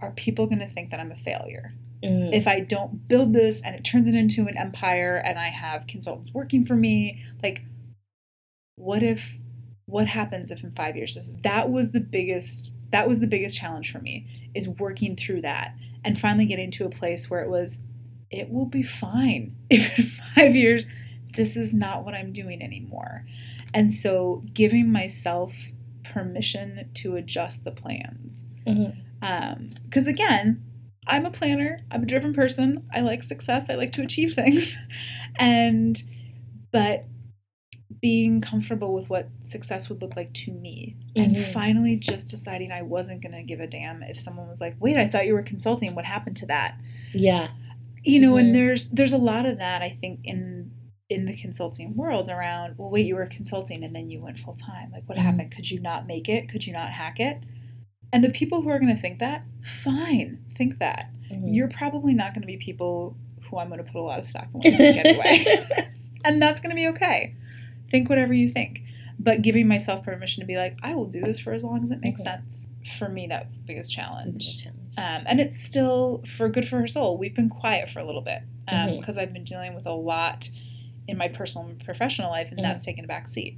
are 0.02 0.12
people 0.12 0.48
going 0.48 0.60
to 0.60 0.70
think 0.70 0.90
that 0.92 1.00
I'm 1.00 1.12
a 1.12 1.16
failure? 1.18 1.74
Mm. 2.04 2.34
If 2.34 2.48
I 2.48 2.62
don't 2.62 3.08
build 3.08 3.34
this 3.34 3.62
and 3.62 3.76
it 3.76 3.84
turns 3.84 4.08
it 4.08 4.16
into 4.16 4.48
an 4.48 4.58
empire 4.58 5.18
and 5.18 5.38
I 5.38 5.50
have 5.50 5.88
consultants 5.88 6.34
working 6.34 6.66
for 6.66 6.76
me, 6.76 7.24
like 7.44 7.62
what 8.76 9.04
if 9.04 9.38
what 9.86 10.08
happens 10.08 10.50
if 10.50 10.64
in 10.64 10.72
5 10.72 10.96
years 10.96 11.16
this 11.16 11.28
is 11.28 11.38
that 11.40 11.70
was 11.70 11.92
the 11.92 12.00
biggest 12.00 12.72
that 12.92 13.08
was 13.08 13.20
the 13.20 13.28
biggest 13.28 13.58
challenge 13.58 13.92
for 13.92 14.00
me 14.00 14.28
is 14.54 14.68
working 14.68 15.16
through 15.16 15.42
that 15.42 15.76
and 16.04 16.20
finally 16.20 16.46
getting 16.46 16.72
to 16.72 16.86
a 16.86 16.90
place 16.90 17.30
where 17.30 17.42
it 17.42 17.50
was 17.50 17.80
it 18.30 18.50
will 18.50 18.66
be 18.66 18.84
fine 18.84 19.56
if 19.70 19.98
in 20.00 20.12
five 20.36 20.56
years 20.56 20.86
this 21.36 21.56
is 21.56 21.74
not 21.74 22.04
what 22.04 22.14
I'm 22.14 22.34
doing 22.34 22.62
anymore. 22.62 23.26
And 23.74 23.94
so 23.94 24.44
giving 24.54 24.92
myself 24.92 25.54
permission 26.04 26.90
to 26.96 27.16
adjust 27.16 27.64
the 27.64 27.72
plans. 27.72 28.42
Mm-hmm. 28.68 29.00
Um, 29.26 29.70
because 29.86 30.08
again, 30.08 30.64
I'm 31.08 31.26
a 31.26 31.32
planner, 31.32 31.82
I'm 31.90 32.04
a 32.04 32.06
driven 32.06 32.34
person, 32.34 32.88
I 32.94 33.02
like 33.02 33.24
success, 33.24 33.70
I 33.70 33.76
like 33.76 33.94
to 33.94 34.02
achieve 34.02 34.34
things. 34.34 34.76
and, 35.36 36.02
but 36.72 37.06
being 38.02 38.42
comfortable 38.42 38.94
with 38.94 39.10
what 39.10 39.30
success 39.44 39.88
would 39.88 40.02
look 40.02 40.16
like 40.16 40.34
to 40.34 40.52
me 40.52 40.96
and 41.16 41.36
Mhm. 41.36 41.54
finally 41.54 41.96
just 41.96 42.30
deciding 42.30 42.72
I 42.72 42.82
wasn't 42.82 43.22
going 43.22 43.34
to 43.34 43.44
give 43.44 43.60
a 43.60 43.68
damn 43.68 44.02
if 44.04 44.20
someone 44.20 44.48
was 44.50 44.60
like, 44.60 44.76
"Wait, 44.80 44.98
I 44.98 45.08
thought 45.08 45.28
you 45.28 45.34
were 45.34 45.44
consulting. 45.44 45.94
What 45.94 46.06
happened 46.06 46.38
to 46.38 46.46
that?" 46.48 46.76
Yeah. 47.14 47.50
you 48.04 48.20
know 48.20 48.34
Mhm. 48.34 48.40
and 48.40 48.56
there's 48.56 48.90
there's 48.90 49.14
a 49.14 49.18
lot 49.20 49.46
of 49.46 49.60
that 49.60 49.84
i 49.84 49.90
think 50.02 50.22
in 50.24 50.72
in 51.08 51.26
the 51.26 51.36
consulting 51.36 51.96
world 51.96 52.30
around 52.30 52.74
well 52.80 52.90
wait 52.90 53.06
you 53.06 53.14
were 53.14 53.28
consulting 53.28 53.84
and 53.84 53.96
then 53.96 54.10
you 54.10 54.20
went 54.20 54.40
full 54.40 54.56
time 54.56 54.90
like 54.92 55.08
what 55.08 55.20
Mhm. 55.20 55.22
happened 55.22 55.52
could 55.52 55.70
you 55.70 55.80
not 55.80 56.08
make 56.08 56.28
it 56.28 56.50
could 56.50 56.66
you 56.66 56.74
not 56.74 56.90
hack 56.90 57.20
it 57.20 57.38
and 58.12 58.24
the 58.24 58.30
people 58.30 58.64
who 58.64 58.70
are 58.70 58.80
going 58.80 58.96
to 58.96 59.00
think 59.00 59.20
that 59.20 59.44
fine 59.62 60.40
think 60.58 60.80
that 60.80 61.12
Mhm. 61.32 61.54
you're 61.54 61.68
probably 61.68 62.16
not 62.16 62.34
going 62.34 62.42
to 62.42 62.48
be 62.48 62.58
people 62.58 63.16
who 63.42 63.60
i'm 63.60 63.68
going 63.68 63.78
to 63.78 63.92
put 63.92 64.00
a 64.00 64.02
lot 64.02 64.18
of 64.18 64.26
stock 64.26 64.46
in 64.46 64.52
what 64.54 64.66
you 64.66 64.78
think 64.78 65.06
anyway 65.06 65.46
and 66.26 66.42
that's 66.42 66.60
going 66.60 66.72
to 66.72 66.76
be 66.76 66.88
okay 66.88 67.36
think 67.92 68.10
whatever 68.10 68.34
you 68.34 68.48
think 68.50 68.82
but 69.20 69.42
giving 69.44 69.68
myself 69.68 70.04
permission 70.04 70.42
to 70.42 70.48
be 70.48 70.56
like 70.58 70.76
i 70.82 70.96
will 70.96 71.06
do 71.06 71.22
this 71.22 71.40
for 71.40 71.54
as 71.54 71.64
long 71.64 71.84
as 71.84 71.92
it 71.92 72.00
makes 72.02 72.22
Mhm. 72.22 72.24
sense 72.24 72.66
for 72.98 73.08
me 73.10 73.28
that's 73.28 73.54
the 73.56 73.62
biggest 73.64 73.94
challenge 73.94 74.64
Challenge. 74.64 74.94
um, 74.98 75.24
and 75.28 75.40
it's 75.40 75.62
still 75.62 76.24
for 76.38 76.50
good 76.50 76.68
for 76.68 76.80
her 76.80 76.88
soul. 76.88 77.16
We've 77.18 77.36
been 77.36 77.48
quiet 77.50 77.92
for 77.92 78.00
a 78.00 78.04
little 78.06 78.22
bit 78.24 78.42
because 78.66 79.18
I've 79.20 79.32
been 79.34 79.44
dealing 79.44 79.76
with 79.76 79.86
a 79.86 79.92
lot 79.94 80.50
in 81.08 81.16
my 81.16 81.28
personal 81.28 81.68
and 81.68 81.84
professional 81.86 82.32
life, 82.32 82.48
and 82.50 82.58
Mhm. 82.58 82.64
that's 82.64 82.84
taken 82.84 83.06
a 83.06 83.08
back 83.08 83.30
seat. 83.30 83.56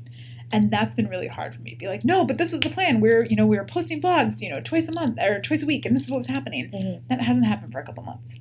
And 0.51 0.69
that's 0.69 0.93
been 0.95 1.07
really 1.07 1.27
hard 1.27 1.55
for 1.55 1.61
me 1.61 1.71
to 1.71 1.77
be 1.77 1.88
like, 1.88 2.03
no, 2.03 2.25
but 2.25 2.38
this 2.38 2.51
was 2.51 2.59
the 2.61 2.69
plan. 2.69 2.99
We're 2.99 3.23
you 3.25 3.36
know 3.38 3.47
we 3.47 3.57
were 3.57 3.63
posting 3.65 4.01
blogs, 4.01 4.41
you 4.41 4.49
know, 4.53 4.59
twice 4.59 4.89
a 4.89 4.93
month 4.93 5.17
or 5.19 5.39
twice 5.39 5.63
a 5.63 5.65
week, 5.65 5.86
and 5.86 5.95
this 5.95 6.03
is 6.03 6.11
what 6.11 6.17
was 6.17 6.27
happening. 6.27 6.69
Mhm. 6.69 7.07
That 7.07 7.21
hasn't 7.21 7.45
happened 7.45 7.71
for 7.71 7.79
a 7.79 7.86
couple 7.86 8.03
months, 8.03 8.34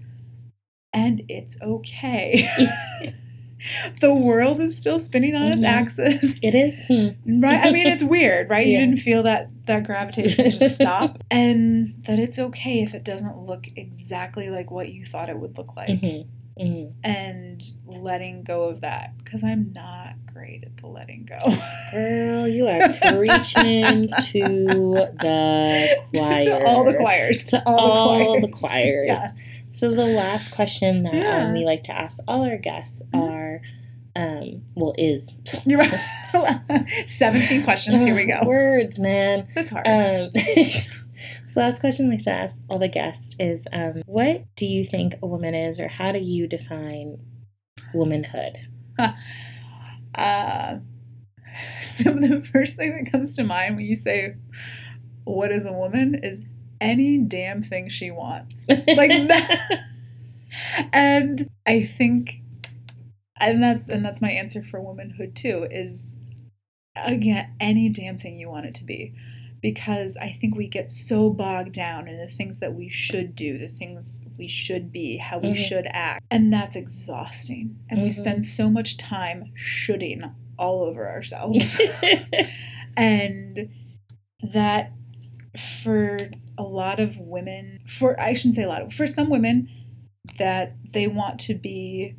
and 0.93 1.23
it's 1.29 1.57
okay. 1.63 2.49
the 4.01 4.13
world 4.15 4.61
is 4.61 4.77
still 4.77 4.99
spinning 4.99 5.35
on 5.35 5.53
its 5.53 5.63
Mhm. 5.63 5.67
axis. 5.67 6.41
It 6.43 6.55
is. 6.55 6.75
Hmm. 6.89 7.09
Right. 7.43 7.65
I 7.67 7.71
mean, 7.73 7.87
it's 7.87 8.03
weird, 8.03 8.49
right? 8.51 8.67
Yeah. 8.67 8.79
You 8.81 8.87
didn't 8.87 9.01
feel 9.03 9.23
that 9.25 9.49
that 9.67 9.85
gravitation 9.85 10.51
just 10.51 10.75
stop, 10.83 11.23
and 11.31 11.95
that 12.07 12.19
it's 12.19 12.39
okay 12.39 12.83
if 12.83 12.95
it 12.95 13.05
doesn't 13.05 13.39
look 13.47 13.67
exactly 13.77 14.51
like 14.51 14.71
what 14.71 14.91
you 14.93 15.05
thought 15.07 15.29
it 15.29 15.39
would 15.39 15.57
look 15.57 15.77
like, 15.77 15.89
Mhm. 15.89 16.27
Mhm. 16.61 16.93
and 17.03 17.63
letting 17.87 18.43
go 18.43 18.65
of 18.65 18.81
that 18.83 19.13
because 19.25 19.43
I'm 19.43 19.73
not 19.73 20.15
great 20.33 20.65
at 20.65 20.77
the 20.77 20.87
letting 20.87 21.25
go. 21.25 21.39
Girl, 21.93 22.47
you 22.49 22.67
are 22.67 22.93
preaching 23.13 24.09
to 24.09 25.09
the 25.21 25.97
choir. 26.15 26.43
to 26.43 26.65
all 26.67 26.85
the 26.85 26.95
choirs. 26.95 27.45
To 27.45 27.63
all 27.67 28.19
the 28.19 28.25
all 28.25 28.41
the 28.41 28.49
choirs. 28.49 28.61
choirs. 28.61 29.09
Yeah. 29.09 29.33
So 29.73 29.91
the 29.95 30.05
last 30.07 30.51
question 30.53 31.03
that 31.05 31.15
Yeah. 31.15 31.47
um, 31.47 31.53
we 31.55 31.65
like 31.65 31.83
to 31.85 31.93
ask 31.93 32.21
all 32.29 32.43
our 32.45 32.57
guests 32.59 33.03
Mhm. 33.13 33.21
are, 33.21 33.61
um, 34.15 34.63
well, 34.75 34.95
is 34.99 35.35
You're 35.65 35.79
right. 35.81 36.87
Seventeen 37.07 37.63
questions. 37.65 38.05
Here 38.05 38.15
we 38.15 38.27
go. 38.27 38.41
Words, 38.47 38.99
man. 38.99 39.49
That's 39.55 39.71
hard. 39.71 39.87
Um, 39.87 40.31
so 41.45 41.61
last 41.61 41.81
question 41.81 42.07
I 42.07 42.11
like 42.11 42.23
to 42.25 42.31
ask 42.31 42.57
all 42.69 42.79
the 42.79 42.89
guests 42.89 43.35
is, 43.39 43.67
um, 43.73 44.03
what 44.07 44.45
do 44.57 44.67
you 44.67 44.85
think 44.85 45.15
a 45.23 45.27
woman 45.27 45.55
is, 45.55 45.81
or 45.81 45.89
how 45.89 46.13
do 46.13 46.19
you 46.21 46.47
define 46.47 47.19
womanhood? 47.95 48.59
uh, 50.15 50.77
some 51.83 52.23
of 52.23 52.31
the 52.31 52.43
first 52.53 52.77
thing 52.77 53.03
that 53.03 53.11
comes 53.11 53.35
to 53.37 53.45
mind 53.45 53.77
when 53.77 53.85
you 53.87 53.97
say 53.97 54.35
what 55.25 55.51
is 55.53 55.65
a 55.65 55.73
woman 55.73 56.19
is 56.23 56.41
any 56.83 57.19
damn 57.19 57.63
thing 57.63 57.89
she 57.89 58.11
wants 58.11 58.65
like 58.69 58.87
that 59.29 59.81
and 60.93 61.49
i 61.67 61.83
think 61.99 62.35
and 63.41 63.63
that's 63.63 63.89
and 63.89 64.05
that's 64.05 64.21
my 64.21 64.31
answer 64.31 64.63
for 64.63 64.81
womanhood 64.81 65.35
too 65.35 65.67
is 65.71 66.05
again 66.97 67.51
any 67.61 67.89
damn 67.89 68.19
thing 68.19 68.39
you 68.39 68.49
want 68.51 68.67
it 68.67 68.75
to 68.75 68.85
be 68.85 69.15
because 69.63 70.17
i 70.19 70.37
think 70.41 70.55
we 70.57 70.67
get 70.67 70.91
so 70.91 71.31
bogged 71.31 71.73
down 71.73 72.07
in 72.09 72.19
the 72.19 72.29
things 72.37 72.59
that 72.59 72.75
we 72.75 72.89
should 72.89 73.35
do 73.35 73.57
the 73.59 73.69
things 73.69 74.21
we 74.39 74.49
should 74.49 74.91
be 74.93 75.17
how 75.17 75.39
we 75.39 75.51
Mhm. 75.51 75.57
should 75.69 75.87
act 75.91 76.25
and 76.31 76.53
that's 76.53 76.77
exhausting 76.77 77.77
and 77.89 78.03
we 78.03 78.09
Mhm. 78.09 78.15
spend 78.15 78.45
so 78.45 78.69
much 78.69 78.97
time 78.97 79.53
shoulding 79.55 80.23
all 80.59 80.83
over 80.83 81.09
ourselves 81.09 81.75
and 82.97 83.69
that 84.53 84.93
for 85.83 86.19
a 86.59 86.63
lot 86.63 86.99
of 87.01 87.17
women 87.19 87.81
for 87.87 88.19
i 88.21 88.33
shouldn't 88.33 88.55
say 88.57 88.63
a 88.63 88.69
lot 88.69 88.83
of 88.83 88.93
for 88.93 89.07
some 89.07 89.29
women 89.29 89.69
that 90.39 90.75
they 90.95 91.07
want 91.07 91.39
to 91.41 91.55
be 91.55 92.15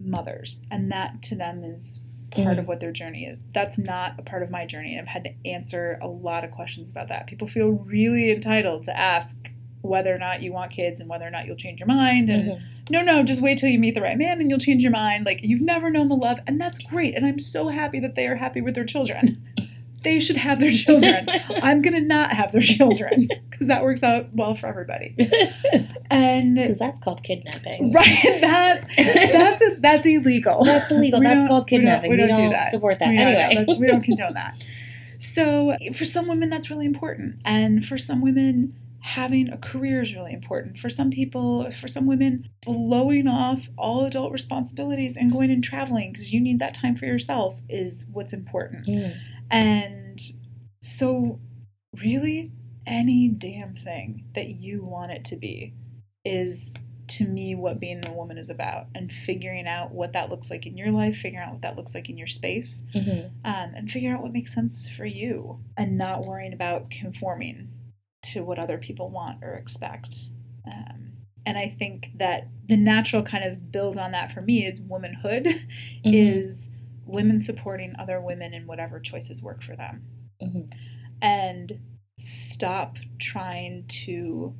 mothers 0.00 0.60
and 0.70 0.90
that 0.90 1.22
to 1.22 1.34
them 1.34 1.64
is 1.64 2.00
part 2.30 2.58
of 2.58 2.66
what 2.66 2.80
their 2.80 2.92
journey 2.92 3.24
is 3.26 3.38
that's 3.54 3.76
not 3.76 4.14
a 4.18 4.22
part 4.22 4.42
of 4.42 4.50
my 4.50 4.64
journey 4.66 4.92
and 4.96 5.02
i've 5.06 5.12
had 5.12 5.22
to 5.24 5.32
answer 5.48 5.98
a 6.02 6.06
lot 6.08 6.44
of 6.44 6.50
questions 6.50 6.88
about 6.90 7.08
that 7.08 7.26
people 7.26 7.46
feel 7.46 7.68
really 7.70 8.32
entitled 8.32 8.84
to 8.84 8.98
ask 8.98 9.36
whether 9.82 10.14
or 10.14 10.18
not 10.18 10.40
you 10.42 10.52
want 10.52 10.70
kids 10.72 10.98
and 11.00 11.08
whether 11.10 11.26
or 11.26 11.30
not 11.30 11.44
you'll 11.44 11.56
change 11.56 11.80
your 11.80 11.86
mind 11.88 12.30
and 12.30 12.50
Mhm. 12.50 12.60
no, 12.90 13.02
no, 13.02 13.22
just 13.22 13.40
wait 13.42 13.58
till 13.58 13.68
you 13.68 13.78
meet 13.78 13.94
the 13.94 14.00
right 14.02 14.16
man 14.18 14.40
and 14.40 14.50
you'll 14.50 14.58
change 14.58 14.82
your 14.82 14.90
mind. 14.92 15.24
Like 15.24 15.40
you've 15.42 15.60
never 15.60 15.88
known 15.88 16.08
the 16.08 16.16
love, 16.16 16.40
and 16.48 16.60
that's 16.60 16.78
great. 16.78 17.14
And 17.16 17.24
I'm 17.24 17.38
so 17.38 17.68
happy 17.68 18.00
that 18.00 18.16
they 18.16 18.26
are 18.26 18.34
happy 18.34 18.60
with 18.60 18.74
their 18.74 18.84
children. 18.84 19.42
they 20.04 20.20
should 20.20 20.36
have 20.36 20.60
their 20.60 20.72
children. 20.72 21.28
I'm 21.62 21.82
gonna 21.82 22.00
not 22.00 22.32
have 22.32 22.52
their 22.52 22.62
children 22.62 23.28
because 23.50 23.66
that 23.68 23.82
works 23.82 24.02
out 24.02 24.26
well 24.34 24.54
for 24.56 24.66
everybody. 24.66 25.14
And 26.10 26.54
Because 26.62 26.78
that's 26.78 26.98
called 26.98 27.22
kidnapping. 27.22 27.92
right, 27.92 28.18
that 28.40 28.86
that's 28.96 29.62
that's 29.78 30.06
illegal. 30.06 30.64
That's 30.64 30.90
illegal. 30.90 31.20
We 31.20 31.26
That's 31.26 31.38
don't- 31.40 31.48
called 31.48 31.70
we 31.70 31.78
don't- 31.78 31.80
kidnapping. 31.80 32.10
We 32.10 32.16
don't, 32.16 32.28
do 32.36 32.48
that. 32.50 32.70
support 32.70 32.98
that. 32.98 33.08
We 33.08 33.16
don't- 33.16 33.28
anyway. 33.28 33.76
we 33.78 33.86
don't 33.86 34.02
condone 34.02 34.34
that. 34.34 34.56
So 35.18 35.76
for 35.96 36.04
some 36.04 36.26
women, 36.28 36.50
that's 36.50 36.68
really 36.70 36.86
important, 36.86 37.36
and 37.44 37.84
for 37.86 37.96
some 37.96 38.20
women, 38.22 38.74
having 39.00 39.48
a 39.50 39.56
career 39.56 40.02
is 40.02 40.12
really 40.14 40.32
important. 40.32 40.78
For 40.78 40.90
some 40.90 41.10
people, 41.10 41.70
for 41.72 41.86
some 41.88 42.06
women, 42.06 42.48
blowing 42.64 43.26
off 43.28 43.68
all 43.78 44.04
adult 44.04 44.32
responsibilities 44.32 45.16
and 45.16 45.30
going 45.32 45.50
and 45.50 45.62
traveling 45.62 46.12
because 46.12 46.32
you 46.32 46.40
need 46.40 46.58
that 46.60 46.74
time 46.74 46.96
for 46.96 47.06
yourself 47.06 47.56
is 47.68 48.04
what's 48.12 48.32
important. 48.32 48.86
Mm. 48.86 49.16
And 49.52 50.20
so, 50.82 51.38
really, 52.02 52.50
any 52.86 53.28
damn 53.28 53.74
thing 53.76 54.24
that 54.34 54.48
you 54.48 54.84
want 54.84 55.12
it 55.12 55.24
to 55.26 55.36
be 55.36 55.74
is 56.24 56.72
to 57.08 57.26
me 57.28 57.54
what 57.54 57.78
being 57.78 58.04
a 58.06 58.12
woman 58.12 58.38
is 58.38 58.48
about 58.48 58.86
and 58.94 59.12
figuring 59.26 59.66
out 59.66 59.92
what 59.92 60.14
that 60.14 60.30
looks 60.30 60.50
like 60.50 60.66
in 60.66 60.76
your 60.78 60.90
life, 60.90 61.16
figuring 61.16 61.44
out 61.44 61.52
what 61.52 61.62
that 61.62 61.76
looks 61.76 61.94
like 61.94 62.08
in 62.08 62.16
your 62.16 62.26
space, 62.26 62.82
Mhm. 62.94 63.26
um, 63.44 63.74
and 63.74 63.90
figuring 63.90 64.14
out 64.14 64.22
what 64.22 64.32
makes 64.32 64.54
sense 64.54 64.88
for 64.88 65.04
you 65.04 65.60
and 65.76 65.98
not 65.98 66.22
worrying 66.24 66.52
about 66.54 66.90
conforming 66.90 67.68
to 68.22 68.42
what 68.44 68.58
other 68.58 68.78
people 68.78 69.10
want 69.10 69.42
or 69.44 69.54
expect. 69.56 70.14
Um, 70.64 71.12
and 71.44 71.58
I 71.58 71.74
think 71.78 72.12
that 72.16 72.46
the 72.68 72.76
natural 72.76 73.22
kind 73.22 73.44
of 73.44 73.70
build 73.72 73.98
on 73.98 74.12
that 74.12 74.32
for 74.32 74.40
me 74.40 74.64
is 74.64 74.80
womanhood 74.80 75.44
Mhm. 75.44 75.60
is 76.04 76.68
women 77.12 77.38
supporting 77.40 77.94
other 77.98 78.20
women 78.20 78.52
in 78.54 78.66
whatever 78.66 78.98
choices 79.00 79.42
work 79.42 79.62
for 79.62 79.76
them 79.76 80.02
Mhm. 80.42 80.72
and 81.20 81.78
stop 82.18 82.96
trying 83.18 83.84
to 83.86 84.54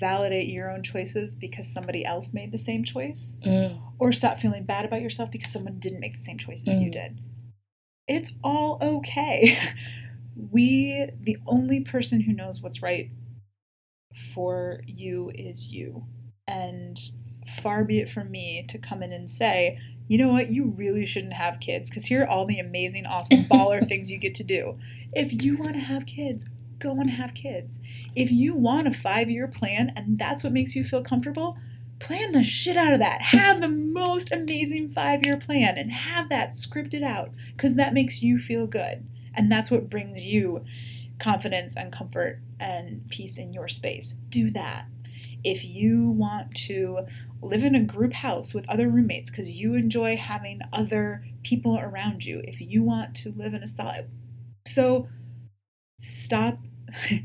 validate 0.00 0.48
your 0.48 0.70
own 0.70 0.82
choices 0.82 1.34
because 1.36 1.70
somebody 1.70 2.04
else 2.04 2.32
made 2.32 2.50
the 2.52 2.58
same 2.58 2.84
choice 2.84 3.36
Mm. 3.42 3.80
or 3.98 4.12
stop 4.12 4.40
feeling 4.40 4.64
bad 4.64 4.84
about 4.86 5.02
yourself 5.02 5.30
because 5.30 5.52
someone 5.52 5.78
didn't 5.78 6.00
make 6.00 6.14
the 6.16 6.24
same 6.24 6.38
choice 6.38 6.66
as 6.66 6.78
you 6.80 6.88
Mm. 6.88 6.92
did 6.92 7.20
it's 8.08 8.32
all 8.42 8.78
okay 8.82 9.56
we 10.50 11.08
the 11.20 11.36
only 11.46 11.80
person 11.80 12.20
who 12.20 12.32
knows 12.32 12.60
what's 12.62 12.82
right 12.82 13.10
for 14.34 14.82
you 14.86 15.30
is 15.34 15.66
you 15.66 16.04
and 16.46 16.98
far 17.62 17.84
be 17.84 17.98
it 18.00 18.08
from 18.10 18.30
me 18.30 18.64
to 18.68 18.78
come 18.78 19.02
in 19.02 19.12
and 19.12 19.30
say 19.30 19.78
you 20.06 20.18
know 20.18 20.28
what? 20.28 20.50
You 20.50 20.74
really 20.76 21.06
shouldn't 21.06 21.32
have 21.32 21.60
kids 21.60 21.88
because 21.88 22.04
here 22.04 22.22
are 22.22 22.28
all 22.28 22.46
the 22.46 22.58
amazing 22.58 23.06
awesome 23.06 23.44
baller 23.50 23.86
things 23.86 24.10
you 24.10 24.18
get 24.18 24.34
to 24.36 24.44
do. 24.44 24.78
If 25.12 25.42
you 25.42 25.56
want 25.56 25.74
to 25.74 25.80
have 25.80 26.06
kids 26.06 26.44
go 26.78 27.00
and 27.00 27.10
have 27.10 27.34
kids. 27.34 27.78
If 28.14 28.30
you 28.30 28.54
want 28.54 28.86
a 28.86 28.92
five 28.92 29.30
year 29.30 29.48
plan 29.48 29.92
and 29.96 30.18
that's 30.18 30.44
what 30.44 30.52
makes 30.52 30.76
you 30.76 30.84
feel 30.84 31.02
comfortable 31.02 31.56
plan 32.00 32.32
the 32.32 32.42
shit 32.42 32.76
out 32.76 32.92
of 32.92 32.98
that. 32.98 33.22
Have 33.22 33.60
the 33.60 33.68
most 33.68 34.32
amazing 34.32 34.90
five 34.90 35.24
year 35.24 35.36
plan 35.36 35.78
and 35.78 35.90
have 35.90 36.28
that 36.28 36.50
scripted 36.50 37.02
out 37.02 37.30
because 37.56 37.74
that 37.76 37.94
makes 37.94 38.22
you 38.22 38.38
feel 38.38 38.66
good. 38.66 39.06
And 39.34 39.50
that's 39.50 39.70
what 39.70 39.88
brings 39.88 40.22
you 40.22 40.64
confidence 41.18 41.74
and 41.76 41.92
comfort 41.92 42.40
and 42.60 43.08
peace 43.08 43.38
in 43.38 43.52
your 43.52 43.68
space. 43.68 44.16
Do 44.28 44.50
that 44.50 44.86
if 45.42 45.64
you 45.64 46.10
want 46.10 46.54
to 46.54 47.00
live 47.42 47.62
in 47.62 47.74
a 47.74 47.82
group 47.82 48.12
house 48.12 48.54
with 48.54 48.68
other 48.68 48.88
roommates 48.88 49.30
because 49.30 49.50
you 49.50 49.74
enjoy 49.74 50.16
having 50.16 50.60
other 50.72 51.24
people 51.42 51.78
around 51.78 52.24
you 52.24 52.40
if 52.44 52.60
you 52.60 52.82
want 52.82 53.14
to 53.14 53.32
live 53.36 53.54
in 53.54 53.62
a 53.62 53.68
solid 53.68 54.08
so 54.66 55.08
stop 56.00 56.58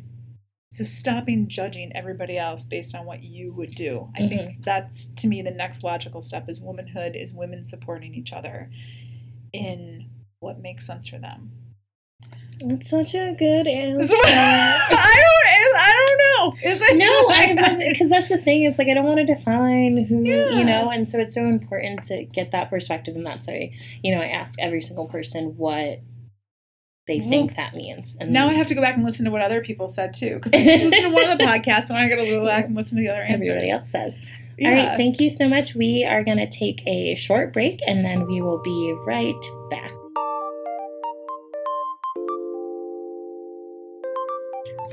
so 0.71 0.83
stopping 0.83 1.47
judging 1.47 1.91
everybody 1.95 2.37
else 2.37 2.65
based 2.65 2.93
on 2.93 3.05
what 3.05 3.23
you 3.23 3.53
would 3.53 3.73
do 3.75 4.09
i 4.15 4.19
think 4.19 4.41
mm-hmm. 4.41 4.61
that's 4.63 5.07
to 5.15 5.27
me 5.27 5.41
the 5.41 5.51
next 5.51 5.83
logical 5.83 6.21
step 6.21 6.49
is 6.49 6.59
womanhood 6.59 7.15
is 7.15 7.31
women 7.31 7.63
supporting 7.63 8.13
each 8.13 8.33
other 8.33 8.69
in 9.53 10.09
what 10.41 10.61
makes 10.61 10.85
sense 10.85 11.07
for 11.07 11.17
them 11.17 11.51
That's 12.61 12.89
such 12.89 13.15
a 13.15 13.33
good 13.37 13.67
answer. 13.69 14.13
I 14.15 15.23
don't. 15.23 15.48
Know. 16.39 16.53
Is 16.63 16.81
it? 16.81 16.97
no, 16.97 17.05
I 17.29 17.89
because 17.91 18.09
that's 18.09 18.29
the 18.29 18.37
thing. 18.37 18.63
It's 18.63 18.79
like 18.79 18.87
I 18.87 18.93
don't 18.93 19.05
want 19.05 19.19
to 19.19 19.25
define 19.25 20.05
who 20.05 20.23
Yeah. 20.23 20.49
you 20.57 20.63
know, 20.63 20.89
and 20.89 21.09
so 21.09 21.19
it's 21.19 21.35
so 21.35 21.45
important 21.45 22.03
to 22.05 22.23
get 22.23 22.51
that 22.51 22.69
perspective, 22.69 23.15
and 23.15 23.25
that's 23.25 23.47
why 23.47 23.71
you 24.03 24.13
know 24.15 24.21
I 24.21 24.27
ask 24.27 24.59
every 24.59 24.81
single 24.81 25.05
person 25.05 25.55
what 25.57 25.99
they 27.07 27.19
Well, 27.21 27.29
think 27.29 27.55
that 27.55 27.73
means. 27.75 28.17
And 28.19 28.31
Now 28.31 28.47
I 28.49 28.53
have 28.53 28.67
to 28.67 28.75
go 28.75 28.81
back 28.81 28.95
and 28.95 29.03
listen 29.03 29.25
to 29.25 29.31
what 29.31 29.41
other 29.41 29.61
people 29.61 29.89
said 29.89 30.13
too, 30.13 30.35
because 30.41 30.53
I 30.55 30.63
listened 30.63 30.93
to 30.93 31.09
one 31.09 31.29
of 31.29 31.37
the 31.39 31.43
podcasts, 31.43 31.89
and 31.89 31.97
I 31.97 32.07
got 32.07 32.17
to 32.17 32.25
go 32.29 32.45
back 32.45 32.65
and 32.65 32.75
listen 32.75 32.97
to 32.97 33.01
the 33.03 33.09
other 33.09 33.21
answers. 33.21 33.47
everybody 33.49 33.69
else 33.71 33.89
says. 33.89 34.21
Yeah. 34.57 34.69
All 34.69 34.75
right, 34.75 34.97
thank 34.97 35.19
you 35.21 35.29
so 35.29 35.47
much. 35.47 35.73
We 35.73 36.03
are 36.03 36.21
going 36.23 36.37
to 36.37 36.49
take 36.49 36.81
a 36.85 37.15
short 37.15 37.53
break, 37.53 37.79
and 37.87 38.03
then 38.03 38.25
we 38.27 38.41
will 38.41 38.61
be 38.61 38.93
right 39.05 39.33
back. 39.69 39.91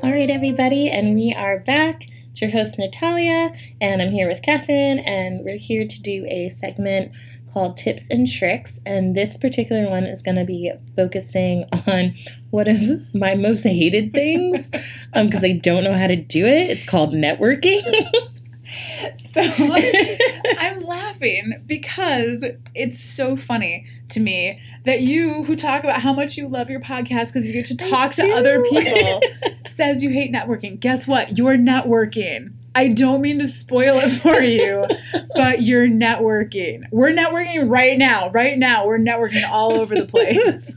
All 0.07 0.12
right, 0.12 0.30
everybody, 0.30 0.88
and 0.88 1.16
we 1.16 1.34
are 1.36 1.59
back. 1.59 2.07
It's 2.30 2.40
your 2.40 2.52
host, 2.52 2.78
Natalia, 2.78 3.52
and 3.80 4.00
I'm 4.00 4.12
here 4.12 4.28
with 4.28 4.40
Catherine, 4.40 5.00
and 5.00 5.44
we're 5.44 5.57
here 5.57 5.84
to 5.84 6.00
do 6.00 6.24
a 6.28 6.48
segment 6.48 7.11
called 7.52 7.76
Tips 7.76 8.09
and 8.09 8.30
Tricks. 8.30 8.78
And 8.86 9.16
this 9.16 9.36
particular 9.36 9.90
one 9.90 10.04
is 10.04 10.22
going 10.22 10.36
to 10.36 10.44
be 10.44 10.70
focusing 10.94 11.64
on 11.88 12.14
one 12.50 12.68
of 12.68 13.14
my 13.16 13.34
most 13.34 13.64
hated 13.64 14.12
things 14.12 14.70
um, 15.12 15.26
because 15.26 15.42
I 15.42 15.54
don't 15.54 15.82
know 15.82 15.92
how 15.92 16.07
to 16.07 16.14
do 16.14 16.46
it. 16.46 16.70
It's 16.70 16.86
called 16.86 17.12
networking. 17.12 17.82
So 19.34 19.42
I'm 20.58 20.80
laughing 20.80 21.62
because 21.66 22.42
it's 22.74 23.02
so 23.02 23.36
funny 23.36 23.86
to 24.08 24.20
me 24.20 24.58
that 24.86 25.02
you, 25.02 25.44
who 25.44 25.56
talk 25.56 25.84
about 25.84 26.00
how 26.00 26.14
much 26.14 26.38
you 26.38 26.48
love 26.48 26.70
your 26.70 26.80
podcast 26.80 27.26
because 27.26 27.46
you 27.46 27.52
get 27.52 27.66
to 27.66 27.76
talk 27.76 28.14
to 28.14 28.32
other 28.32 28.62
people, 28.62 29.20
says 29.66 30.02
you 30.02 30.10
hate 30.10 30.32
networking. 30.32 30.80
Guess 30.80 31.06
what? 31.06 31.36
You're 31.36 31.58
networking. 31.58 32.54
I 32.74 32.88
don't 32.88 33.20
mean 33.20 33.38
to 33.40 33.48
spoil 33.48 33.98
it 33.98 34.20
for 34.20 34.40
you, 34.40 34.86
but 35.34 35.62
you're 35.62 35.88
networking. 35.88 36.84
We're 36.90 37.12
networking 37.12 37.70
right 37.70 37.98
now. 37.98 38.30
Right 38.30 38.58
now, 38.58 38.86
we're 38.86 38.98
networking 38.98 39.48
all 39.48 39.72
over 39.72 39.94
the 39.94 40.06
place. 40.06 40.70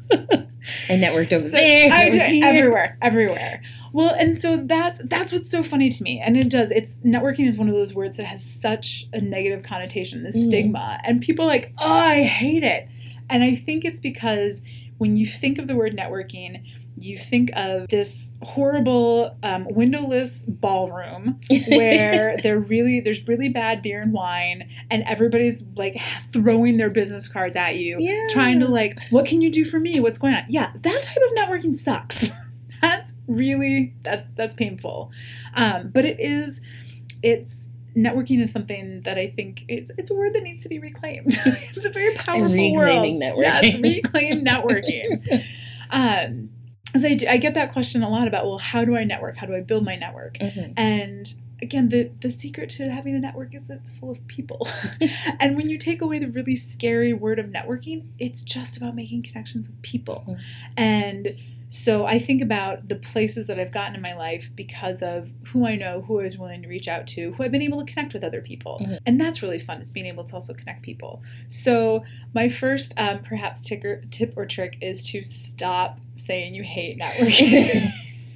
I 0.90 0.94
networked 0.94 1.32
over 1.34 1.46
So- 1.50 1.56
there. 1.58 1.92
I 1.92 2.10
here. 2.10 2.46
everywhere, 2.46 2.98
everywhere. 3.02 3.62
Well, 3.94 4.14
and 4.14 4.38
so 4.38 4.58
that's 4.58 5.00
that's 5.06 5.32
what's 5.32 5.50
so 5.50 5.64
funny 5.64 5.90
to 5.90 6.04
me, 6.04 6.20
and 6.24 6.36
it 6.38 6.50
does. 6.50 6.72
It's 6.72 6.98
networking 7.06 7.48
is 7.48 7.58
one 7.58 7.70
of 7.70 7.76
those 7.76 7.94
words 7.94 8.18
that 8.18 8.26
has 8.26 8.44
such 8.44 9.08
a 9.14 9.22
negative 9.22 9.64
connotation, 9.64 10.24
this 10.24 10.36
Mm. 10.36 10.46
stigma, 10.48 11.00
and 11.04 11.22
people 11.22 11.46
are 11.46 11.48
like, 11.48 11.74
oh, 11.80 11.88
I 11.92 12.24
hate 12.24 12.64
it, 12.64 12.88
and 13.30 13.44
I 13.44 13.56
think 13.56 13.86
it's 13.86 14.00
because 14.00 14.62
when 14.98 15.16
you 15.18 15.26
think 15.26 15.58
of 15.60 15.68
the 15.68 15.76
word 15.76 15.96
networking, 15.96 16.62
you 17.02 17.18
think 17.18 17.52
of 17.56 17.88
this 17.90 18.30
horrible 18.42 19.36
um, 19.44 19.68
windowless 19.70 20.44
ballroom 20.48 21.40
where 21.68 22.38
they're 22.42 22.60
really 22.60 23.00
there's 23.00 23.28
really 23.28 23.50
bad 23.50 23.82
beer 23.82 24.02
and 24.02 24.14
wine, 24.14 24.70
and 24.90 25.04
everybody's 25.04 25.64
like 25.76 26.00
throwing 26.32 26.78
their 26.78 26.90
business 26.90 27.28
cards 27.28 27.56
at 27.56 27.76
you 27.76 27.98
yeah. 28.00 28.28
trying 28.32 28.60
to 28.60 28.68
like, 28.68 29.02
what 29.10 29.26
can 29.26 29.42
you 29.42 29.52
do 29.52 29.66
for 29.66 29.80
me? 29.80 30.00
What's 30.00 30.20
going 30.20 30.34
on? 30.34 30.44
Yeah, 30.50 30.72
that 30.82 31.04
type 31.04 31.18
of 31.30 31.38
networking 31.38 31.76
sucks. 31.76 32.30
that's 32.82 33.14
really 33.28 33.94
that's 34.04 34.28
that's 34.36 34.56
painful. 34.56 35.12
Um, 35.56 35.90
but 35.90 36.06
it 36.06 36.20
is, 36.20 36.62
it's 37.22 37.66
networking 37.96 38.42
is 38.42 38.52
something 38.52 39.02
that 39.02 39.18
I 39.18 39.28
think 39.28 39.66
it's 39.68 39.92
it's 39.98 40.10
a 40.10 40.14
word 40.14 40.34
that 40.34 40.44
needs 40.44 40.64
to 40.64 40.70
be 40.70 40.80
reclaimed. 40.80 41.28
it's 41.46 41.86
a 41.86 41.90
very 41.90 42.16
powerful 42.16 42.50
reclaiming 42.50 43.20
world. 43.20 43.38
networking. 43.38 43.64
Yes, 43.64 43.82
reclaim 43.82 44.46
networking. 44.46 45.44
um, 45.90 46.50
as 46.94 47.06
I, 47.06 47.14
do, 47.14 47.28
I 47.28 47.38
get 47.38 47.54
that 47.54 47.72
question 47.72 48.04
a 48.04 48.10
lot 48.10 48.28
about, 48.28 48.46
well, 48.46 48.58
how 48.58 48.84
do 48.86 48.96
I 48.98 49.04
network? 49.04 49.38
How 49.38 49.46
do 49.46 49.56
I 49.56 49.62
build 49.62 49.86
my 49.86 49.96
network? 49.96 50.38
Mhm. 50.40 50.74
And 50.78 51.34
again, 51.62 51.90
the, 51.90 52.10
the 52.22 52.32
secret 52.32 52.70
to 52.72 52.90
having 52.90 53.16
a 53.16 53.20
network 53.20 53.54
is 53.54 53.68
that 53.68 53.80
it's 53.84 53.92
full 53.92 54.12
of 54.12 54.26
people. 54.28 54.68
and 55.40 55.56
when 55.56 55.70
you 55.70 55.78
take 55.78 56.02
away 56.02 56.20
the 56.20 56.28
really 56.28 56.56
scary 56.56 57.14
word 57.14 57.38
of 57.40 57.48
networking, 57.48 58.08
it's 58.18 58.42
just 58.44 58.78
about 58.78 58.96
making 58.96 59.24
connections 59.24 59.68
with 59.68 59.82
people. 59.82 60.24
Mhm. 60.28 60.40
And 60.78 61.36
so 61.72 62.08
I 62.08 62.18
think 62.18 62.42
about 62.42 62.88
the 62.88 62.96
places 62.96 63.46
that 63.46 63.60
I've 63.60 63.72
gotten 63.72 63.94
in 63.94 64.02
my 64.02 64.16
life 64.16 64.50
because 64.56 65.04
of 65.04 65.30
who 65.50 65.68
I 65.68 65.76
know, 65.76 66.02
who 66.02 66.20
I 66.20 66.24
was 66.24 66.36
willing 66.36 66.64
to 66.64 66.68
reach 66.68 66.88
out 66.88 67.06
to, 67.10 67.32
who 67.34 67.44
I've 67.44 67.52
been 67.52 67.62
able 67.62 67.86
to 67.86 67.94
connect 67.94 68.14
with 68.14 68.24
other 68.24 68.42
people. 68.42 68.80
Mhm. 68.84 68.98
And 69.06 69.22
that's 69.22 69.44
really 69.44 69.60
fun, 69.60 69.80
is 69.80 69.92
being 69.92 70.08
able 70.08 70.24
to 70.24 70.34
also 70.34 70.56
connect 70.56 70.82
people. 70.82 71.22
So 71.50 72.04
my 72.34 72.50
first 72.50 72.96
perhaps 72.96 73.62
ticker, 73.62 74.02
tip 74.10 74.34
or 74.36 74.48
trick 74.48 74.78
is 74.82 75.06
to 75.12 75.24
stop 75.24 76.00
saying 76.20 76.54
you 76.56 76.64
hate 76.64 76.98
networking. 77.00 77.92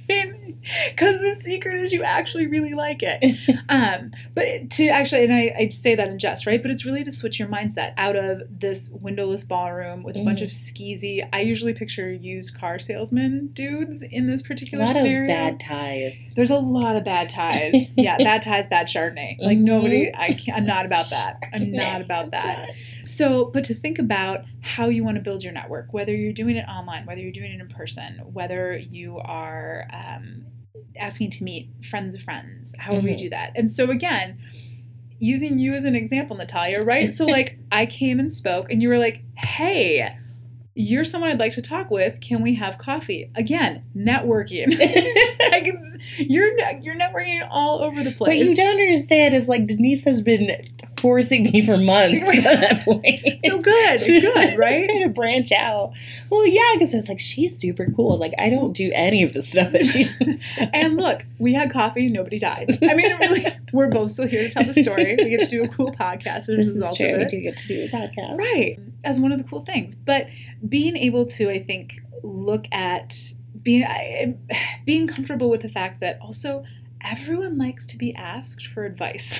because 0.06 1.16
the 1.20 1.40
secret 1.44 1.76
is 1.82 1.92
you 1.92 2.02
actually 2.02 2.46
really 2.46 2.74
like 2.74 3.02
it. 3.02 3.38
Um, 3.66 4.12
but 4.34 4.70
to 4.72 4.88
actually, 4.88 5.24
and 5.24 5.32
I, 5.32 5.54
I 5.58 5.68
say 5.68 5.94
that 5.94 6.06
in 6.08 6.18
jest, 6.18 6.46
right? 6.46 6.60
But 6.60 6.70
it's 6.70 6.84
really 6.84 7.02
to 7.02 7.10
switch 7.10 7.38
your 7.38 7.48
mindset 7.48 7.94
out 7.96 8.14
of 8.14 8.42
this 8.50 8.90
windowless 8.90 9.42
ballroom 9.42 10.02
with 10.02 10.16
a 10.16 10.18
Mm. 10.18 10.24
bunch 10.26 10.42
of 10.42 10.50
skeezy. 10.50 11.26
I 11.32 11.40
usually 11.40 11.72
picture 11.72 12.12
used 12.12 12.54
car 12.58 12.78
salesman 12.78 13.48
dudes 13.54 14.02
in 14.02 14.26
this 14.30 14.42
particular 14.42 14.86
scenario. 14.88 15.26
bad 15.26 15.60
ties. 15.60 16.34
There's 16.36 16.50
a 16.50 16.58
lot 16.58 16.94
of 16.94 17.04
bad 17.04 17.30
ties. 17.30 17.74
yeah, 17.96 18.18
bad 18.22 18.42
ties, 18.42 18.66
bad 18.68 18.86
Chardonnay. 18.86 19.38
Like 19.40 19.56
Mhm. 19.58 19.62
nobody, 19.62 20.12
I 20.14 20.34
can't, 20.34 20.58
I'm 20.58 20.66
not 20.66 20.84
about 20.84 21.08
that. 21.10 21.38
I'm 21.54 21.72
not 21.72 22.02
about 22.02 22.30
that. 22.32 22.68
So, 23.06 23.46
but 23.46 23.64
to 23.64 23.74
think 23.74 23.98
about 23.98 24.44
how 24.60 24.88
you 24.88 25.04
want 25.04 25.16
to 25.16 25.22
build 25.22 25.42
your 25.42 25.52
network, 25.52 25.92
whether 25.92 26.14
you're 26.14 26.32
doing 26.32 26.56
it 26.56 26.66
online, 26.68 27.06
whether 27.06 27.20
you're 27.20 27.32
doing 27.32 27.52
it 27.52 27.60
in 27.60 27.68
person, 27.68 28.18
whether 28.32 28.76
you 28.76 29.18
are 29.18 29.86
um, 29.92 30.44
asking 30.98 31.30
to 31.32 31.44
meet 31.44 31.68
friends 31.90 32.14
of 32.14 32.22
friends, 32.22 32.72
however 32.78 33.06
Mhm. 33.08 33.12
you 33.12 33.18
do 33.18 33.30
that. 33.30 33.52
And 33.56 33.70
so, 33.70 33.90
again, 33.90 34.38
using 35.18 35.58
you 35.58 35.74
as 35.74 35.84
an 35.84 35.94
example, 35.94 36.36
Natalia, 36.36 36.80
right? 36.82 37.12
So, 37.12 37.24
like, 37.26 37.58
I 37.72 37.86
came 37.86 38.18
and 38.20 38.32
spoke, 38.32 38.70
and 38.70 38.82
you 38.82 38.88
were 38.88 38.98
like, 38.98 39.22
hey, 39.36 40.16
you're 40.76 41.04
someone 41.04 41.30
I'd 41.30 41.38
like 41.38 41.52
to 41.54 41.62
talk 41.62 41.88
with. 41.90 42.20
Can 42.20 42.42
we 42.42 42.56
have 42.56 42.78
coffee? 42.78 43.30
Again, 43.36 43.84
networking. 43.96 44.76
I 44.80 45.60
can, 45.60 46.00
you're 46.18 46.58
you're 46.80 46.96
networking 46.96 47.46
all 47.48 47.80
over 47.80 48.02
the 48.02 48.10
place. 48.10 48.28
What 48.28 48.38
you 48.38 48.56
don't 48.56 48.80
understand 48.80 49.34
is 49.34 49.46
like 49.48 49.66
Denise 49.68 50.02
has 50.04 50.20
been 50.20 50.50
forcing 51.04 51.42
me 51.42 51.66
for 51.66 51.76
months 51.76 52.16
at 52.26 52.44
that 52.44 52.82
point. 52.82 53.20
so 53.44 53.58
good, 53.58 54.00
good, 54.06 54.58
right? 54.58 54.88
To 54.88 55.10
branch 55.10 55.52
out. 55.52 55.92
Well, 56.30 56.46
yeah, 56.46 56.70
because 56.72 56.94
I 56.94 56.96
was 56.96 57.10
like, 57.10 57.20
she's 57.20 57.54
super 57.58 57.92
cool. 57.94 58.16
Like, 58.16 58.32
I 58.38 58.48
don't 58.48 58.72
do 58.72 58.90
any 58.94 59.22
of 59.22 59.34
the 59.34 59.42
stuff 59.42 59.72
that 59.72 59.84
she 59.84 60.04
does. 60.18 60.40
And 60.72 60.96
look, 60.96 61.26
we 61.38 61.52
had 61.52 61.70
coffee, 61.70 62.06
nobody 62.06 62.38
died. 62.38 62.78
I 62.82 62.94
mean, 62.94 63.14
really, 63.18 63.46
we're 63.74 63.88
both 63.88 64.12
still 64.12 64.26
here 64.26 64.48
to 64.48 64.50
tell 64.50 64.64
the 64.64 64.82
story. 64.82 65.16
We 65.18 65.28
get 65.28 65.40
to 65.40 65.46
do 65.46 65.62
a 65.62 65.68
cool 65.68 65.92
podcast 65.92 66.46
this 66.46 66.68
is 66.68 66.96
true. 66.96 67.18
We 67.18 67.26
do 67.26 67.40
get 67.42 67.58
to 67.58 67.68
do 67.68 67.84
a 67.84 67.88
podcast. 67.88 68.38
Right. 68.38 68.80
As 69.04 69.20
one 69.20 69.30
of 69.30 69.36
the 69.36 69.44
cool 69.44 69.62
things. 69.62 69.94
But 69.94 70.28
being 70.66 70.96
able 70.96 71.26
to, 71.26 71.50
I 71.50 71.62
think, 71.62 72.00
look 72.22 72.64
at 72.72 73.14
being 73.62 73.84
I, 73.84 74.36
being 74.86 75.06
comfortable 75.06 75.50
with 75.50 75.60
the 75.60 75.68
fact 75.68 76.00
that 76.00 76.18
also 76.22 76.64
everyone 77.04 77.58
likes 77.58 77.86
to 77.86 77.96
be 77.96 78.14
asked 78.14 78.66
for 78.66 78.84
advice. 78.84 79.38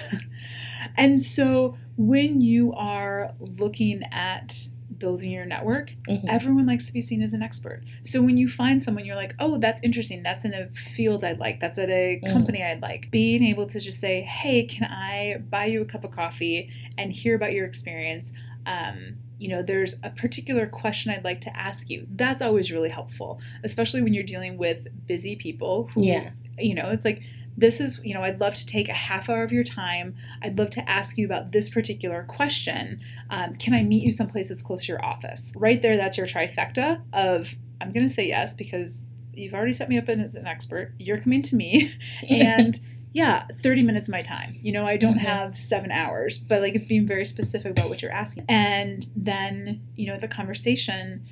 and 0.96 1.22
so 1.22 1.76
when 1.96 2.40
you 2.40 2.72
are 2.74 3.32
looking 3.40 4.02
at 4.12 4.68
building 4.98 5.30
your 5.30 5.44
network, 5.44 5.92
Mhm. 6.08 6.24
everyone 6.28 6.66
likes 6.66 6.86
to 6.86 6.92
be 6.92 7.02
seen 7.02 7.20
as 7.22 7.34
an 7.34 7.42
expert. 7.42 7.82
So 8.04 8.22
when 8.22 8.36
you 8.36 8.48
find 8.48 8.82
someone, 8.82 9.04
you're 9.04 9.16
like, 9.16 9.34
oh, 9.38 9.58
that's 9.58 9.82
interesting. 9.82 10.22
That's 10.22 10.44
in 10.44 10.54
a 10.54 10.68
field 10.94 11.24
I'd 11.24 11.38
like. 11.40 11.60
That's 11.60 11.78
at 11.78 11.90
a 11.90 12.20
Mm. 12.22 12.32
company 12.32 12.62
I'd 12.62 12.80
like. 12.80 13.10
Being 13.10 13.42
able 13.42 13.66
to 13.66 13.80
just 13.80 13.98
say, 14.00 14.22
hey, 14.22 14.64
can 14.64 14.84
I 14.84 15.38
buy 15.50 15.66
you 15.66 15.82
a 15.82 15.84
cup 15.84 16.04
of 16.04 16.12
coffee 16.12 16.70
and 16.96 17.12
hear 17.12 17.34
about 17.34 17.52
your 17.52 17.66
experience? 17.66 18.30
Um, 18.66 19.16
you 19.38 19.48
know, 19.48 19.62
there's 19.62 19.96
a 20.04 20.10
particular 20.10 20.66
question 20.66 21.10
I'd 21.10 21.24
like 21.24 21.40
to 21.42 21.54
ask 21.56 21.90
you. 21.90 22.06
That's 22.14 22.40
always 22.40 22.70
really 22.70 22.88
helpful, 22.88 23.40
especially 23.64 24.00
when 24.00 24.14
you're 24.14 24.22
dealing 24.22 24.56
with 24.58 24.86
busy 25.06 25.34
people 25.36 25.90
who, 25.92 26.04
Yeah. 26.06 26.30
you 26.58 26.74
know, 26.74 26.88
it's 26.90 27.04
like, 27.04 27.20
this 27.56 27.80
is, 27.80 28.00
you 28.02 28.14
know, 28.14 28.22
I'd 28.22 28.40
love 28.40 28.54
to 28.54 28.66
take 28.66 28.88
a 28.88 28.92
half 28.94 29.28
hour 29.28 29.42
of 29.44 29.52
your 29.52 29.64
time. 29.64 30.16
I'd 30.42 30.58
love 30.58 30.70
to 30.70 30.88
ask 30.90 31.16
you 31.16 31.24
about 31.26 31.52
this 31.52 31.68
particular 31.68 32.24
question. 32.28 33.00
Um, 33.30 33.54
can 33.56 33.74
I 33.74 33.82
meet 33.82 34.02
you 34.02 34.12
someplace 34.12 34.48
that's 34.48 34.62
close 34.62 34.82
to 34.82 34.88
your 34.88 35.04
office? 35.04 35.52
Right 35.54 35.80
there, 35.80 35.96
that's 35.96 36.16
your 36.16 36.26
trifecta 36.26 37.00
of 37.12 37.48
I'm 37.80 37.92
going 37.92 38.08
to 38.08 38.12
say 38.14 38.26
yes 38.26 38.54
because 38.54 39.04
you've 39.32 39.54
already 39.54 39.72
set 39.72 39.88
me 39.88 39.98
up 39.98 40.08
as 40.08 40.34
an 40.34 40.46
expert. 40.46 40.92
You're 40.98 41.18
coming 41.18 41.42
to 41.42 41.56
me. 41.56 41.92
And 42.28 42.78
yeah, 43.12 43.44
30 43.62 43.82
minutes 43.82 44.08
of 44.08 44.12
my 44.12 44.22
time. 44.22 44.58
You 44.60 44.72
know, 44.72 44.86
I 44.86 44.96
don't 44.96 45.14
Mhm. 45.18 45.18
have 45.20 45.56
seven 45.56 45.92
hours, 45.92 46.38
but 46.38 46.60
like 46.60 46.74
it's 46.74 46.86
being 46.86 47.06
very 47.06 47.24
specific 47.26 47.70
about 47.70 47.88
what 47.88 48.02
you're 48.02 48.10
asking. 48.10 48.44
And 48.48 49.06
then, 49.14 49.80
you 49.94 50.08
know, 50.08 50.18
the 50.18 50.26
conversation, 50.26 51.24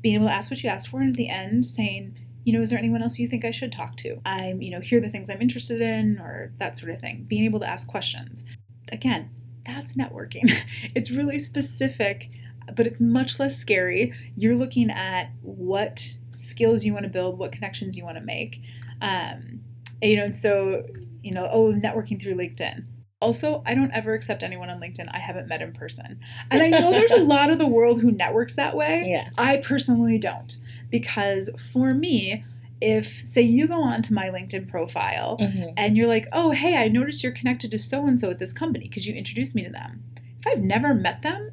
being 0.00 0.14
able 0.16 0.26
to 0.26 0.32
ask 0.32 0.50
what 0.50 0.62
you 0.62 0.68
asked 0.70 0.88
for, 0.88 1.00
and 1.00 1.10
at 1.10 1.16
the 1.16 1.28
end 1.28 1.66
saying, 1.66 2.14
you 2.44 2.52
know, 2.52 2.60
is 2.60 2.70
there 2.70 2.78
anyone 2.78 3.02
else 3.02 3.18
you 3.18 3.26
think 3.26 3.44
I 3.44 3.50
should 3.50 3.72
talk 3.72 3.96
to? 3.98 4.20
I'm, 4.26 4.60
you 4.60 4.70
know, 4.70 4.80
here 4.80 4.98
are 4.98 5.02
the 5.02 5.08
things 5.08 5.30
I'm 5.30 5.40
interested 5.40 5.80
in, 5.80 6.18
or 6.18 6.52
that 6.58 6.76
sort 6.76 6.92
of 6.92 7.00
thing. 7.00 7.24
Being 7.26 7.44
able 7.44 7.60
to 7.60 7.66
ask 7.66 7.88
questions. 7.88 8.44
Again, 8.92 9.30
that's 9.66 9.94
networking. 9.94 10.54
it's 10.94 11.10
really 11.10 11.38
specific, 11.38 12.28
but 12.76 12.86
it's 12.86 13.00
much 13.00 13.40
less 13.40 13.56
scary. 13.56 14.12
You're 14.36 14.56
looking 14.56 14.90
at 14.90 15.30
what 15.40 16.06
skills 16.32 16.84
you 16.84 16.92
want 16.92 17.04
to 17.04 17.10
build, 17.10 17.38
what 17.38 17.50
connections 17.50 17.96
you 17.96 18.04
want 18.04 18.18
to 18.18 18.24
make. 18.24 18.60
Um, 19.00 19.60
and, 20.02 20.10
you 20.10 20.16
know, 20.16 20.24
and 20.24 20.36
so, 20.36 20.84
you 21.22 21.32
know, 21.32 21.48
oh, 21.50 21.72
networking 21.72 22.22
through 22.22 22.34
LinkedIn. 22.34 22.84
Also, 23.22 23.62
I 23.64 23.74
don't 23.74 23.90
ever 23.92 24.12
accept 24.12 24.42
anyone 24.42 24.68
on 24.68 24.80
LinkedIn 24.80 25.08
I 25.10 25.18
haven't 25.18 25.48
met 25.48 25.62
in 25.62 25.72
person. 25.72 26.20
And 26.50 26.62
I 26.62 26.68
know 26.68 26.92
there's 26.92 27.12
a 27.12 27.16
lot 27.22 27.48
of 27.48 27.58
the 27.58 27.66
world 27.66 28.02
who 28.02 28.10
networks 28.10 28.56
that 28.56 28.76
way. 28.76 29.04
Yeah. 29.06 29.30
I 29.38 29.58
personally 29.58 30.18
don't 30.18 30.58
because 30.90 31.50
for 31.72 31.94
me, 31.94 32.44
if 32.80 33.22
say 33.26 33.40
you 33.42 33.66
go 33.66 33.82
onto 33.82 34.12
my 34.12 34.26
LinkedIn 34.26 34.68
profile 34.68 35.38
Mhm. 35.40 35.72
and 35.76 35.96
you're 35.96 36.08
like, 36.08 36.26
"Oh, 36.32 36.50
hey, 36.50 36.76
I 36.76 36.88
noticed 36.88 37.22
you're 37.22 37.32
connected 37.32 37.70
to 37.70 37.78
so 37.78 38.06
and 38.06 38.18
so 38.18 38.30
at 38.30 38.38
this 38.38 38.52
company. 38.52 38.88
Could 38.88 39.06
you 39.06 39.14
introduce 39.14 39.54
me 39.54 39.62
to 39.64 39.70
them?" 39.70 40.02
If 40.40 40.46
I've 40.46 40.62
never 40.62 40.92
met 40.94 41.22
them, 41.22 41.50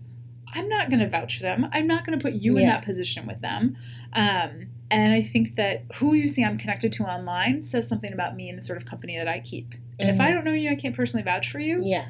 I'm 0.54 0.68
not 0.68 0.90
going 0.90 1.00
to 1.00 1.08
vouch 1.08 1.38
for 1.38 1.44
them. 1.44 1.70
I'm 1.72 1.88
not 1.88 2.06
going 2.06 2.18
to 2.20 2.22
put 2.22 2.34
you 2.34 2.58
in 2.58 2.64
that 2.68 2.84
position 2.84 3.26
with 3.26 3.40
them. 3.40 3.78
Um, 4.14 4.68
and 4.90 5.14
I 5.14 5.22
think 5.24 5.56
that 5.56 5.84
who 5.96 6.14
you 6.14 6.28
see 6.28 6.44
I'm 6.44 6.58
connected 6.58 6.92
to 6.94 7.04
online 7.04 7.64
says 7.64 7.88
something 7.88 8.12
about 8.12 8.36
me 8.36 8.50
and 8.50 8.58
the 8.60 8.64
sort 8.64 8.78
of 8.78 8.86
company 8.86 9.16
that 9.18 9.30
I 9.30 9.40
keep. 9.40 9.74
And 9.98 10.10
if 10.10 10.20
I 10.20 10.30
Mhm. 10.30 10.34
don't 10.34 10.44
know 10.46 10.52
you, 10.52 10.70
I 10.70 10.76
can't 10.76 10.94
personally 10.96 11.24
vouch 11.24 11.50
for 11.50 11.60
you. 11.60 11.80
Yeah. 11.82 12.08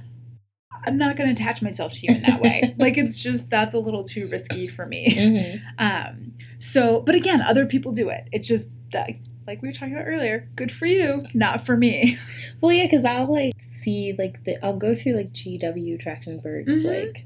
I'm 0.88 0.98
not 0.98 1.16
going 1.16 1.28
to 1.34 1.40
attach 1.40 1.62
myself 1.62 1.94
to 1.94 2.08
you 2.08 2.16
in 2.16 2.24
that 2.24 2.42
way. 2.42 2.74
like 2.80 2.98
it's 2.98 3.20
just 3.20 3.52
that's 3.52 3.76
a 3.76 3.80
little 3.80 4.04
too 4.04 4.28
risky 4.28 4.68
for 4.68 4.86
me. 4.88 5.14
Mhm. 5.16 5.62
Um, 5.78 6.31
so, 6.62 7.02
but 7.02 7.16
again, 7.16 7.42
other 7.42 7.66
people 7.66 7.92
do 7.92 8.10
it. 8.10 8.28
It's 8.32 8.48
just 8.48 8.70
that, 8.94 9.10
like 9.48 9.62
we 9.62 9.68
were 9.68 9.74
talking 9.74 9.94
about 9.96 10.06
earlier, 10.08 10.48
good 10.56 10.72
for 10.72 10.86
you, 10.86 11.22
not 11.34 11.66
for 11.66 11.76
me. 11.76 12.18
Well, 12.62 12.72
yeah, 12.72 12.86
because 12.86 13.06
I'll 13.06 13.32
like 13.32 13.54
see 13.60 14.14
like 14.18 14.44
the 14.44 14.64
I'll 14.64 14.78
go 14.78 14.94
through 14.94 15.14
like 15.14 15.32
GW 15.34 15.98
Trachtenberg's 16.02 16.68
Mhm. 16.68 16.86
like 16.86 17.26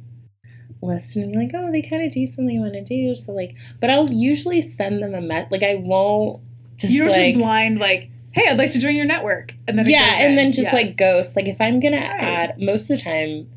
list 0.81 1.15
and 1.15 1.31
be 1.33 1.37
like, 1.37 1.51
oh, 1.53 1.71
they 1.71 1.81
kind 1.81 2.03
of 2.05 2.11
do 2.11 2.25
something 2.27 2.57
I 2.57 2.61
want 2.61 2.73
to 2.73 2.83
do. 2.83 3.15
So 3.15 3.31
like, 3.33 3.55
but 3.81 3.89
I'll 3.89 4.09
usually 4.09 4.61
send 4.61 5.01
them 5.03 5.13
a 5.13 5.21
met. 5.21 5.51
Like 5.51 5.63
I 5.63 5.75
won't 5.75 6.41
just 6.77 6.93
you 6.93 7.03
don't 7.03 7.11
like 7.11 7.33
just 7.33 7.39
blind 7.39 7.79
like, 7.79 8.09
hey, 8.31 8.47
I'd 8.49 8.57
like 8.57 8.71
to 8.71 8.79
join 8.79 8.95
your 8.95 9.05
network, 9.05 9.53
and 9.67 9.77
then 9.77 9.89
yeah, 9.89 10.17
and 10.19 10.37
then 10.37 10.51
just 10.51 10.65
Yes. 10.67 10.73
like 10.73 10.95
ghost. 10.97 11.35
Like 11.35 11.47
if 11.47 11.59
I'm 11.59 11.79
gonna 11.79 11.97
Right. 11.97 12.21
add 12.21 12.55
most 12.61 12.89
of 12.89 12.97
the 12.97 13.03
time. 13.03 13.47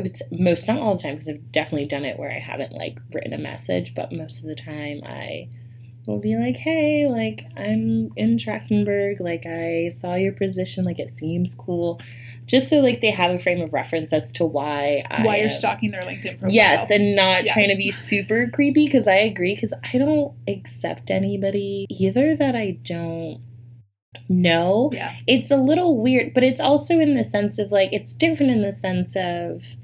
I 0.00 0.02
would 0.02 0.16
say, 0.16 0.24
most 0.32 0.66
not 0.66 0.78
all 0.78 0.96
the 0.96 1.02
time 1.02 1.14
because 1.14 1.28
I've 1.28 1.52
definitely 1.52 1.86
done 1.86 2.06
it 2.06 2.18
where 2.18 2.30
I 2.30 2.38
haven't 2.38 2.72
like 2.72 2.98
written 3.12 3.34
a 3.34 3.38
message, 3.38 3.94
but 3.94 4.12
most 4.12 4.40
of 4.40 4.46
the 4.46 4.54
time 4.54 5.02
I 5.04 5.48
will 6.06 6.18
be 6.18 6.36
like, 6.36 6.56
"Hey, 6.56 7.06
like 7.06 7.44
I'm 7.54 8.10
in 8.16 8.38
Trachtenberg, 8.38 9.20
like 9.20 9.44
I 9.44 9.90
saw 9.90 10.14
your 10.14 10.32
position, 10.32 10.84
like 10.84 10.98
it 10.98 11.16
seems 11.16 11.54
cool," 11.54 12.00
just 12.46 12.68
so 12.68 12.80
like 12.80 13.02
they 13.02 13.10
have 13.10 13.30
a 13.30 13.38
frame 13.38 13.60
of 13.60 13.74
reference 13.74 14.12
as 14.14 14.32
to 14.32 14.46
why 14.46 15.04
I 15.10 15.22
why 15.22 15.36
you're 15.36 15.50
stalking 15.50 15.90
their 15.90 16.02
LinkedIn 16.02 16.40
profile. 16.40 16.54
Yes, 16.54 16.90
and 16.90 17.14
not 17.14 17.44
Yes. 17.44 17.52
trying 17.52 17.68
to 17.68 17.76
be 17.76 17.90
super 17.90 18.48
creepy 18.48 18.86
because 18.86 19.06
I 19.06 19.16
agree 19.16 19.54
because 19.54 19.74
I 19.92 19.98
don't 19.98 20.34
accept 20.48 21.10
anybody 21.10 21.86
either 21.90 22.34
that 22.36 22.56
I 22.56 22.78
don't 22.82 23.40
know 24.28 24.90
yeah, 24.92 25.14
it's 25.26 25.50
a 25.50 25.56
little 25.56 26.00
weird, 26.00 26.32
but 26.32 26.42
it's 26.42 26.60
also 26.60 26.98
in 26.98 27.14
the 27.14 27.24
sense 27.24 27.58
of 27.58 27.70
like 27.70 27.92
it's 27.92 28.14
different 28.14 28.50
in 28.50 28.62
the 28.62 28.72
sense 28.72 29.14
of 29.14 29.76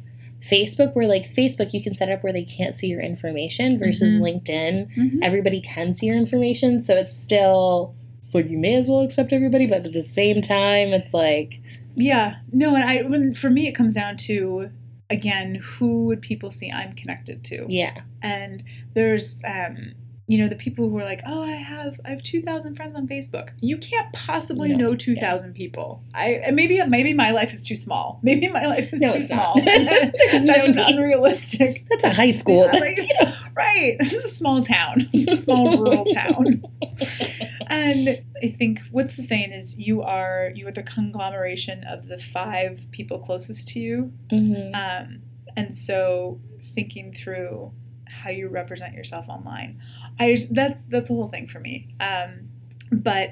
Facebook, 0.51 0.95
where 0.95 1.07
like 1.07 1.29
Facebook 1.33 1.73
you 1.73 1.83
can 1.83 1.95
set 1.95 2.11
up 2.11 2.23
where 2.23 2.33
they 2.33 2.45
can't 2.45 2.75
see 2.75 2.87
your 2.89 3.01
information 3.01 3.79
versus 3.79 4.15
Mhm. 4.15 4.21
LinkedIn, 4.21 4.97
Mhm. 4.97 5.19
everybody 5.23 5.61
can 5.61 5.93
see 5.93 6.07
your 6.07 6.17
information, 6.17 6.83
so 6.83 6.95
it's 6.97 7.17
still 7.17 7.95
like 8.35 8.51
you 8.51 8.59
may 8.59 8.75
as 8.75 8.89
well 8.89 9.01
accept 9.01 9.33
everybody, 9.33 9.67
but 9.67 9.87
at 9.87 9.93
the 9.93 10.03
same 10.03 10.43
time, 10.43 10.89
it's 10.89 11.15
like 11.15 11.61
yeah. 11.99 12.37
No, 12.53 12.75
and 12.77 12.85
I 12.85 13.03
when 13.03 13.33
for 13.35 13.49
me 13.51 13.67
it 13.69 13.73
comes 13.73 13.95
down 13.95 14.17
to 14.19 14.71
again 15.09 15.55
who 15.63 16.05
would 16.07 16.21
people 16.21 16.51
see 16.51 16.71
I'm 16.71 16.93
connected 16.93 17.43
to, 17.45 17.65
yeah, 17.69 18.01
and 18.23 18.63
there's 18.95 19.41
um 19.47 19.93
you 20.29 20.39
know 20.39 20.49
the 20.49 20.57
people 20.57 20.89
who 20.91 20.99
are 20.99 21.05
like 21.05 21.23
oh 21.27 21.43
i 21.43 21.53
have 21.53 22.01
i 22.05 22.11
have 22.11 22.23
2000 22.23 22.75
friends 22.75 22.97
on 22.97 23.07
facebook. 23.07 23.51
You 23.61 23.79
can't 23.79 24.13
possibly 24.13 24.71
No, 24.71 24.77
know 24.91 24.97
2000 24.97 25.55
people. 25.55 26.03
I 26.15 26.41
and 26.45 26.57
maybe 26.57 26.83
maybe 26.87 27.15
my 27.15 27.31
life 27.31 27.53
is 27.55 27.65
too 27.65 27.77
small. 27.77 28.19
Maybe 28.23 28.49
my 28.49 28.67
life 28.67 28.93
is 28.93 29.01
No, 29.01 29.13
too 29.13 29.19
it's 29.19 29.29
small. 29.29 29.55
Not. 29.57 29.65
There's 29.65 30.45
no 30.53 30.73
that's 30.73 30.91
unrealistic. 30.93 31.87
That's 31.89 32.03
a 32.05 32.11
high 32.11 32.33
school. 32.33 32.65
Yeah, 32.73 32.79
like, 32.81 32.99
right. 33.55 33.97
This 34.01 34.13
is 34.15 34.25
a 34.25 34.35
small 34.35 34.65
town. 34.65 35.09
It's 35.13 35.31
a 35.41 35.43
small 35.43 35.77
rural 35.79 36.05
town. 36.07 36.63
And 37.69 38.23
i 38.43 38.49
think 38.59 38.81
what's 38.91 39.17
the 39.17 39.23
saying 39.23 39.53
is 39.53 39.79
you 39.79 40.03
are 40.03 40.53
you 40.55 40.67
are 40.69 40.73
the 40.73 40.83
conglomeration 40.83 41.85
of 41.85 42.07
the 42.09 42.19
five 42.19 42.81
people 42.91 43.19
closest 43.19 43.69
to 43.69 43.81
you. 43.81 44.13
Mhm. 44.31 44.75
um, 44.75 45.23
and 45.57 45.77
so 45.77 46.41
thinking 46.75 47.15
through 47.23 47.73
how 48.07 48.31
you 48.31 48.49
represent 48.49 48.93
yourself 48.95 49.27
online, 49.29 49.81
I 50.19 50.35
just, 50.35 50.55
that's 50.55 50.79
that's 50.89 51.09
the 51.09 51.15
whole 51.15 51.29
thing 51.29 51.47
for 51.47 51.61
me. 51.61 51.89
Um, 52.01 52.49
but 52.91 53.31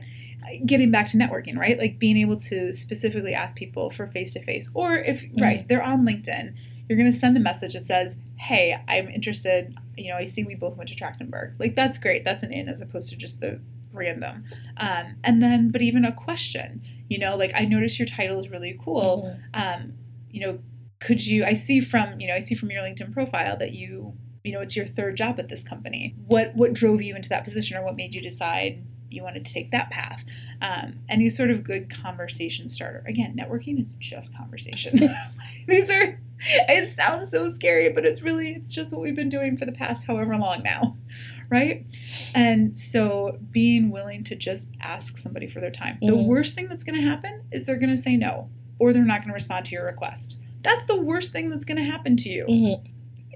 getting 0.66 0.91
back 0.91 1.09
to 1.11 1.16
networking, 1.16 1.57
right? 1.57 1.78
Like 1.78 1.99
being 1.99 2.16
able 2.18 2.39
to 2.41 2.72
specifically 2.74 3.32
ask 3.35 3.57
people 3.57 3.91
for 3.91 4.07
face 4.09 4.32
to 4.35 4.43
face, 4.43 4.68
or 4.74 4.95
if 4.95 5.22
Mm-hmm. 5.22 5.43
right, 5.43 5.68
they're 5.68 5.82
on 5.82 6.05
LinkedIn, 6.07 6.55
you're 6.89 6.99
gonna 6.99 7.12
send 7.12 7.37
a 7.37 7.41
message 7.41 7.72
that 7.74 7.85
says, 7.87 8.14
"Hey, 8.37 8.76
I'm 8.89 9.09
interested. 9.09 9.74
You 9.97 10.11
know, 10.11 10.16
I 10.16 10.24
see 10.24 10.45
we 10.45 10.55
both 10.55 10.76
went 10.76 10.89
to 10.91 10.95
Trachtenberg. 10.97 11.55
Like 11.59 11.74
that's 11.76 11.97
great. 11.99 12.24
That's 12.24 12.43
an 12.43 12.53
in 12.53 12.68
as 12.68 12.80
opposed 12.82 13.09
to 13.11 13.16
just 13.16 13.41
the 13.41 13.59
random. 13.93 14.45
Um, 14.76 15.14
and 15.24 15.43
then, 15.43 15.70
but 15.70 15.80
even 15.80 16.05
a 16.05 16.12
question. 16.12 16.82
You 17.09 17.18
know, 17.18 17.37
like 17.37 17.53
I 17.55 17.64
noticed 17.64 17.99
your 17.99 18.09
title 18.09 18.39
is 18.39 18.51
really 18.51 18.78
cool. 18.85 19.35
Mhm. 19.55 19.61
Um, 19.78 19.93
you 20.30 20.41
know, 20.41 20.59
could 21.01 21.24
you? 21.24 21.45
I 21.45 21.55
see 21.55 21.80
from 21.80 22.20
you 22.20 22.26
know, 22.28 22.35
I 22.35 22.41
see 22.41 22.55
from 22.55 22.70
your 22.70 22.82
LinkedIn 22.82 23.12
profile 23.12 23.57
that 23.59 23.72
you 23.72 24.12
you 24.45 24.53
know 24.53 24.61
it's 24.61 24.76
your 24.76 24.86
third 24.86 25.16
job 25.16 25.40
at 25.40 25.49
this 25.49 25.64
company. 25.64 26.14
What 26.26 26.55
what 26.55 26.74
drove 26.74 27.03
you 27.03 27.16
into 27.16 27.30
that 27.30 27.45
position, 27.45 27.76
or 27.76 27.82
what 27.84 27.97
made 27.97 28.14
you 28.14 28.20
decide 28.20 28.84
you 29.11 29.22
wanted 29.22 29.45
to 29.47 29.53
take 29.53 29.70
that 29.72 29.90
path? 29.90 30.22
Um, 30.61 30.99
any 31.09 31.28
sort 31.30 31.51
of 31.51 31.64
good 31.64 31.90
conversation 31.90 32.68
starter. 32.68 33.03
Again, 33.07 33.36
networking 33.36 33.82
is 33.84 33.95
just 33.99 34.36
conversation. 34.36 34.99
These 35.66 35.90
are. 35.90 36.20
It 36.68 36.95
sounds 36.95 37.30
so 37.30 37.53
scary, 37.55 37.88
but 37.90 38.05
it's 38.05 38.20
really 38.20 38.51
it's 38.51 38.72
just 38.72 38.92
what 38.92 39.01
we've 39.01 39.16
been 39.16 39.30
doing 39.30 39.57
for 39.57 39.64
the 39.64 39.72
past 39.72 40.07
however 40.07 40.36
long 40.36 40.62
now, 40.62 40.95
right? 41.49 41.86
And 42.34 42.76
so 42.76 43.38
being 43.51 43.90
willing 43.90 44.24
to 44.24 44.36
just 44.36 44.68
ask 44.82 45.16
somebody 45.16 45.49
for 45.49 45.61
their 45.61 45.70
time. 45.70 45.97
The 46.03 46.09
Mhm. 46.09 46.26
worst 46.26 46.55
thing 46.55 46.68
that's 46.68 46.84
going 46.84 47.01
to 47.01 47.09
happen 47.09 47.45
is 47.51 47.64
they're 47.64 47.78
going 47.78 47.97
to 47.97 48.03
say 48.03 48.16
no 48.16 48.51
or 48.78 48.92
they're 48.92 49.05
not 49.05 49.20
going 49.20 49.28
to 49.28 49.34
respond 49.34 49.64
to 49.66 49.72
your 49.72 49.86
request. 49.86 50.36
That's 50.62 50.84
the 50.86 51.01
worst 51.01 51.32
thing 51.32 51.49
that's 51.49 51.64
going 51.64 51.78
to 51.78 51.84
happen 51.90 52.16
to 52.18 52.28
you. 52.28 52.47
Mhm. 52.47 52.82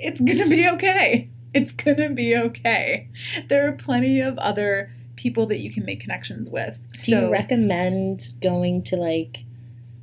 It's 0.01 0.20
going 0.20 0.38
to 0.38 0.49
be 0.49 0.68
okay. 0.68 1.28
It's 1.55 1.72
going 1.72 1.96
to 1.96 2.11
be 2.11 2.36
okay. 2.36 3.09
There 3.49 3.66
are 3.68 3.72
plenty 3.72 4.20
of 4.20 4.36
other 4.38 4.92
people 5.16 5.46
that 5.46 5.59
you 5.61 5.72
can 5.72 5.84
make 5.84 6.01
connections 6.01 6.49
with. 6.49 6.76
Do 7.05 7.11
you 7.12 7.30
recommend 7.30 8.34
going 8.42 8.82
to 8.84 8.96
like, 8.96 9.38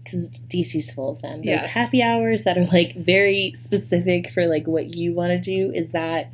because 0.04 0.30
DC's 0.50 0.91
full 0.91 1.12
of 1.12 1.22
them, 1.22 1.38
those 1.38 1.46
Yes. 1.46 1.66
happy 1.66 2.02
hours 2.02 2.43
that 2.43 2.58
are 2.58 2.66
like 2.66 2.96
very 2.96 3.54
specific 3.56 4.30
for 4.30 4.48
like 4.48 4.66
what 4.68 4.96
you 4.96 5.14
want 5.14 5.32
to 5.32 5.39
do? 5.39 5.72
Is 5.72 5.91
that 5.91 6.32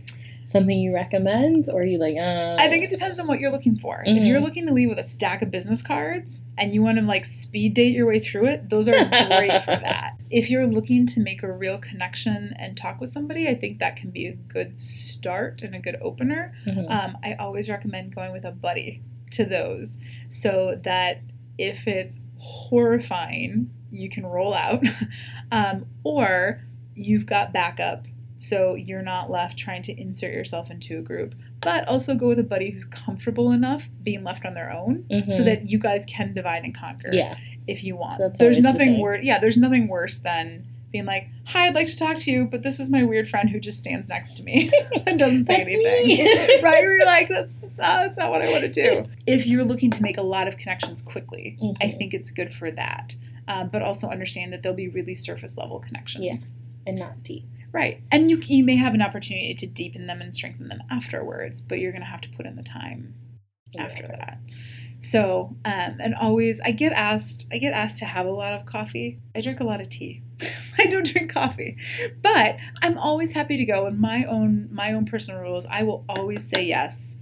something 0.51 0.77
you 0.77 0.93
recommend, 0.93 1.69
or 1.69 1.81
are 1.81 1.83
you 1.83 1.97
like, 1.97 2.15
uh, 2.17 2.55
I 2.59 2.67
think 2.69 2.83
it 2.83 2.89
depends 2.89 3.19
on 3.19 3.27
what 3.27 3.39
you're 3.39 3.51
looking 3.51 3.77
for. 3.77 4.03
If 4.05 4.23
you're 4.23 4.39
looking 4.41 4.67
to 4.67 4.73
leave 4.73 4.89
with 4.89 4.99
a 4.99 5.03
stack 5.03 5.41
of 5.41 5.49
business 5.51 5.81
cards 5.81 6.41
and 6.57 6.73
you 6.73 6.81
want 6.81 6.97
to 6.97 7.03
like 7.03 7.25
speed 7.25 7.73
date 7.73 7.93
your 7.93 8.05
way 8.07 8.19
through 8.19 8.47
it, 8.47 8.69
those 8.69 8.87
are 8.87 8.91
great 9.27 9.63
for 9.63 9.77
that. 9.77 10.13
If 10.29 10.49
you're 10.49 10.67
looking 10.67 11.07
to 11.07 11.19
make 11.19 11.43
a 11.43 11.51
real 11.51 11.77
connection 11.77 12.53
and 12.59 12.77
talk 12.77 12.99
with 13.01 13.09
somebody, 13.09 13.47
I 13.47 13.55
think 13.55 13.79
that 13.79 13.95
can 13.95 14.11
be 14.11 14.27
a 14.27 14.33
good 14.33 14.77
start 14.77 15.61
and 15.61 15.73
a 15.75 15.79
good 15.79 15.97
opener. 16.01 16.53
Mhm. 16.67 16.89
Um, 16.89 17.17
I 17.23 17.33
always 17.33 17.69
recommend 17.69 18.13
going 18.13 18.31
with 18.31 18.45
a 18.45 18.51
buddy 18.51 19.01
to 19.31 19.45
those 19.45 19.97
so 20.29 20.79
that 20.83 21.21
if 21.57 21.87
it's 21.87 22.17
horrifying, 22.37 23.69
you 23.91 24.09
can 24.09 24.25
roll 24.25 24.53
out, 24.53 24.83
um, 25.51 25.85
or 26.03 26.61
you've 26.95 27.25
got 27.25 27.53
backup 27.53 28.05
so 28.41 28.73
you're 28.73 29.03
not 29.03 29.29
left 29.29 29.55
trying 29.57 29.83
to 29.83 29.93
insert 30.01 30.33
yourself 30.33 30.71
into 30.71 30.97
a 30.97 31.01
group. 31.01 31.35
But 31.61 31.87
also 31.87 32.15
go 32.15 32.27
with 32.29 32.39
a 32.39 32.43
buddy 32.43 32.71
who's 32.71 32.85
comfortable 32.85 33.51
enough 33.51 33.83
being 34.03 34.23
left 34.23 34.45
on 34.45 34.55
their 34.55 34.71
own 34.71 35.05
so 35.11 35.15
Mhm. 35.15 35.45
that 35.45 35.69
you 35.69 35.77
guys 35.77 36.03
can 36.07 36.33
divide 36.33 36.63
and 36.63 36.73
conquer 36.73 37.11
yeah, 37.13 37.35
if 37.67 37.83
you 37.83 37.95
want. 37.95 38.17
So 38.17 38.29
there's 38.29 38.39
always 38.39 38.57
the 38.57 38.61
nothing 38.63 38.99
worse. 38.99 39.23
Yeah, 39.23 39.37
there's 39.39 39.57
nothing 39.57 39.87
worse 39.87 40.15
than 40.17 40.65
being 40.91 41.05
like, 41.05 41.27
"Hi, 41.45 41.67
I'd 41.67 41.75
like 41.75 41.87
to 41.87 41.95
talk 41.97 42.17
to 42.17 42.31
you, 42.31 42.47
but 42.51 42.63
this 42.63 42.79
is 42.79 42.89
my 42.89 43.03
weird 43.03 43.29
friend 43.29 43.47
who 43.49 43.59
just 43.59 43.77
stands 43.77 44.09
next 44.09 44.35
to 44.37 44.43
me 44.43 44.71
and 45.07 45.19
doesn't 45.19 45.45
say 45.45 45.57
anything." 45.61 46.07
me. 46.07 46.61
right? 46.63 46.81
You're 46.81 47.05
like, 47.05 47.29
"That's, 47.29 47.55
that's, 47.61 47.77
not, 47.77 47.99
that's 48.07 48.17
not 48.17 48.31
what 48.31 48.41
I 48.41 48.49
want 48.51 48.63
to 48.63 48.69
do." 48.69 49.05
If 49.27 49.45
you're 49.45 49.63
looking 49.63 49.91
to 49.91 50.01
make 50.01 50.17
a 50.17 50.21
lot 50.23 50.47
of 50.47 50.57
connections 50.57 51.01
quickly, 51.03 51.57
I 51.79 51.85
Mhm. 51.85 51.97
think 51.99 52.13
it's 52.15 52.31
good 52.31 52.53
for 52.55 52.71
that. 52.71 53.15
Um, 53.47 53.69
but 53.71 53.81
also 53.83 54.07
understand 54.09 54.51
that 54.53 54.63
there'll 54.63 54.75
be 54.75 54.87
really 54.89 55.13
surface 55.15 55.55
level 55.57 55.79
connections. 55.79 56.23
Yeah. 56.25 56.37
and 56.87 56.97
not 56.97 57.21
deep. 57.23 57.45
Right. 57.71 58.01
And 58.11 58.29
you, 58.29 58.37
you 58.37 58.63
may 58.63 58.75
have 58.75 58.93
an 58.93 59.01
opportunity 59.01 59.53
to 59.55 59.65
deepen 59.65 60.07
them 60.07 60.21
and 60.21 60.35
strengthen 60.35 60.67
them 60.67 60.81
afterwards, 60.89 61.61
but 61.61 61.79
you're 61.79 61.91
going 61.91 62.01
to 62.01 62.07
have 62.07 62.21
to 62.21 62.29
put 62.29 62.45
in 62.45 62.55
the 62.55 62.63
time 62.63 63.13
after 63.79 64.03
Right. 64.03 64.19
that. 64.19 64.39
So, 65.03 65.55
um, 65.65 65.97
and 65.99 66.13
always, 66.13 66.61
I 66.61 66.71
get 66.71 66.93
asked, 66.93 67.47
I 67.51 67.57
get 67.57 67.73
asked 67.73 67.97
to 67.99 68.05
have 68.05 68.27
a 68.27 68.31
lot 68.31 68.53
of 68.53 68.65
coffee. 68.65 69.19
I 69.35 69.41
drink 69.41 69.59
a 69.59 69.63
lot 69.63 69.81
of 69.81 69.89
tea. 69.89 70.21
I 70.77 70.85
don't 70.85 71.05
drink 71.05 71.31
coffee, 71.33 71.77
but 72.21 72.57
I'm 72.81 72.97
always 72.97 73.31
happy 73.31 73.57
to 73.57 73.65
go. 73.65 73.87
And 73.87 73.99
my 73.99 74.25
own, 74.25 74.69
my 74.71 74.93
own 74.93 75.05
personal 75.05 75.41
rules, 75.41 75.65
I 75.65 75.83
will 75.83 76.05
always 76.07 76.47
say 76.47 76.63
yes 76.63 77.15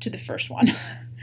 to 0.00 0.10
the 0.10 0.18
first 0.18 0.50
one, 0.50 0.74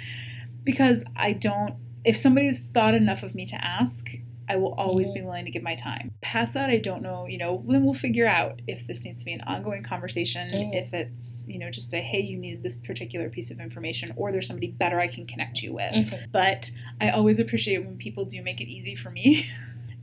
because 0.63 1.03
I 1.15 1.34
don't. 1.34 1.75
If 2.03 2.17
somebody's 2.17 2.59
thought 2.73 2.95
enough 2.95 3.21
of 3.21 3.36
me 3.36 3.45
to 3.45 3.63
ask, 3.63 4.07
I 4.51 4.57
will 4.57 4.73
always 4.73 5.09
Mhm. 5.11 5.13
be 5.13 5.21
willing 5.21 5.45
to 5.45 5.51
give 5.51 5.63
my 5.63 5.75
time. 5.75 6.11
Past 6.21 6.53
that, 6.55 6.69
I 6.69 6.77
don't 6.77 7.01
know. 7.01 7.25
You 7.25 7.37
know, 7.37 7.63
then 7.67 7.85
we'll 7.85 7.93
figure 7.93 8.27
out 8.27 8.61
if 8.67 8.85
this 8.85 9.05
needs 9.05 9.19
to 9.19 9.25
be 9.25 9.31
an 9.31 9.41
ongoing 9.41 9.81
conversation, 9.81 10.49
Mm. 10.49 10.75
if 10.75 10.93
it's 10.93 11.45
you 11.47 11.57
know 11.57 11.71
just 11.71 11.93
a 11.93 12.01
hey, 12.01 12.19
you 12.19 12.37
need 12.37 12.61
this 12.61 12.75
particular 12.77 13.29
piece 13.29 13.49
of 13.49 13.59
information, 13.61 14.11
or 14.17 14.31
there's 14.33 14.47
somebody 14.47 14.67
better 14.71 14.99
I 14.99 15.07
can 15.07 15.25
connect 15.25 15.61
you 15.63 15.73
with. 15.73 15.93
Mhm. 15.93 16.31
But 16.31 16.69
I 16.99 17.09
always 17.11 17.39
appreciate 17.39 17.85
when 17.85 17.95
people 17.97 18.25
do 18.25 18.41
make 18.41 18.59
it 18.59 18.67
easy 18.67 18.95
for 18.95 19.09
me. 19.09 19.45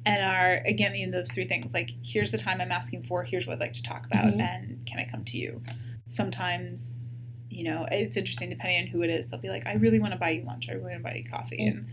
And 0.07 0.22
are 0.22 0.62
again 0.64 0.94
in 0.94 1.11
those 1.11 1.28
three 1.30 1.46
things 1.46 1.74
like 1.74 1.90
here's 2.03 2.30
the 2.30 2.38
time 2.38 2.62
I'm 2.62 2.72
asking 2.72 3.03
for, 3.03 3.24
here's 3.24 3.46
what 3.46 3.55
I'd 3.55 3.61
like 3.61 3.74
to 3.74 3.82
talk 3.82 4.07
about, 4.07 4.32
Mhm. 4.34 4.40
and 4.40 4.86
can 4.86 4.99
I 4.99 5.05
come 5.05 5.22
to 5.26 5.36
you? 5.36 5.62
Sometimes, 6.07 7.05
you 7.51 7.64
know, 7.64 7.86
it's 7.90 8.16
interesting 8.16 8.49
depending 8.49 8.80
on 8.80 8.86
who 8.86 9.03
it 9.03 9.11
is. 9.11 9.28
They'll 9.28 9.40
be 9.40 9.51
like, 9.51 9.66
I 9.66 9.74
really 9.74 10.01
want 10.01 10.12
to 10.14 10.18
buy 10.18 10.30
you 10.30 10.42
lunch, 10.44 10.68
I 10.70 10.72
really 10.72 10.92
want 10.92 10.99
to 10.99 11.03
buy 11.03 11.14
you 11.16 11.24
coffee, 11.24 11.59
Mm. 11.59 11.68
and 11.68 11.86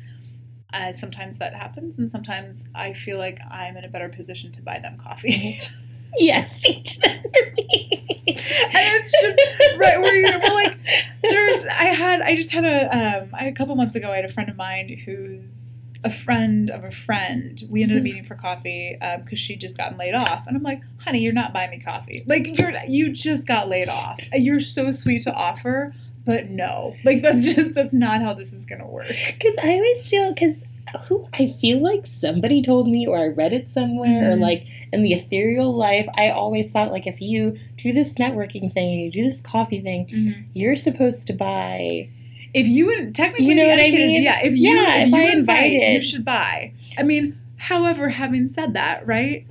uh, 0.73 0.93
sometimes 0.93 1.37
that 1.39 1.53
happens, 1.53 1.97
and 1.97 2.09
sometimes 2.11 2.65
I 2.73 2.93
feel 2.93 3.17
like 3.17 3.39
I'm 3.49 3.77
in 3.77 3.83
a 3.83 3.89
better 3.89 4.09
position 4.09 4.51
to 4.53 4.61
buy 4.61 4.79
them 4.79 4.97
coffee. 4.97 5.61
Yes, 6.17 6.63
you 6.65 6.75
did 6.75 7.01
that 7.01 7.21
for 7.23 7.51
me. 7.57 8.05
and 8.27 8.37
it's 8.73 9.11
just 9.11 9.77
right 9.77 9.99
where 9.99 10.15
you're 10.15 10.39
well, 10.39 10.53
like 10.55 10.77
there's 11.21 11.63
i 11.65 11.85
had 11.85 12.21
i 12.21 12.35
just 12.35 12.51
had 12.51 12.63
a 12.63 12.85
um 13.21 13.29
I, 13.33 13.47
a 13.47 13.51
couple 13.51 13.75
months 13.75 13.95
ago 13.95 14.11
i 14.11 14.15
had 14.15 14.25
a 14.25 14.31
friend 14.31 14.49
of 14.49 14.55
mine 14.55 14.87
who's 15.05 15.73
a 16.03 16.11
friend 16.11 16.69
of 16.69 16.83
a 16.83 16.91
friend 16.91 17.63
we 17.69 17.81
ended 17.83 17.97
up 17.97 18.03
meeting 18.03 18.23
for 18.23 18.35
coffee 18.35 18.97
because 19.23 19.39
she'd 19.39 19.59
just 19.59 19.77
gotten 19.77 19.97
laid 19.97 20.13
off 20.15 20.45
and 20.47 20.55
i'm 20.55 20.63
like 20.63 20.81
honey 20.99 21.19
you're 21.19 21.33
not 21.33 21.53
buying 21.53 21.69
me 21.71 21.79
coffee 21.79 22.23
like 22.27 22.57
you're 22.57 22.71
you 22.87 23.09
just 23.11 23.45
got 23.45 23.67
laid 23.69 23.89
off 23.89 24.19
you're 24.33 24.59
so 24.59 24.91
sweet 24.91 25.23
to 25.23 25.33
offer 25.33 25.93
but 26.25 26.49
no 26.49 26.95
like 27.03 27.21
that's 27.21 27.45
just 27.55 27.73
that's 27.73 27.93
not 27.93 28.21
how 28.21 28.33
this 28.33 28.51
is 28.53 28.65
gonna 28.65 28.87
work 28.87 29.07
Because 29.07 29.57
I 29.63 29.73
always 29.73 30.07
feel 30.07 30.33
because 30.33 30.63
who 31.07 31.27
I 31.33 31.53
feel 31.59 31.79
like 31.81 32.05
somebody 32.05 32.61
told 32.61 32.87
me 32.87 33.05
or 33.07 33.17
I 33.17 33.27
read 33.27 33.53
it 33.53 33.69
somewhere 33.69 34.31
or 34.31 34.35
Mhm. 34.35 34.41
like 34.41 34.67
in 34.93 35.01
the 35.03 35.13
ethereal 35.13 35.73
life, 35.75 36.07
I 36.15 36.29
always 36.29 36.71
thought 36.71 36.91
like 36.91 37.05
if 37.07 37.19
you 37.19 37.57
do 37.77 37.91
this 37.91 38.13
networking 38.15 38.71
thing, 38.73 38.99
you 38.99 39.11
do 39.11 39.23
this 39.23 39.41
coffee 39.41 39.81
thing, 39.81 40.45
you're 40.53 40.75
supposed 40.75 41.25
to 41.27 41.33
buy. 41.33 42.07
if 42.53 42.65
you 42.67 42.85
would 42.85 43.13
technically 43.15 43.47
You 43.47 43.55
know 43.55 43.67
what 43.67 43.79
I 43.79 43.83
etiquette 43.83 43.99
is, 44.01 44.07
mean? 44.07 44.23
yeah 44.23 44.39
if 44.43 44.55
you 44.55 44.75
Yeah, 44.75 44.95
if, 44.97 45.07
if 45.07 45.13
you 45.13 45.19
I 45.21 45.31
invite 45.31 45.73
you 45.73 46.01
should 46.01 46.23
buy 46.23 46.71
i 46.97 47.03
mean 47.03 47.37
however 47.57 48.09
having 48.09 48.47
said 48.49 48.73
that 48.73 49.05
right 49.07 49.45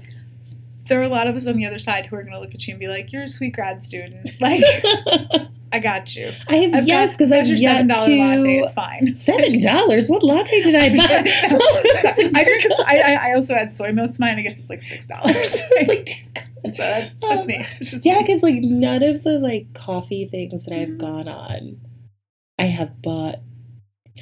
there 0.88 1.00
are 1.00 1.04
a 1.04 1.08
lot 1.08 1.26
of 1.26 1.36
us 1.36 1.46
on 1.46 1.56
the 1.56 1.64
other 1.66 1.78
side 1.78 2.06
who 2.06 2.16
are 2.16 2.22
going 2.22 2.34
to 2.34 2.40
look 2.40 2.54
at 2.54 2.66
you 2.66 2.72
and 2.74 2.80
be 2.80 2.88
like 2.88 3.12
you're 3.12 3.24
a 3.24 3.28
sweet 3.28 3.54
grad 3.54 3.82
student 3.82 4.30
like 4.40 4.62
i 5.72 5.78
got 5.78 6.14
you 6.14 6.30
I 6.48 6.56
have 6.56 6.74
I've 6.74 6.86
yes 6.86 7.16
because 7.16 7.32
I've 7.32 7.46
your 7.46 7.56
yet 7.56 7.72
seven 7.72 7.88
dollar 7.88 8.08
latte 8.08 8.42
to 8.58 8.64
it's 8.64 8.72
fine 8.72 9.16
seven 9.30 9.58
dollars. 9.60 10.08
What 10.08 10.22
latte 10.22 10.62
did 10.62 10.74
I 10.76 10.88
buy? 10.96 12.30
I 12.38 12.44
drink. 12.44 12.64
I, 12.86 13.30
I 13.30 13.34
also 13.34 13.54
add 13.54 13.72
soy 13.72 13.90
milk 13.92 14.12
to 14.12 14.20
mine. 14.20 14.38
I 14.38 14.42
guess 14.42 14.58
it's 14.58 14.70
like 14.70 14.82
six 14.82 15.06
dollars. 15.06 15.34
It's 15.36 15.88
like 15.88 16.24
so 16.64 16.70
that's, 16.76 17.10
that's 17.20 17.46
me. 17.46 17.64
Yeah, 18.02 18.20
because 18.22 18.42
like 18.42 18.56
none 18.56 19.02
of 19.02 19.24
the 19.24 19.38
like 19.40 19.72
coffee 19.74 20.26
things 20.26 20.64
that 20.64 20.74
I've 20.74 20.88
Mhm. 20.90 20.98
gone 20.98 21.28
on, 21.28 21.80
I 22.58 22.64
have 22.64 23.02
bought 23.02 23.40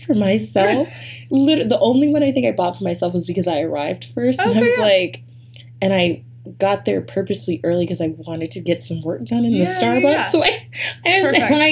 for 0.06 0.14
myself. 0.14 0.88
Literally, 1.30 1.68
the 1.68 1.78
only 1.80 2.08
one 2.08 2.22
I 2.22 2.32
think 2.32 2.46
I 2.46 2.52
bought 2.52 2.78
for 2.78 2.84
myself 2.84 3.12
was 3.14 3.26
because 3.26 3.46
I 3.46 3.60
arrived 3.60 4.04
first, 4.06 4.40
and 4.40 4.58
I 4.58 4.60
was 4.62 4.78
like, 4.78 5.22
and 5.82 5.92
I 5.92 6.24
got 6.62 6.84
there 6.86 7.00
purposely 7.02 7.60
early 7.64 7.84
because 7.84 8.00
I 8.00 8.14
wanted 8.18 8.52
to 8.52 8.60
get 8.60 8.82
some 8.82 9.02
work 9.02 9.24
done 9.26 9.44
in 9.44 9.52
the 9.52 9.58
Yeah, 9.58 9.64
yeah, 9.64 9.80
Starbucks. 9.80 10.02
yeah. 10.12 10.30
So 10.30 10.42
I, 10.44 10.68
I 11.04 11.22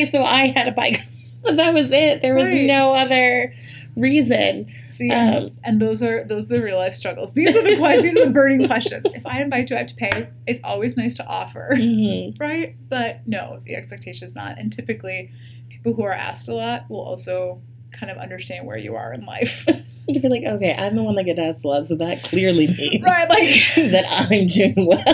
was. 0.03 0.11
So 0.11 0.23
I 0.25 0.49
had 0.49 0.67
a 0.69 0.73
bike. 0.73 1.01
but 1.43 1.57
that 1.57 1.73
was 1.73 1.93
it. 1.93 2.21
There 2.23 2.35
was 2.35 2.47
Right. 2.49 2.67
no 2.67 2.91
other 2.93 3.55
reason. 3.97 4.67
See, 4.97 5.11
Um, 5.11 5.53
and 5.65 5.81
those 5.81 6.03
are 6.03 6.25
those 6.25 6.45
are 6.45 6.57
the 6.59 6.63
real 6.63 6.77
life 6.77 6.95
struggles. 6.95 7.33
These 7.33 7.57
are 7.57 7.63
the 7.63 8.01
these 8.03 8.17
are 8.19 8.27
the 8.27 8.33
burning 8.33 8.67
questions. 8.67 9.07
If 9.15 9.25
I 9.25 9.41
invite 9.41 9.71
you, 9.71 9.77
I 9.77 9.79
have 9.79 9.89
to 9.89 9.95
pay. 9.95 10.29
It's 10.47 10.61
always 10.65 10.97
nice 10.97 11.17
to 11.19 11.25
offer, 11.27 11.71
Mhm. 11.75 12.39
right? 12.41 12.75
But 12.89 13.21
no, 13.27 13.61
the 13.65 13.77
expectation 13.77 14.29
is 14.29 14.35
not. 14.35 14.59
And 14.59 14.71
typically, 14.73 15.31
people 15.71 15.95
who 15.95 16.03
are 16.03 16.13
asked 16.13 16.49
a 16.49 16.55
lot 16.55 16.91
will 16.91 17.01
also 17.01 17.63
kind 17.93 18.11
of 18.11 18.19
understand 18.19 18.67
where 18.67 18.77
you 18.77 18.95
are 18.97 19.13
in 19.15 19.25
life, 19.25 19.65
To 20.13 20.19
be 20.19 20.29
like, 20.29 20.43
okay, 20.45 20.75
I'm 20.75 20.97
the 20.97 21.03
one 21.05 21.15
that 21.17 21.25
gets 21.25 21.39
asked 21.39 21.65
a 21.65 21.69
lot, 21.69 21.87
so 21.87 21.95
that 21.97 22.25
clearly 22.25 22.67
means 22.79 23.03
right? 23.05 23.29
Like 23.29 23.63
that 23.93 24.05
I'm 24.09 24.47
doing 24.49 24.75
well. 24.87 25.05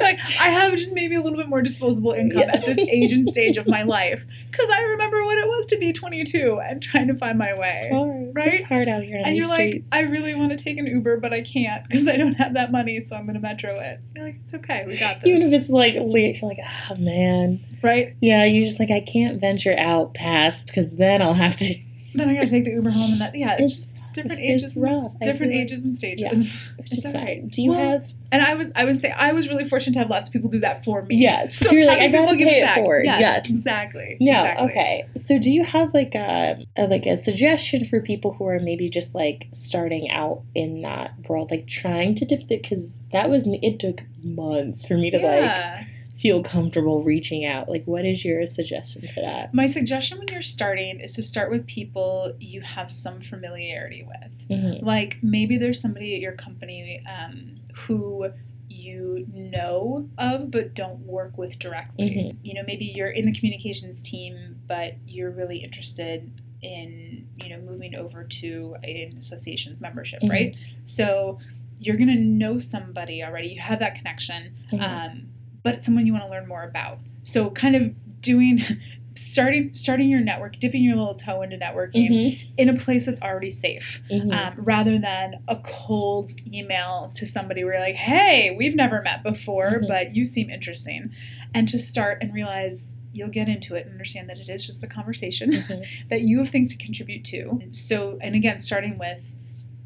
like 0.00 0.18
I 0.40 0.48
have 0.50 0.74
just 0.76 0.92
maybe 0.92 1.14
a 1.16 1.22
little 1.22 1.38
bit 1.38 1.48
more 1.48 1.62
disposable 1.62 2.12
income 2.12 2.42
Yeah. 2.42 2.52
at 2.56 2.66
this 2.66 2.78
age 2.78 3.12
and 3.12 3.28
stage 3.32 3.56
of 3.56 3.66
my 3.66 3.82
life 3.84 4.22
because 4.50 4.68
I 4.70 4.80
remember 4.82 5.24
what 5.24 5.38
it 5.38 5.46
was 5.46 5.66
to 5.66 5.78
be 5.78 5.92
22 5.92 6.60
and 6.60 6.82
trying 6.82 7.06
to 7.08 7.14
find 7.14 7.38
my 7.38 7.54
way. 7.58 7.88
It's 7.90 7.94
hard. 7.94 8.32
Right? 8.34 8.54
It's 8.60 8.64
hard 8.68 8.88
out 8.88 9.02
here 9.02 9.20
and 9.24 9.36
you're 9.36 9.48
like. 9.48 9.84
I 9.92 10.00
really 10.00 10.34
want 10.34 10.50
to 10.50 10.62
take 10.62 10.76
an 10.78 10.86
Uber, 10.86 11.18
but 11.18 11.32
I 11.32 11.40
can't 11.42 11.88
because 11.88 12.06
I 12.06 12.16
don't 12.16 12.34
have 12.34 12.54
that 12.54 12.70
money, 12.72 13.02
so 13.06 13.16
I'm 13.16 13.24
going 13.24 13.34
to 13.34 13.40
metro 13.40 13.78
it. 13.80 14.00
You're 14.14 14.24
like, 14.26 14.36
it's 14.44 14.54
okay, 14.54 14.84
we 14.86 14.98
got 14.98 15.20
this. 15.22 15.28
Even 15.30 15.42
if 15.42 15.58
it's 15.58 15.70
like 15.70 15.94
late, 15.96 16.40
you're 16.42 16.48
like, 16.50 16.58
oh 16.90 16.96
man. 16.96 17.60
right? 17.82 18.14
Yeah, 18.20 18.44
you're 18.44 18.64
just 18.64 18.78
like, 18.78 18.90
I 18.90 19.00
can't 19.00 19.40
venture 19.40 19.74
out 19.78 20.12
past 20.14 20.66
because 20.66 20.96
then 20.96 21.22
I'll 21.22 21.32
have 21.34 21.56
to. 21.56 21.80
Then 22.16 22.28
I 22.28 22.34
got 22.34 22.42
to 22.42 22.48
take 22.48 22.64
the 22.64 22.70
Uber 22.72 22.90
home, 22.90 23.12
and 23.12 23.20
that 23.20 23.34
yeah, 23.34 23.56
it's, 23.58 23.84
It's 23.84 23.86
different 24.14 24.40
it's, 24.40 24.50
ages, 24.62 24.62
it's 24.72 24.76
rough. 24.76 25.12
Different 25.20 25.52
like- 25.52 25.60
ages 25.62 25.84
and 25.84 25.96
stages. 25.98 26.20
Yeah. 26.22 26.30
Which 26.78 26.92
It's 26.92 27.04
is 27.04 27.12
fine. 27.12 27.48
Do 27.48 27.62
you 27.62 27.70
Well, 27.72 27.90
have? 28.00 28.12
And 28.32 28.42
I 28.42 28.54
was, 28.54 28.72
I 28.74 28.84
would 28.84 29.00
say, 29.00 29.10
I 29.10 29.32
was 29.32 29.48
really 29.48 29.68
fortunate 29.68 29.92
to 29.94 29.98
have 30.00 30.08
lots 30.10 30.28
of 30.28 30.32
people 30.32 30.48
do 30.50 30.58
that 30.60 30.84
for 30.84 31.02
me. 31.02 31.16
Yes. 31.16 31.54
So 31.56 31.70
you're 31.72 31.86
like, 31.86 31.98
I 32.00 32.08
gotta 32.08 32.34
give 32.36 32.48
pay 32.48 32.60
it 32.60 32.64
back. 32.64 32.76
forward. 32.76 33.04
Yes, 33.04 33.20
Yes. 33.20 33.50
exactly. 33.50 34.16
No, 34.20 34.32
exactly. 34.32 34.66
okay. 34.68 35.04
So 35.24 35.38
do 35.38 35.50
you 35.50 35.62
have 35.64 35.92
like 35.94 36.14
a, 36.14 36.64
a 36.76 36.86
like 36.86 37.06
a 37.06 37.16
suggestion 37.16 37.84
for 37.84 38.00
people 38.00 38.32
who 38.34 38.46
are 38.46 38.58
maybe 38.58 38.88
just 38.88 39.14
like 39.14 39.46
starting 39.52 40.10
out 40.10 40.42
in 40.54 40.82
that 40.82 41.12
world, 41.28 41.50
like 41.50 41.66
trying 41.68 42.14
to 42.16 42.24
dip 42.24 42.40
it? 42.50 42.62
Because 42.62 42.98
that 43.12 43.28
was 43.30 43.46
me. 43.46 43.60
It 43.62 43.78
took 43.78 44.00
months 44.22 44.84
for 44.86 44.96
me 44.96 45.10
to 45.10 45.18
like 45.18 45.24
Yeah. 45.42 45.84
Feel 46.16 46.42
comfortable 46.42 47.02
reaching 47.02 47.44
out. 47.44 47.68
Like, 47.68 47.84
what 47.84 48.04
is 48.06 48.24
your 48.24 48.46
suggestion 48.46 49.06
for 49.14 49.20
that? 49.20 49.52
My 49.52 49.66
suggestion 49.66 50.18
when 50.18 50.28
you're 50.28 50.40
starting 50.42 51.00
is 51.00 51.12
to 51.14 51.22
start 51.22 51.50
with 51.50 51.66
people 51.66 52.34
you 52.40 52.62
have 52.62 52.90
some 52.90 53.20
familiarity 53.20 54.02
with. 54.06 54.48
Mhm. 54.48 54.82
Like 54.82 55.18
maybe 55.22 55.58
there's 55.58 55.80
somebody 55.80 56.14
at 56.14 56.20
your 56.20 56.32
company 56.32 57.02
um, 57.06 57.56
who 57.74 58.30
you 58.68 59.26
know 59.32 60.08
of 60.18 60.50
but 60.50 60.74
don't 60.74 61.00
work 61.00 61.36
with 61.36 61.58
directly. 61.58 62.10
Mhm. 62.10 62.36
You 62.42 62.54
know, 62.54 62.62
maybe 62.66 62.84
you're 62.86 63.10
in 63.10 63.26
the 63.26 63.32
communications 63.32 64.00
team, 64.02 64.56
but 64.66 64.94
you're 65.06 65.30
really 65.30 65.58
interested 65.58 66.30
in 66.62 67.26
you 67.36 67.50
know 67.50 67.60
moving 67.60 67.94
over 67.94 68.24
to 68.24 68.74
an 68.82 69.16
association's 69.18 69.80
membership, 69.82 70.22
Mhm. 70.22 70.30
right? 70.30 70.56
So 70.84 71.38
you're 71.78 71.96
gonna 71.96 72.14
know 72.16 72.58
somebody 72.58 73.22
already. 73.22 73.48
You 73.48 73.60
have 73.60 73.80
that 73.80 73.94
connection 73.96 74.54
Mhm. 74.72 74.80
um, 74.80 75.28
but 75.66 75.82
someone 75.84 76.06
you 76.06 76.12
want 76.12 76.24
to 76.24 76.30
learn 76.30 76.46
more 76.46 76.62
about. 76.62 77.00
So 77.24 77.50
kind 77.50 77.74
of 77.74 77.82
doing 78.20 78.60
starting 79.16 79.74
starting 79.74 80.08
your 80.08 80.20
network, 80.20 80.58
dipping 80.60 80.82
your 80.84 80.94
little 80.94 81.14
toe 81.16 81.42
into 81.42 81.56
networking 81.56 82.08
Mhm. 82.10 82.42
in 82.56 82.68
a 82.68 82.74
place 82.76 83.04
that's 83.06 83.20
already 83.20 83.50
safe, 83.50 84.00
Mhm. 84.10 84.30
um, 84.32 84.54
rather 84.64 84.96
than 84.98 85.42
a 85.48 85.56
cold 85.56 86.30
email 86.52 87.10
to 87.16 87.26
somebody 87.26 87.64
where 87.64 87.72
you're 87.74 87.82
like, 87.82 87.96
"Hey, 87.96 88.54
we've 88.56 88.76
never 88.76 89.02
met 89.02 89.22
before, 89.24 89.80
Mhm. 89.82 89.88
but 89.88 90.14
you 90.14 90.24
seem 90.24 90.50
interesting," 90.50 91.10
and 91.54 91.66
to 91.68 91.78
start 91.80 92.18
and 92.22 92.32
realize 92.32 92.92
you'll 93.12 93.28
get 93.40 93.48
into 93.48 93.74
it 93.74 93.86
and 93.86 93.92
understand 93.92 94.28
that 94.28 94.38
it 94.38 94.48
is 94.50 94.64
just 94.64 94.84
a 94.84 94.86
conversation 94.86 95.50
Mhm. 95.50 95.86
that 96.10 96.20
you 96.20 96.38
have 96.38 96.50
things 96.50 96.68
to 96.76 96.76
contribute 96.76 97.24
to. 97.24 97.60
So, 97.70 98.18
and 98.20 98.34
again, 98.36 98.60
starting 98.60 98.98
with, 98.98 99.22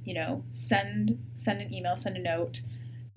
you 0.05 0.13
know, 0.13 0.45
send 0.51 1.17
send 1.37 1.63
an 1.63 1.73
email, 1.73 1.97
send 1.97 2.17
a 2.19 2.21
note. 2.21 2.61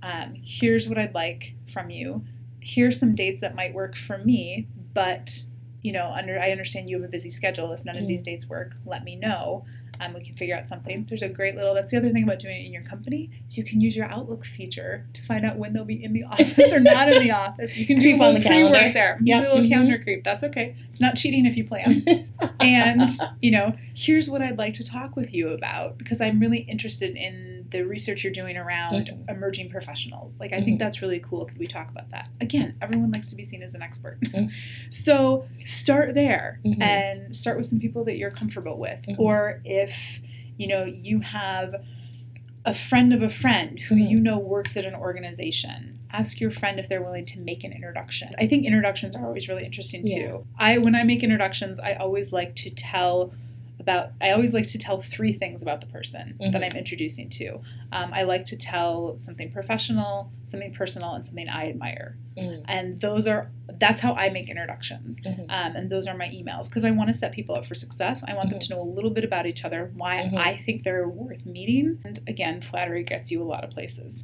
Um, 0.03 0.35
here's 0.43 0.87
what 0.87 0.97
I'd 0.97 1.13
like 1.15 1.53
from 1.73 1.89
you. 1.89 2.23
Here's 2.63 2.99
some 2.99 3.13
dates 3.15 3.41
that 3.41 3.55
might 3.55 3.73
work 3.73 3.95
for 3.95 4.17
me, 4.19 4.67
but 4.93 5.43
you 5.81 5.91
know, 5.91 6.13
under 6.15 6.39
I 6.39 6.51
understand 6.51 6.89
you 6.89 6.95
have 7.01 7.05
a 7.05 7.11
busy 7.11 7.29
schedule. 7.29 7.71
If 7.73 7.83
none 7.83 7.97
of 7.97 8.03
Mm. 8.03 8.07
these 8.07 8.23
dates 8.23 8.47
work, 8.47 8.75
let 8.85 9.03
me 9.03 9.17
know. 9.17 9.65
Um, 9.99 10.13
we 10.13 10.23
can 10.23 10.35
figure 10.35 10.55
out 10.55 10.65
something. 10.67 11.05
There's 11.07 11.21
a 11.21 11.27
great 11.29 11.55
little. 11.55 11.73
That's 11.75 11.91
the 11.91 11.97
other 11.97 12.09
thing 12.09 12.23
about 12.23 12.39
doing 12.39 12.61
it 12.61 12.65
in 12.65 12.73
your 12.73 12.81
company 12.83 13.29
is 13.47 13.57
you 13.57 13.63
can 13.63 13.79
use 13.79 13.95
your 13.95 14.05
Outlook 14.07 14.43
feature 14.45 15.05
to 15.13 15.21
find 15.23 15.45
out 15.45 15.57
when 15.57 15.71
they'll 15.73 15.85
be 15.85 16.03
in 16.03 16.13
the 16.13 16.23
office 16.31 16.71
or 16.73 16.79
not 16.79 17.09
in 17.09 17.21
the 17.21 17.31
office. 17.31 17.77
You 17.77 17.85
can 17.85 17.99
do 17.99 18.09
a 18.09 18.13
on 18.13 18.19
little 18.19 18.33
the 18.41 18.47
pre-work 18.47 18.93
there. 18.93 19.19
Yep. 19.23 19.41
Little 19.43 19.57
Mhm. 19.59 19.69
calendar 19.69 19.99
creep. 19.99 20.23
That's 20.23 20.43
okay. 20.45 20.75
It's 20.89 20.99
not 21.01 21.15
cheating 21.15 21.45
if 21.45 21.55
you 21.57 21.65
plan 21.65 22.03
and 22.59 23.09
you 23.41 23.51
know 23.51 23.73
here's 23.93 24.29
what 24.29 24.41
i'd 24.41 24.57
like 24.57 24.73
to 24.73 24.83
talk 24.85 25.15
with 25.15 25.33
you 25.33 25.49
about 25.49 25.97
because 25.97 26.21
i'm 26.21 26.39
really 26.39 26.59
interested 26.59 27.15
in 27.15 27.52
the 27.71 27.81
research 27.83 28.23
you're 28.23 28.33
doing 28.33 28.57
around 28.57 29.07
Mhm. 29.07 29.29
emerging 29.29 29.69
professionals 29.69 30.39
like 30.39 30.51
i 30.53 30.57
Mhm. 30.59 30.65
think 30.65 30.79
that's 30.79 31.01
really 31.01 31.19
cool 31.19 31.45
could 31.45 31.57
we 31.57 31.67
talk 31.67 31.89
about 31.91 32.09
that 32.11 32.27
again 32.41 32.75
everyone 32.81 33.11
likes 33.11 33.29
to 33.29 33.35
be 33.35 33.43
seen 33.43 33.61
as 33.63 33.73
an 33.73 33.81
expert 33.81 34.19
Mhm. 34.21 34.51
so 34.89 35.45
start 35.65 36.13
there 36.13 36.59
Mhm. 36.65 36.81
and 36.81 37.35
start 37.35 37.57
with 37.57 37.65
some 37.65 37.79
people 37.79 38.03
that 38.05 38.17
you're 38.17 38.31
comfortable 38.31 38.77
with 38.77 39.01
Mhm. 39.07 39.19
or 39.19 39.61
if 39.65 40.21
you 40.57 40.67
know 40.67 40.83
you 40.85 41.19
have 41.21 41.75
a 42.65 42.73
friend 42.73 43.11
of 43.13 43.21
a 43.21 43.29
friend 43.29 43.79
who 43.79 43.95
you 43.95 44.19
know 44.19 44.37
works 44.37 44.77
at 44.77 44.85
an 44.85 44.95
organization 44.95 45.99
ask 46.11 46.39
your 46.39 46.51
friend 46.51 46.79
if 46.79 46.87
they're 46.87 47.01
willing 47.01 47.25
to 47.25 47.41
make 47.43 47.63
an 47.63 47.71
introduction 47.73 48.29
i 48.37 48.47
think 48.47 48.65
introductions 48.65 49.15
are 49.15 49.25
always 49.25 49.47
really 49.49 49.65
interesting 49.65 50.01
too 50.05 50.11
Yeah. 50.11 50.37
i 50.57 50.77
when 50.77 50.95
i 50.95 51.03
make 51.03 51.23
introductions 51.23 51.79
i 51.79 51.93
always 51.93 52.31
like 52.31 52.55
to 52.57 52.69
tell 52.69 53.33
about 53.83 54.11
i 54.21 54.31
always 54.31 54.53
like 54.53 54.67
to 54.67 54.77
tell 54.77 55.01
three 55.01 55.33
things 55.33 55.61
about 55.61 55.79
the 55.81 55.87
person 55.87 56.35
that 56.39 56.51
Mhm. 56.61 56.65
i'm 56.71 56.77
introducing 56.83 57.29
to 57.39 57.47
um, 57.91 58.09
i 58.13 58.23
like 58.23 58.45
to 58.45 58.55
tell 58.55 59.17
something 59.19 59.51
professional 59.51 60.31
something 60.49 60.73
personal 60.73 61.13
and 61.15 61.25
something 61.25 61.47
i 61.49 61.69
admire 61.69 62.17
Mm, 62.35 62.63
and 62.67 62.99
those 62.99 63.27
are 63.27 63.51
that's 63.79 64.01
how 64.01 64.13
i 64.15 64.27
make 64.37 64.49
introductions 64.49 65.17
mhm. 65.19 65.41
um, 65.57 65.75
and 65.77 65.89
those 65.91 66.07
are 66.07 66.17
my 66.17 66.29
emails 66.29 66.65
because 66.67 66.83
I 66.83 66.89
want 66.89 67.07
to 67.11 67.13
set 67.13 67.31
people 67.31 67.53
up 67.53 67.65
for 67.67 67.75
success. 67.75 68.23
I 68.27 68.33
want 68.33 68.49
them 68.49 68.59
to 68.59 68.69
know 68.73 68.81
a 68.81 68.89
little 68.97 69.11
bit 69.11 69.23
about 69.23 69.45
each 69.45 69.63
other, 69.63 69.91
why 70.01 70.15
Mhm. 70.17 70.37
I 70.37 70.57
think 70.65 70.77
they're 70.83 71.07
worth 71.07 71.45
meeting. 71.45 71.99
And 72.03 72.19
again, 72.33 72.55
flattery 72.61 73.03
gets 73.03 73.29
you 73.29 73.39
a 73.43 73.47
lot 73.53 73.63
of 73.63 73.69
places. 73.69 74.23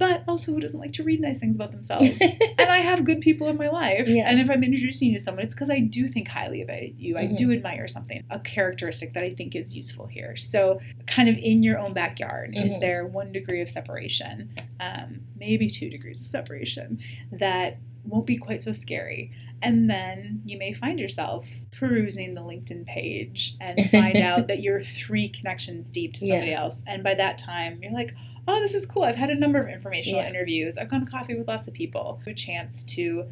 But 0.00 0.24
also, 0.26 0.50
who 0.52 0.60
doesn't 0.60 0.80
like 0.80 0.94
to 0.94 1.04
read 1.04 1.20
nice 1.20 1.36
things 1.38 1.56
about 1.56 1.72
themselves? 1.72 2.08
and 2.20 2.70
I 2.70 2.78
have 2.78 3.04
good 3.04 3.20
people 3.20 3.48
in 3.48 3.58
my 3.58 3.68
life. 3.68 4.08
Yeah. 4.08 4.30
And 4.30 4.40
if 4.40 4.48
I'm 4.48 4.64
introducing 4.64 5.10
you 5.10 5.18
to 5.18 5.22
someone, 5.22 5.44
it's 5.44 5.52
because 5.52 5.68
I 5.68 5.80
do 5.80 6.08
think 6.08 6.26
highly 6.26 6.62
of 6.62 6.70
you. 6.98 7.18
I 7.18 7.26
Mhm. 7.26 7.36
do 7.36 7.52
admire 7.52 7.86
something, 7.86 8.24
a 8.30 8.40
characteristic 8.40 9.12
that 9.12 9.22
I 9.22 9.34
think 9.34 9.54
is 9.54 9.76
useful 9.76 10.06
here. 10.06 10.36
So, 10.38 10.80
kind 11.06 11.28
of 11.28 11.36
in 11.36 11.62
your 11.62 11.78
own 11.78 11.92
backyard, 11.92 12.56
is 12.56 12.72
Mhm. 12.72 12.80
there 12.80 13.06
one 13.06 13.30
degree 13.30 13.60
of 13.60 13.68
separation, 13.70 14.48
um, 14.80 15.20
maybe 15.38 15.68
two 15.68 15.90
degrees 15.90 16.18
of 16.22 16.26
separation, 16.26 16.98
that 17.32 17.76
won't 18.06 18.26
be 18.26 18.38
quite 18.38 18.62
so 18.62 18.72
scary? 18.72 19.30
And 19.62 19.90
then 19.90 20.40
you 20.46 20.56
may 20.56 20.72
find 20.72 20.98
yourself 20.98 21.46
perusing 21.72 22.32
the 22.34 22.40
LinkedIn 22.40 22.86
page 22.86 23.54
and 23.60 23.78
find 23.90 24.16
out 24.30 24.46
that 24.46 24.62
you're 24.62 24.80
three 24.80 25.28
connections 25.28 25.88
deep 25.90 26.14
to 26.14 26.20
somebody 26.20 26.54
else. 26.54 26.80
And 26.86 27.02
by 27.04 27.12
that 27.16 27.36
time, 27.36 27.78
you're 27.82 27.92
like, 27.92 28.14
oh, 28.50 28.60
this 28.60 28.74
is 28.74 28.86
cool. 28.86 29.04
I've 29.04 29.16
had 29.16 29.30
a 29.30 29.34
number 29.34 29.60
of 29.60 29.68
informational 29.68 30.20
Yeah. 30.20 30.28
interviews. 30.28 30.76
I've 30.78 30.90
gone 30.90 31.04
to 31.04 31.10
coffee 31.10 31.34
with 31.36 31.48
lots 31.48 31.68
of 31.68 31.74
people. 31.74 32.20
A 32.26 32.34
chance 32.34 32.84
to 32.96 33.24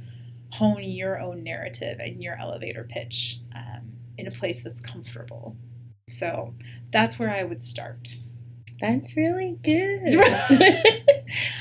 hone 0.50 0.82
your 0.82 1.18
own 1.20 1.42
narrative 1.44 1.98
and 2.00 2.22
your 2.22 2.36
elevator 2.38 2.86
pitch 2.88 3.38
um, 3.54 3.92
in 4.16 4.26
a 4.26 4.30
place 4.30 4.60
that's 4.62 4.80
comfortable. 4.80 5.56
So 6.08 6.54
that's 6.92 7.18
where 7.18 7.30
I 7.30 7.44
would 7.44 7.62
start. 7.62 8.16
That's 8.80 9.16
really 9.16 9.58
good. 9.62 10.14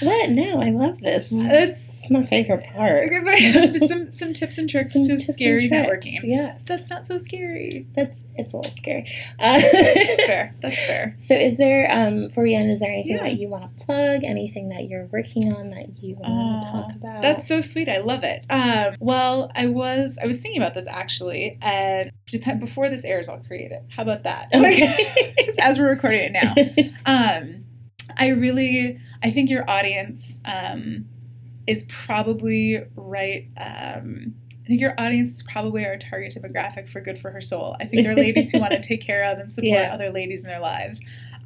What? 0.01 0.29
No, 0.29 0.61
I 0.61 0.69
love 0.69 0.99
this. 1.01 1.29
That's 1.29 1.89
It's 2.07 2.11
my 2.11 2.25
favorite 2.25 2.63
part. 2.73 3.03
okay, 3.11 3.75
but 3.79 3.89
some 3.89 4.11
some 4.11 4.33
tips 4.33 4.57
and 4.57 4.69
tricks 4.69 4.93
Some 4.93 5.07
to 5.07 5.19
scary 5.19 5.69
networking. 5.69 6.19
Yeah, 6.23 6.57
That's 6.65 6.89
not 6.89 7.05
so 7.05 7.17
scary. 7.17 7.85
that's 7.95 8.17
it's 8.39 8.53
a 8.53 8.55
little 8.57 8.71
scary. 8.75 9.05
Uh, 9.39 9.59
That's 9.59 10.23
fair. 10.27 10.55
That's 10.61 10.75
fair. 10.85 11.15
So, 11.17 11.33
is 11.33 11.57
there, 11.57 11.87
um, 11.91 12.29
for 12.29 12.45
Yen, 12.45 12.69
is 12.69 12.79
there 12.81 12.91
anything 12.91 13.15
Yeah. 13.15 13.23
that 13.23 13.39
you 13.39 13.47
want 13.47 13.63
to 13.79 13.83
plug? 13.83 14.23
Anything 14.23 14.69
that 14.69 14.87
you're 14.89 15.07
working 15.07 15.51
on 15.51 15.71
that 15.71 15.97
you 16.03 16.15
want 16.19 16.25
to 16.63 16.67
Aw, 16.67 16.71
talk 16.83 16.95
about? 16.95 17.21
That's 17.23 17.47
so 17.47 17.61
sweet. 17.61 17.89
I 17.89 17.97
love 17.97 18.23
it. 18.23 18.45
Um, 18.51 18.95
well, 18.99 19.51
I 19.55 19.65
was 19.65 20.19
I 20.21 20.27
was 20.27 20.37
thinking 20.37 20.61
about 20.61 20.75
this 20.75 20.85
actually, 20.87 21.57
and 21.63 22.11
depend 22.29 22.59
before 22.59 22.89
this 22.89 23.03
airs, 23.03 23.27
I'll 23.27 23.39
create 23.39 23.71
it. 23.71 23.83
How 23.89 24.03
about 24.03 24.21
that? 24.23 24.49
Okay. 24.53 25.33
As 25.59 25.79
we're 25.79 25.89
recording 25.89 26.31
it 26.31 26.33
now, 26.33 26.53
um, 27.39 27.65
I 28.15 28.27
really 28.27 28.99
I 29.23 29.31
think 29.31 29.49
your 29.49 29.67
audience 29.67 30.33
um, 30.45 31.05
is 31.67 31.85
probably 32.05 32.81
right. 32.95 33.47
Um, 33.57 34.33
I 34.63 34.67
think 34.67 34.81
your 34.81 34.95
audience 34.99 35.37
is 35.37 35.43
probably 35.43 35.85
our 35.85 35.97
target 35.97 36.33
demographic 36.35 36.89
for 36.89 36.99
Good 36.99 37.19
for 37.21 37.31
Her 37.31 37.39
Soul. 37.41 37.77
I 37.79 37.85
think 37.85 38.03
they're 38.03 38.15
ladies 38.15 38.51
who 38.51 38.59
want 38.59 38.73
to 38.73 38.81
take 38.85 39.01
care 39.01 39.23
of 39.25 39.37
and 39.39 39.49
support 39.51 39.67
Yeah. 39.67 39.93
other 39.93 40.09
ladies 40.11 40.41
in 40.41 40.47
their 40.47 40.59
lives. 40.59 40.99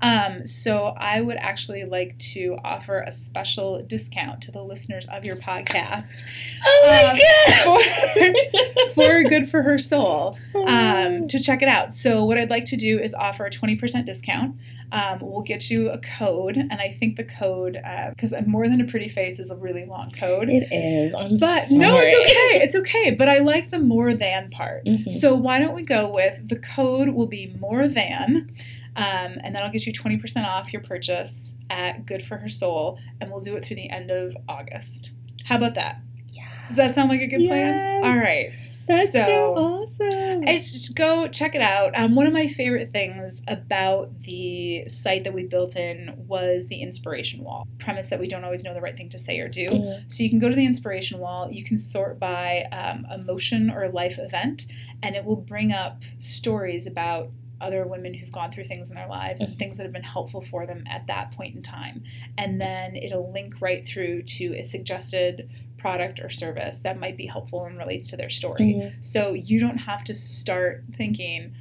Um, 0.03 0.47
so 0.47 0.85
I 0.97 1.21
would 1.21 1.37
actually 1.37 1.83
like 1.83 2.17
to 2.33 2.57
offer 2.63 3.01
a 3.01 3.11
special 3.11 3.83
discount 3.83 4.41
to 4.41 4.51
the 4.51 4.63
listeners 4.63 5.05
of 5.11 5.23
your 5.23 5.35
podcast 5.35 6.23
oh 6.65 6.83
my 6.87 7.11
Um, 7.11 7.83
god! 8.25 8.93
for 8.95 9.23
Good 9.29 9.51
for 9.51 9.61
Her 9.61 9.77
Soul 9.77 10.35
Oh. 10.55 10.67
um, 10.67 11.27
to 11.27 11.39
check 11.39 11.61
it 11.61 11.67
out. 11.67 11.93
So 11.93 12.25
what 12.25 12.39
I'd 12.39 12.49
like 12.49 12.65
to 12.65 12.77
do 12.77 12.97
is 12.97 13.13
offer 13.13 13.45
a 13.45 13.51
20% 13.51 14.03
discount. 14.07 14.55
Um, 14.91 15.19
we'll 15.21 15.41
get 15.43 15.69
you 15.69 15.89
a 15.89 15.97
code, 15.97 16.57
and 16.57 16.73
I 16.73 16.97
think 16.99 17.15
the 17.15 17.23
code, 17.23 17.77
because 18.09 18.33
more 18.45 18.67
than 18.67 18.81
a 18.81 18.85
pretty 18.85 19.07
face 19.07 19.39
is 19.39 19.49
a 19.49 19.55
really 19.55 19.85
long 19.85 20.09
code. 20.11 20.49
it 20.49 20.67
is. 20.71 21.13
I'm 21.13 21.37
but 21.37 21.67
sorry. 21.67 21.79
no, 21.79 21.97
it's 21.97 22.15
okay. 22.15 22.63
It's 22.63 22.75
okay. 22.75 23.11
But 23.11 23.29
I 23.29 23.39
like 23.39 23.71
the 23.71 23.79
more 23.79 24.13
than 24.13 24.49
part. 24.49 24.85
Mhm. 24.85 25.11
So 25.13 25.33
why 25.33 25.59
don't 25.59 25.73
we 25.73 25.83
go 25.83 26.11
with 26.13 26.49
the 26.49 26.57
code 26.57 27.09
will 27.09 27.27
be 27.27 27.55
more 27.59 27.87
than, 27.87 28.51
um, 28.97 29.37
and 29.43 29.55
that'll 29.55 29.71
get 29.71 29.85
you 29.85 29.93
20% 29.93 30.45
off 30.45 30.73
your 30.73 30.81
purchase 30.81 31.45
at 31.69 32.05
Good 32.05 32.25
for 32.25 32.37
Her 32.37 32.49
Soul, 32.49 32.99
and 33.21 33.31
we'll 33.31 33.39
do 33.41 33.55
it 33.55 33.63
through 33.65 33.77
the 33.77 33.89
end 33.89 34.11
of 34.11 34.35
August. 34.49 35.11
How 35.45 35.55
about 35.55 35.75
that? 35.75 35.99
Yeah. 36.29 36.43
Does 36.67 36.77
that 36.77 36.95
sound 36.95 37.09
like 37.09 37.21
a 37.21 37.27
good 37.27 37.47
plan? 37.47 38.03
All 38.03 38.17
right. 38.19 38.51
That's 38.91 39.11
so, 39.13 39.25
So- 39.25 39.55
awesome. 39.57 40.43
It's 40.47 40.89
go 40.89 41.27
check 41.27 41.55
it 41.55 41.61
out. 41.61 41.97
Um, 41.97 42.15
one 42.15 42.27
of 42.27 42.33
my 42.33 42.47
favorite 42.49 42.91
things 42.91 43.41
about 43.47 44.19
the 44.21 44.87
site 44.87 45.23
that 45.23 45.33
we 45.33 45.43
built 45.43 45.75
in 45.75 46.13
was 46.27 46.67
the 46.67 46.81
inspiration 46.81 47.43
wall. 47.43 47.67
Premise 47.79 48.09
that 48.09 48.19
we 48.19 48.27
don't 48.27 48.43
always 48.43 48.63
know 48.63 48.73
the 48.73 48.81
right 48.81 48.95
thing 48.97 49.09
to 49.09 49.19
say 49.19 49.39
or 49.39 49.47
do. 49.47 49.67
Mm, 49.67 50.11
So 50.11 50.23
you 50.23 50.29
can 50.29 50.39
go 50.39 50.49
to 50.49 50.55
the 50.55 50.65
inspiration 50.65 51.19
wall, 51.19 51.51
you 51.51 51.63
can 51.63 51.77
sort 51.77 52.19
by 52.19 52.63
um, 52.71 53.05
emotion 53.13 53.69
or 53.69 53.89
life 53.89 54.17
event, 54.17 54.65
and 55.03 55.15
it 55.15 55.23
will 55.25 55.35
bring 55.35 55.71
up 55.71 56.01
stories 56.19 56.85
about 56.87 57.29
other 57.59 57.85
women 57.85 58.11
who've 58.15 58.31
gone 58.31 58.51
through 58.51 58.63
things 58.65 58.89
in 58.89 58.95
their 58.95 59.07
lives 59.07 59.39
and 59.39 59.53
Mhm. 59.53 59.59
things 59.59 59.77
that 59.77 59.83
have 59.83 59.93
been 59.93 60.01
helpful 60.01 60.41
for 60.41 60.65
them 60.65 60.83
at 60.89 61.05
that 61.05 61.31
point 61.33 61.55
in 61.55 61.61
time. 61.61 62.01
And 62.35 62.59
then 62.59 62.95
it'll 62.95 63.31
link 63.31 63.61
right 63.61 63.85
through 63.87 64.23
to 64.23 64.55
a 64.57 64.63
suggested 64.63 65.47
product 65.81 66.19
or 66.19 66.29
service 66.29 66.77
that 66.83 66.99
might 66.99 67.17
be 67.17 67.25
helpful 67.25 67.65
and 67.65 67.77
relates 67.77 68.09
to 68.11 68.17
their 68.17 68.29
story. 68.29 68.75
mm, 68.75 68.93
So 69.05 69.33
you 69.33 69.59
don't 69.59 69.77
have 69.77 70.03
to 70.05 70.15
start 70.15 70.83
thinking, 70.97 71.53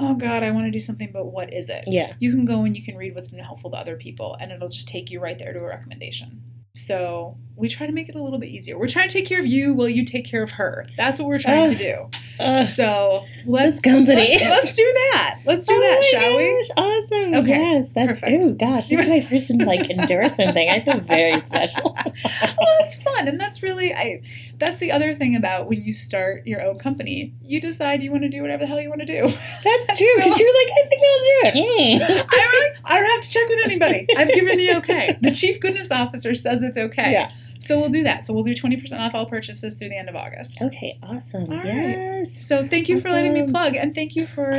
oh 0.00 0.14
God, 0.14 0.42
I 0.42 0.50
want 0.50 0.66
to 0.66 0.70
do 0.70 0.80
something, 0.80 1.10
but 1.12 1.26
what 1.26 1.52
is 1.52 1.68
it? 1.68 1.84
yeah. 1.86 2.14
You 2.18 2.30
can 2.32 2.44
go 2.44 2.64
and 2.64 2.76
you 2.76 2.84
can 2.84 2.96
read 2.96 3.14
what's 3.14 3.28
been 3.28 3.38
helpful 3.42 3.70
to 3.70 3.76
other 3.76 3.96
people, 3.96 4.36
and 4.40 4.50
it'll 4.52 4.68
just 4.68 4.88
take 4.88 5.10
you 5.10 5.20
right 5.20 5.38
there 5.38 5.52
to 5.52 5.58
a 5.60 5.66
recommendation. 5.66 6.42
So 6.76 7.36
we 7.56 7.68
try 7.68 7.86
to 7.86 7.92
make 7.92 8.08
it 8.08 8.14
a 8.14 8.22
little 8.22 8.38
bit 8.38 8.50
easier. 8.50 8.78
We're 8.78 8.88
trying 8.88 9.08
to 9.08 9.12
take 9.12 9.26
care 9.26 9.40
of 9.40 9.46
you 9.46 9.74
while 9.74 9.88
you 9.88 10.04
take 10.04 10.26
care 10.26 10.42
of 10.44 10.50
her. 10.52 10.86
That's 10.96 11.18
what 11.18 11.26
we're 11.28 11.40
trying 11.40 11.70
to 11.72 11.78
do. 11.78 12.10
Uh, 12.38 12.64
So 12.64 13.24
let's 13.46 13.80
company. 13.80 14.38
Let's, 14.38 14.64
let's 14.64 14.76
do 14.76 14.84
that. 15.12 15.40
Let's 15.44 15.66
do 15.66 15.74
oh 15.74 15.80
that, 15.80 16.04
shall 16.04 16.36
we? 16.36 16.70
Awesome. 16.76 17.34
Okay, 17.34 17.48
Yes. 17.50 17.90
That's 17.90 18.20
perfect. 18.20 18.42
oh 18.44 18.52
gosh, 18.52 18.88
this 18.88 19.00
is 19.00 19.08
my 19.08 19.20
first 19.30 19.50
like 19.64 19.90
endorsement 19.90 20.54
thing. 20.54 20.68
I 20.70 20.80
feel 20.80 21.00
very 21.00 21.38
special. 21.50 21.94
well, 21.94 22.76
it's 22.80 22.94
fun, 22.96 23.28
and 23.28 23.40
that's 23.40 23.62
really 23.62 23.94
I. 23.94 24.22
That's 24.58 24.78
the 24.80 24.90
other 24.90 25.14
thing 25.14 25.36
about 25.36 25.68
when 25.68 25.82
you 25.84 25.92
start 25.94 26.44
your 26.46 26.60
own 26.62 26.78
company. 26.78 27.32
You 27.42 27.60
decide 27.60 28.02
you 28.02 28.10
want 28.10 28.24
to 28.24 28.28
do 28.28 28.42
whatever 28.42 28.64
the 28.64 28.66
hell 28.66 28.80
you 28.80 28.88
want 28.88 29.00
to 29.02 29.06
do. 29.06 29.22
That's 29.64 29.86
true 29.98 30.08
because 30.16 30.34
So- 30.36 30.42
you're 30.42 30.54
like, 30.54 30.72
I 30.72 30.88
think 30.88 31.02
I'll 31.02 31.20
do 31.20 31.40
it. 31.44 31.54
Mm. 31.54 32.26
I 32.32 32.36
really, 32.52 32.76
I 32.84 33.00
don't 33.00 33.10
have 33.10 33.20
to 33.22 33.30
check 33.30 33.48
with 33.48 33.60
anybody. 33.64 34.06
I've 34.16 34.28
given 34.34 34.56
the 34.58 34.76
okay. 34.78 35.16
The 35.20 35.30
chief 35.32 35.60
goodness 35.60 35.90
officer 35.90 36.34
says 36.34 36.62
it's 36.62 36.76
okay. 36.76 37.12
Yeah. 37.12 37.30
So 37.60 37.78
we'll 37.80 37.88
do 37.90 38.02
that. 38.04 38.24
So 38.26 38.32
we'll 38.32 38.44
do 38.44 38.54
twenty 38.54 38.76
percent 38.76 39.00
off 39.02 39.14
all 39.14 39.26
purchases 39.26 39.76
through 39.76 39.88
the 39.90 39.96
end 39.98 40.08
of 40.08 40.16
August. 40.16 40.60
Okay. 40.62 40.98
Awesome. 41.02 41.44
All 41.50 41.56
right. 41.58 41.64
yes. 41.66 42.46
So 42.46 42.66
thank 42.66 42.88
you 42.88 43.00
for 43.00 43.10
letting 43.10 43.32
me 43.34 43.46
plug, 43.50 43.74
and 43.76 43.94
thank 43.94 44.16
you 44.16 44.26
for 44.26 44.50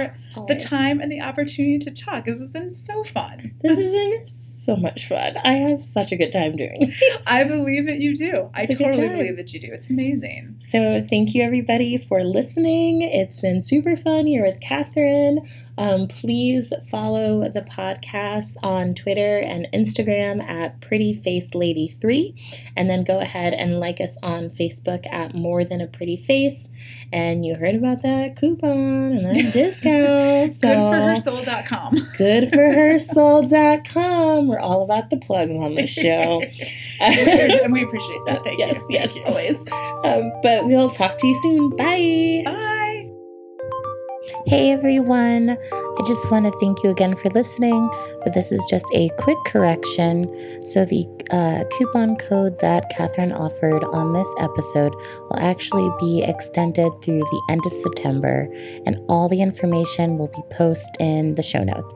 the 0.48 0.56
time 0.56 1.00
and 1.02 1.12
the 1.12 1.22
opportunity 1.22 1.80
to 1.80 1.92
talk. 1.92 2.26
This 2.26 2.40
has 2.40 2.52
been 2.52 2.74
so 2.74 3.04
fun. 3.04 3.54
This 3.62 3.78
has 3.78 3.92
been 3.92 4.28
so 4.28 4.76
much 4.76 5.08
fun. 5.08 5.36
I 5.44 5.54
have 5.54 5.84
such 5.84 6.12
a 6.12 6.16
good 6.16 6.32
time 6.32 6.56
doing. 6.56 6.78
it. 6.82 7.24
I 7.28 7.44
believe 7.44 7.88
that 7.88 8.00
you 8.00 8.16
do. 8.16 8.50
I 8.54 8.64
It's 8.64 8.76
good 8.76 8.86
totally 8.86 9.10
believe 9.10 9.36
that 9.38 9.52
you 9.54 9.60
do. 9.60 9.70
It's 9.72 9.90
amazing. 9.90 10.62
So 10.70 11.06
thank 11.10 11.34
you 11.34 11.42
everybody 11.44 11.98
for 11.98 12.24
listening. 12.24 13.02
It's 13.02 13.40
been 13.40 13.62
super 13.62 13.96
fun 13.96 14.28
here 14.28 14.44
with 14.44 14.60
Catherine. 14.62 15.48
Um, 15.80 16.08
please 16.10 16.72
follow 16.92 17.50
the 17.50 17.62
podcast 17.62 18.58
on 18.62 18.94
Twitter 18.94 19.38
and 19.40 19.66
Instagram 19.74 20.44
at 20.48 20.80
Pretty 20.82 21.14
Face 21.14 21.56
Lady 21.56 21.88
Three, 21.88 22.36
and 22.76 22.90
then 22.90 23.06
go 23.06 23.20
ahead 23.20 23.54
and 23.54 23.80
like 23.80 24.02
us 24.02 24.18
on 24.22 24.50
Facebook 24.50 25.08
at 25.12 25.34
More 25.34 25.64
Than 25.64 25.80
a 25.80 25.88
Pretty 25.88 26.18
Face. 26.18 26.68
And 27.14 27.46
you 27.46 27.56
heard 27.56 27.76
about 27.76 28.02
that 28.04 28.36
coupon 28.36 29.18
and 29.18 29.26
that 29.26 29.34
discount. 29.54 30.52
So 30.52 30.68
Goodforhersoul.com. 30.68 31.96
goodforhersoul.com. 32.18 34.48
We're 34.48 34.60
all 34.60 34.84
about 34.84 35.10
the 35.10 35.18
plugs 35.18 35.54
on 35.54 35.76
this 35.76 35.90
show. 35.90 36.42
and 37.00 37.72
we 37.72 37.84
appreciate 37.84 38.20
that. 38.28 38.44
Thank 38.44 38.60
yes, 38.60 38.76
you. 38.76 38.86
yes, 38.90 39.18
always. 39.26 39.56
Um, 40.04 40.30
but 40.44 40.68
we'll 40.68 40.92
talk 40.92 41.18
to 41.20 41.28
you 41.28 41.36
soon. 41.36 41.70
Bye. 41.78 42.42
Bye. 42.44 42.79
Hey 44.48 44.72
everyone. 44.72 45.50
I 45.50 46.04
just 46.08 46.32
want 46.32 46.46
to 46.46 46.60
thank 46.60 46.82
you 46.82 46.90
again 46.90 47.14
for 47.16 47.30
listening, 47.30 47.90
but 48.24 48.34
this 48.34 48.54
is 48.54 48.66
just 48.70 48.86
a 48.96 49.10
quick 49.20 49.38
correction. 49.46 50.24
So, 50.64 50.86
the 50.86 51.06
uh, 51.30 51.66
coupon 51.78 52.16
code 52.16 52.58
that 52.60 52.90
Catherine 52.90 53.34
offered 53.34 53.84
on 53.84 54.14
this 54.14 54.30
episode 54.40 54.94
will 54.96 55.40
actually 55.40 55.92
be 56.00 56.24
extended 56.24 56.90
through 57.04 57.20
the 57.20 57.42
end 57.50 57.66
of 57.66 57.74
September, 57.74 58.48
and 58.86 58.98
all 59.10 59.28
the 59.28 59.42
information 59.42 60.18
will 60.18 60.30
be 60.30 60.42
posted 60.52 60.96
in 61.00 61.36
the 61.36 61.44
show 61.44 61.64
notes. 61.64 61.94